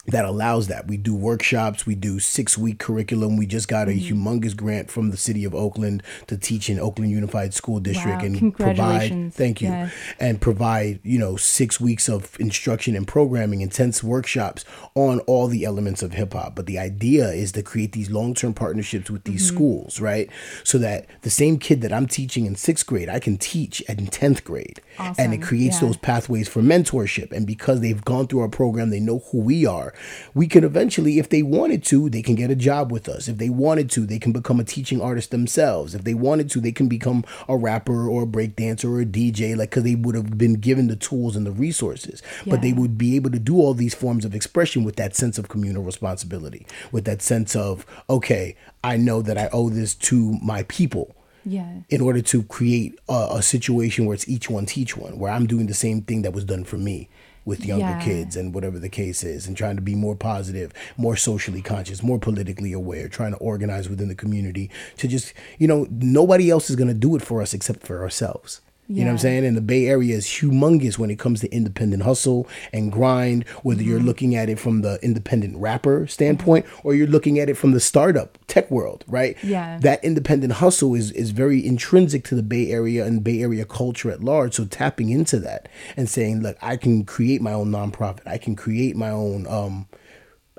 that 0.06 0.24
allows 0.24 0.68
that. 0.68 0.89
We 0.89 0.97
do 0.97 1.14
workshops, 1.14 1.86
we 1.86 1.94
do 1.94 2.18
six 2.20 2.56
week 2.56 2.78
curriculum. 2.78 3.36
We 3.36 3.44
just 3.47 3.68
got 3.68 3.86
a 3.89 3.90
Mm-hmm. 3.93 4.27
humongous 4.27 4.56
grant 4.56 4.90
from 4.90 5.10
the 5.10 5.16
city 5.16 5.44
of 5.44 5.55
Oakland 5.55 6.02
to 6.28 6.39
teach 6.39 6.70
in 6.70 6.81
Oakland 6.81 7.10
Unified 7.10 7.52
School 7.52 7.81
District 7.81 8.18
Wow, 8.22 8.24
and 8.24 8.56
provide 8.56 9.35
thank 9.35 9.60
you 9.60 9.90
and 10.18 10.40
provide, 10.40 11.01
you 11.02 11.18
know, 11.18 11.36
six 11.36 11.78
weeks 11.81 12.09
of 12.09 12.35
instruction 12.40 12.97
and 12.97 13.06
programming, 13.06 13.60
intense 13.60 14.02
workshops 14.02 14.64
on 14.94 15.20
all 15.20 15.48
the 15.48 15.64
elements 15.64 16.02
of 16.02 16.12
hip 16.14 16.32
hop. 16.32 16.56
But 16.56 16.64
the 16.66 16.78
idea 16.78 17.28
is 17.31 17.52
to 17.52 17.62
create 17.62 17.93
these 17.93 18.10
long 18.10 18.32
term 18.35 18.55
partnerships 18.55 19.10
with 19.10 19.24
these 19.24 19.43
Mhm. 19.51 19.55
schools, 19.55 20.01
right? 20.01 20.31
So 20.64 20.78
that 20.78 21.06
the 21.22 21.31
same 21.31 21.59
kid 21.59 21.82
that 21.82 21.93
I'm 21.93 22.06
teaching 22.06 22.47
in 22.47 22.56
sixth 22.56 22.86
grade, 22.86 23.10
I 23.10 23.18
can 23.18 23.36
teach 23.36 23.82
in 23.82 24.06
10th 24.06 24.44
grade. 24.44 24.81
And 25.18 25.32
it 25.35 25.43
creates 25.43 25.77
Yeah. 25.81 25.89
those 25.89 25.97
pathways 25.98 26.48
for 26.48 26.62
mentorship. 26.62 27.32
And 27.32 27.47
because 27.47 27.81
they've 27.81 28.05
gone 28.05 28.27
through 28.27 28.40
our 28.40 28.48
program, 28.48 28.90
they 28.90 29.01
know 29.01 29.22
who 29.31 29.39
we 29.39 29.66
are. 29.66 29.89
We 30.34 30.46
can 30.46 30.64
eventually, 30.64 31.18
if 31.18 31.28
they 31.28 31.42
wanted 31.42 31.84
to, 31.84 32.08
they 32.10 32.22
can 32.22 32.34
get 32.34 32.50
a 32.50 32.54
job 32.56 32.90
with 32.92 33.08
us. 33.08 33.28
If 33.28 33.38
they 33.38 33.48
wanted 33.50 33.90
to, 33.90 34.06
they 34.06 34.18
can 34.18 34.32
become 34.32 34.60
a 34.60 34.64
teaching 34.64 35.00
artist 35.00 35.30
themselves. 35.30 35.94
If 35.94 36.04
they 36.04 36.14
wanted 36.14 36.50
to, 36.50 36.60
they 36.60 36.72
can 36.72 36.88
become 36.88 37.24
a 37.48 37.56
rapper 37.56 38.08
or 38.08 38.22
a 38.22 38.26
break 38.26 38.56
dancer 38.56 38.92
or 38.92 39.00
a 39.00 39.06
DJ, 39.06 39.56
like 39.56 39.70
because 39.70 39.84
they 39.84 39.94
would 39.94 40.14
have 40.14 40.36
been 40.38 40.54
given 40.54 40.88
the 40.88 40.96
tools 40.96 41.36
and 41.36 41.46
the 41.46 41.52
resources. 41.52 42.22
But 42.46 42.62
they 42.62 42.72
would 42.72 42.98
be 42.98 43.16
able 43.16 43.30
to 43.30 43.38
do 43.38 43.56
all 43.56 43.74
these 43.74 43.94
forms 43.94 44.24
of 44.24 44.34
expression 44.34 44.84
with 44.84 44.96
that 44.96 45.14
sense 45.16 45.38
of 45.38 45.48
communal 45.48 45.82
responsibility, 45.82 46.66
with 46.92 47.04
that 47.04 47.22
sense 47.22 47.54
of, 47.56 47.86
okay, 48.08 48.56
I 48.82 48.96
know 48.96 49.22
that 49.22 49.36
I 49.38 49.48
owe 49.52 49.68
this 49.70 49.94
to 49.96 50.38
my 50.42 50.64
people 50.64 51.14
Yeah. 51.44 51.80
in 51.88 52.00
order 52.00 52.22
to 52.22 52.42
create 52.44 52.98
a, 53.08 53.28
a 53.36 53.42
situation 53.42 54.06
where 54.06 54.14
it's 54.14 54.28
each 54.28 54.48
one 54.50 54.66
teach 54.66 54.96
one, 54.96 55.18
where 55.18 55.32
I'm 55.32 55.46
doing 55.46 55.66
the 55.66 55.74
same 55.74 56.02
thing 56.02 56.22
that 56.22 56.32
was 56.32 56.44
done 56.44 56.64
for 56.64 56.76
me 56.78 57.08
with 57.44 57.64
younger 57.64 57.84
Yeah. 57.86 58.00
kids 58.04 58.36
and 58.36 58.54
whatever 58.54 58.78
the 58.78 58.88
case 58.88 59.24
is, 59.24 59.46
and 59.46 59.56
trying 59.56 59.76
to 59.76 59.82
be 59.82 59.94
more 59.94 60.14
positive, 60.16 60.72
more 60.96 61.16
socially 61.16 61.62
conscious, 61.62 62.02
more 62.02 62.18
politically 62.18 62.72
aware, 62.72 63.08
trying 63.08 63.32
to 63.32 63.38
organize 63.38 63.88
within 63.88 64.08
the 64.08 64.14
community 64.14 64.70
to 64.98 65.08
just, 65.08 65.32
you 65.58 65.66
know, 65.66 65.86
nobody 65.90 66.50
else 66.50 66.70
is 66.70 66.76
going 66.76 66.88
to 66.88 66.94
do 66.94 67.16
it 67.16 67.22
for 67.22 67.40
us 67.42 67.54
except 67.54 67.86
for 67.86 68.02
ourselves. 68.02 68.60
You 68.90 69.04
know 69.04 69.10
what 69.10 69.12
I'm 69.12 69.18
saying? 69.18 69.44
And 69.44 69.56
the 69.56 69.60
Bay 69.60 69.86
Area 69.86 70.16
is 70.16 70.26
humongous 70.26 70.98
when 70.98 71.10
it 71.10 71.18
comes 71.18 71.40
to 71.40 71.54
independent 71.54 72.02
hustle 72.02 72.48
and 72.72 72.90
grind, 72.90 73.46
whether 73.62 73.82
you're 73.82 74.00
looking 74.00 74.34
at 74.34 74.48
it 74.48 74.58
from 74.58 74.82
the 74.82 74.98
independent 75.00 75.56
rapper 75.58 76.08
standpoint 76.08 76.66
or 76.82 76.94
you're 76.94 77.06
looking 77.06 77.38
at 77.38 77.48
it 77.48 77.54
from 77.54 77.70
the 77.70 77.78
startup 77.78 78.36
tech 78.48 78.68
world, 78.70 79.04
right? 79.06 79.36
Yeah. 79.44 79.78
That 79.80 80.02
independent 80.04 80.54
hustle 80.54 80.94
is 80.94 81.12
is 81.12 81.30
very 81.30 81.64
intrinsic 81.64 82.24
to 82.24 82.34
the 82.34 82.42
Bay 82.42 82.70
Area 82.72 83.04
and 83.06 83.22
Bay 83.22 83.40
Area 83.40 83.64
culture 83.64 84.10
at 84.10 84.24
large. 84.24 84.54
So 84.54 84.64
tapping 84.64 85.10
into 85.10 85.38
that 85.38 85.68
and 85.96 86.08
saying, 86.08 86.42
look, 86.42 86.56
I 86.60 86.76
can 86.76 87.04
create 87.04 87.40
my 87.40 87.52
own 87.52 87.70
nonprofit. 87.70 88.26
I 88.26 88.38
can 88.38 88.56
create 88.56 88.96
my 88.96 89.10
own 89.10 89.46
um 89.46 89.86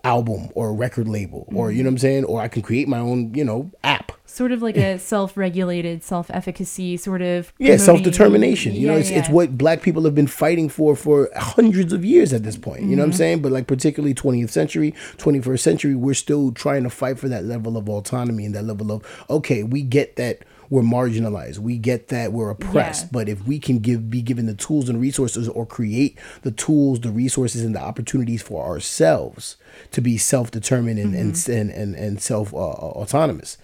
album 0.03 0.49
or 0.55 0.69
a 0.69 0.73
record 0.73 1.07
label 1.07 1.47
or 1.53 1.71
you 1.71 1.83
know 1.83 1.87
what 1.89 1.93
I'm 1.93 1.97
saying? 1.99 2.23
Or 2.25 2.41
I 2.41 2.47
can 2.47 2.61
create 2.61 2.87
my 2.87 2.99
own, 2.99 3.33
you 3.33 3.43
know, 3.43 3.71
app. 3.83 4.11
Sort 4.25 4.51
of 4.53 4.61
like 4.61 4.77
a 4.77 4.97
self-regulated, 4.97 6.03
self-efficacy 6.03 6.97
sort 6.97 7.21
of 7.21 7.51
Yeah, 7.59 7.75
promoting- 7.75 7.85
self 7.85 8.03
determination. 8.03 8.73
You 8.75 8.87
know, 8.87 8.93
Yeah, 8.93 8.99
it's, 8.99 9.09
it's 9.09 9.27
yeah. 9.27 9.33
what 9.33 9.57
black 9.57 9.81
people 9.81 10.03
have 10.03 10.15
been 10.15 10.27
fighting 10.27 10.69
for 10.69 10.95
for 10.95 11.29
hundreds 11.35 11.93
of 11.93 12.03
years 12.05 12.31
at 12.33 12.43
this 12.43 12.57
point. 12.57 12.83
You 12.83 12.95
know 12.95 13.01
what 13.03 13.07
I'm 13.07 13.11
Mhm. 13.11 13.17
saying? 13.17 13.39
But 13.41 13.51
like, 13.51 13.67
particularly 13.67 14.13
20th 14.13 14.49
century, 14.51 14.93
21st 15.17 15.63
century, 15.63 15.95
we're 15.95 16.13
still 16.13 16.51
trying 16.51 16.83
to 16.83 16.89
fight 16.89 17.19
for 17.19 17.27
that 17.29 17.45
level 17.45 17.77
of 17.77 17.89
autonomy 17.89 18.45
and 18.45 18.55
that 18.55 18.65
level 18.65 18.91
of, 18.91 19.03
okay, 19.29 19.63
we 19.63 19.81
get 19.81 20.15
that 20.15 20.39
we're 20.71 20.81
marginalized. 20.81 21.59
We 21.59 21.77
get 21.77 22.07
that 22.07 22.31
we're 22.31 22.49
oppressed. 22.49 23.03
Yeah. 23.03 23.09
But 23.11 23.29
if 23.29 23.45
we 23.45 23.59
can 23.59 23.79
give 23.79 24.09
be 24.09 24.21
given 24.21 24.47
the 24.47 24.55
tools 24.55 24.87
and 24.89 24.99
resources 24.99 25.47
or 25.49 25.65
create 25.65 26.17
the 26.41 26.51
tools, 26.51 27.01
the 27.01 27.11
resources, 27.11 27.61
and 27.63 27.75
the 27.75 27.81
opportunities 27.81 28.41
for 28.41 28.65
ourselves 28.65 29.57
to 29.91 30.01
be 30.01 30.17
self 30.17 30.49
determined 30.49 30.97
and, 30.97 31.13
and, 31.13 31.49
and, 31.49 31.69
and, 31.69 31.95
and 31.95 32.21
self 32.21 32.53
uh, 32.53 32.57
autonomous 32.57 33.57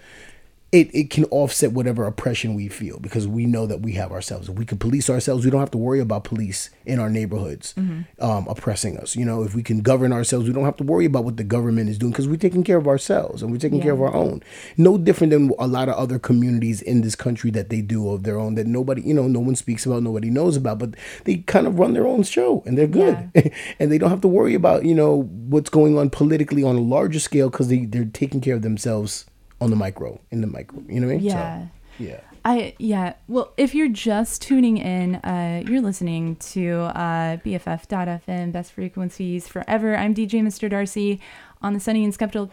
it, 0.70 0.94
it 0.94 1.08
can 1.08 1.24
offset 1.26 1.72
whatever 1.72 2.04
oppression 2.06 2.54
we 2.54 2.68
feel 2.68 2.98
because 2.98 3.26
we 3.26 3.46
know 3.46 3.64
that 3.66 3.80
we 3.80 3.92
have 3.92 4.12
ourselves. 4.12 4.50
If 4.50 4.56
we 4.56 4.66
can 4.66 4.76
police 4.76 5.08
ourselves, 5.08 5.42
we 5.46 5.50
don't 5.50 5.60
have 5.60 5.70
to 5.70 5.78
worry 5.78 5.98
about 5.98 6.24
police 6.24 6.68
in 6.84 6.98
our 7.00 7.08
neighborhoods 7.08 7.72
Mhm. 7.78 8.04
um, 8.20 8.46
oppressing 8.48 8.98
us. 8.98 9.16
You 9.16 9.24
know, 9.24 9.42
if 9.44 9.54
we 9.54 9.62
can 9.62 9.80
govern 9.80 10.12
ourselves, 10.12 10.46
we 10.46 10.52
don't 10.52 10.66
have 10.66 10.76
to 10.76 10.84
worry 10.84 11.06
about 11.06 11.24
what 11.24 11.38
the 11.38 11.44
government 11.44 11.88
is 11.88 11.96
doing 11.96 12.12
because 12.12 12.28
we're 12.28 12.36
taking 12.36 12.64
care 12.64 12.76
of 12.76 12.86
ourselves 12.86 13.42
and 13.42 13.50
we're 13.50 13.56
taking 13.56 13.80
care 13.80 13.92
of 13.94 14.02
our 14.02 14.12
own. 14.14 14.42
No 14.76 14.98
different 14.98 15.30
than 15.30 15.50
a 15.58 15.66
lot 15.66 15.88
of 15.88 15.94
other 15.94 16.18
communities 16.18 16.82
in 16.82 17.00
this 17.00 17.14
country 17.16 17.50
that 17.52 17.70
they 17.70 17.80
do 17.80 18.10
of 18.10 18.24
their 18.24 18.38
own 18.38 18.54
that 18.56 18.66
nobody, 18.66 19.00
you 19.00 19.14
know, 19.14 19.26
no 19.26 19.40
one 19.40 19.56
speaks 19.56 19.86
about, 19.86 20.02
nobody 20.02 20.28
knows 20.28 20.54
about, 20.54 20.80
but 20.80 20.90
they 21.24 21.36
kind 21.36 21.66
of 21.66 21.78
run 21.78 21.94
their 21.94 22.06
own 22.06 22.22
show 22.24 22.62
and 22.66 22.76
they're 22.76 22.86
good. 22.86 23.30
and 23.80 23.90
they 23.90 23.96
don't 23.96 24.10
have 24.10 24.20
to 24.20 24.28
worry 24.28 24.52
about, 24.52 24.84
you 24.84 24.94
know, 24.94 25.22
what's 25.48 25.70
going 25.70 25.96
on 25.96 26.10
politically 26.10 26.62
on 26.62 26.76
a 26.76 26.80
larger 26.80 27.20
scale 27.20 27.48
because 27.48 27.68
they, 27.68 27.86
they're 27.86 28.04
taking 28.04 28.42
care 28.42 28.54
of 28.56 28.60
themselves 28.60 29.24
on 29.60 29.70
the 29.70 29.76
micro, 29.76 30.20
in 30.30 30.40
the 30.40 30.46
micro. 30.46 30.82
You 30.88 31.00
know 31.00 31.06
what 31.06 31.14
I 31.14 31.16
mean? 31.16 31.24
Yeah. 31.26 31.62
So, 31.62 31.68
yeah. 31.98 32.20
I 32.44 32.74
yeah. 32.78 33.14
Well, 33.26 33.52
if 33.56 33.74
you're 33.74 33.88
just 33.88 34.40
tuning 34.42 34.78
in, 34.78 35.16
uh, 35.16 35.62
you're 35.66 35.80
listening 35.80 36.36
to 36.36 36.90
uh, 36.94 37.36
BFF.FM, 37.38 38.52
Best 38.52 38.72
Frequencies 38.72 39.48
Forever. 39.48 39.96
I'm 39.96 40.14
DJ 40.14 40.42
Mr. 40.42 40.70
Darcy 40.70 41.20
on 41.60 41.74
the 41.74 41.80
Sunny 41.80 42.04
and 42.04 42.14
Skeptical 42.14 42.50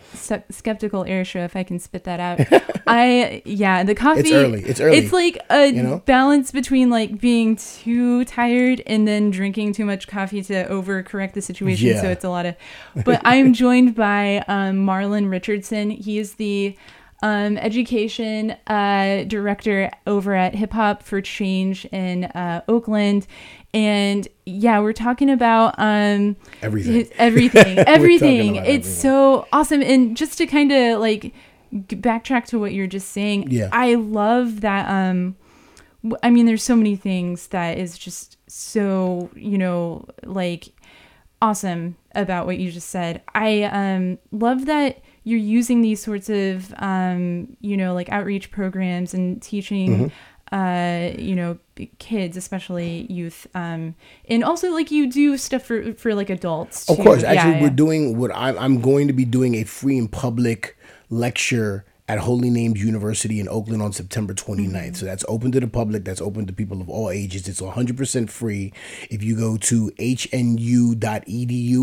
Skeptical 0.50 1.04
Air 1.06 1.24
Show. 1.24 1.40
If 1.40 1.56
I 1.56 1.64
can 1.64 1.80
spit 1.80 2.04
that 2.06 2.20
out, 2.20 2.40
I 2.88 3.42
yeah. 3.46 3.84
The 3.84 3.96
coffee. 3.96 4.22
It's 4.22 4.32
early. 4.32 4.64
It's 4.64 4.80
early, 4.80 4.98
It's 4.98 5.14
like 5.14 5.38
a 5.50 5.68
you 5.68 5.84
know? 5.84 5.98
balance 6.06 6.52
between 6.52 6.90
like 6.90 7.20
being 7.20 7.56
too 7.56 8.26
tired 8.26 8.82
and 8.86 9.08
then 9.08 9.32
drinking 9.32 9.74
too 9.74 9.86
much 9.86 10.08
coffee 10.08 10.42
to 10.44 10.68
overcorrect 10.68 11.34
the 11.34 11.42
situation. 11.42 11.90
Yeah. 11.90 12.02
So 12.02 12.10
it's 12.10 12.24
a 12.24 12.30
lot 12.30 12.46
of. 12.46 12.56
But 13.06 13.22
I 13.26 13.36
am 13.36 13.54
joined 13.54 13.94
by 13.96 14.44
um, 14.48 14.78
Marlon 14.78 15.30
Richardson. 15.30 15.90
He 15.90 16.18
is 16.18 16.36
the 16.36 16.76
um, 17.22 17.58
education 17.58 18.52
uh, 18.68 19.24
director 19.28 19.92
over 20.06 20.34
at 20.36 20.56
Hip 20.56 20.74
Hop 20.74 21.04
for 21.04 21.22
Change 21.22 21.86
in 21.86 22.26
uh, 22.26 22.62
Oakland. 22.68 23.28
And 23.76 24.28
yeah, 24.46 24.80
we're 24.80 24.94
talking 24.94 25.30
about 25.30 25.76
um, 25.78 26.38
Everything. 26.62 27.08
everything, 27.18 27.78
everything. 27.80 28.56
It's 28.56 28.88
so 28.88 29.48
awesome. 29.52 29.82
And 29.84 30.16
just 30.16 30.38
to 30.38 30.48
kind 30.48 30.72
of 30.72 31.00
like 31.02 31.34
backtrack 31.74 32.46
to 32.48 32.60
what 32.60 32.72
you're 32.74 32.88
just 32.88 33.10
saying, 33.12 33.52
Yeah. 33.52 33.68
I 33.74 33.96
love 33.96 34.62
that. 34.62 34.90
Um, 34.90 35.36
I 36.24 36.30
mean, 36.30 36.46
there's 36.46 36.64
so 36.64 36.76
many 36.76 36.96
things 36.96 37.48
that 37.48 37.78
is 37.78 37.98
just 37.98 38.38
so 38.48 39.30
you 39.36 39.58
know 39.58 40.06
like 40.24 40.70
awesome 41.42 41.98
about 42.14 42.46
what 42.46 42.58
you 42.58 42.72
just 42.72 42.90
said. 42.90 43.22
I 43.34 43.64
um, 43.64 44.20
love 44.32 44.68
that 44.68 45.02
you're 45.26 45.40
using 45.40 45.82
these 45.82 46.02
sorts 46.02 46.30
of 46.30 46.74
um, 46.78 47.58
you 47.60 47.76
know 47.76 47.94
like 47.94 48.08
outreach 48.10 48.52
programs 48.52 49.14
and 49.14 49.42
teaching. 49.42 50.12
Uh, 50.56 51.12
you 51.18 51.36
know, 51.36 51.58
kids, 52.00 52.38
especially 52.38 53.12
youth, 53.12 53.46
um, 53.56 53.94
and 54.30 54.42
also 54.42 54.72
like 54.72 54.90
you 54.90 55.12
do 55.12 55.36
stuff 55.36 55.64
for 55.64 55.92
for 55.96 56.16
like 56.16 56.30
adults. 56.30 56.90
Of 56.90 56.96
course. 57.00 57.24
Actually, 57.26 57.56
yeah. 57.56 57.62
we're 57.62 57.70
doing 57.70 58.18
what 58.18 58.32
I'm, 58.34 58.58
I'm 58.58 58.80
going 58.80 59.08
to 59.08 59.14
be 59.14 59.26
doing 59.26 59.56
a 59.56 59.66
free 59.66 59.98
and 59.98 60.10
public 60.10 60.78
lecture 61.10 61.84
at 62.08 62.20
Holy 62.20 62.50
Names 62.50 62.82
University 62.82 63.42
in 63.42 63.50
Oakland 63.50 63.82
on 63.82 63.92
September 63.92 64.34
29th. 64.34 64.70
Mm-hmm. 64.72 64.94
So 64.94 65.06
that's 65.06 65.26
open 65.28 65.52
to 65.52 65.60
the 65.60 65.68
public. 65.68 66.06
That's 66.06 66.22
open 66.22 66.46
to 66.46 66.54
people 66.54 66.80
of 66.80 66.90
all 66.90 67.10
ages. 67.10 67.50
It's 67.50 67.60
100% 67.60 68.30
free. 68.30 68.72
If 69.10 69.24
you 69.24 69.36
go 69.36 69.58
to 69.58 69.92
hnu.edu 70.00 70.96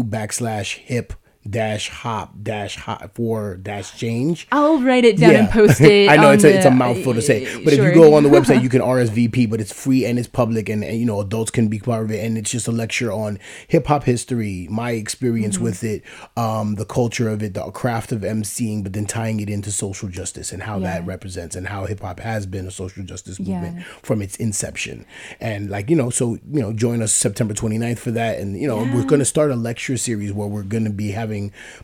backslash 0.09 0.79
hip 0.79 1.13
dash 1.49 1.89
hop 1.89 2.35
dash 2.43 2.77
hop 2.77 3.15
for 3.15 3.57
dash 3.57 3.97
change. 3.99 4.47
I'll 4.53 4.81
write 4.81 5.05
it 5.05 5.17
down 5.17 5.35
and 5.35 5.51
post 5.51 5.81
it. 5.81 6.09
I 6.11 6.17
know 6.17 6.31
it's 6.31 6.45
a, 6.45 6.57
it's 6.57 6.67
a 6.67 6.71
mouthful 6.71 7.15
to 7.15 7.23
say, 7.23 7.45
but 7.65 7.73
Sure. 7.75 7.89
if 7.89 7.95
you 7.97 8.01
go 8.01 8.15
on 8.15 8.23
the 8.23 8.29
website, 8.29 8.63
you 8.63 8.69
can 8.69 8.81
RSVP. 8.81 9.51
But 9.51 9.61
it's 9.61 9.73
free 9.73 10.05
and 10.05 10.19
it's 10.19 10.29
public, 10.29 10.69
and, 10.69 10.85
and 10.85 10.99
you 10.99 11.05
know 11.07 11.21
adults 11.21 11.51
can 11.51 11.69
be 11.69 11.79
part 11.81 12.05
of 12.05 12.11
it. 12.13 12.25
And 12.25 12.39
it's 12.39 12.51
just 12.51 12.69
a 12.69 12.73
lecture 12.73 13.11
on 13.13 13.39
hip 13.69 13.87
hop 13.87 14.05
history, 14.05 14.69
my 14.71 14.93
experience 14.93 15.57
Mm-hmm. 15.57 15.63
Mhm. 15.63 15.65
with 15.65 15.85
it, 15.85 16.03
um, 16.37 16.75
the 16.77 16.85
culture 16.85 17.29
of 17.29 17.43
it, 17.43 17.55
the 17.55 17.63
craft 17.73 18.13
of 18.13 18.21
emceeing, 18.21 18.83
but 18.83 18.93
then 18.93 19.07
tying 19.07 19.41
it 19.41 19.51
into 19.51 19.73
social 19.73 20.09
justice 20.09 20.53
and 20.53 20.63
how 20.63 20.79
that 20.79 21.05
represents 21.07 21.57
and 21.57 21.67
how 21.69 21.87
hip 21.87 22.01
hop 22.01 22.21
has 22.21 22.47
been 22.47 22.67
a 22.67 22.71
social 22.71 23.03
justice 23.03 23.39
movement 23.41 23.79
Yeah. 23.79 23.83
from 24.03 24.23
its 24.23 24.37
inception. 24.37 25.07
And 25.41 25.71
like 25.71 25.91
you 25.91 25.97
know, 25.97 26.11
so 26.11 26.35
you 26.53 26.61
know, 26.61 26.73
join 26.73 27.03
us 27.03 27.13
September 27.13 27.55
29th 27.55 27.99
for 27.99 28.11
that. 28.13 28.39
And 28.39 28.57
you 28.61 28.69
know, 28.69 28.79
we're 28.95 29.05
going 29.05 29.19
to 29.19 29.25
start 29.25 29.51
a 29.51 29.57
lecture 29.57 29.97
series 29.97 30.33
where 30.33 30.47
we're 30.49 30.63
going 30.63 30.85
to 30.85 30.91
be 30.91 31.11
having 31.13 31.32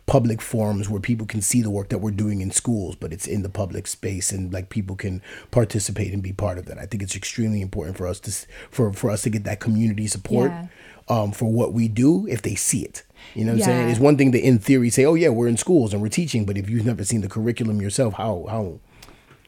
public 0.05 0.41
forums 0.41 0.89
where 0.89 1.01
people 1.01 1.27
can 1.27 1.41
see 1.41 1.61
the 1.61 1.69
work 1.69 1.89
that 1.89 1.99
we're 1.99 2.11
doing 2.23 2.41
in 2.41 2.51
schools, 2.51 2.95
but 2.95 3.11
it's 3.13 3.27
in 3.27 3.41
the 3.43 3.49
public 3.49 3.87
space 3.87 4.31
and 4.31 4.53
like 4.53 4.69
people 4.69 4.95
can 4.95 5.21
participate 5.51 6.13
and 6.13 6.21
be 6.23 6.33
part 6.33 6.57
of 6.57 6.65
that. 6.65 6.77
I 6.77 6.85
think 6.85 7.03
it's 7.03 7.15
extremely 7.15 7.61
important 7.61 7.97
for 7.97 8.07
us 8.07 8.19
to 8.21 8.31
for 8.71 8.93
for 8.93 9.09
us 9.11 9.21
to 9.23 9.29
get 9.29 9.43
that 9.45 9.59
community 9.59 10.07
support 10.07 10.51
Yeah. 10.51 10.67
um, 11.15 11.31
for 11.31 11.51
what 11.51 11.73
we 11.73 11.87
do 11.87 12.27
if 12.27 12.41
they 12.41 12.55
see 12.55 12.81
it. 12.89 13.03
You 13.35 13.43
know 13.45 13.51
what 13.53 13.61
I'm 13.61 13.65
saying? 13.65 13.89
It's 13.91 13.99
one 13.99 14.17
thing 14.17 14.31
to 14.31 14.39
in 14.39 14.59
theory 14.59 14.89
say, 14.89 15.05
"Oh 15.05 15.15
yeah, 15.15 15.29
we're 15.29 15.49
in 15.49 15.57
schools 15.57 15.93
and 15.93 16.01
we're 16.01 16.09
teaching," 16.21 16.45
but 16.45 16.57
if 16.57 16.69
you've 16.69 16.85
never 16.85 17.03
seen 17.03 17.21
the 17.21 17.29
curriculum 17.29 17.81
yourself, 17.81 18.13
how 18.15 18.45
how 18.49 18.79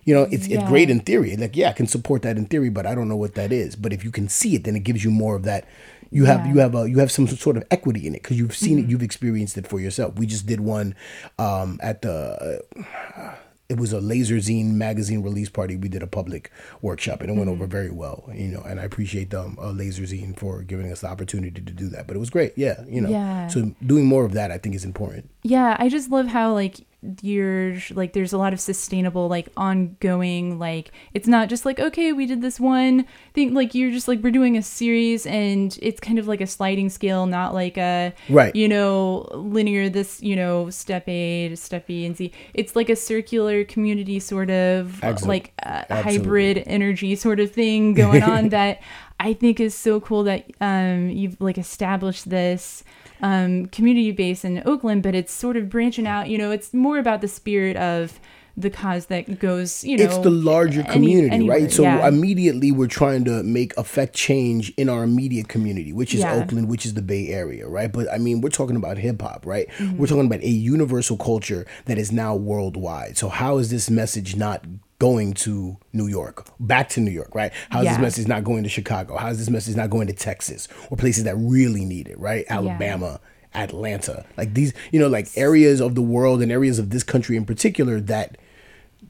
You 0.03 0.15
know, 0.15 0.23
it's 0.31 0.47
it's 0.47 0.63
great 0.67 0.89
in 0.89 0.99
theory. 1.01 1.37
Like, 1.37 1.55
yeah, 1.55 1.69
I 1.69 1.73
can 1.73 1.85
support 1.87 2.21
that 2.23 2.35
in 2.35 2.45
theory, 2.47 2.69
but 2.77 2.85
I 2.87 2.95
don't 2.95 3.07
know 3.07 3.15
what 3.23 3.35
that 3.35 3.51
is. 3.51 3.75
But 3.75 3.93
if 3.93 4.03
you 4.03 4.11
can 4.11 4.27
see 4.29 4.55
it, 4.55 4.63
then 4.65 4.75
it 4.75 4.83
gives 4.83 5.03
you 5.05 5.11
more 5.11 5.35
of 5.35 5.43
that. 5.43 5.63
You 6.11 6.25
have 6.25 6.45
Yeah. 6.45 6.53
you 6.53 6.59
have 6.59 6.75
a 6.75 6.89
you 6.89 6.99
have 6.99 7.11
some 7.11 7.27
sort 7.27 7.57
of 7.57 7.63
equity 7.71 8.05
in 8.05 8.13
it 8.15 8.21
because 8.21 8.37
you've 8.37 8.55
seen 8.55 8.77
Mhm. 8.77 8.83
it, 8.83 8.89
you've 8.89 9.03
experienced 9.03 9.57
it 9.57 9.65
for 9.67 9.79
yourself. 9.79 10.17
We 10.17 10.25
just 10.25 10.45
did 10.45 10.59
one 10.59 10.93
um, 11.39 11.79
at 11.81 12.01
the. 12.01 12.61
Uh, 12.77 13.35
it 13.69 13.79
was 13.79 13.93
a 13.93 14.01
laser 14.01 14.35
zine 14.35 14.73
magazine 14.73 15.21
release 15.23 15.47
party. 15.47 15.77
We 15.77 15.87
did 15.87 16.03
a 16.03 16.07
public 16.07 16.51
workshop 16.81 17.21
and 17.21 17.29
it 17.29 17.37
went 17.37 17.49
Mhm. 17.49 17.53
over 17.53 17.65
very 17.67 17.89
well. 17.89 18.29
You 18.35 18.49
know, 18.49 18.59
and 18.67 18.81
I 18.81 18.83
appreciate 18.83 19.29
them, 19.29 19.57
uh, 19.61 19.71
laser 19.71 20.03
zine 20.03 20.37
for 20.37 20.61
giving 20.63 20.91
us 20.91 20.99
the 20.99 21.07
opportunity 21.07 21.61
to 21.61 21.71
do 21.71 21.87
that. 21.87 22.05
But 22.05 22.17
it 22.17 22.19
was 22.19 22.29
great. 22.29 22.51
Yeah, 22.57 22.81
you 22.89 22.99
know. 22.99 23.09
Yeah. 23.09 23.47
So 23.47 23.71
doing 23.85 24.05
more 24.07 24.25
of 24.25 24.33
that, 24.33 24.51
I 24.51 24.57
think, 24.57 24.75
is 24.75 24.83
important. 24.83 25.29
Yeah, 25.43 25.75
I 25.79 25.89
just 25.89 26.11
love 26.11 26.27
how 26.27 26.53
like 26.53 26.85
you're 27.23 27.77
like 27.95 28.13
there's 28.13 28.31
a 28.31 28.37
lot 28.37 28.53
of 28.53 28.59
sustainable 28.59 29.27
like 29.27 29.49
ongoing 29.57 30.59
like 30.59 30.91
it's 31.15 31.27
not 31.27 31.49
just 31.49 31.65
like 31.65 31.79
okay 31.79 32.13
we 32.13 32.27
did 32.27 32.43
this 32.43 32.59
one 32.59 33.07
thing 33.33 33.55
like 33.55 33.73
you're 33.73 33.89
just 33.89 34.07
like 34.07 34.19
we're 34.21 34.29
doing 34.29 34.55
a 34.55 34.61
series 34.61 35.25
and 35.25 35.79
it's 35.81 35.99
kind 35.99 36.19
of 36.19 36.27
like 36.27 36.41
a 36.41 36.45
sliding 36.45 36.89
scale 36.89 37.25
not 37.25 37.55
like 37.55 37.75
a 37.75 38.13
Right. 38.29 38.55
you 38.55 38.67
know 38.67 39.27
linear 39.33 39.89
this 39.89 40.21
you 40.21 40.35
know 40.35 40.69
step 40.69 41.09
A 41.09 41.49
to 41.49 41.57
step 41.57 41.87
B 41.87 42.05
and 42.05 42.15
Z. 42.15 42.31
It's 42.53 42.75
like 42.75 42.89
a 42.89 42.95
circular 42.95 43.63
community 43.63 44.19
sort 44.19 44.51
of 44.51 45.01
like 45.25 45.53
uh, 45.63 45.85
hybrid 45.89 46.63
energy 46.67 47.15
sort 47.15 47.39
of 47.39 47.51
thing 47.51 47.95
going 47.95 48.21
on 48.21 48.49
that 48.57 48.79
I 49.19 49.33
think 49.33 49.59
is 49.59 49.73
so 49.73 49.99
cool 49.99 50.23
that 50.25 50.45
um, 50.61 51.09
you've 51.09 51.39
like 51.41 51.57
established 51.57 52.29
this 52.29 52.83
um, 53.21 53.67
community 53.67 54.11
base 54.11 54.43
in 54.43 54.61
Oakland, 54.65 55.03
but 55.03 55.15
it's 55.15 55.31
sort 55.33 55.57
of 55.57 55.69
branching 55.69 56.07
out. 56.07 56.29
You 56.29 56.37
know, 56.37 56.51
it's 56.51 56.73
more 56.73 56.97
about 56.97 57.21
the 57.21 57.27
spirit 57.27 57.77
of 57.77 58.19
the 58.57 58.69
cause 58.69 59.05
that 59.05 59.39
goes. 59.39 59.83
You 59.83 59.95
know, 59.97 60.03
it's 60.03 60.17
the 60.17 60.29
larger 60.29 60.81
any- 60.81 60.91
community, 60.91 61.29
anywhere, 61.33 61.59
right? 61.61 61.71
So 61.71 61.83
yeah. 61.83 62.07
immediately 62.07 62.71
we're 62.71 62.87
trying 62.87 63.23
to 63.25 63.43
make 63.43 63.75
affect 63.77 64.13
change 64.13 64.71
in 64.77 64.89
our 64.89 65.03
immediate 65.03 65.47
community, 65.47 65.93
which 65.93 66.13
is 66.13 66.19
Yeah. 66.19 66.33
Oakland, 66.35 66.67
which 66.67 66.85
is 66.85 66.93
the 66.93 67.01
Bay 67.01 67.29
Area, 67.29 67.67
right? 67.67 67.91
But 67.91 68.11
I 68.11 68.17
mean, 68.17 68.41
we're 68.41 68.49
talking 68.49 68.75
about 68.75 68.97
hip 68.97 69.21
hop, 69.21 69.45
right? 69.45 69.67
Mhm. 69.77 69.97
We're 69.97 70.07
talking 70.07 70.25
about 70.25 70.41
a 70.41 70.49
universal 70.49 71.15
culture 71.15 71.65
that 71.85 71.97
is 71.97 72.11
now 72.11 72.35
worldwide. 72.35 73.17
So 73.17 73.29
how 73.29 73.57
is 73.57 73.69
this 73.69 73.89
message 73.89 74.35
not 74.35 74.65
going 75.01 75.33
to 75.33 75.77
New 75.93 76.05
York, 76.07 76.45
back 76.59 76.87
to 76.89 76.99
New 77.01 77.09
York, 77.11 77.33
right? 77.33 77.51
How's 77.71 77.85
Yeah. 77.85 77.93
this 77.93 78.01
message 78.01 78.27
not 78.27 78.43
going 78.43 78.61
to 78.61 78.69
Chicago? 78.69 79.17
How's 79.17 79.39
this 79.39 79.49
message 79.49 79.75
not 79.75 79.89
going 79.89 80.05
to 80.07 80.13
Texas 80.13 80.67
or 80.91 80.95
places 80.97 81.23
that 81.23 81.35
really 81.37 81.85
need 81.85 82.07
it, 82.07 82.19
right? 82.19 82.45
Alabama. 82.49 83.19
Atlanta, 83.53 84.23
like 84.37 84.53
these, 84.53 84.71
you 84.93 84.99
know, 84.99 85.09
like 85.09 85.27
areas 85.35 85.81
of 85.81 85.93
the 85.95 86.01
world 86.01 86.41
and 86.41 86.51
areas 86.53 86.79
of 86.79 86.89
this 86.91 87.03
country 87.03 87.35
in 87.35 87.43
particular 87.43 87.99
that 87.99 88.37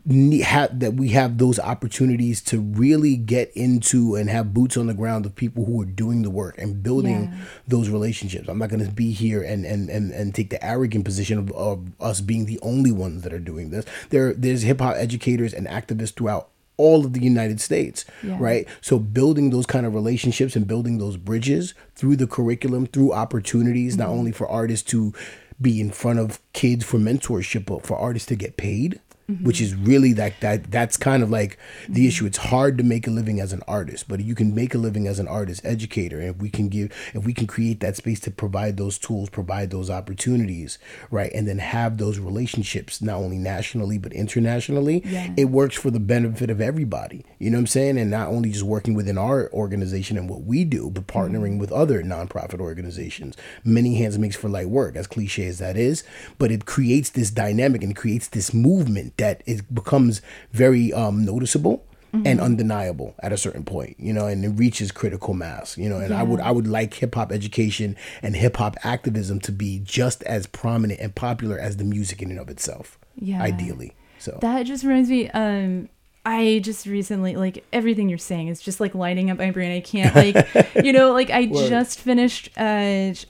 have 0.10 0.80
that 0.80 0.96
we 0.96 1.10
have 1.10 1.38
those 1.38 1.60
opportunities 1.60 2.42
to 2.42 2.60
really 2.60 3.16
get 3.16 3.52
into 3.56 4.16
and 4.16 4.30
have 4.30 4.54
boots 4.54 4.76
on 4.78 4.88
the 4.88 4.94
ground 4.94 5.26
of 5.26 5.36
people 5.36 5.66
who 5.66 5.80
are 5.82 5.86
doing 5.86 6.24
the 6.24 6.30
work 6.30 6.58
and 6.58 6.82
building 6.82 7.24
Yeah. 7.32 7.38
those 7.68 7.90
relationships. 7.90 8.48
I'm 8.50 8.58
not 8.58 8.70
going 8.70 8.84
to 8.84 8.92
be 8.92 9.12
here 9.12 9.44
and 9.44 9.66
and 9.66 9.90
and, 9.90 10.12
and 10.12 10.34
take 10.34 10.50
the 10.50 10.64
arrogant 10.66 11.06
position 11.06 11.38
of, 11.38 11.52
of 11.52 11.86
us 12.00 12.20
being 12.22 12.46
the 12.46 12.60
only 12.62 12.92
ones 12.92 13.22
that 13.24 13.34
are 13.34 13.40
doing 13.40 13.70
this. 13.70 13.86
There 14.10 14.34
there's 14.34 14.64
hip 14.64 14.82
hop 14.82 14.96
educators 14.98 15.54
and 15.54 15.68
activists 15.68 16.14
throughout 16.16 16.50
all 16.78 17.06
of 17.06 17.14
the 17.14 17.22
United 17.22 17.62
States, 17.62 18.06
Yeah. 18.24 18.38
right? 18.40 18.68
So 18.82 18.98
building 18.98 19.52
those 19.52 19.68
kind 19.68 19.86
of 19.86 19.94
relationships 19.94 20.56
and 20.56 20.66
building 20.66 20.98
those 20.98 21.16
bridges 21.16 21.76
through 21.96 22.16
the 22.16 22.26
curriculum, 22.26 22.88
through 22.88 23.14
opportunities, 23.14 23.98
not 23.98 24.08
Mhm. 24.08 24.18
only 24.18 24.32
for 24.32 24.48
artists 24.48 24.90
to 24.90 25.14
be 25.62 25.80
in 25.80 25.92
front 25.92 26.18
of 26.18 26.40
kids 26.54 26.84
for 26.84 26.98
mentorship, 26.98 27.68
but 27.68 27.86
for 27.86 27.96
artists 27.98 28.28
to 28.30 28.36
get 28.36 28.58
paid 28.58 29.00
which 29.42 29.62
is 29.62 29.76
really 29.76 30.14
that 30.14 30.40
that 30.42 30.72
that's 30.72 30.98
kind 30.98 31.24
of 31.24 31.30
like 31.30 31.58
the 31.88 32.02
mm-hmm. 32.02 32.08
issue. 32.08 32.26
It's 32.26 32.38
hard 32.38 32.78
to 32.78 32.84
make 32.84 33.08
a 33.08 33.12
living 33.12 33.40
as 33.40 33.54
an 33.54 33.62
artist, 33.68 34.08
but 34.08 34.20
you 34.22 34.36
can 34.36 34.54
make 34.54 34.74
a 34.74 34.78
living 34.78 35.08
as 35.08 35.20
an 35.20 35.28
artist 35.28 35.62
educator. 35.64 36.20
And 36.20 36.30
if 36.30 36.38
we 36.38 36.50
can 36.50 36.70
give, 36.70 36.92
if 37.14 37.26
we 37.26 37.34
can 37.34 37.48
create 37.48 37.80
that 37.82 37.96
space 37.98 38.20
to 38.22 38.32
provide 38.32 38.78
those 38.78 38.98
tools, 38.98 39.30
provide 39.30 39.72
those 39.72 39.90
opportunities, 39.90 40.80
right, 41.10 41.32
and 41.34 41.48
then 41.48 41.60
have 41.60 41.98
those 41.98 42.20
relationships 42.20 43.02
not 43.02 43.18
only 43.18 43.38
nationally 43.38 43.98
but 43.98 44.14
internationally, 44.14 45.04
Yeah. 45.06 45.34
it 45.38 45.46
works 45.46 45.76
for 45.76 45.92
the 45.92 46.00
benefit 46.00 46.50
of 46.50 46.62
everybody. 46.62 47.26
You 47.40 47.50
know 47.50 47.58
what 47.58 47.62
I'm 47.62 47.68
saying? 47.68 47.98
And 47.98 48.12
not 48.12 48.28
only 48.28 48.52
just 48.52 48.64
working 48.64 48.94
within 48.94 49.18
our 49.18 49.52
organization 49.54 50.18
and 50.18 50.30
what 50.30 50.44
we 50.44 50.64
do, 50.64 50.90
but 50.90 51.08
partnering 51.08 51.52
mm-hmm. 51.52 51.60
with 51.60 51.72
other 51.72 52.04
nonprofit 52.04 52.60
organizations. 52.60 53.36
Many 53.64 53.96
hands 53.96 54.18
makes 54.18 54.36
for 54.36 54.50
light 54.50 54.70
work, 54.70 54.96
as 54.96 55.08
cliche 55.08 55.48
as 55.48 55.60
that 55.60 55.78
is, 55.78 56.04
but 56.38 56.52
it 56.52 56.66
creates 56.66 57.10
this 57.10 57.32
dynamic 57.32 57.84
and 57.84 57.96
creates 57.96 58.28
this 58.28 58.54
movement 58.54 59.18
that 59.24 59.42
it 59.46 59.60
becomes 59.74 60.22
very 60.52 60.92
um, 60.94 61.24
noticeable 61.26 61.78
and 62.14 62.26
Mhm. 62.40 62.44
undeniable 62.44 63.16
at 63.24 63.32
a 63.32 63.38
certain 63.38 63.64
point, 63.64 63.96
you 63.98 64.12
know, 64.12 64.26
and 64.28 64.44
it 64.44 64.50
reaches 64.50 64.92
critical 64.92 65.34
mass, 65.34 65.78
you 65.78 65.88
know, 65.92 66.00
and 66.04 66.14
I 66.14 66.24
would 66.30 66.42
I 66.42 66.52
would 66.52 66.68
like 66.68 66.92
hip 66.96 67.16
hop 67.16 67.32
education 67.32 67.96
and 68.22 68.36
hip 68.36 68.58
hop 68.58 68.76
activism 68.84 69.40
to 69.48 69.52
be 69.54 69.80
just 70.00 70.20
as 70.24 70.46
prominent 70.46 71.00
and 71.00 71.16
popular 71.16 71.58
as 71.68 71.78
the 71.78 71.86
music 71.86 72.22
in 72.22 72.30
and 72.32 72.40
of 72.40 72.50
itself. 72.50 73.00
Yeah. 73.16 73.42
Ideally. 73.42 73.94
So 74.20 74.38
That 74.42 74.64
just 74.72 74.84
reminds 74.84 75.10
me. 75.10 75.30
Um, 75.30 75.88
I 76.24 76.60
just 76.64 76.86
recently 76.86 77.36
like 77.36 77.64
everything 77.74 78.08
you're 78.08 78.18
saying 78.20 78.50
is 78.50 78.62
just 78.62 78.80
like 78.80 78.94
lighting 78.94 79.32
up 79.32 79.40
my 79.40 79.50
brain. 79.50 79.72
I 79.72 79.80
can't 79.80 80.16
like, 80.16 80.36
you 80.86 80.94
know, 80.94 81.14
like 81.14 81.32
I 81.32 81.48
Word. 81.48 81.68
just 81.68 82.00
finished 82.00 82.50
uh, 82.58 82.62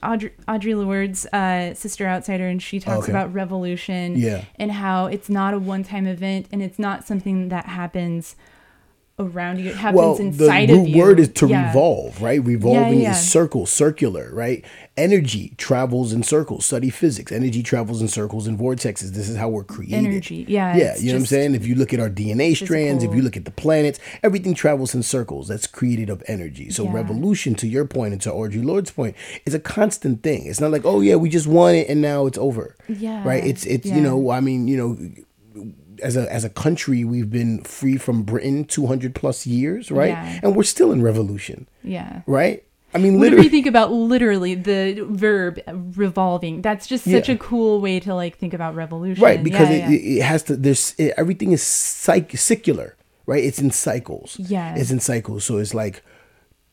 Audre, 0.02 0.30
Audre 0.46 0.76
Lorde's 0.76 1.24
uh, 1.26 1.72
Sister 1.72 2.06
Outsider, 2.06 2.46
and 2.46 2.62
she 2.62 2.80
talks 2.80 3.04
Okay. 3.04 3.12
about 3.12 3.32
revolution 3.32 4.16
Yeah. 4.16 4.44
and 4.56 4.72
how 4.72 5.06
it's 5.06 5.30
not 5.30 5.54
a 5.54 5.58
one-time 5.58 6.06
event 6.06 6.46
and 6.52 6.62
it's 6.62 6.78
not 6.78 7.06
something 7.06 7.48
that 7.48 7.64
happens 7.66 8.36
around 9.26 9.58
you. 9.60 9.70
It 9.70 9.76
happens 9.76 9.96
well, 9.98 10.16
inside 10.16 10.68
the 10.68 10.72
of 10.74 10.78
root 10.80 10.88
you. 10.90 10.98
word 10.98 11.20
is 11.20 11.28
to 11.28 11.46
Yeah. 11.48 11.68
revolve, 11.68 12.20
right? 12.22 12.42
Revolving 12.44 13.00
yeah. 13.00 13.12
is 13.12 13.20
circle, 13.30 13.66
circular, 13.66 14.30
right? 14.34 14.64
Energy 14.96 15.54
travels 15.56 16.12
in 16.12 16.22
circles. 16.22 16.66
Study 16.66 16.90
physics. 16.90 17.32
Energy 17.32 17.62
travels 17.62 18.02
in 18.02 18.08
circles 18.08 18.46
and 18.46 18.58
vortexes. 18.58 19.12
This 19.12 19.28
is 19.28 19.36
how 19.36 19.48
we're 19.48 19.64
created. 19.64 19.96
Energy, 20.06 20.44
yeah, 20.48 20.76
Yeah, 20.76 20.96
you 20.98 21.06
know 21.08 21.14
what 21.14 21.20
I'm 21.20 21.26
saying? 21.26 21.54
If 21.54 21.66
you 21.66 21.74
look 21.74 21.94
at 21.94 22.00
our 22.00 22.10
DNA 22.10 22.54
strands, 22.54 23.02
if 23.02 23.14
you 23.14 23.22
look 23.22 23.36
at 23.36 23.46
the 23.46 23.50
planets, 23.50 23.98
everything 24.22 24.52
travels 24.54 24.94
in 24.94 25.02
circles. 25.02 25.48
That's 25.48 25.66
created 25.66 26.10
of 26.10 26.22
energy. 26.28 26.68
So 26.70 26.84
Yeah. 26.84 26.92
revolution, 26.92 27.54
to 27.56 27.66
your 27.66 27.86
point 27.86 28.12
and 28.12 28.20
to 28.22 28.30
Audre 28.30 28.62
Lorde's 28.62 28.90
point, 28.90 29.16
is 29.46 29.54
a 29.54 29.58
constant 29.60 30.22
thing. 30.22 30.44
It's 30.46 30.60
not 30.60 30.70
like, 30.70 30.84
oh 30.84 31.00
yeah, 31.00 31.16
we 31.16 31.30
just 31.30 31.46
won 31.46 31.74
it 31.74 31.88
and 31.88 32.02
now 32.02 32.26
it's 32.26 32.38
over. 32.38 32.76
Yeah, 32.88 33.26
Right? 33.26 33.44
It's 33.46 33.64
it's 33.64 33.86
yeah. 33.86 33.96
you 33.96 34.02
know, 34.02 34.30
I 34.30 34.40
mean, 34.40 34.68
you 34.68 34.76
know, 34.76 34.98
as 36.02 36.16
a 36.16 36.30
as 36.32 36.44
a 36.44 36.50
country, 36.50 37.04
we've 37.04 37.30
been 37.30 37.62
free 37.62 37.96
from 37.96 38.22
Britain 38.22 38.64
200 38.64 39.14
plus 39.14 39.46
years, 39.46 39.90
right? 39.90 40.08
Yeah. 40.10 40.40
And 40.42 40.56
we're 40.56 40.62
still 40.64 40.92
in 40.92 41.02
revolution, 41.02 41.68
Yeah. 41.82 42.22
right? 42.26 42.62
I 42.94 42.98
mean, 42.98 43.18
literally. 43.18 43.44
you 43.44 43.50
think 43.50 43.66
about 43.66 43.90
literally 43.90 44.54
the 44.54 45.06
verb 45.08 45.58
revolving, 45.96 46.60
that's 46.60 46.86
just 46.86 47.04
such 47.04 47.28
Yeah. 47.28 47.36
a 47.36 47.38
cool 47.38 47.80
way 47.80 48.00
to 48.00 48.14
like 48.14 48.36
think 48.36 48.52
about 48.52 48.74
revolution. 48.74 49.24
right 49.24 49.42
because 49.42 49.70
Yeah, 49.70 49.90
it, 49.90 49.94
it 50.18 50.22
has 50.22 50.42
to 50.44 50.56
there's 50.56 50.94
it, 50.98 51.14
everything 51.16 51.52
is 51.52 51.62
cyc- 51.62 52.36
secular 52.38 52.94
right 53.24 53.42
it's 53.42 53.58
in 53.60 53.70
cycles 53.70 54.36
Yeah. 54.38 54.74
it's 54.76 54.90
in 54.90 55.00
cycles 55.00 55.44
so 55.44 55.56
it's 55.56 55.72
like 55.72 56.02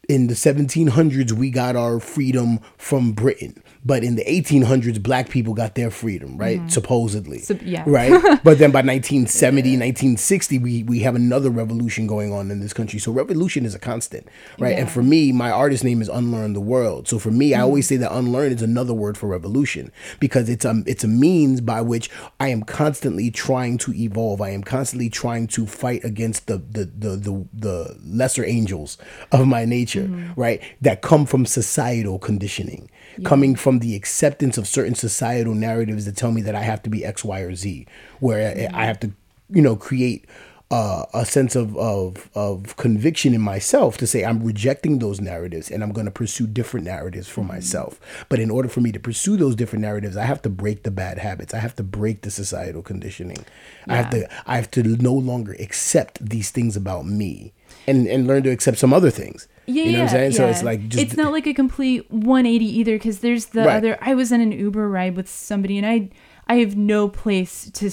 in 0.10 0.28
the 0.28 0.34
1700s 0.34 1.32
we 1.32 1.52
got 1.52 1.76
our 1.76 2.00
freedom 2.00 2.60
from 2.78 3.12
britain 3.14 3.62
but 3.86 4.04
in 4.04 4.16
the 4.16 4.26
1800s 4.26 5.02
black 5.02 5.30
people 5.30 5.54
got 5.54 5.76
their 5.76 5.90
freedom 5.90 6.38
right? 6.38 6.60
Mhm. 6.60 6.70
supposedly. 6.72 7.40
Sup- 7.40 7.62
yeah. 7.64 7.84
right? 7.88 8.12
But 8.44 8.58
then 8.60 8.72
by 8.72 8.82
1970 8.82 9.72
1960 9.78 10.58
we 10.60 10.84
we 10.84 11.00
have 11.00 11.16
another 11.16 11.50
revolution 11.50 12.08
going 12.08 12.34
on 12.34 12.52
in 12.52 12.60
this 12.60 12.74
country. 12.74 13.00
So 13.00 13.12
revolution 13.12 13.66
is 13.66 13.74
a 13.76 13.80
constant 13.80 14.28
right? 14.60 14.78
And 14.78 14.90
for 14.90 15.02
me 15.04 15.32
my 15.32 15.52
artist 15.52 15.84
name 15.84 16.02
is 16.02 16.10
unlearn 16.10 16.54
the 16.54 16.60
world. 16.62 17.08
So 17.08 17.20
for 17.20 17.32
me 17.32 17.54
i 17.54 17.60
Mhm. 17.60 17.64
always 17.64 17.88
say 17.88 17.98
that 17.98 18.12
unlearn 18.12 18.52
is 18.52 18.62
another 18.62 18.94
word 18.94 19.18
for 19.18 19.28
revolution 19.28 19.92
because 20.20 20.50
it's 20.50 20.66
um 20.66 20.84
it's 20.86 21.04
a 21.04 21.08
means 21.08 21.62
by 21.62 21.82
which 21.82 22.10
i 22.40 22.48
am 22.50 22.64
constantly 22.64 23.32
trying 23.32 23.78
to 23.80 23.94
evolve. 23.94 24.42
I 24.42 24.50
am 24.50 24.64
constantly 24.64 25.10
trying 25.10 25.48
to 25.48 25.66
fight 25.66 26.04
against 26.04 26.48
the 26.48 26.58
the 26.58 26.84
the 26.86 27.16
the, 27.16 27.46
the 27.54 27.98
lesser 28.06 28.44
angels 28.46 28.98
of 29.32 29.48
my 29.48 29.66
nature 29.66 30.10
right? 30.36 30.62
That 30.82 31.02
come 31.02 31.26
from 31.26 31.46
societal 31.46 32.20
conditioning 32.20 32.90
coming 33.26 33.56
from 33.56 33.79
the 33.80 33.96
acceptance 33.96 34.58
of 34.58 34.68
certain 34.68 34.96
societal 34.96 35.54
narratives 35.54 36.06
that 36.06 36.16
tell 36.18 36.32
me 36.32 36.42
that 36.42 36.56
i 36.56 36.62
have 36.62 36.82
to 36.84 36.90
be 36.90 37.04
x 37.06 37.24
y 37.24 37.40
or 37.42 37.56
z 37.56 37.86
where 38.20 38.70
I- 38.74 38.82
i 38.82 38.86
have 38.86 39.00
to 39.02 39.12
you 39.50 39.62
know 39.62 39.76
create 39.76 40.26
uh, 40.72 41.04
a 41.16 41.26
sense 41.26 41.56
of, 41.56 41.76
of 41.78 42.30
of 42.36 42.78
conviction 42.78 43.34
in 43.34 43.42
myself 43.42 43.98
to 43.98 44.06
say 44.06 44.24
I'm 44.24 44.44
rejecting 44.44 45.00
those 45.00 45.20
narratives 45.20 45.72
and 45.72 45.82
I'm 45.82 45.92
going 45.92 46.06
to 46.06 46.12
pursue 46.12 46.46
different 46.46 46.86
narratives 46.86 47.28
for 47.28 47.44
myself. 47.44 48.00
But 48.30 48.40
in 48.40 48.52
order 48.52 48.70
for 48.70 48.80
me 48.80 48.92
to 48.92 49.00
pursue 49.00 49.36
those 49.36 49.56
different 49.56 49.82
narratives, 49.82 50.16
I 50.16 50.26
have 50.26 50.44
to 50.44 50.50
break 50.50 50.84
the 50.84 50.92
bad 50.92 51.18
habits. 51.18 51.56
I 51.56 51.58
have 51.58 51.76
to 51.78 51.84
break 51.84 52.22
the 52.22 52.30
societal 52.30 52.84
conditioning. 52.84 53.46
I 53.88 53.96
have 53.96 54.12
to 54.12 54.30
I 54.46 54.58
have 54.58 54.70
to 54.72 54.84
no 54.84 55.14
longer 55.16 55.56
accept 55.60 56.24
these 56.24 56.52
things 56.52 56.76
about 56.78 57.08
me 57.08 57.52
and 57.88 58.06
and 58.06 58.28
learn 58.28 58.44
to 58.44 58.52
accept 58.52 58.78
some 58.78 58.94
other 58.94 59.10
things. 59.10 59.48
Yeah, 59.70 59.84
you 59.84 59.91
know 59.94 60.04
what 60.06 60.14
I'm 60.14 60.24
yeah. 60.24 60.30
So 60.32 60.48
it's 60.48 60.60
yeah. 60.60 60.66
like 60.66 60.88
just 60.90 61.04
it's 61.04 61.18
not 61.18 61.32
like 61.32 61.48
a 61.48 61.54
complete 61.54 62.10
180 62.12 62.66
either 62.66 62.96
because 62.96 63.20
there's 63.20 63.48
the 63.48 63.62
Right. 63.62 63.78
other. 63.78 63.98
I 64.02 64.14
was 64.16 64.32
in 64.32 64.41
an 64.41 64.52
Uber 64.52 64.90
ride 64.90 65.16
with 65.16 65.30
somebody 65.30 65.78
and 65.78 65.86
I 65.86 66.10
I 66.48 66.56
have 66.56 66.76
no 66.76 67.08
place 67.08 67.70
to 67.72 67.91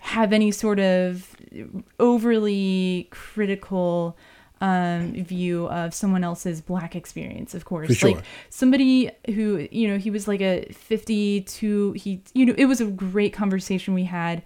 have 0.00 0.32
any 0.32 0.50
sort 0.52 0.78
of 0.78 1.34
overly 1.98 3.08
critical 3.10 4.16
um 4.62 5.12
view 5.12 5.66
of 5.68 5.92
someone 5.92 6.24
else's 6.24 6.62
black 6.62 6.96
experience 6.96 7.54
of 7.54 7.66
course 7.66 7.94
sure. 7.94 8.12
like 8.12 8.24
somebody 8.48 9.10
who 9.34 9.68
you 9.70 9.86
know 9.86 9.98
he 9.98 10.10
was 10.10 10.26
like 10.26 10.40
a 10.40 10.64
52 10.72 11.92
he 11.92 12.22
you 12.32 12.46
know 12.46 12.54
it 12.56 12.64
was 12.64 12.80
a 12.80 12.86
great 12.86 13.34
conversation 13.34 13.92
we 13.92 14.04
had 14.04 14.42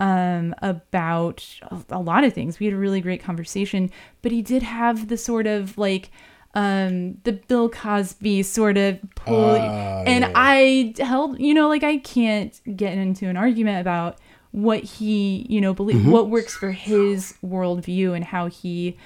um 0.00 0.54
about 0.62 1.44
a, 1.90 1.98
lot 2.00 2.24
of 2.24 2.32
things 2.32 2.58
we 2.58 2.66
had 2.66 2.72
a 2.74 2.78
really 2.78 3.00
great 3.00 3.22
conversation 3.22 3.90
but 4.22 4.32
he 4.32 4.42
did 4.42 4.62
have 4.62 5.08
the 5.08 5.16
sort 5.16 5.46
of 5.46 5.76
like 5.78 6.10
um 6.54 7.18
the 7.24 7.32
bill 7.32 7.68
cosby 7.68 8.42
sort 8.42 8.76
of 8.76 8.98
pull 9.14 9.56
Ah, 9.60 10.02
and 10.06 10.24
yeah. 10.24 10.32
i 10.34 10.92
held 10.98 11.38
you 11.38 11.54
know 11.54 11.68
like 11.68 11.84
i 11.84 11.98
can't 11.98 12.60
get 12.76 12.96
into 12.98 13.28
an 13.28 13.36
argument 13.36 13.80
about 13.80 14.18
what 14.52 14.82
he 14.82 15.46
you 15.48 15.60
know 15.60 15.72
believe 15.74 15.98
Mhm. 16.02 16.10
what 16.10 16.28
works 16.28 16.56
for 16.56 16.72
his 16.72 17.34
worldview 17.44 18.16
and 18.16 18.24
how 18.24 18.46
he 18.48 18.96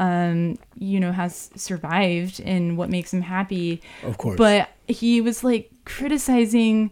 um 0.00 0.56
you 0.76 0.98
know 0.98 1.12
has 1.12 1.50
survived 1.56 2.40
and 2.40 2.76
what 2.76 2.88
makes 2.88 3.12
him 3.12 3.20
happy 3.22 3.80
Of 4.02 4.16
course. 4.18 4.36
but 4.38 4.70
he 4.88 5.20
was 5.20 5.44
like 5.44 5.70
criticizing 5.84 6.90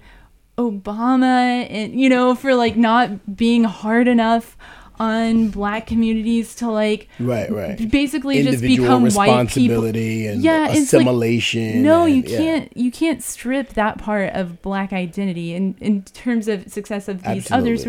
obama 0.58 1.66
and 1.70 1.98
you 2.00 2.08
know 2.08 2.34
for 2.34 2.54
like 2.54 2.76
not 2.76 3.36
being 3.36 3.64
hard 3.64 4.08
enough 4.08 4.56
on 4.98 5.48
black 5.50 5.86
communities 5.86 6.54
to 6.54 6.70
like 6.70 7.06
Right, 7.20 7.50
right. 7.52 7.90
basically 7.90 8.42
just 8.42 8.62
become 8.62 9.02
white 9.02 9.10
people 9.12 9.82
responsibility 9.82 10.26
and 10.26 10.42
yeah 10.42 10.68
it's 10.70 10.90
like- 10.94 11.02
assimilation 11.02 11.82
no 11.82 12.06
you 12.06 12.20
and- 12.22 12.28
yeah. 12.30 12.38
can't 12.38 12.76
you 12.76 12.90
can't 12.90 13.22
strip 13.22 13.74
that 13.74 13.98
part 13.98 14.32
of 14.32 14.62
black 14.62 14.94
identity 14.94 15.54
in 15.54 15.74
in 15.80 16.02
terms 16.02 16.48
of 16.48 16.72
success 16.72 17.08
of 17.08 17.22
these 17.24 17.50
others 17.50 17.86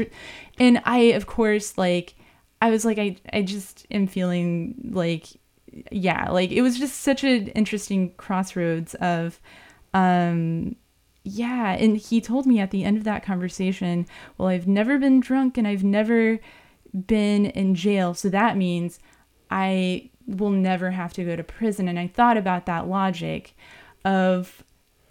and 0.60 0.82
i 0.84 0.98
of 0.98 1.26
course 1.28 1.78
like 1.78 2.16
i 2.62 2.70
was 2.70 2.84
like 2.84 2.98
i 3.00 3.16
i 3.32 3.42
just 3.42 3.86
am 3.90 4.06
feeling 4.08 4.76
like 4.92 5.28
yeah 5.92 6.30
like 6.30 6.52
it 6.52 6.62
was 6.62 6.78
just 6.78 7.00
such 7.02 7.24
an 7.24 7.48
interesting 7.50 8.12
crossroads 8.18 8.96
of 8.96 9.40
um 9.94 10.76
yeah 11.28 11.74
and 11.74 11.98
he 11.98 12.22
told 12.22 12.46
me 12.46 12.60
at 12.60 12.72
the 12.72 12.84
end 12.84 12.98
of 12.98 13.04
that 13.04 13.24
conversation 13.24 14.06
well 14.38 14.48
i've 14.50 14.68
never 14.68 14.98
been 14.98 15.20
drunk 15.20 15.58
and 15.58 15.68
i've 15.68 15.84
never 15.84 16.40
been 17.06 17.46
in 17.48 17.76
jail 17.76 18.14
so 18.14 18.30
that 18.30 18.56
means 18.56 19.00
i 19.52 20.10
will 20.28 20.50
never 20.50 20.92
have 20.92 21.14
to 21.14 21.24
go 21.24 21.36
to 21.36 21.44
prison. 21.44 21.88
And 21.88 21.98
i 21.98 22.08
thought 22.08 22.38
about 22.38 22.66
that 22.66 22.88
logic 22.88 23.56
of 24.04 24.64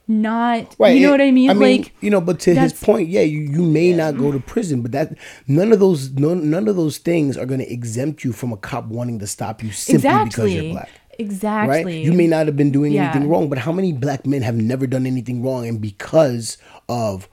not 0.08 0.76
you 0.78 1.00
know 1.00 1.08
and- 1.08 1.10
what 1.10 1.20
i 1.20 1.30
mean? 1.30 1.50
I 1.50 1.54
mean, 1.54 1.82
like 1.82 1.94
you 2.00 2.10
know, 2.10 2.20
but 2.20 2.38
to 2.40 2.54
his 2.54 2.72
point, 2.72 3.08
yeah, 3.08 3.22
you, 3.22 3.40
you 3.40 3.62
may 3.62 3.92
not 3.92 4.16
go 4.16 4.30
to 4.30 4.38
prison, 4.38 4.80
but 4.82 4.92
that 4.92 5.16
none 5.48 5.72
of 5.72 5.80
those 5.80 6.12
none, 6.12 6.48
none 6.48 6.68
of 6.68 6.76
those 6.76 6.98
things 6.98 7.36
are 7.36 7.46
going 7.46 7.60
to 7.60 7.72
exempt 7.72 8.22
you 8.22 8.32
from 8.32 8.52
a 8.52 8.56
cop 8.56 8.86
wanting 8.86 9.18
to 9.18 9.26
stop 9.26 9.62
you 9.62 9.72
simply 9.72 10.24
because 10.24 10.52
you're 10.54 10.72
black. 10.72 10.90
Exactly 11.18 11.84
Right? 11.84 12.04
You 12.04 12.12
may 12.12 12.26
not 12.26 12.46
have 12.46 12.56
been 12.56 12.70
doing 12.70 12.92
Yeah. 12.92 13.10
anything 13.10 13.28
wrong, 13.28 13.48
but 13.48 13.58
how 13.58 13.72
many 13.72 13.92
black 13.92 14.26
men 14.26 14.42
have 14.42 14.56
never 14.56 14.86
done 14.86 15.06
anything 15.06 15.42
wrong 15.42 15.66
and 15.66 15.80
because 15.80 16.58
of 16.88 17.28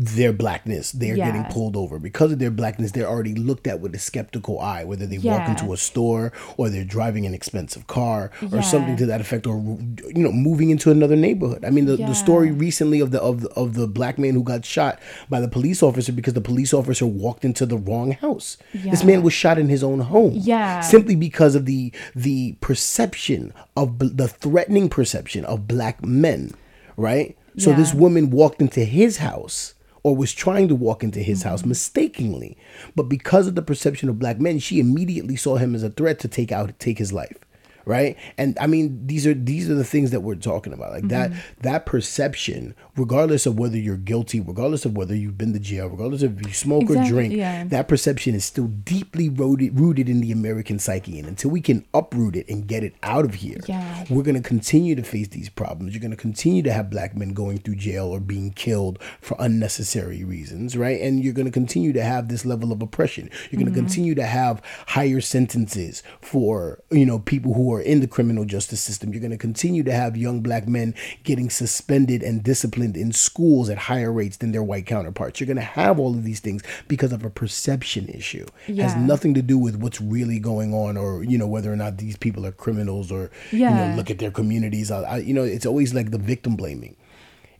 their 0.00 0.32
blackness, 0.32 0.92
they're 0.92 1.16
Yeah. 1.16 1.26
getting 1.26 1.44
pulled 1.52 1.76
over. 1.76 1.98
Because 1.98 2.30
of 2.30 2.38
their 2.38 2.52
blackness, 2.52 2.92
they're 2.92 3.08
already 3.08 3.34
looked 3.34 3.66
at 3.66 3.80
with 3.80 3.92
a 3.96 3.98
skeptical 3.98 4.60
eye, 4.60 4.84
whether 4.84 5.06
they 5.06 5.18
walk 5.18 5.48
into 5.48 5.72
a 5.72 5.76
store 5.76 6.32
or 6.56 6.68
they're 6.70 6.84
driving 6.84 7.26
an 7.26 7.34
expensive 7.34 7.88
car 7.88 8.30
or 8.40 8.48
Yeah. 8.58 8.60
something 8.60 8.96
to 8.96 9.06
that 9.06 9.20
effect, 9.20 9.44
or 9.44 9.56
you 10.14 10.22
know, 10.22 10.30
moving 10.30 10.70
into 10.70 10.92
another 10.92 11.16
neighborhood. 11.16 11.64
I 11.64 11.70
mean, 11.70 11.86
the, 11.86 11.96
Yeah. 11.96 12.06
the 12.06 12.14
story 12.14 12.52
recently 12.52 13.00
of 13.00 13.10
the 13.10 13.20
of 13.20 13.40
the, 13.40 13.48
of 13.50 13.74
the 13.74 13.88
black 13.88 14.18
man 14.20 14.34
who 14.34 14.44
got 14.44 14.64
shot 14.64 15.00
by 15.28 15.40
the 15.40 15.48
police 15.48 15.82
officer 15.82 16.12
because 16.12 16.34
the 16.34 16.40
police 16.40 16.72
officer 16.72 17.04
walked 17.04 17.44
into 17.44 17.66
the 17.66 17.76
wrong 17.76 18.12
house. 18.12 18.56
This 18.72 19.02
man 19.02 19.22
was 19.24 19.32
shot 19.32 19.58
in 19.58 19.68
his 19.68 19.82
own 19.82 19.98
home. 20.00 20.34
Yeah. 20.36 20.80
simply 20.80 21.16
because 21.16 21.56
of 21.56 21.66
the 21.66 21.92
the 22.14 22.54
perception 22.60 23.52
of 23.76 23.98
the 23.98 24.28
threatening 24.28 24.88
perception 24.88 25.44
of 25.44 25.66
black 25.66 26.04
men, 26.06 26.52
right? 26.96 27.36
So 27.56 27.72
this 27.72 27.92
woman 27.92 28.30
walked 28.30 28.60
into 28.60 28.84
his 28.84 29.16
house 29.16 29.74
or 30.08 30.16
was 30.16 30.32
trying 30.32 30.68
to 30.68 30.74
walk 30.74 31.04
into 31.04 31.20
his 31.20 31.42
house 31.42 31.60
Mm-hmm. 31.60 31.68
mistakenly, 31.68 32.56
but 32.96 33.10
because 33.10 33.46
of 33.46 33.54
the 33.54 33.62
perception 33.62 34.08
of 34.08 34.18
black 34.18 34.40
men, 34.40 34.58
she 34.58 34.80
immediately 34.80 35.36
saw 35.36 35.56
him 35.56 35.74
as 35.74 35.82
a 35.82 35.90
threat 35.90 36.18
to 36.20 36.28
take 36.28 36.50
out 36.50 36.78
take 36.78 36.96
his 36.98 37.12
life. 37.12 37.36
Right, 37.88 38.18
and 38.36 38.56
I 38.60 38.66
mean 38.66 39.06
these 39.06 39.26
are 39.26 39.32
these 39.32 39.70
are 39.70 39.74
the 39.74 39.82
things 39.94 40.10
that 40.10 40.20
we're 40.20 40.34
talking 40.34 40.74
about, 40.74 40.92
like 40.92 41.08
that 41.08 41.30
Mm-hmm. 41.30 41.62
that 41.62 41.86
perception, 41.86 42.74
regardless 42.96 43.46
of 43.46 43.58
whether 43.58 43.78
you're 43.78 43.96
guilty, 43.96 44.40
regardless 44.40 44.84
of 44.84 44.94
whether 44.96 45.14
you've 45.14 45.38
been 45.38 45.54
to 45.54 45.58
jail, 45.58 45.88
regardless 45.88 46.22
of 46.22 46.38
if 46.38 46.46
you 46.46 46.52
smoke 46.52 46.82
Exactly, 46.82 47.06
or 47.08 47.12
drink, 47.14 47.34
yeah. 47.34 47.64
that 47.64 47.88
perception 47.88 48.34
is 48.34 48.44
still 48.44 48.66
deeply 48.66 49.30
rooted 49.30 49.78
rooted 49.80 50.06
in 50.08 50.20
the 50.20 50.32
American 50.32 50.78
psyche, 50.78 51.18
and 51.18 51.26
until 51.28 51.50
we 51.50 51.62
can 51.62 51.84
uproot 51.94 52.36
it 52.36 52.46
and 52.50 52.66
get 52.66 52.84
it 52.84 52.94
out 53.02 53.24
of 53.24 53.34
here, 53.34 53.60
Yeah. 53.66 54.04
we're 54.10 54.22
going 54.22 54.40
to 54.42 54.46
continue 54.46 54.94
to 54.94 55.02
face 55.02 55.28
these 55.28 55.48
problems. 55.48 55.94
You're 55.94 56.02
going 56.02 56.10
to 56.10 56.16
continue 56.28 56.62
to 56.64 56.72
have 56.72 56.90
black 56.90 57.16
men 57.16 57.30
going 57.32 57.56
through 57.58 57.76
jail 57.76 58.06
or 58.08 58.20
being 58.20 58.50
killed 58.50 58.98
for 59.22 59.34
unnecessary 59.40 60.24
reasons, 60.24 60.76
right? 60.76 61.00
And 61.00 61.24
you're 61.24 61.32
going 61.32 61.46
to 61.46 61.52
continue 61.52 61.92
to 61.94 62.02
have 62.02 62.28
this 62.28 62.44
level 62.44 62.70
of 62.70 62.82
oppression. 62.82 63.30
You're 63.50 63.60
going 63.62 63.72
to 63.72 63.78
Mhm. 63.80 63.84
continue 63.86 64.14
to 64.14 64.26
have 64.26 64.60
higher 64.88 65.20
sentences 65.22 66.02
for, 66.20 66.80
you 66.90 67.06
know, 67.06 67.18
people 67.18 67.54
who 67.54 67.72
are 67.72 67.77
in 67.80 68.00
the 68.00 68.06
criminal 68.06 68.44
justice 68.44 68.80
system. 68.80 69.12
You're 69.12 69.20
going 69.20 69.30
to 69.30 69.36
continue 69.38 69.82
to 69.84 69.92
have 69.92 70.16
young 70.16 70.40
black 70.40 70.66
men 70.68 70.94
getting 71.24 71.50
suspended 71.50 72.22
and 72.22 72.42
disciplined 72.42 72.96
in 72.96 73.12
schools 73.12 73.68
at 73.70 73.78
higher 73.78 74.12
rates 74.12 74.36
than 74.38 74.52
their 74.52 74.62
white 74.62 74.86
counterparts. 74.86 75.40
You're 75.40 75.46
going 75.46 75.56
to 75.56 75.62
have 75.62 75.98
all 75.98 76.14
of 76.14 76.24
these 76.24 76.40
things 76.40 76.62
because 76.88 77.12
of 77.12 77.24
a 77.24 77.30
perception 77.30 78.08
issue. 78.08 78.46
It 78.66 78.78
has 78.78 78.94
nothing 78.96 79.34
to 79.34 79.42
do 79.42 79.58
with 79.58 79.76
what's 79.76 80.00
really 80.00 80.38
going 80.38 80.72
on 80.74 80.96
or, 80.96 81.22
you 81.24 81.38
know, 81.38 81.46
whether 81.46 81.72
or 81.72 81.76
not 81.76 81.98
these 81.98 82.16
people 82.16 82.44
are 82.46 82.52
criminals 82.52 83.10
or, 83.12 83.30
you 83.52 83.58
know, 83.68 83.86
look 83.96 84.10
at 84.10 84.18
their 84.18 84.30
communities. 84.30 84.90
I, 84.90 85.02
I, 85.02 85.16
you 85.18 85.34
know, 85.34 85.44
it's 85.44 85.66
always 85.66 85.94
like 85.94 86.10
the 86.10 86.18
victim 86.18 86.56
blaming. 86.56 86.96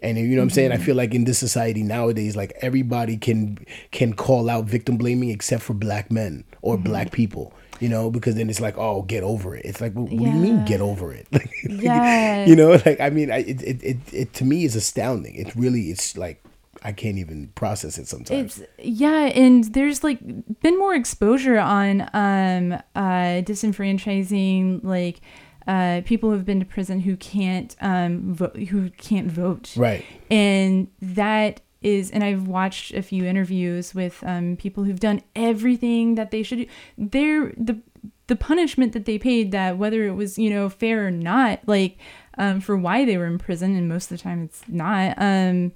And 0.00 0.16
you 0.16 0.28
know 0.28 0.36
what 0.36 0.42
I'm 0.44 0.50
saying? 0.50 0.70
I 0.70 0.76
Mhm. 0.76 0.82
feel 0.82 0.94
like 0.94 1.12
in 1.12 1.24
this 1.24 1.38
society 1.38 1.82
nowadays, 1.82 2.36
like 2.36 2.52
everybody 2.60 3.16
can 3.16 3.58
can 3.90 4.12
call 4.12 4.48
out 4.48 4.64
victim 4.64 4.96
blaming 4.96 5.30
except 5.30 5.62
for 5.64 5.74
black 5.74 6.12
men 6.12 6.44
or 6.62 6.78
Mhm. 6.78 6.84
black 6.84 7.10
people. 7.10 7.52
You 7.80 7.88
know, 7.88 8.10
because 8.10 8.34
then 8.34 8.50
it's 8.50 8.60
like, 8.60 8.76
oh, 8.76 9.02
get 9.02 9.22
over 9.22 9.54
it. 9.54 9.64
It's 9.64 9.80
like, 9.80 9.92
what, 9.92 10.10
what 10.10 10.18
do 10.18 10.24
you 10.24 10.32
mean, 10.32 10.64
get 10.64 10.80
over 10.80 11.12
it? 11.12 11.26
Like, 11.32 11.50
Yeah. 11.68 12.44
you 12.46 12.56
know, 12.56 12.70
like 12.84 13.00
I 13.00 13.10
mean, 13.10 13.30
I, 13.30 13.38
it, 13.38 13.62
it 13.62 13.82
it 13.82 13.98
it 14.12 14.32
to 14.34 14.44
me 14.44 14.64
is 14.64 14.74
astounding. 14.76 15.34
It 15.36 15.54
really, 15.54 15.90
it's 15.90 16.16
like 16.16 16.42
I 16.82 16.92
can't 16.92 17.18
even 17.18 17.48
process 17.54 17.98
it 17.98 18.08
sometimes. 18.08 18.58
It's 18.60 18.70
yeah, 18.78 19.26
and 19.34 19.64
there's 19.74 20.02
like 20.02 20.18
been 20.60 20.78
more 20.78 20.94
exposure 20.94 21.58
on 21.58 22.02
um 22.12 22.72
uh 22.94 23.42
disenfranchising 23.42 24.82
like 24.84 25.20
uh 25.66 26.00
people 26.04 26.30
who've 26.30 26.44
been 26.46 26.60
to 26.60 26.66
prison 26.66 27.00
who 27.00 27.16
can't 27.16 27.76
um 27.80 28.34
vote 28.34 28.56
who 28.56 28.90
can't 28.90 29.30
vote. 29.30 29.74
Right. 29.76 30.04
And 30.30 30.88
that 31.00 31.60
is 31.82 32.10
and 32.10 32.24
I've 32.24 32.46
watched 32.48 32.92
a 32.92 33.02
few 33.02 33.24
interviews 33.24 33.94
with 33.94 34.22
um 34.26 34.56
people 34.56 34.84
who've 34.84 34.98
done 35.00 35.22
everything 35.36 36.16
that 36.16 36.30
they 36.30 36.42
should 36.42 36.58
do. 36.58 36.66
They're 36.96 37.52
the 37.56 37.78
the 38.26 38.36
punishment 38.36 38.92
that 38.92 39.04
they 39.06 39.18
paid 39.18 39.52
that 39.52 39.78
whether 39.78 40.04
it 40.06 40.12
was, 40.12 40.38
you 40.38 40.50
know, 40.50 40.68
fair 40.68 41.06
or 41.06 41.10
not, 41.10 41.60
like 41.66 41.96
um 42.36 42.60
for 42.60 42.76
why 42.76 43.04
they 43.04 43.16
were 43.16 43.26
in 43.26 43.38
prison 43.38 43.76
and 43.76 43.88
most 43.88 44.10
of 44.10 44.18
the 44.18 44.22
time 44.22 44.42
it's 44.42 44.62
not. 44.68 45.14
Um 45.18 45.72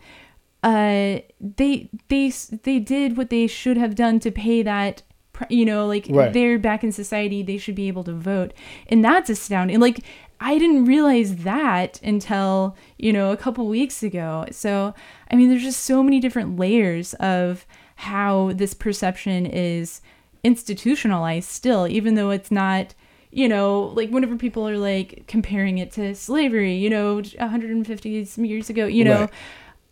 uh 0.65 1.19
they 1.41 1.89
they 2.09 2.31
they 2.63 2.79
did 2.79 3.17
what 3.17 3.31
they 3.31 3.47
should 3.47 3.77
have 3.77 3.95
done 3.95 4.21
to 4.21 4.31
pay 4.31 4.63
that 4.63 5.03
you 5.49 5.65
know 5.65 5.87
like 5.87 6.07
Right. 6.09 6.33
they're 6.33 6.59
back 6.59 6.85
in 6.85 6.93
society 6.93 7.43
they 7.43 7.59
should 7.59 7.75
be 7.75 7.89
able 7.89 8.05
to 8.05 8.13
vote 8.13 8.53
and 8.87 9.05
that's 9.05 9.29
astounding 9.29 9.81
like 9.81 10.05
i 10.43 10.59
didn't 10.59 10.85
realize 10.85 11.37
that 11.37 12.01
until 12.03 12.77
you 12.99 13.13
know 13.13 13.31
a 13.31 13.37
couple 13.37 13.67
weeks 13.69 14.03
ago 14.03 14.45
so 14.51 14.93
i 15.31 15.37
mean 15.37 15.49
there's 15.49 15.63
just 15.63 15.85
so 15.85 16.03
many 16.03 16.21
different 16.21 16.59
layers 16.59 17.15
of 17.15 17.65
how 17.97 18.53
this 18.55 18.75
perception 18.75 19.47
is 19.47 20.01
institutionalized 20.45 21.49
still 21.49 21.87
even 21.87 22.15
though 22.17 22.31
it's 22.31 22.51
not 22.51 22.95
you 23.31 23.49
know 23.49 23.93
like 23.95 24.11
whenever 24.11 24.37
people 24.37 24.69
are 24.69 24.77
like 24.77 25.25
comparing 25.29 25.79
it 25.79 25.93
to 25.93 26.15
slavery 26.15 26.75
you 26.75 26.91
know 26.91 27.15
150 27.17 28.25
some 28.25 28.45
years 28.45 28.69
ago 28.69 28.87
you 28.87 29.05
know 29.05 29.29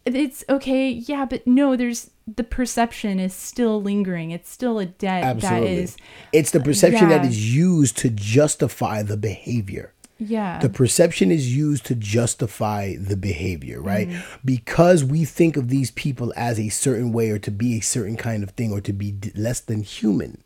Right. 0.07 0.17
it's 0.17 0.45
okay 0.49 0.91
yeah 0.91 1.25
but 1.25 1.47
no 1.47 1.77
there's 1.77 2.11
the 2.37 2.43
perception 2.45 3.21
is 3.21 3.35
still 3.35 3.81
lingering 3.83 4.31
it's 4.31 4.51
still 4.51 4.79
a 4.79 4.87
debt 4.87 5.25
Absolutely, 5.25 5.77
that 5.77 5.83
is 5.83 5.97
it's 6.33 6.51
the 6.51 6.61
perception 6.61 7.09
that 7.09 7.23
yeah. 7.23 7.29
is 7.29 7.55
used 7.55 7.97
to 7.99 8.11
justify 8.11 9.03
the 9.03 9.17
behavior. 9.17 9.93
Yeah 10.21 10.59
The 10.61 10.69
perception 10.69 11.31
is 11.31 11.57
used 11.57 11.87
to 11.87 11.95
justify 11.95 12.95
the 12.97 13.17
behavior, 13.17 13.81
right? 13.81 14.09
Mhm. 14.09 14.23
Because 14.45 15.03
we 15.05 15.25
think 15.25 15.57
of 15.57 15.69
these 15.69 15.91
people 15.91 16.33
as 16.37 16.61
a 16.61 16.69
certain 16.69 17.13
way 17.13 17.31
or 17.31 17.39
to 17.39 17.51
be 17.51 17.77
a 17.79 17.81
certain 17.81 18.17
kind 18.17 18.43
of 18.43 18.51
thing 18.51 18.71
or 18.73 18.81
to 18.83 18.93
be 18.93 19.11
d- 19.13 19.33
less 19.35 19.61
than 19.61 19.83
human, 19.83 20.39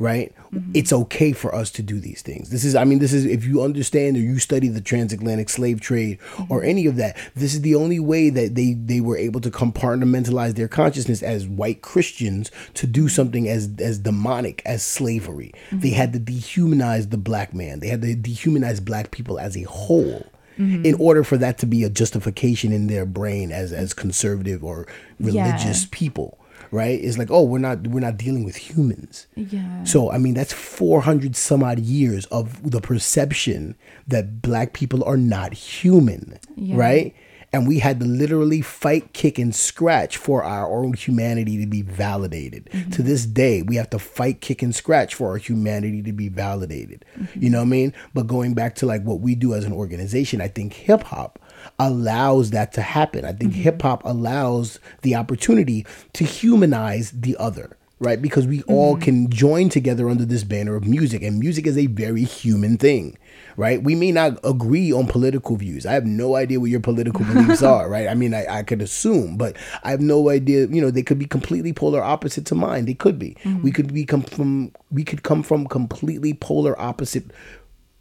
right? 0.00 0.34
Mm-hmm. 0.52 0.72
It's 0.74 0.92
okay 0.92 1.32
for 1.32 1.54
us 1.54 1.70
to 1.72 1.82
do 1.82 2.00
these 2.00 2.22
things. 2.22 2.48
This 2.50 2.64
is, 2.64 2.74
I 2.74 2.84
mean, 2.84 2.98
this 2.98 3.12
is, 3.12 3.26
if 3.26 3.44
you 3.44 3.62
understand 3.62 4.16
or 4.16 4.20
you 4.20 4.38
study 4.38 4.66
the 4.66 4.80
transatlantic 4.80 5.50
slave 5.50 5.80
trade 5.80 6.18
or 6.48 6.60
mm-hmm. 6.60 6.70
any 6.70 6.86
of 6.86 6.96
that, 6.96 7.16
this 7.36 7.54
is 7.54 7.60
the 7.60 7.74
only 7.74 8.00
way 8.00 8.30
that 8.30 8.54
they, 8.54 8.72
they 8.72 9.00
were 9.00 9.18
able 9.18 9.40
to 9.42 9.50
compartmentalize 9.50 10.54
their 10.54 10.68
consciousness 10.68 11.22
as 11.22 11.46
white 11.46 11.82
Christians 11.82 12.50
to 12.74 12.86
do 12.86 13.02
mm-hmm. 13.02 13.08
something 13.08 13.48
as, 13.48 13.68
as 13.78 13.98
demonic 13.98 14.62
as 14.64 14.82
slavery. 14.82 15.52
They 15.70 15.90
had 15.90 16.14
to 16.14 16.18
dehumanize 16.18 17.10
the 17.10 17.18
black 17.18 17.54
man, 17.54 17.80
they 17.80 17.88
had 17.88 18.02
to 18.02 18.16
dehumanize 18.16 18.84
black 18.84 19.10
people 19.10 19.38
as 19.38 19.56
a 19.56 19.62
whole. 19.62 20.26
Mhm. 20.58 20.84
In 20.84 20.94
order 20.94 21.24
for 21.24 21.38
that 21.38 21.58
to 21.58 21.66
be 21.66 21.84
a 21.84 21.88
justification 21.88 22.72
in 22.72 22.88
their 22.88 23.06
brain 23.06 23.50
as 23.52 23.72
as 23.72 23.94
conservative 23.94 24.62
or 24.62 24.86
religious 25.18 25.82
Yeah. 25.84 25.88
people, 25.90 26.39
right? 26.70 26.98
It's 27.02 27.18
like, 27.18 27.30
oh, 27.30 27.42
we're 27.42 27.58
not 27.58 27.86
we're 27.86 28.00
not 28.00 28.16
dealing 28.16 28.44
with 28.44 28.56
humans. 28.56 29.26
Yeah. 29.36 29.84
So 29.84 30.10
I 30.10 30.18
mean, 30.18 30.34
that's 30.34 30.52
four 30.52 31.00
hundred 31.02 31.36
some 31.36 31.62
odd 31.62 31.78
years 31.78 32.26
of 32.26 32.70
the 32.70 32.80
perception 32.80 33.76
that 34.06 34.42
black 34.42 34.72
people 34.72 35.02
are 35.04 35.16
not 35.16 35.52
human, 35.54 36.38
Yeah. 36.56 36.76
right? 36.76 37.14
And 37.52 37.66
we 37.66 37.80
had 37.80 37.98
to 37.98 38.06
literally 38.06 38.60
fight, 38.60 39.12
kick, 39.12 39.36
and 39.36 39.52
scratch 39.52 40.16
for 40.16 40.44
our 40.44 40.70
own 40.72 40.92
humanity 40.92 41.58
to 41.58 41.66
be 41.66 41.82
validated. 41.82 42.66
Mm-hmm. 42.66 42.90
To 42.90 43.02
this 43.02 43.26
day, 43.26 43.62
we 43.62 43.74
have 43.74 43.90
to 43.90 43.98
fight, 43.98 44.40
kick, 44.40 44.62
and 44.62 44.72
scratch 44.72 45.16
for 45.16 45.30
our 45.30 45.36
humanity 45.36 46.00
to 46.02 46.12
be 46.12 46.28
validated. 46.28 47.04
Mm-hmm. 47.18 47.42
You 47.42 47.50
know 47.50 47.58
what 47.58 47.64
I 47.64 47.68
mean? 47.70 47.92
But 48.14 48.28
going 48.28 48.54
back 48.54 48.76
to 48.76 48.86
like 48.86 49.02
what 49.02 49.18
we 49.18 49.34
do 49.34 49.52
as 49.54 49.64
an 49.64 49.72
organization, 49.72 50.40
I 50.40 50.46
think 50.46 50.74
hip 50.74 51.02
hop 51.02 51.39
allows 51.78 52.50
that 52.50 52.72
to 52.74 52.82
happen. 52.82 53.24
I 53.24 53.32
think 53.32 53.52
mm-hmm. 53.52 53.62
hip 53.62 53.82
hop 53.82 54.04
allows 54.04 54.78
the 55.02 55.14
opportunity 55.14 55.86
to 56.14 56.24
humanize 56.24 57.10
the 57.12 57.36
other, 57.38 57.76
right? 57.98 58.20
Because 58.20 58.46
we 58.46 58.62
all 58.62 58.94
mm-hmm. 58.94 59.02
can 59.02 59.30
join 59.30 59.68
together 59.68 60.08
under 60.08 60.24
this 60.24 60.44
banner 60.44 60.76
of 60.76 60.86
music, 60.86 61.22
and 61.22 61.38
music 61.38 61.66
is 61.66 61.78
a 61.78 61.86
very 61.86 62.24
human 62.24 62.76
thing, 62.76 63.16
right? 63.56 63.82
We 63.82 63.94
may 63.94 64.12
not 64.12 64.38
agree 64.44 64.92
on 64.92 65.06
political 65.06 65.56
views. 65.56 65.86
I 65.86 65.92
have 65.92 66.06
no 66.06 66.36
idea 66.36 66.60
what 66.60 66.70
your 66.70 66.80
political 66.80 67.24
beliefs 67.32 67.62
are, 67.62 67.88
right? 67.88 68.08
I 68.08 68.14
mean, 68.14 68.34
I, 68.34 68.46
I 68.58 68.62
could 68.62 68.82
assume, 68.82 69.36
but 69.36 69.56
I 69.82 69.90
have 69.90 70.00
no 70.00 70.28
idea. 70.28 70.66
You 70.66 70.80
know, 70.80 70.90
they 70.90 71.02
could 71.02 71.18
be 71.18 71.26
completely 71.26 71.72
polar 71.72 72.02
opposite 72.02 72.46
to 72.46 72.54
mine. 72.54 72.86
They 72.86 72.94
could 72.94 73.18
be. 73.18 73.36
Mm-hmm. 73.44 73.62
We 73.62 73.72
could 73.72 73.92
be 73.92 74.04
come 74.04 74.22
from. 74.22 74.72
We 74.90 75.04
could 75.04 75.22
come 75.22 75.42
from 75.42 75.66
completely 75.66 76.34
polar 76.34 76.78
opposite 76.80 77.30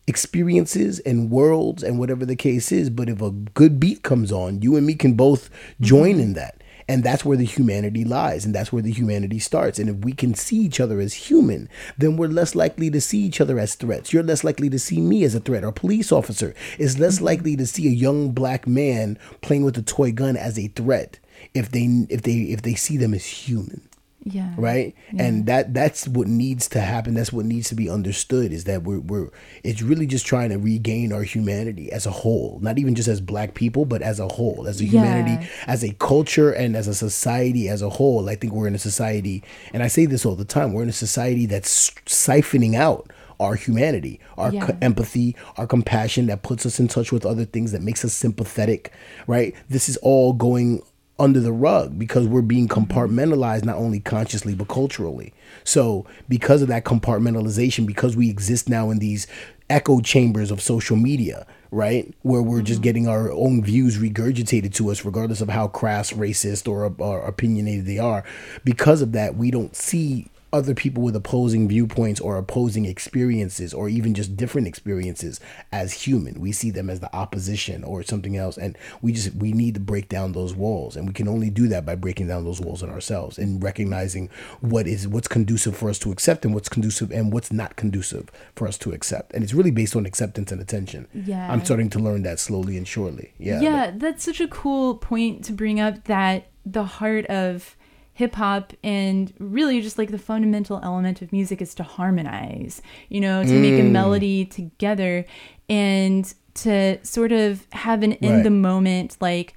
experiences 0.10 1.00
and 1.02 1.30
worlds 1.30 1.84
and 1.84 2.00
whatever 2.00 2.26
the 2.26 2.36
case 2.36 2.72
is. 2.72 2.90
But 2.90 3.08
if 3.08 3.22
a 3.22 3.32
good 3.32 3.80
beat 3.80 4.04
comes 4.04 4.32
on, 4.32 4.62
you 4.62 4.76
and 4.76 4.86
me 4.86 4.96
can 4.96 5.14
both 5.14 5.50
join 5.80 6.20
in 6.20 6.34
that. 6.34 6.62
And 6.88 7.04
that's 7.04 7.24
where 7.24 7.38
the 7.38 7.46
humanity 7.46 8.04
lies, 8.04 8.46
and 8.46 8.56
that's 8.56 8.74
where 8.74 8.82
the 8.82 8.92
humanity 8.92 9.38
starts. 9.38 9.78
And 9.78 9.90
if 9.90 9.98
we 9.98 10.12
can 10.12 10.34
see 10.34 10.58
each 10.58 10.80
other 10.80 11.00
as 11.00 11.14
human, 11.14 11.70
then 12.00 12.18
we're 12.18 12.28
less 12.28 12.56
likely 12.56 12.90
to 12.90 13.00
see 13.00 13.20
each 13.20 13.40
other 13.40 13.60
as 13.60 13.76
threats. 13.76 14.12
You're 14.12 14.24
less 14.24 14.44
likely 14.44 14.72
to 14.72 14.80
see 14.80 15.00
me 15.00 15.24
as 15.24 15.36
a 15.36 15.40
threat. 15.40 15.64
Or 15.64 15.68
a 15.68 15.72
police 15.72 16.12
officer 16.12 16.56
is 16.80 16.98
less 16.98 17.18
mm-hmm. 17.18 17.26
likely 17.26 17.56
to 17.58 17.68
see 17.68 17.88
a 17.88 17.92
young 17.92 18.32
black 18.32 18.66
man 18.66 19.20
playing 19.42 19.66
with 19.66 19.78
a 19.78 19.84
toy 19.84 20.12
gun 20.12 20.36
as 20.36 20.58
a 20.58 20.70
threat 20.70 21.20
if 21.54 21.70
they 21.72 21.86
if 22.10 22.24
they 22.24 22.34
if 22.34 22.64
they 22.64 22.74
see 22.74 22.98
them 22.98 23.14
as 23.14 23.26
human 23.26 23.89
Yeah. 24.26 24.54
right 24.58 24.94
and 25.18 25.46
that 25.46 25.74
that's 25.74 26.06
what 26.08 26.28
needs 26.28 26.68
to 26.70 26.82
happen 26.82 27.14
that's 27.14 27.32
what 27.32 27.46
needs 27.46 27.70
to 27.70 27.76
be 27.76 27.90
understood 27.90 28.52
is 28.52 28.66
that 28.66 28.84
we're, 28.84 29.00
we're 29.00 29.30
it's 29.64 29.82
really 29.82 30.06
just 30.06 30.26
trying 30.26 30.50
to 30.50 30.58
regain 30.58 31.14
our 31.14 31.24
humanity 31.24 31.90
as 31.92 32.06
a 32.06 32.12
whole 32.12 32.60
not 32.62 32.78
even 32.78 32.96
just 32.96 33.08
as 33.08 33.22
black 33.22 33.54
people 33.54 33.86
but 33.86 34.02
as 34.02 34.20
a 34.20 34.28
whole 34.28 34.68
as 34.68 34.82
a 34.82 34.84
Yeah. 34.86 34.90
humanity 34.92 35.50
as 35.68 35.84
a 35.84 35.94
culture 35.94 36.52
and 36.52 36.76
as 36.76 36.88
a 36.90 36.94
society 36.94 37.70
as 37.70 37.82
a 37.82 37.90
whole 37.90 38.28
i 38.30 38.36
think 38.36 38.52
we're 38.52 38.68
in 38.68 38.76
a 38.76 38.80
society 38.80 39.42
and 39.74 39.82
i 39.84 39.88
say 39.88 40.06
this 40.06 40.26
all 40.26 40.36
the 40.36 40.44
time 40.46 40.74
we're 40.74 40.84
in 40.84 40.90
a 40.90 40.94
society 40.94 41.46
that's 41.46 41.90
siphoning 42.06 42.76
out 42.76 43.10
our 43.42 43.56
humanity, 43.56 44.20
our 44.38 44.52
Yeah. 44.54 44.66
co- 44.66 44.78
empathy, 44.82 45.34
our 45.56 45.66
compassion 45.66 46.26
that 46.26 46.42
puts 46.44 46.66
us 46.66 46.78
in 46.78 46.90
touch 46.90 47.14
with 47.14 47.26
other 47.26 47.46
things 47.46 47.72
that 47.72 47.82
makes 47.82 48.04
us 48.04 48.12
sympathetic, 48.12 48.92
right? 49.28 49.56
This 49.70 49.88
is 49.88 49.96
all 50.02 50.34
going 50.34 50.82
under 51.20 51.40
the 51.40 51.52
rug 51.52 52.00
because 52.00 52.28
we're 52.28 52.42
being 52.42 52.68
compartmentalized 52.68 53.66
not 53.66 53.76
only 53.76 54.00
consciously 54.00 54.56
but 54.56 54.68
culturally. 54.68 55.34
So, 55.64 56.06
because 56.28 56.62
of 56.62 56.68
that 56.70 56.86
compartmentalization, 56.86 57.86
because 57.86 58.16
we 58.16 58.30
exist 58.30 58.70
now 58.70 58.90
in 58.90 59.00
these 59.00 59.28
echo 59.70 60.00
chambers 60.02 60.50
of 60.50 60.62
social 60.62 60.96
media, 60.96 61.46
right? 61.72 62.12
Where 62.24 62.42
we're 62.42 62.62
just 62.62 62.78
mm-hmm. 62.78 62.84
getting 62.84 63.08
our 63.08 63.32
own 63.32 63.64
views 63.64 63.98
regurgitated 63.98 64.74
to 64.76 64.90
us, 64.90 65.06
regardless 65.06 65.42
of 65.42 65.50
how 65.50 65.68
crass, 65.68 66.12
racist, 66.12 66.68
or, 66.68 66.94
or 66.98 67.22
opinionated 67.22 67.86
they 67.86 68.00
are. 68.00 68.24
Because 68.64 69.02
of 69.02 69.12
that, 69.12 69.36
we 69.36 69.52
don't 69.52 69.76
see 69.76 70.28
other 70.52 70.74
people 70.74 71.04
with 71.04 71.16
opposing 71.16 71.68
viewpoints 71.68 72.20
or 72.20 72.38
opposing 72.38 72.86
experiences 72.86 73.74
or 73.74 73.88
even 73.88 74.14
just 74.14 74.36
different 74.36 74.68
experiences 74.68 75.40
as 75.72 75.94
human. 75.94 76.40
We 76.40 76.52
see 76.52 76.72
them 76.72 76.90
as 76.90 77.00
the 77.00 77.14
opposition 77.16 77.84
or 77.84 78.02
something 78.04 78.36
else 78.36 78.58
and 78.58 78.78
we 79.02 79.12
just 79.12 79.36
we 79.36 79.52
need 79.52 79.76
to 79.76 79.80
break 79.80 80.10
down 80.10 80.32
those 80.32 80.56
walls 80.56 80.96
and 80.96 81.08
we 81.08 81.14
can 81.14 81.28
only 81.28 81.50
do 81.50 81.68
that 81.68 81.86
by 81.86 81.96
breaking 81.96 82.28
down 82.28 82.46
those 82.46 82.60
walls 82.60 82.82
in 82.82 82.90
ourselves 82.90 83.38
and 83.38 83.64
recognizing 83.64 84.30
what 84.62 84.88
is 84.88 85.08
what's 85.08 85.28
conducive 85.28 85.78
for 85.78 85.90
us 85.90 86.00
to 86.00 86.12
accept 86.12 86.46
and 86.46 86.54
what's 86.54 86.70
conducive 86.70 87.12
and 87.12 87.32
what's 87.32 87.52
not 87.52 87.76
conducive 87.76 88.30
for 88.56 88.68
us 88.68 88.78
to 88.80 88.92
accept. 88.92 89.34
And 89.34 89.44
it's 89.44 89.54
really 89.54 89.72
based 89.72 89.96
on 89.96 90.06
acceptance 90.06 90.52
and 90.52 90.62
attention. 90.62 91.08
Yeah. 91.14 91.52
i'm 91.52 91.64
starting 91.64 91.90
to 91.92 92.00
learn 92.00 92.24
that 92.24 92.40
slowly 92.40 92.78
and 92.78 92.88
surely. 92.88 93.34
Yeah. 93.38 93.62
Yeah 93.62 93.92
that's 93.96 94.24
such 94.24 94.42
a 94.42 94.48
cool 94.48 94.96
point 94.96 95.44
to 95.46 95.54
bring 95.54 95.80
up 95.80 96.06
that 96.06 96.48
the 96.66 96.84
heart 96.84 97.26
of 97.28 97.76
hip 98.20 98.36
hop 98.36 98.74
and 98.84 99.34
really 99.40 99.80
just 99.82 99.98
like 99.98 100.12
the 100.12 100.18
fundamental 100.32 100.80
element 100.84 101.22
of 101.22 101.32
music 101.32 101.62
is 101.62 101.74
to 101.76 101.84
harmonize, 101.84 102.82
you 103.08 103.22
know, 103.22 103.44
to 103.44 103.54
make 103.66 103.78
a 103.80 103.82
Mm. 103.82 103.92
melody 103.92 104.46
together 104.46 105.26
and 105.70 106.34
to 106.56 106.98
sort 107.04 107.32
of 107.32 107.66
have 107.72 108.04
an 108.04 108.14
in 108.14 108.44
the 108.44 108.50
moment 108.50 109.16
like 109.22 109.54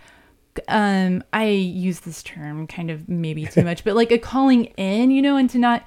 um 0.68 1.24
I 1.32 1.46
use 1.46 2.00
this 2.00 2.22
term 2.22 2.66
kind 2.66 2.90
of 2.90 3.08
maybe 3.08 3.46
too 3.46 3.64
much, 3.70 3.82
but 3.84 3.94
like 3.96 4.12
a 4.12 4.18
calling 4.18 4.66
in, 4.76 5.10
you 5.10 5.22
know, 5.22 5.36
and 5.36 5.50
to 5.50 5.58
not, 5.58 5.84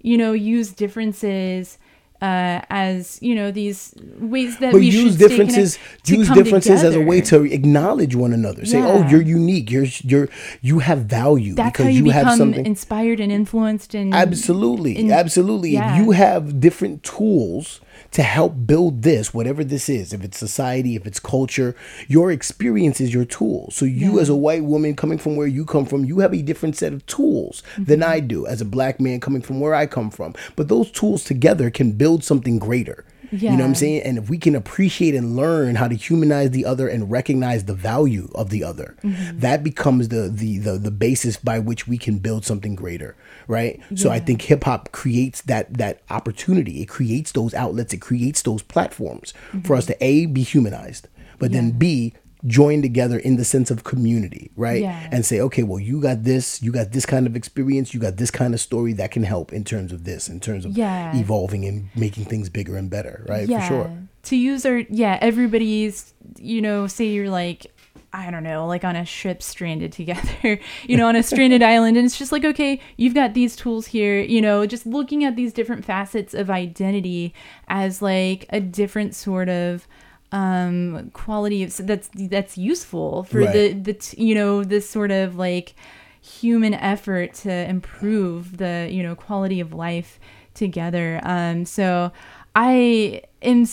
you 0.00 0.16
know, 0.16 0.32
use 0.32 0.70
differences 0.72 1.78
uh, 2.24 2.64
as 2.70 3.18
you 3.20 3.34
know 3.34 3.50
these 3.50 3.94
ways 4.18 4.58
that 4.58 4.72
but 4.72 4.80
we 4.80 4.88
use 4.88 5.16
differences 5.16 5.78
use 6.06 6.28
differences 6.30 6.82
as 6.82 6.94
a 6.94 7.00
way 7.00 7.20
to 7.20 7.44
acknowledge 7.44 8.14
one 8.16 8.32
another. 8.32 8.64
Say 8.64 8.80
oh 8.80 9.06
you're 9.08 9.20
unique. 9.40 9.70
You're 9.70 9.86
you're 10.02 10.28
you 10.62 10.78
have 10.78 11.00
value 11.00 11.54
That's 11.54 11.76
because 11.76 11.94
you, 11.94 12.06
you, 12.06 12.10
have 12.12 12.36
something. 12.36 12.64
inspired 12.64 13.20
and 13.20 13.30
influenced 13.30 13.94
and 13.94 14.14
absolutely. 14.14 14.96
and- 14.96 15.12
absolutely. 15.12 15.70
Yeah. 15.70 15.92
if 15.92 16.02
you 16.02 16.12
have 16.12 16.60
different 16.60 17.02
tools 17.02 17.80
to 18.14 18.22
help 18.22 18.54
build 18.66 19.02
this 19.02 19.34
whatever 19.34 19.62
this 19.64 19.88
is 19.88 20.12
if 20.12 20.22
it's 20.24 20.38
society 20.38 20.94
if 20.96 21.06
it's 21.06 21.20
culture 21.20 21.74
your 22.08 22.30
experience 22.30 23.00
is 23.00 23.12
your 23.12 23.24
tool 23.24 23.68
so 23.70 23.84
you 23.84 24.14
Yeah. 24.16 24.22
as 24.22 24.28
a 24.28 24.36
white 24.36 24.64
woman 24.64 24.94
coming 24.96 25.18
from 25.18 25.36
where 25.36 25.46
you 25.48 25.64
come 25.64 25.84
from 25.84 26.04
you 26.04 26.20
have 26.20 26.32
a 26.32 26.42
different 26.42 26.76
set 26.76 26.92
of 26.92 27.04
tools 27.06 27.62
than 27.76 28.00
Mm-hmm. 28.00 28.10
i 28.12 28.20
do 28.20 28.46
as 28.46 28.60
a 28.60 28.64
black 28.76 29.00
man 29.00 29.20
coming 29.20 29.42
from 29.42 29.60
where 29.60 29.74
i 29.74 29.86
come 29.86 30.10
from 30.10 30.34
but 30.56 30.68
those 30.68 30.90
tools 30.90 31.24
together 31.24 31.70
can 31.70 31.92
build 31.92 32.22
something 32.24 32.58
greater 32.58 33.04
you 33.32 33.50
know 33.50 33.56
what 33.56 33.64
i'm 33.64 33.74
saying 33.74 34.00
and 34.02 34.16
if 34.18 34.30
we 34.30 34.38
can 34.38 34.54
appreciate 34.54 35.12
and 35.14 35.34
learn 35.34 35.74
how 35.74 35.88
to 35.88 35.96
humanize 35.96 36.50
the 36.52 36.64
other 36.64 36.86
and 36.86 37.10
recognize 37.10 37.64
the 37.64 37.74
value 37.74 38.30
of 38.36 38.50
the 38.50 38.62
other 38.62 38.94
Mhm. 39.02 39.40
that 39.40 39.64
becomes 39.64 40.08
the, 40.08 40.28
the 40.28 40.58
the 40.58 40.78
the 40.78 40.90
basis 40.92 41.36
by 41.36 41.58
which 41.58 41.88
we 41.88 41.98
can 41.98 42.18
build 42.18 42.44
something 42.44 42.76
greater 42.76 43.16
right? 43.48 43.80
So 43.94 44.10
i 44.10 44.18
think 44.18 44.42
hip 44.42 44.64
hop 44.64 44.92
creates 44.92 45.42
that 45.42 45.74
that 45.74 46.02
opportunity. 46.10 46.82
It 46.82 46.86
creates 46.86 47.32
those 47.32 47.54
outlets. 47.54 47.92
It 47.92 48.00
creates 48.00 48.42
those 48.42 48.62
platforms 48.62 49.32
for 49.64 49.76
us 49.76 49.86
mm-hmm. 49.86 49.98
to 49.98 50.04
a 50.04 50.26
be 50.26 50.42
humanized 50.42 51.08
but 51.38 51.52
then 51.52 51.72
b 51.72 52.12
join 52.46 52.82
together 52.82 53.18
in 53.18 53.36
the 53.36 53.44
sense 53.44 53.70
of 53.70 53.84
community 53.84 54.50
right? 54.56 54.82
Yeah. 54.82 55.08
and 55.10 55.24
say 55.24 55.40
okay 55.40 55.62
well 55.62 55.80
you 55.80 56.00
got 56.00 56.24
this 56.24 56.62
you 56.62 56.70
got 56.72 56.92
this 56.92 57.06
kind 57.06 57.26
of 57.26 57.34
experience 57.36 57.94
you 57.94 58.00
got 58.00 58.16
this 58.18 58.30
kind 58.30 58.52
of 58.52 58.60
story 58.60 58.92
that 58.94 59.10
can 59.10 59.22
help 59.22 59.52
in 59.52 59.64
terms 59.64 59.92
of 59.92 60.04
this 60.04 60.28
in 60.28 60.40
terms 60.40 60.64
of 60.66 60.76
Yeah. 60.76 61.16
evolving 61.16 61.64
and 61.64 61.88
making 61.96 62.26
things 62.26 62.50
bigger 62.50 62.76
and 62.76 62.90
better 62.90 63.24
right? 63.28 63.48
Yeah, 63.48 63.60
for 63.60 63.66
sure. 63.74 63.98
To 64.24 64.36
use 64.36 64.64
our 64.66 64.78
yeah, 64.90 65.18
everybody's 65.20 66.12
you 66.38 66.60
know, 66.62 66.86
say 66.86 67.06
you're 67.06 67.30
like 67.30 67.66
I 68.14 68.30
don't 68.30 68.44
know, 68.44 68.66
like 68.66 68.84
on 68.84 68.94
a 68.94 69.04
ship 69.04 69.42
stranded 69.42 69.90
together, 69.92 70.60
you 70.88 70.96
know, 70.96 71.08
on 71.08 71.16
a 71.16 71.22
stranded 71.22 71.62
island. 71.74 71.96
And 71.96 72.06
it's 72.06 72.16
just 72.16 72.30
like, 72.32 72.44
okay, 72.44 72.80
you've 72.96 73.14
got 73.14 73.34
these 73.34 73.56
tools 73.56 73.86
here, 73.86 74.20
you 74.20 74.40
know, 74.40 74.64
just 74.66 74.86
looking 74.86 75.24
at 75.24 75.34
these 75.34 75.52
different 75.52 75.84
facets 75.84 76.32
of 76.32 76.48
identity 76.48 77.34
as 77.66 78.00
like 78.00 78.46
a 78.50 78.60
different 78.60 79.14
sort 79.14 79.48
of 79.48 79.86
um 80.32 81.10
quality 81.12 81.62
of 81.62 81.76
that's 81.86 82.08
that's 82.14 82.56
useful 82.58 83.22
for 83.24 83.40
the 83.40 83.68
Right. 83.68 83.84
the 83.84 83.92
t- 83.94 84.20
you 84.24 84.34
know 84.34 84.64
this 84.64 84.88
sort 84.88 85.12
of 85.12 85.36
like 85.36 85.74
human 86.20 86.74
effort 86.74 87.34
to 87.34 87.52
improve 87.68 88.56
the 88.56 88.88
you 88.90 89.02
know 89.02 89.14
quality 89.14 89.60
of 89.60 89.72
life 89.72 90.18
together 90.54 91.20
um 91.22 91.64
so 91.64 92.10
i 92.56 93.22
am 93.42 93.64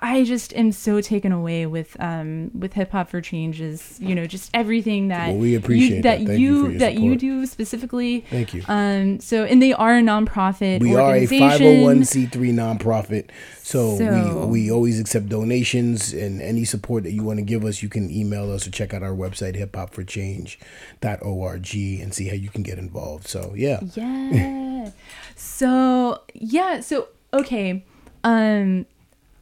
I 0.00 0.24
just 0.24 0.54
am 0.54 0.70
so 0.72 1.00
taken 1.00 1.32
away 1.32 1.66
with 1.66 1.96
um 2.00 2.50
with 2.58 2.72
hip 2.74 2.92
hop 2.92 3.10
for 3.10 3.20
change 3.20 3.60
is 3.60 3.98
you 4.00 4.14
know 4.14 4.26
just 4.26 4.50
everything 4.54 5.08
that 5.08 5.28
Well, 5.30 5.38
we 5.38 5.50
you- 5.52 5.58
appreciate 5.58 6.02
that. 6.02 6.18
Thank 6.18 6.38
you 6.38 6.68
you 6.68 6.78
that 6.78 6.94
you 6.94 7.16
do 7.16 7.46
specifically. 7.46 8.20
Thank 8.30 8.54
you. 8.54 8.62
Um. 8.68 9.18
So 9.20 9.44
and 9.44 9.60
they 9.60 9.72
are 9.72 9.96
a 9.98 10.02
nonprofit. 10.02 10.80
We 10.80 10.94
are 10.94 11.16
a 11.16 11.20
organization. 11.22 12.30
501c3 12.30 12.52
nonprofit, 12.54 13.30
so, 13.62 13.96
So- 13.98 14.46
we, 14.46 14.62
we 14.64 14.70
always 14.70 15.00
accept 15.00 15.28
donations 15.28 16.12
and 16.12 16.40
any 16.40 16.64
support 16.64 17.02
that 17.04 17.12
you 17.12 17.22
want 17.24 17.38
to 17.38 17.44
give 17.44 17.64
us. 17.64 17.82
You 17.82 17.88
can 17.88 18.10
email 18.10 18.50
us 18.52 18.66
or 18.66 18.70
check 18.70 18.94
out 18.94 19.02
our 19.02 19.12
website 19.14 19.54
hip 19.56 19.74
hop 19.74 19.92
for 19.94 20.04
hiphopforchange.org 20.04 21.74
and 22.02 22.14
see 22.14 22.28
how 22.28 22.34
you 22.34 22.48
can 22.50 22.62
get 22.62 22.78
involved. 22.78 23.26
So 23.26 23.52
yeah, 23.56 23.80
Yeah. 23.94 24.90
so 25.36 26.22
yeah. 26.34 26.80
So 26.80 27.08
okay. 27.32 27.84
Um. 28.24 28.86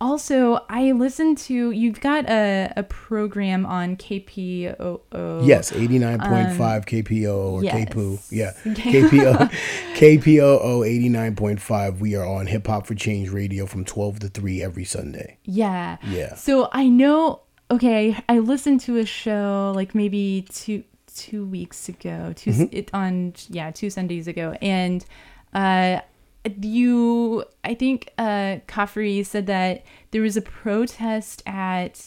Also, 0.01 0.61
I 0.69 0.93
listened 0.93 1.39
to 1.39 1.71
you've 1.71 2.01
got 2.01 2.29
a, 2.29 2.73
a 2.77 2.83
program 2.83 3.65
on 3.65 3.97
KPOO. 3.97 5.47
yes, 5.47 5.71
89.5 5.73 6.21
Um, 6.77 6.83
KPO 6.83 7.35
or 7.35 7.65
yes. 7.65 7.89
KPOO. 7.89 8.27
Yeah. 8.31 8.53
KPO 8.65 9.51
KPOO 9.95 10.85
89.5. 10.85 11.99
We 12.01 12.15
are 12.15 12.27
on 12.27 12.47
Hip 12.47 12.67
Hop 12.67 12.87
for 12.87 12.95
Change 12.95 13.31
Radio 13.31 13.67
from 13.67 13.85
12 13.85 14.19
to 14.21 14.29
3 14.29 14.63
every 14.63 14.85
Sunday. 14.85 15.39
Yeah. 15.45 15.97
Yeah. 16.07 16.35
So 16.35 16.69
I 16.73 16.89
know. 16.89 17.41
Okay, 17.71 18.17
I 18.29 18.39
listened 18.39 18.81
to 18.83 18.99
a 18.99 19.05
show 19.07 19.73
like 19.75 19.93
maybe 19.95 20.47
two 20.53 20.85
two 21.17 21.45
weeks 21.47 21.89
ago. 21.89 22.33
2 22.37 22.51
Mhm. 22.51 22.69
it 22.71 22.91
on 22.95 23.33
yeah 23.49 23.71
two 23.73 23.91
Sundays 23.91 24.29
ago, 24.29 24.55
and 24.63 25.05
uh, 25.53 26.01
you 26.65 27.45
I 27.65 27.75
think 27.75 28.13
uh, 28.19 28.59
Khafre 28.69 29.25
said 29.25 29.47
that 29.47 29.85
there 30.11 30.23
was 30.23 30.37
a 30.37 30.43
protest 30.43 31.43
at. 31.47 32.07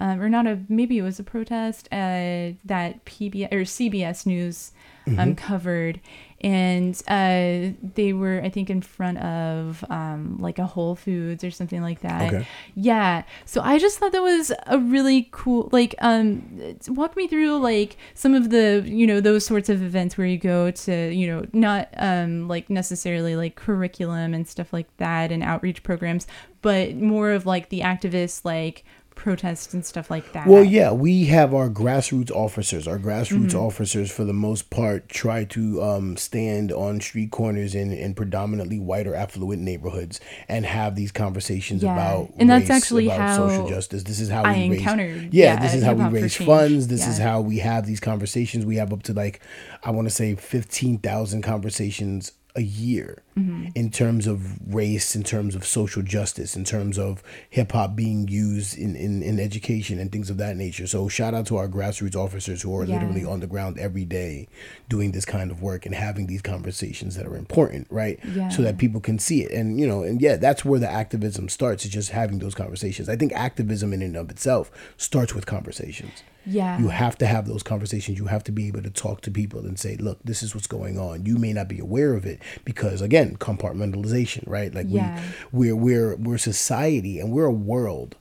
Um, 0.00 0.20
or 0.20 0.28
not 0.28 0.46
a 0.46 0.60
maybe 0.68 0.96
it 0.98 1.02
was 1.02 1.18
a 1.18 1.24
protest 1.24 1.88
uh, 1.90 2.54
that 2.64 3.04
PBS 3.04 3.50
or 3.52 3.62
CBS 3.62 4.26
News 4.26 4.70
um, 5.08 5.14
Mhm. 5.34 5.36
covered, 5.36 6.00
and 6.40 7.00
uh, 7.08 7.74
they 7.94 8.12
were 8.12 8.40
I 8.42 8.48
think 8.48 8.70
in 8.70 8.80
front 8.80 9.18
of 9.18 9.84
um, 9.90 10.38
like 10.38 10.58
a 10.58 10.66
Whole 10.66 10.94
Foods 10.94 11.42
or 11.42 11.50
something 11.50 11.82
like 11.82 12.00
that. 12.00 12.32
Okay. 12.32 12.46
Yeah. 12.74 13.24
So 13.44 13.60
I 13.60 13.78
just 13.78 13.98
thought 13.98 14.12
that 14.12 14.22
was 14.22 14.52
a 14.66 14.78
really 14.78 15.28
cool 15.32 15.68
like 15.72 15.94
um 16.00 16.76
walk 16.88 17.16
me 17.16 17.26
through 17.26 17.58
like 17.58 17.96
some 18.14 18.34
of 18.34 18.50
the, 18.50 18.84
you 18.86 19.06
know, 19.06 19.20
those 19.20 19.44
sorts 19.44 19.68
of 19.68 19.82
events 19.82 20.16
where 20.16 20.26
you 20.26 20.38
go 20.38 20.70
to, 20.70 21.12
you 21.12 21.26
know, 21.26 21.46
not 21.52 21.88
um 21.96 22.46
like 22.46 22.70
necessarily 22.70 23.34
like 23.34 23.56
curriculum 23.56 24.34
and 24.34 24.46
stuff 24.46 24.72
like 24.72 24.94
that 24.98 25.32
and 25.32 25.42
outreach 25.42 25.82
programs, 25.82 26.26
but 26.62 26.94
more 26.96 27.32
of 27.32 27.46
like 27.46 27.68
the 27.68 27.80
activists 27.80 28.44
like 28.44 28.84
protests 29.18 29.74
and 29.74 29.84
stuff 29.84 30.10
like 30.10 30.32
that. 30.32 30.46
Well, 30.46 30.64
yeah, 30.64 30.92
we 30.92 31.26
have 31.26 31.52
our 31.52 31.68
grassroots 31.68 32.30
officers. 32.30 32.86
Our 32.88 32.98
grassroots 32.98 33.50
Mhm. 33.50 33.60
officers, 33.66 34.10
for 34.10 34.24
the 34.24 34.32
most 34.32 34.70
part, 34.70 35.08
try 35.08 35.44
to 35.44 35.82
um, 35.82 36.16
stand 36.16 36.72
on 36.72 37.00
street 37.00 37.30
corners 37.30 37.74
in, 37.74 37.92
in 37.92 38.14
predominantly 38.14 38.78
white 38.78 39.06
or 39.06 39.14
affluent 39.14 39.60
neighborhoods 39.60 40.20
and 40.48 40.64
have 40.64 40.94
these 40.94 41.12
conversations 41.12 41.82
Yeah. 41.82 41.92
about 41.92 42.30
And 42.38 42.48
that's 42.48 42.70
actually 42.70 43.06
about 43.06 43.20
how 43.20 43.48
social 43.48 43.68
justice. 43.68 44.04
This 44.04 44.20
is 44.20 44.30
how 44.30 44.44
I 44.44 44.68
we 44.68 44.78
raise, 44.78 44.82
Yeah, 44.84 45.54
yeah, 45.54 45.56
this 45.60 45.74
is 45.74 45.82
how 45.82 45.94
we 45.94 46.04
raise 46.04 46.36
funds. 46.36 46.86
This 46.86 47.06
is 47.06 47.18
how 47.18 47.40
we 47.40 47.58
have 47.58 47.86
these 47.86 48.00
conversations. 48.00 48.64
We 48.64 48.76
have 48.76 48.92
up 48.92 49.02
to 49.04 49.12
like, 49.12 49.40
I 49.82 49.90
want 49.90 50.08
to 50.08 50.14
say, 50.14 50.34
fifteen 50.36 50.98
thousand 50.98 51.42
conversations 51.42 52.32
a 52.58 52.62
year 52.62 53.22
Mhm. 53.38 53.70
in 53.76 53.88
terms 53.90 54.26
of 54.26 54.58
race, 54.74 55.14
in 55.14 55.22
terms 55.22 55.54
of 55.54 55.64
social 55.64 56.02
justice, 56.02 56.56
in 56.56 56.64
terms 56.64 56.98
of 56.98 57.22
hip 57.48 57.70
hop 57.70 57.94
being 57.94 58.26
used 58.26 58.76
in, 58.76 58.96
in, 58.96 59.22
in 59.22 59.38
education 59.38 60.00
and 60.00 60.10
things 60.10 60.28
of 60.28 60.38
that 60.38 60.56
nature. 60.56 60.88
So 60.88 61.08
shout 61.08 61.34
out 61.34 61.46
to 61.46 61.56
our 61.56 61.68
grassroots 61.68 62.16
officers 62.16 62.62
who 62.62 62.74
are 62.76 62.84
Yeah. 62.84 62.94
literally 62.96 63.24
on 63.24 63.38
the 63.38 63.46
ground 63.46 63.78
every 63.78 64.04
day 64.04 64.48
doing 64.88 65.12
this 65.12 65.24
kind 65.24 65.52
of 65.52 65.62
work 65.62 65.86
and 65.86 65.94
having 65.94 66.26
these 66.26 66.42
conversations 66.42 67.14
that 67.14 67.26
are 67.26 67.36
important, 67.36 67.86
right? 67.90 68.18
Yeah. 68.34 68.48
So 68.48 68.62
that 68.62 68.76
people 68.76 69.00
can 69.00 69.18
see 69.20 69.42
it. 69.44 69.52
And 69.52 69.78
you 69.80 69.86
know, 69.86 70.02
and 70.02 70.20
yeah, 70.20 70.34
that's 70.36 70.64
where 70.64 70.80
the 70.80 70.90
activism 70.90 71.48
starts, 71.48 71.84
is 71.84 71.92
just 71.92 72.10
having 72.10 72.40
those 72.40 72.56
conversations. 72.56 73.08
I 73.08 73.14
think 73.16 73.32
activism 73.34 73.92
in 73.92 74.02
and 74.02 74.16
of 74.16 74.30
itself 74.30 74.70
starts 74.96 75.32
with 75.34 75.46
conversations. 75.46 76.24
Yeah. 76.48 76.78
You 76.78 76.88
have 76.88 77.16
to 77.18 77.26
have 77.26 77.46
those 77.46 77.62
conversations. 77.62 78.18
You 78.18 78.26
have 78.26 78.42
to 78.44 78.52
be 78.52 78.66
able 78.68 78.82
to 78.82 78.90
talk 78.90 79.20
to 79.22 79.30
people 79.30 79.60
and 79.66 79.78
say, 79.78 79.96
look, 79.96 80.18
this 80.24 80.42
is 80.42 80.54
what's 80.54 80.66
going 80.66 80.98
on. 80.98 81.26
You 81.26 81.36
may 81.36 81.52
not 81.52 81.68
be 81.68 81.78
aware 81.78 82.14
of 82.14 82.24
it 82.26 82.40
because 82.64 83.02
again, 83.02 83.36
compartmentalization, 83.36 84.44
right? 84.46 84.74
Like 84.74 84.86
Yeah. 84.88 85.22
we 85.52 85.72
we're 85.72 85.88
we're 85.88 86.16
we're 86.16 86.38
society 86.38 87.18
and 87.20 87.32
we're 87.32 87.44
a 87.46 87.52
world 87.52 88.16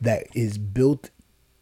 that 0.00 0.26
is 0.34 0.58
built 0.58 1.10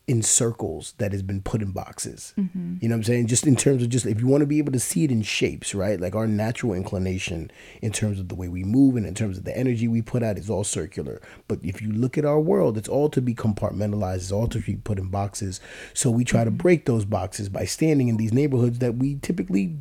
in 0.09 0.23
circles 0.23 0.95
that 0.99 1.11
has 1.11 1.21
been 1.23 1.43
put 1.43 1.61
in 1.61 1.73
boxes. 1.73 2.33
Mhm. 2.39 2.81
You 2.81 2.89
know 2.89 2.95
what 2.95 2.99
I'm 2.99 3.03
saying? 3.05 3.27
Just 3.27 3.45
in 3.45 3.57
terms 3.57 3.83
of 3.83 3.89
just 3.89 4.07
if 4.07 4.21
you 4.21 4.29
want 4.29 4.43
to 4.43 4.47
be 4.47 4.59
able 4.59 4.71
to 4.71 4.79
see 4.79 5.03
it 5.03 5.11
in 5.11 5.23
shapes, 5.23 5.75
right? 5.75 6.01
Like 6.01 6.15
our 6.15 6.29
natural 6.29 6.75
inclination 6.75 7.51
in 7.83 7.91
terms 7.91 8.21
of 8.21 8.29
the 8.29 8.37
way 8.37 8.47
we 8.47 8.63
move 8.63 8.95
and 8.97 9.05
in 9.05 9.15
terms 9.15 9.37
of 9.37 9.43
the 9.43 9.57
energy 9.59 9.89
we 9.89 10.03
put 10.03 10.23
out 10.23 10.39
is 10.39 10.49
all 10.49 10.63
circular. 10.63 11.21
But 11.49 11.59
if 11.65 11.83
you 11.83 11.91
look 11.91 12.17
at 12.17 12.25
our 12.25 12.39
world, 12.39 12.79
it's 12.79 12.89
all 12.89 13.09
to 13.11 13.21
be 13.21 13.35
compartmentalized, 13.35 14.17
it's 14.19 14.31
all 14.33 14.47
to 14.47 14.61
be 14.61 14.77
put 14.77 14.99
in 14.99 15.09
boxes. 15.09 15.59
So 15.93 16.09
we 16.13 16.23
try 16.23 16.45
to 16.45 16.53
break 16.53 16.85
those 16.85 17.05
boxes 17.05 17.49
by 17.49 17.65
standing 17.65 18.07
in 18.07 18.17
these 18.17 18.33
neighborhoods 18.33 18.79
that 18.79 18.97
we 18.99 19.17
typically 19.23 19.75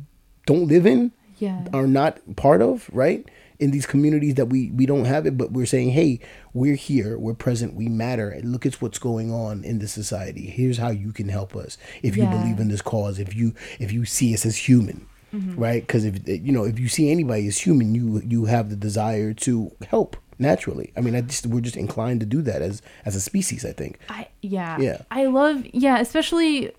don't 0.44 0.66
live 0.66 0.86
in, 0.86 1.12
Yeah. 1.38 1.68
are 1.72 1.86
not 1.86 2.18
part 2.34 2.62
of, 2.62 2.90
right? 2.92 3.24
In 3.58 3.70
these 3.70 3.86
communities 3.86 4.34
that 4.34 4.46
we 4.46 4.70
we 4.70 4.84
don't 4.86 5.06
have 5.06 5.26
it, 5.26 5.38
but 5.38 5.52
we're 5.52 5.66
saying, 5.66 5.90
hey, 5.90 6.20
we're 6.52 6.74
here, 6.74 7.18
we're 7.18 7.34
present, 7.34 7.74
we 7.74 7.88
matter, 7.88 8.28
and 8.28 8.52
look 8.52 8.66
at 8.66 8.74
what's 8.82 8.98
going 8.98 9.32
on 9.32 9.64
in 9.64 9.78
the 9.78 9.88
society. 9.88 10.46
Here's 10.46 10.78
how 10.78 10.90
you 10.90 11.12
can 11.12 11.28
help 11.28 11.56
us 11.56 11.78
if 12.02 12.16
you 12.16 12.24
Yeah. 12.24 12.30
believe 12.36 12.58
in 12.60 12.68
this 12.68 12.82
cause, 12.82 13.18
if 13.18 13.34
you 13.34 13.54
if 13.78 13.92
you 13.92 14.04
see 14.04 14.34
us 14.34 14.44
as 14.44 14.56
human, 14.68 15.06
Mhm. 15.34 15.54
right? 15.56 15.82
Because 15.86 16.04
if 16.04 16.20
you 16.28 16.52
know 16.52 16.64
if 16.64 16.78
you 16.78 16.88
see 16.88 17.10
anybody 17.10 17.46
as 17.46 17.58
human, 17.58 17.94
you 17.94 18.22
you 18.28 18.44
have 18.44 18.68
the 18.70 18.76
desire 18.76 19.32
to 19.34 19.72
help 19.88 20.16
naturally. 20.38 20.92
I 20.96 21.00
mean, 21.00 21.14
I 21.16 21.22
just 21.22 21.46
we're 21.46 21.62
just 21.62 21.78
inclined 21.78 22.20
to 22.20 22.26
do 22.26 22.42
that 22.42 22.60
as 22.60 22.82
as 23.06 23.16
a 23.16 23.20
species. 23.20 23.64
I 23.64 23.72
think. 23.72 23.98
I 24.10 24.28
yeah. 24.42 24.78
Yeah. 24.78 24.98
I 25.10 25.24
love 25.26 25.64
yeah, 25.72 25.98
especially 25.98 26.72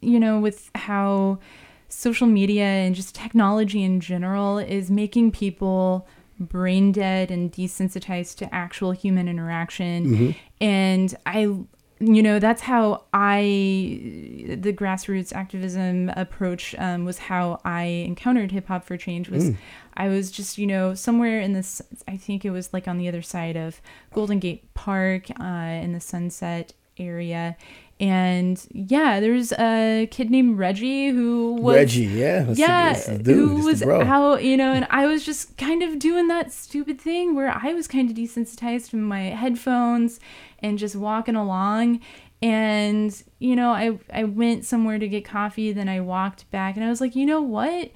you 0.00 0.18
know 0.18 0.40
with 0.40 0.68
how 0.74 1.38
social 1.88 2.26
media 2.26 2.64
and 2.64 2.92
just 2.96 3.14
technology 3.14 3.84
in 3.84 4.00
general 4.00 4.58
is 4.58 4.90
making 4.90 5.30
people 5.30 6.08
brain 6.38 6.92
dead 6.92 7.30
and 7.30 7.52
desensitized 7.52 8.36
to 8.36 8.54
actual 8.54 8.92
human 8.92 9.28
interaction. 9.28 10.06
Mhm. 10.06 10.34
And 10.60 11.14
I 11.26 11.54
you 12.00 12.22
know 12.22 12.38
that's 12.38 12.62
how 12.62 13.04
I 13.14 14.56
the 14.58 14.72
grassroots 14.72 15.32
activism 15.32 16.10
approach 16.16 16.74
um, 16.78 17.04
was 17.04 17.18
how 17.18 17.60
I 17.64 17.84
encountered 17.84 18.50
hip 18.52 18.66
hop 18.66 18.84
for 18.84 18.96
change 18.96 19.28
was 19.30 19.50
Mm. 19.50 19.56
I 19.96 20.08
was 20.08 20.32
just, 20.32 20.58
you 20.58 20.66
know, 20.66 20.94
somewhere 20.94 21.40
in 21.40 21.52
this, 21.52 21.80
I 22.08 22.16
think 22.16 22.44
it 22.44 22.50
was 22.50 22.72
like 22.72 22.88
on 22.88 22.98
the 22.98 23.06
other 23.06 23.22
side 23.22 23.56
of 23.56 23.80
Golden 24.12 24.40
Gate 24.40 24.74
Park 24.74 25.30
uh, 25.40 25.44
in 25.82 25.92
the 25.92 26.00
Sunset 26.00 26.72
area. 26.98 27.56
And 28.08 28.60
yeah, 28.72 29.18
there's 29.20 29.52
a 29.52 30.08
kid 30.10 30.30
named 30.30 30.58
Reggie 30.58 31.08
who 31.08 31.54
was. 31.54 31.76
Reggie, 31.76 32.04
yeah, 32.04 32.42
that's 32.42 32.58
yeah, 32.58 32.92
that's 32.92 33.06
the 33.06 33.18
dude, 33.18 33.36
who 33.48 33.64
was 33.64 33.82
out, 33.82 34.44
you 34.44 34.56
know, 34.56 34.72
and 34.72 34.86
I 34.90 35.06
was 35.06 35.24
just 35.24 35.56
kind 35.56 35.82
of 35.82 35.98
doing 35.98 36.28
that 36.28 36.52
stupid 36.52 37.00
thing 37.00 37.34
where 37.34 37.48
I 37.50 37.72
was 37.72 37.86
kind 37.88 38.10
of 38.10 38.16
desensitized 38.16 38.90
from 38.90 39.02
my 39.02 39.20
headphones 39.30 40.20
and 40.58 40.78
just 40.78 40.96
walking 40.96 41.36
along. 41.36 42.00
And, 42.42 43.10
you 43.38 43.56
know, 43.56 43.70
I, 43.70 43.98
I 44.12 44.24
went 44.24 44.66
somewhere 44.66 44.98
to 44.98 45.08
get 45.08 45.24
coffee, 45.24 45.72
then 45.72 45.88
I 45.88 46.00
walked 46.00 46.50
back 46.50 46.76
and 46.76 46.84
I 46.84 46.90
was 46.90 47.00
like, 47.00 47.16
you 47.16 47.24
know 47.24 47.40
what? 47.40 47.90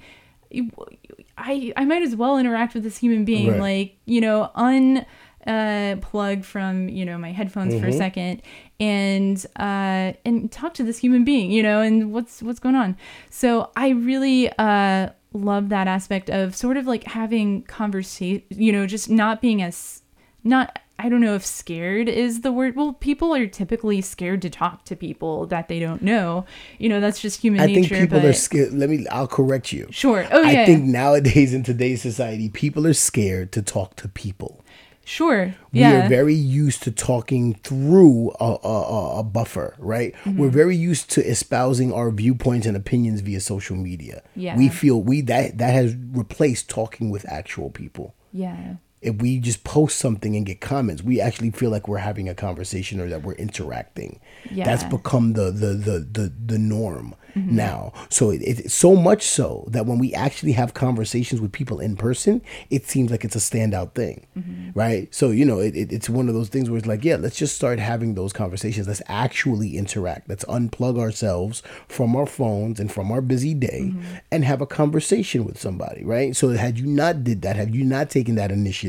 I 1.37 1.71
I 1.77 1.85
might 1.85 2.01
as 2.01 2.15
well 2.15 2.37
interact 2.37 2.73
with 2.73 2.83
this 2.83 2.97
human 2.97 3.25
being, 3.25 3.49
Right. 3.51 3.59
like 3.59 3.95
you 4.05 4.21
know, 4.21 4.49
un 4.55 5.05
uh, 5.47 5.95
plug 6.01 6.43
from 6.43 6.89
you 6.89 7.05
know 7.05 7.17
my 7.17 7.31
headphones 7.31 7.73
for 7.79 7.87
a 7.87 7.91
Mhm. 7.91 7.97
second 7.97 8.41
and 8.79 9.45
uh, 9.57 10.13
and 10.25 10.51
talk 10.51 10.73
to 10.75 10.83
this 10.83 10.97
human 10.99 11.23
being, 11.23 11.51
you 11.51 11.63
know, 11.63 11.81
and 11.81 12.11
what's 12.11 12.41
what's 12.41 12.59
going 12.59 12.75
on. 12.75 12.97
So 13.29 13.71
I 13.75 13.89
really 13.89 14.49
uh, 14.57 15.09
love 15.33 15.69
that 15.69 15.87
aspect 15.87 16.29
of 16.29 16.55
sort 16.55 16.77
of 16.77 16.87
like 16.87 17.03
having 17.05 17.63
conversation, 17.63 18.43
you 18.49 18.71
know, 18.71 18.85
just 18.85 19.09
not 19.09 19.41
being 19.41 19.61
as 19.61 20.01
not. 20.43 20.79
I 21.01 21.07
don't 21.07 21.21
know 21.21 21.33
if 21.35 21.45
scared 21.45 22.09
is 22.09 22.41
the 22.41 22.51
word. 22.51 22.75
Well, 22.75 22.91
people 22.91 23.33
are 23.33 23.47
typically 23.47 24.01
scared 24.01 24.41
to 24.41 24.49
talk 24.49 24.83
to 24.83 24.97
people 24.97 25.45
that 25.45 25.69
they 25.69 25.79
don't 25.79 26.01
know. 26.01 26.43
You 26.77 26.89
know, 26.89 26.99
that's 26.99 27.21
just 27.21 27.39
human 27.39 27.61
I 27.61 27.67
nature. 27.67 27.95
think 27.95 28.01
people 28.01 28.19
but 28.19 28.27
are 28.27 28.33
scared. 28.33 28.73
Let 28.73 28.89
me. 28.89 29.07
I'll 29.09 29.25
correct 29.25 29.71
you. 29.71 29.87
Sure. 29.91 30.27
Oh, 30.29 30.43
I 30.45 30.51
yeah. 30.51 30.65
think 30.65 30.83
nowadays 30.83 31.53
in 31.53 31.63
today's 31.63 32.01
society, 32.01 32.49
people 32.49 32.85
are 32.85 32.93
scared 32.93 33.53
to 33.53 33.61
talk 33.61 33.95
to 33.95 34.09
people. 34.09 34.61
Sure. 35.09 35.55
We 35.71 35.79
yeah. 35.79 36.05
are 36.05 36.07
very 36.07 36.35
used 36.35 36.83
to 36.83 36.91
talking 36.91 37.55
through 37.63 38.31
a, 38.39 38.57
a, 38.63 39.19
a- 39.19 39.23
buffer, 39.23 39.73
right? 39.79 40.13
Mhm. 40.23 40.37
We're 40.37 40.49
very 40.49 40.75
used 40.75 41.09
to 41.11 41.27
espousing 41.27 41.91
our 41.91 42.11
viewpoints 42.11 42.67
and 42.67 42.77
opinions 42.77 43.21
via 43.21 43.39
social 43.39 43.75
media. 43.75 44.21
Yeah. 44.35 44.55
We 44.55 44.69
feel 44.69 45.01
we 45.01 45.21
that 45.21 45.57
that 45.57 45.73
has 45.73 45.95
replaced 45.95 46.69
talking 46.69 47.09
with 47.09 47.25
actual 47.27 47.71
people. 47.71 48.13
Yeah. 48.31 48.75
If 49.01 49.15
we 49.21 49.39
just 49.39 49.63
post 49.63 49.97
something 49.97 50.35
and 50.35 50.45
get 50.45 50.59
comments, 50.61 51.01
we 51.03 51.21
actually 51.21 51.51
feel 51.51 51.69
like 51.69 51.87
we're 51.87 51.97
having 51.97 52.27
a 52.27 52.35
conversation 52.35 52.99
or 52.99 53.07
that 53.09 53.23
we're 53.23 53.33
interacting. 53.33 54.19
Yeah. 54.51 54.65
That's 54.65 54.83
become 54.83 55.33
the 55.33 55.51
the 55.51 55.67
the 55.73 55.99
the, 56.11 56.33
the 56.45 56.57
norm 56.59 57.15
Mhm. 57.35 57.51
now. 57.51 57.93
So 58.09 58.31
it, 58.31 58.41
it 58.41 58.71
so 58.71 58.95
much 58.95 59.21
so 59.21 59.65
that 59.67 59.85
when 59.85 59.99
we 59.99 60.15
actually 60.15 60.53
have 60.53 60.73
conversations 60.73 61.39
with 61.39 61.51
people 61.51 61.79
in 61.79 61.95
person, 61.95 62.41
it 62.71 62.87
seems 62.87 63.11
like 63.11 63.23
it's 63.23 63.35
a 63.35 63.39
standout 63.39 63.93
thing, 63.93 64.25
right? 64.73 65.13
So 65.13 65.29
you 65.29 65.45
know, 65.45 65.59
it, 65.59 65.75
it, 65.75 65.91
it's 65.93 66.09
one 66.09 66.27
of 66.27 66.33
those 66.33 66.49
things 66.49 66.71
where 66.71 66.79
it's 66.79 66.87
like, 66.87 67.05
yeah, 67.05 67.17
let's 67.17 67.37
just 67.37 67.55
start 67.55 67.77
having 67.77 68.15
those 68.15 68.33
conversations. 68.33 68.87
Let's 68.87 69.03
actually 69.07 69.77
interact. 69.77 70.27
Let's 70.27 70.43
unplug 70.45 70.99
ourselves 70.99 71.61
from 71.87 72.15
our 72.15 72.25
phones 72.25 72.79
and 72.79 72.91
from 72.91 73.11
our 73.11 73.21
busy 73.21 73.53
day 73.53 73.93
and 74.31 74.43
have 74.43 74.59
a 74.59 74.65
conversation 74.67 75.45
with 75.45 75.59
somebody, 75.59 76.03
right? 76.03 76.35
So 76.35 76.49
had 76.49 76.79
you 76.79 76.87
not 76.87 77.23
did 77.23 77.43
that, 77.43 77.55
had 77.55 77.75
you 77.75 77.85
not 77.85 78.09
taken 78.09 78.35
that 78.35 78.51
initiative 78.51 78.88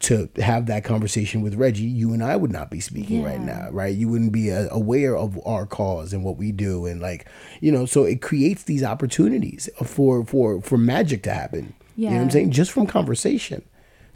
to 0.00 0.28
have 0.36 0.66
that 0.66 0.84
conversation 0.84 1.42
with 1.42 1.54
Reggie, 1.54 1.84
you 1.84 2.12
and 2.12 2.22
I 2.22 2.36
would 2.36 2.52
not 2.52 2.70
be 2.70 2.80
speaking 2.80 3.22
right 3.22 3.40
now, 3.40 3.68
right? 3.70 3.94
You 3.94 4.08
wouldn't 4.08 4.32
be 4.32 4.50
uh, 4.50 4.68
aware 4.70 5.16
of 5.16 5.38
our 5.46 5.66
cause 5.66 6.12
and 6.12 6.24
what 6.24 6.36
we 6.36 6.52
do, 6.52 6.86
and 6.86 7.00
like 7.00 7.26
you 7.60 7.72
know, 7.72 7.86
so 7.86 8.04
it 8.04 8.22
creates 8.22 8.62
these 8.64 8.82
opportunities 8.82 9.68
for 9.84 10.24
for 10.24 10.60
for 10.62 10.78
magic 10.78 11.22
to 11.24 11.32
happen. 11.32 11.74
You 11.96 12.10
know 12.10 12.16
what 12.16 12.22
I'm 12.22 12.30
saying? 12.30 12.50
Just 12.50 12.72
from 12.72 12.86
conversation. 12.86 13.62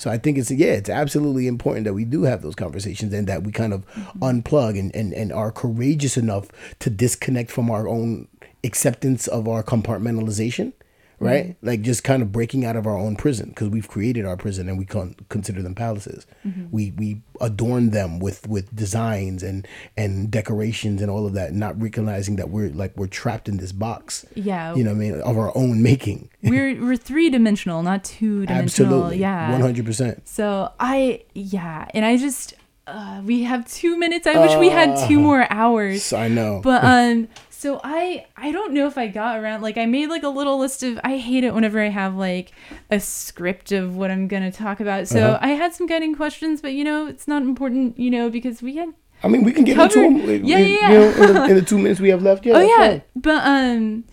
So 0.01 0.11
I 0.11 0.16
think 0.16 0.39
it's 0.39 0.51
yeah, 0.51 0.73
it's 0.73 0.89
absolutely 0.89 1.47
important 1.47 1.85
that 1.85 1.93
we 1.93 2.07
do 2.07 2.23
have 2.23 2.41
those 2.41 2.55
conversations 2.55 3.12
and 3.12 3.27
that 3.27 3.43
we 3.43 3.53
kind 3.53 3.74
of 3.74 3.85
unplug 4.20 4.78
and, 4.78 4.95
and, 4.97 5.12
and 5.12 5.31
are 5.31 5.53
courageous 5.53 6.16
enough 6.16 6.49
to 6.78 6.89
disconnect 6.89 7.51
from 7.51 7.70
our 7.70 7.87
own 7.87 8.27
acceptance 8.65 9.28
of 9.28 9.47
our 9.47 9.62
compartmentalization, 9.62 10.73
right? 11.21 11.57
Like 11.63 11.83
just 11.83 12.03
kind 12.03 12.23
of 12.23 12.33
breaking 12.33 12.65
out 12.65 12.77
of 12.77 12.87
our 12.87 12.97
own 12.97 13.15
prison 13.17 13.51
because 13.51 13.69
we've 13.69 13.87
created 13.89 14.25
our 14.25 14.37
prison 14.37 14.69
and 14.69 14.79
we 14.79 14.85
con- 14.87 15.15
consider 15.29 15.63
them 15.63 15.75
palaces. 15.75 16.27
Mhm. 16.47 16.69
We 16.71 16.91
we 16.97 17.21
adorn 17.41 17.91
them 17.91 18.19
with 18.19 18.49
with 18.49 18.75
designs 18.75 19.43
and 19.43 19.67
and 19.97 20.31
decorations 20.31 21.01
and 21.03 21.11
all 21.11 21.27
of 21.27 21.35
that, 21.35 21.53
not 21.53 21.81
recognizing 21.81 22.37
that 22.37 22.51
we're 22.51 22.71
like 22.71 22.97
we're 22.97 23.07
trapped 23.07 23.49
in 23.49 23.59
this 23.59 23.73
box. 23.73 24.25
Yeah. 24.35 24.75
you 24.75 24.83
know 24.83 24.91
what 24.91 24.97
I 24.97 25.01
mean 25.01 25.21
of 25.21 25.37
our 25.39 25.53
own 25.57 25.83
making. 25.83 26.31
we're 26.43 26.81
we're 26.83 26.97
three 26.97 27.29
dimensional, 27.31 27.83
not 27.83 28.03
two 28.05 28.47
dimensional. 28.47 28.93
Absolutely, 28.95 29.19
Yeah. 29.19 29.53
one 29.53 29.61
hundred 29.61 29.85
percent. 29.85 30.27
So 30.29 30.73
I 30.81 31.25
yeah, 31.35 31.87
and 31.95 32.05
I 32.05 32.17
just 32.17 32.55
uh, 32.87 33.21
we 33.25 33.45
have 33.45 33.71
two 33.71 33.97
minutes. 33.97 34.27
I 34.27 34.37
wish 34.45 34.57
we 34.59 34.69
had 34.69 35.07
two 35.07 35.19
Uh, 35.19 35.23
more 35.23 35.47
hours. 35.53 36.13
I 36.13 36.27
know. 36.29 36.61
But 36.65 36.83
um 36.83 37.29
so 37.61 37.81
I 37.85 38.24
I 38.37 38.53
don't 38.53 38.73
know 38.73 38.87
if 38.87 38.97
I 38.97 39.07
got 39.07 39.39
around 39.39 39.61
like 39.61 39.77
I 39.77 39.85
made 39.87 40.09
like 40.09 40.23
a 40.23 40.28
little 40.28 40.59
list 40.59 40.82
of 40.82 40.99
I 41.05 41.19
hate 41.19 41.45
it 41.45 41.53
whenever 41.55 41.78
I 41.81 41.89
have 41.89 42.15
like 42.16 42.53
a 42.91 42.99
script 43.01 43.70
of 43.73 43.97
what 43.97 44.11
I'm 44.11 44.28
gonna 44.28 44.51
talk 44.51 44.81
about. 44.81 45.09
So 45.09 45.20
Uh-huh. 45.20 45.39
I 45.43 45.51
had 45.51 45.74
some 45.74 45.87
guiding 45.87 46.15
questions, 46.15 46.61
but 46.62 46.73
you 46.73 46.85
know, 46.85 47.07
it's 47.07 47.28
not 47.28 47.43
important, 47.43 47.99
you 47.99 48.11
know, 48.11 48.31
because 48.31 48.62
we 48.62 48.77
had 48.77 48.89
I 49.23 49.28
mean, 49.28 49.45
we 49.45 49.53
can 49.53 49.65
get 49.65 49.77
covered- 49.77 50.05
into 50.05 50.27
them. 50.27 50.45
Yeah, 50.45 50.59
yeah, 50.59 50.91
You 50.93 50.99
know, 50.99 51.11
in, 51.11 51.35
the, 51.35 51.45
in 51.51 51.55
the 51.57 51.62
two 51.62 51.78
minutes 51.78 52.01
we 52.01 52.09
have 52.09 52.23
left. 52.23 52.47
Yeah. 52.47 52.57
oh 52.57 52.61
yeah, 52.61 52.89
fine. 52.89 53.03
but 53.16 53.41
um, 53.47 54.05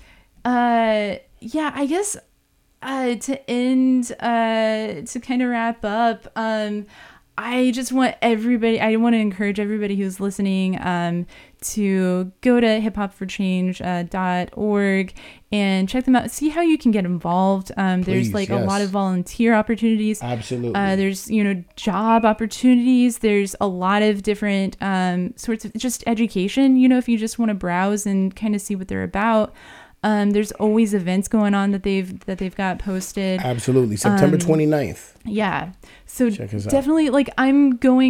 uh, 0.45 1.15
yeah, 1.40 1.72
I 1.74 1.86
guess 1.86 2.18
uh 2.84 3.15
to 3.15 3.49
end 3.49 4.11
uh 4.19 5.02
to 5.11 5.19
kind 5.22 5.41
of 5.41 5.49
wrap 5.49 5.84
up 5.86 6.28
um. 6.36 6.86
I 7.40 7.69
just 7.69 7.91
want 7.91 8.15
everybody, 8.19 8.82
I 8.82 8.95
want 8.95 9.14
to 9.14 9.19
encourage 9.19 9.60
everybody 9.60 9.95
who's 9.95 10.19
listening 10.19 10.76
um, 10.82 11.28
to 11.62 12.32
go 12.42 12.60
to 12.60 12.68
hiphopforchange.org 13.88 15.14
and 15.52 15.88
check 15.90 16.04
them 16.06 16.16
out. 16.16 16.30
See 16.32 16.50
how 16.50 16.62
you 16.62 16.78
can 16.78 16.92
get 16.92 17.06
involved. 17.06 17.72
Um, 17.78 18.02
there's 18.04 18.28
Please, 18.28 18.34
like 18.34 18.50
a 18.50 18.58
lot 18.58 18.82
of 18.82 18.90
volunteer 18.90 19.54
opportunities. 19.54 20.22
Absolutely. 20.22 20.76
Uh, 20.76 20.96
there's, 20.96 21.30
you 21.32 21.44
know, 21.44 21.64
job 21.76 22.26
opportunities. 22.26 23.20
There's 23.20 23.56
a 23.62 23.68
lot 23.68 24.02
of 24.02 24.24
different 24.24 24.78
um, 24.82 25.34
sorts 25.38 25.64
of 25.66 25.74
just 25.76 26.04
education, 26.06 26.76
you 26.78 26.88
know, 26.90 26.98
if 26.98 27.08
you 27.08 27.18
just 27.18 27.40
want 27.40 27.50
to 27.50 27.56
browse 27.56 28.06
and 28.06 28.36
kind 28.36 28.56
of 28.56 28.62
see 28.62 28.76
what 28.76 28.88
they're 28.90 29.04
about. 29.04 29.54
Um, 30.04 30.30
there's 30.30 30.52
always 30.54 30.94
events 30.94 31.28
going 31.28 31.56
on 31.56 31.72
that 31.72 31.82
they've 31.82 32.20
that 32.28 32.38
they've 32.38 32.56
got 32.56 32.78
posted. 32.78 33.42
Absolutely. 33.42 33.96
September 33.98 34.36
Um, 34.36 34.42
29th. 34.42 35.16
Yeah. 35.26 35.72
So 36.06 36.30
Check 36.30 36.54
us 36.54 36.68
out. 36.68 36.72
definitely 36.72 37.10
like 37.10 37.30
I'm 37.38 37.78
going 37.78 38.06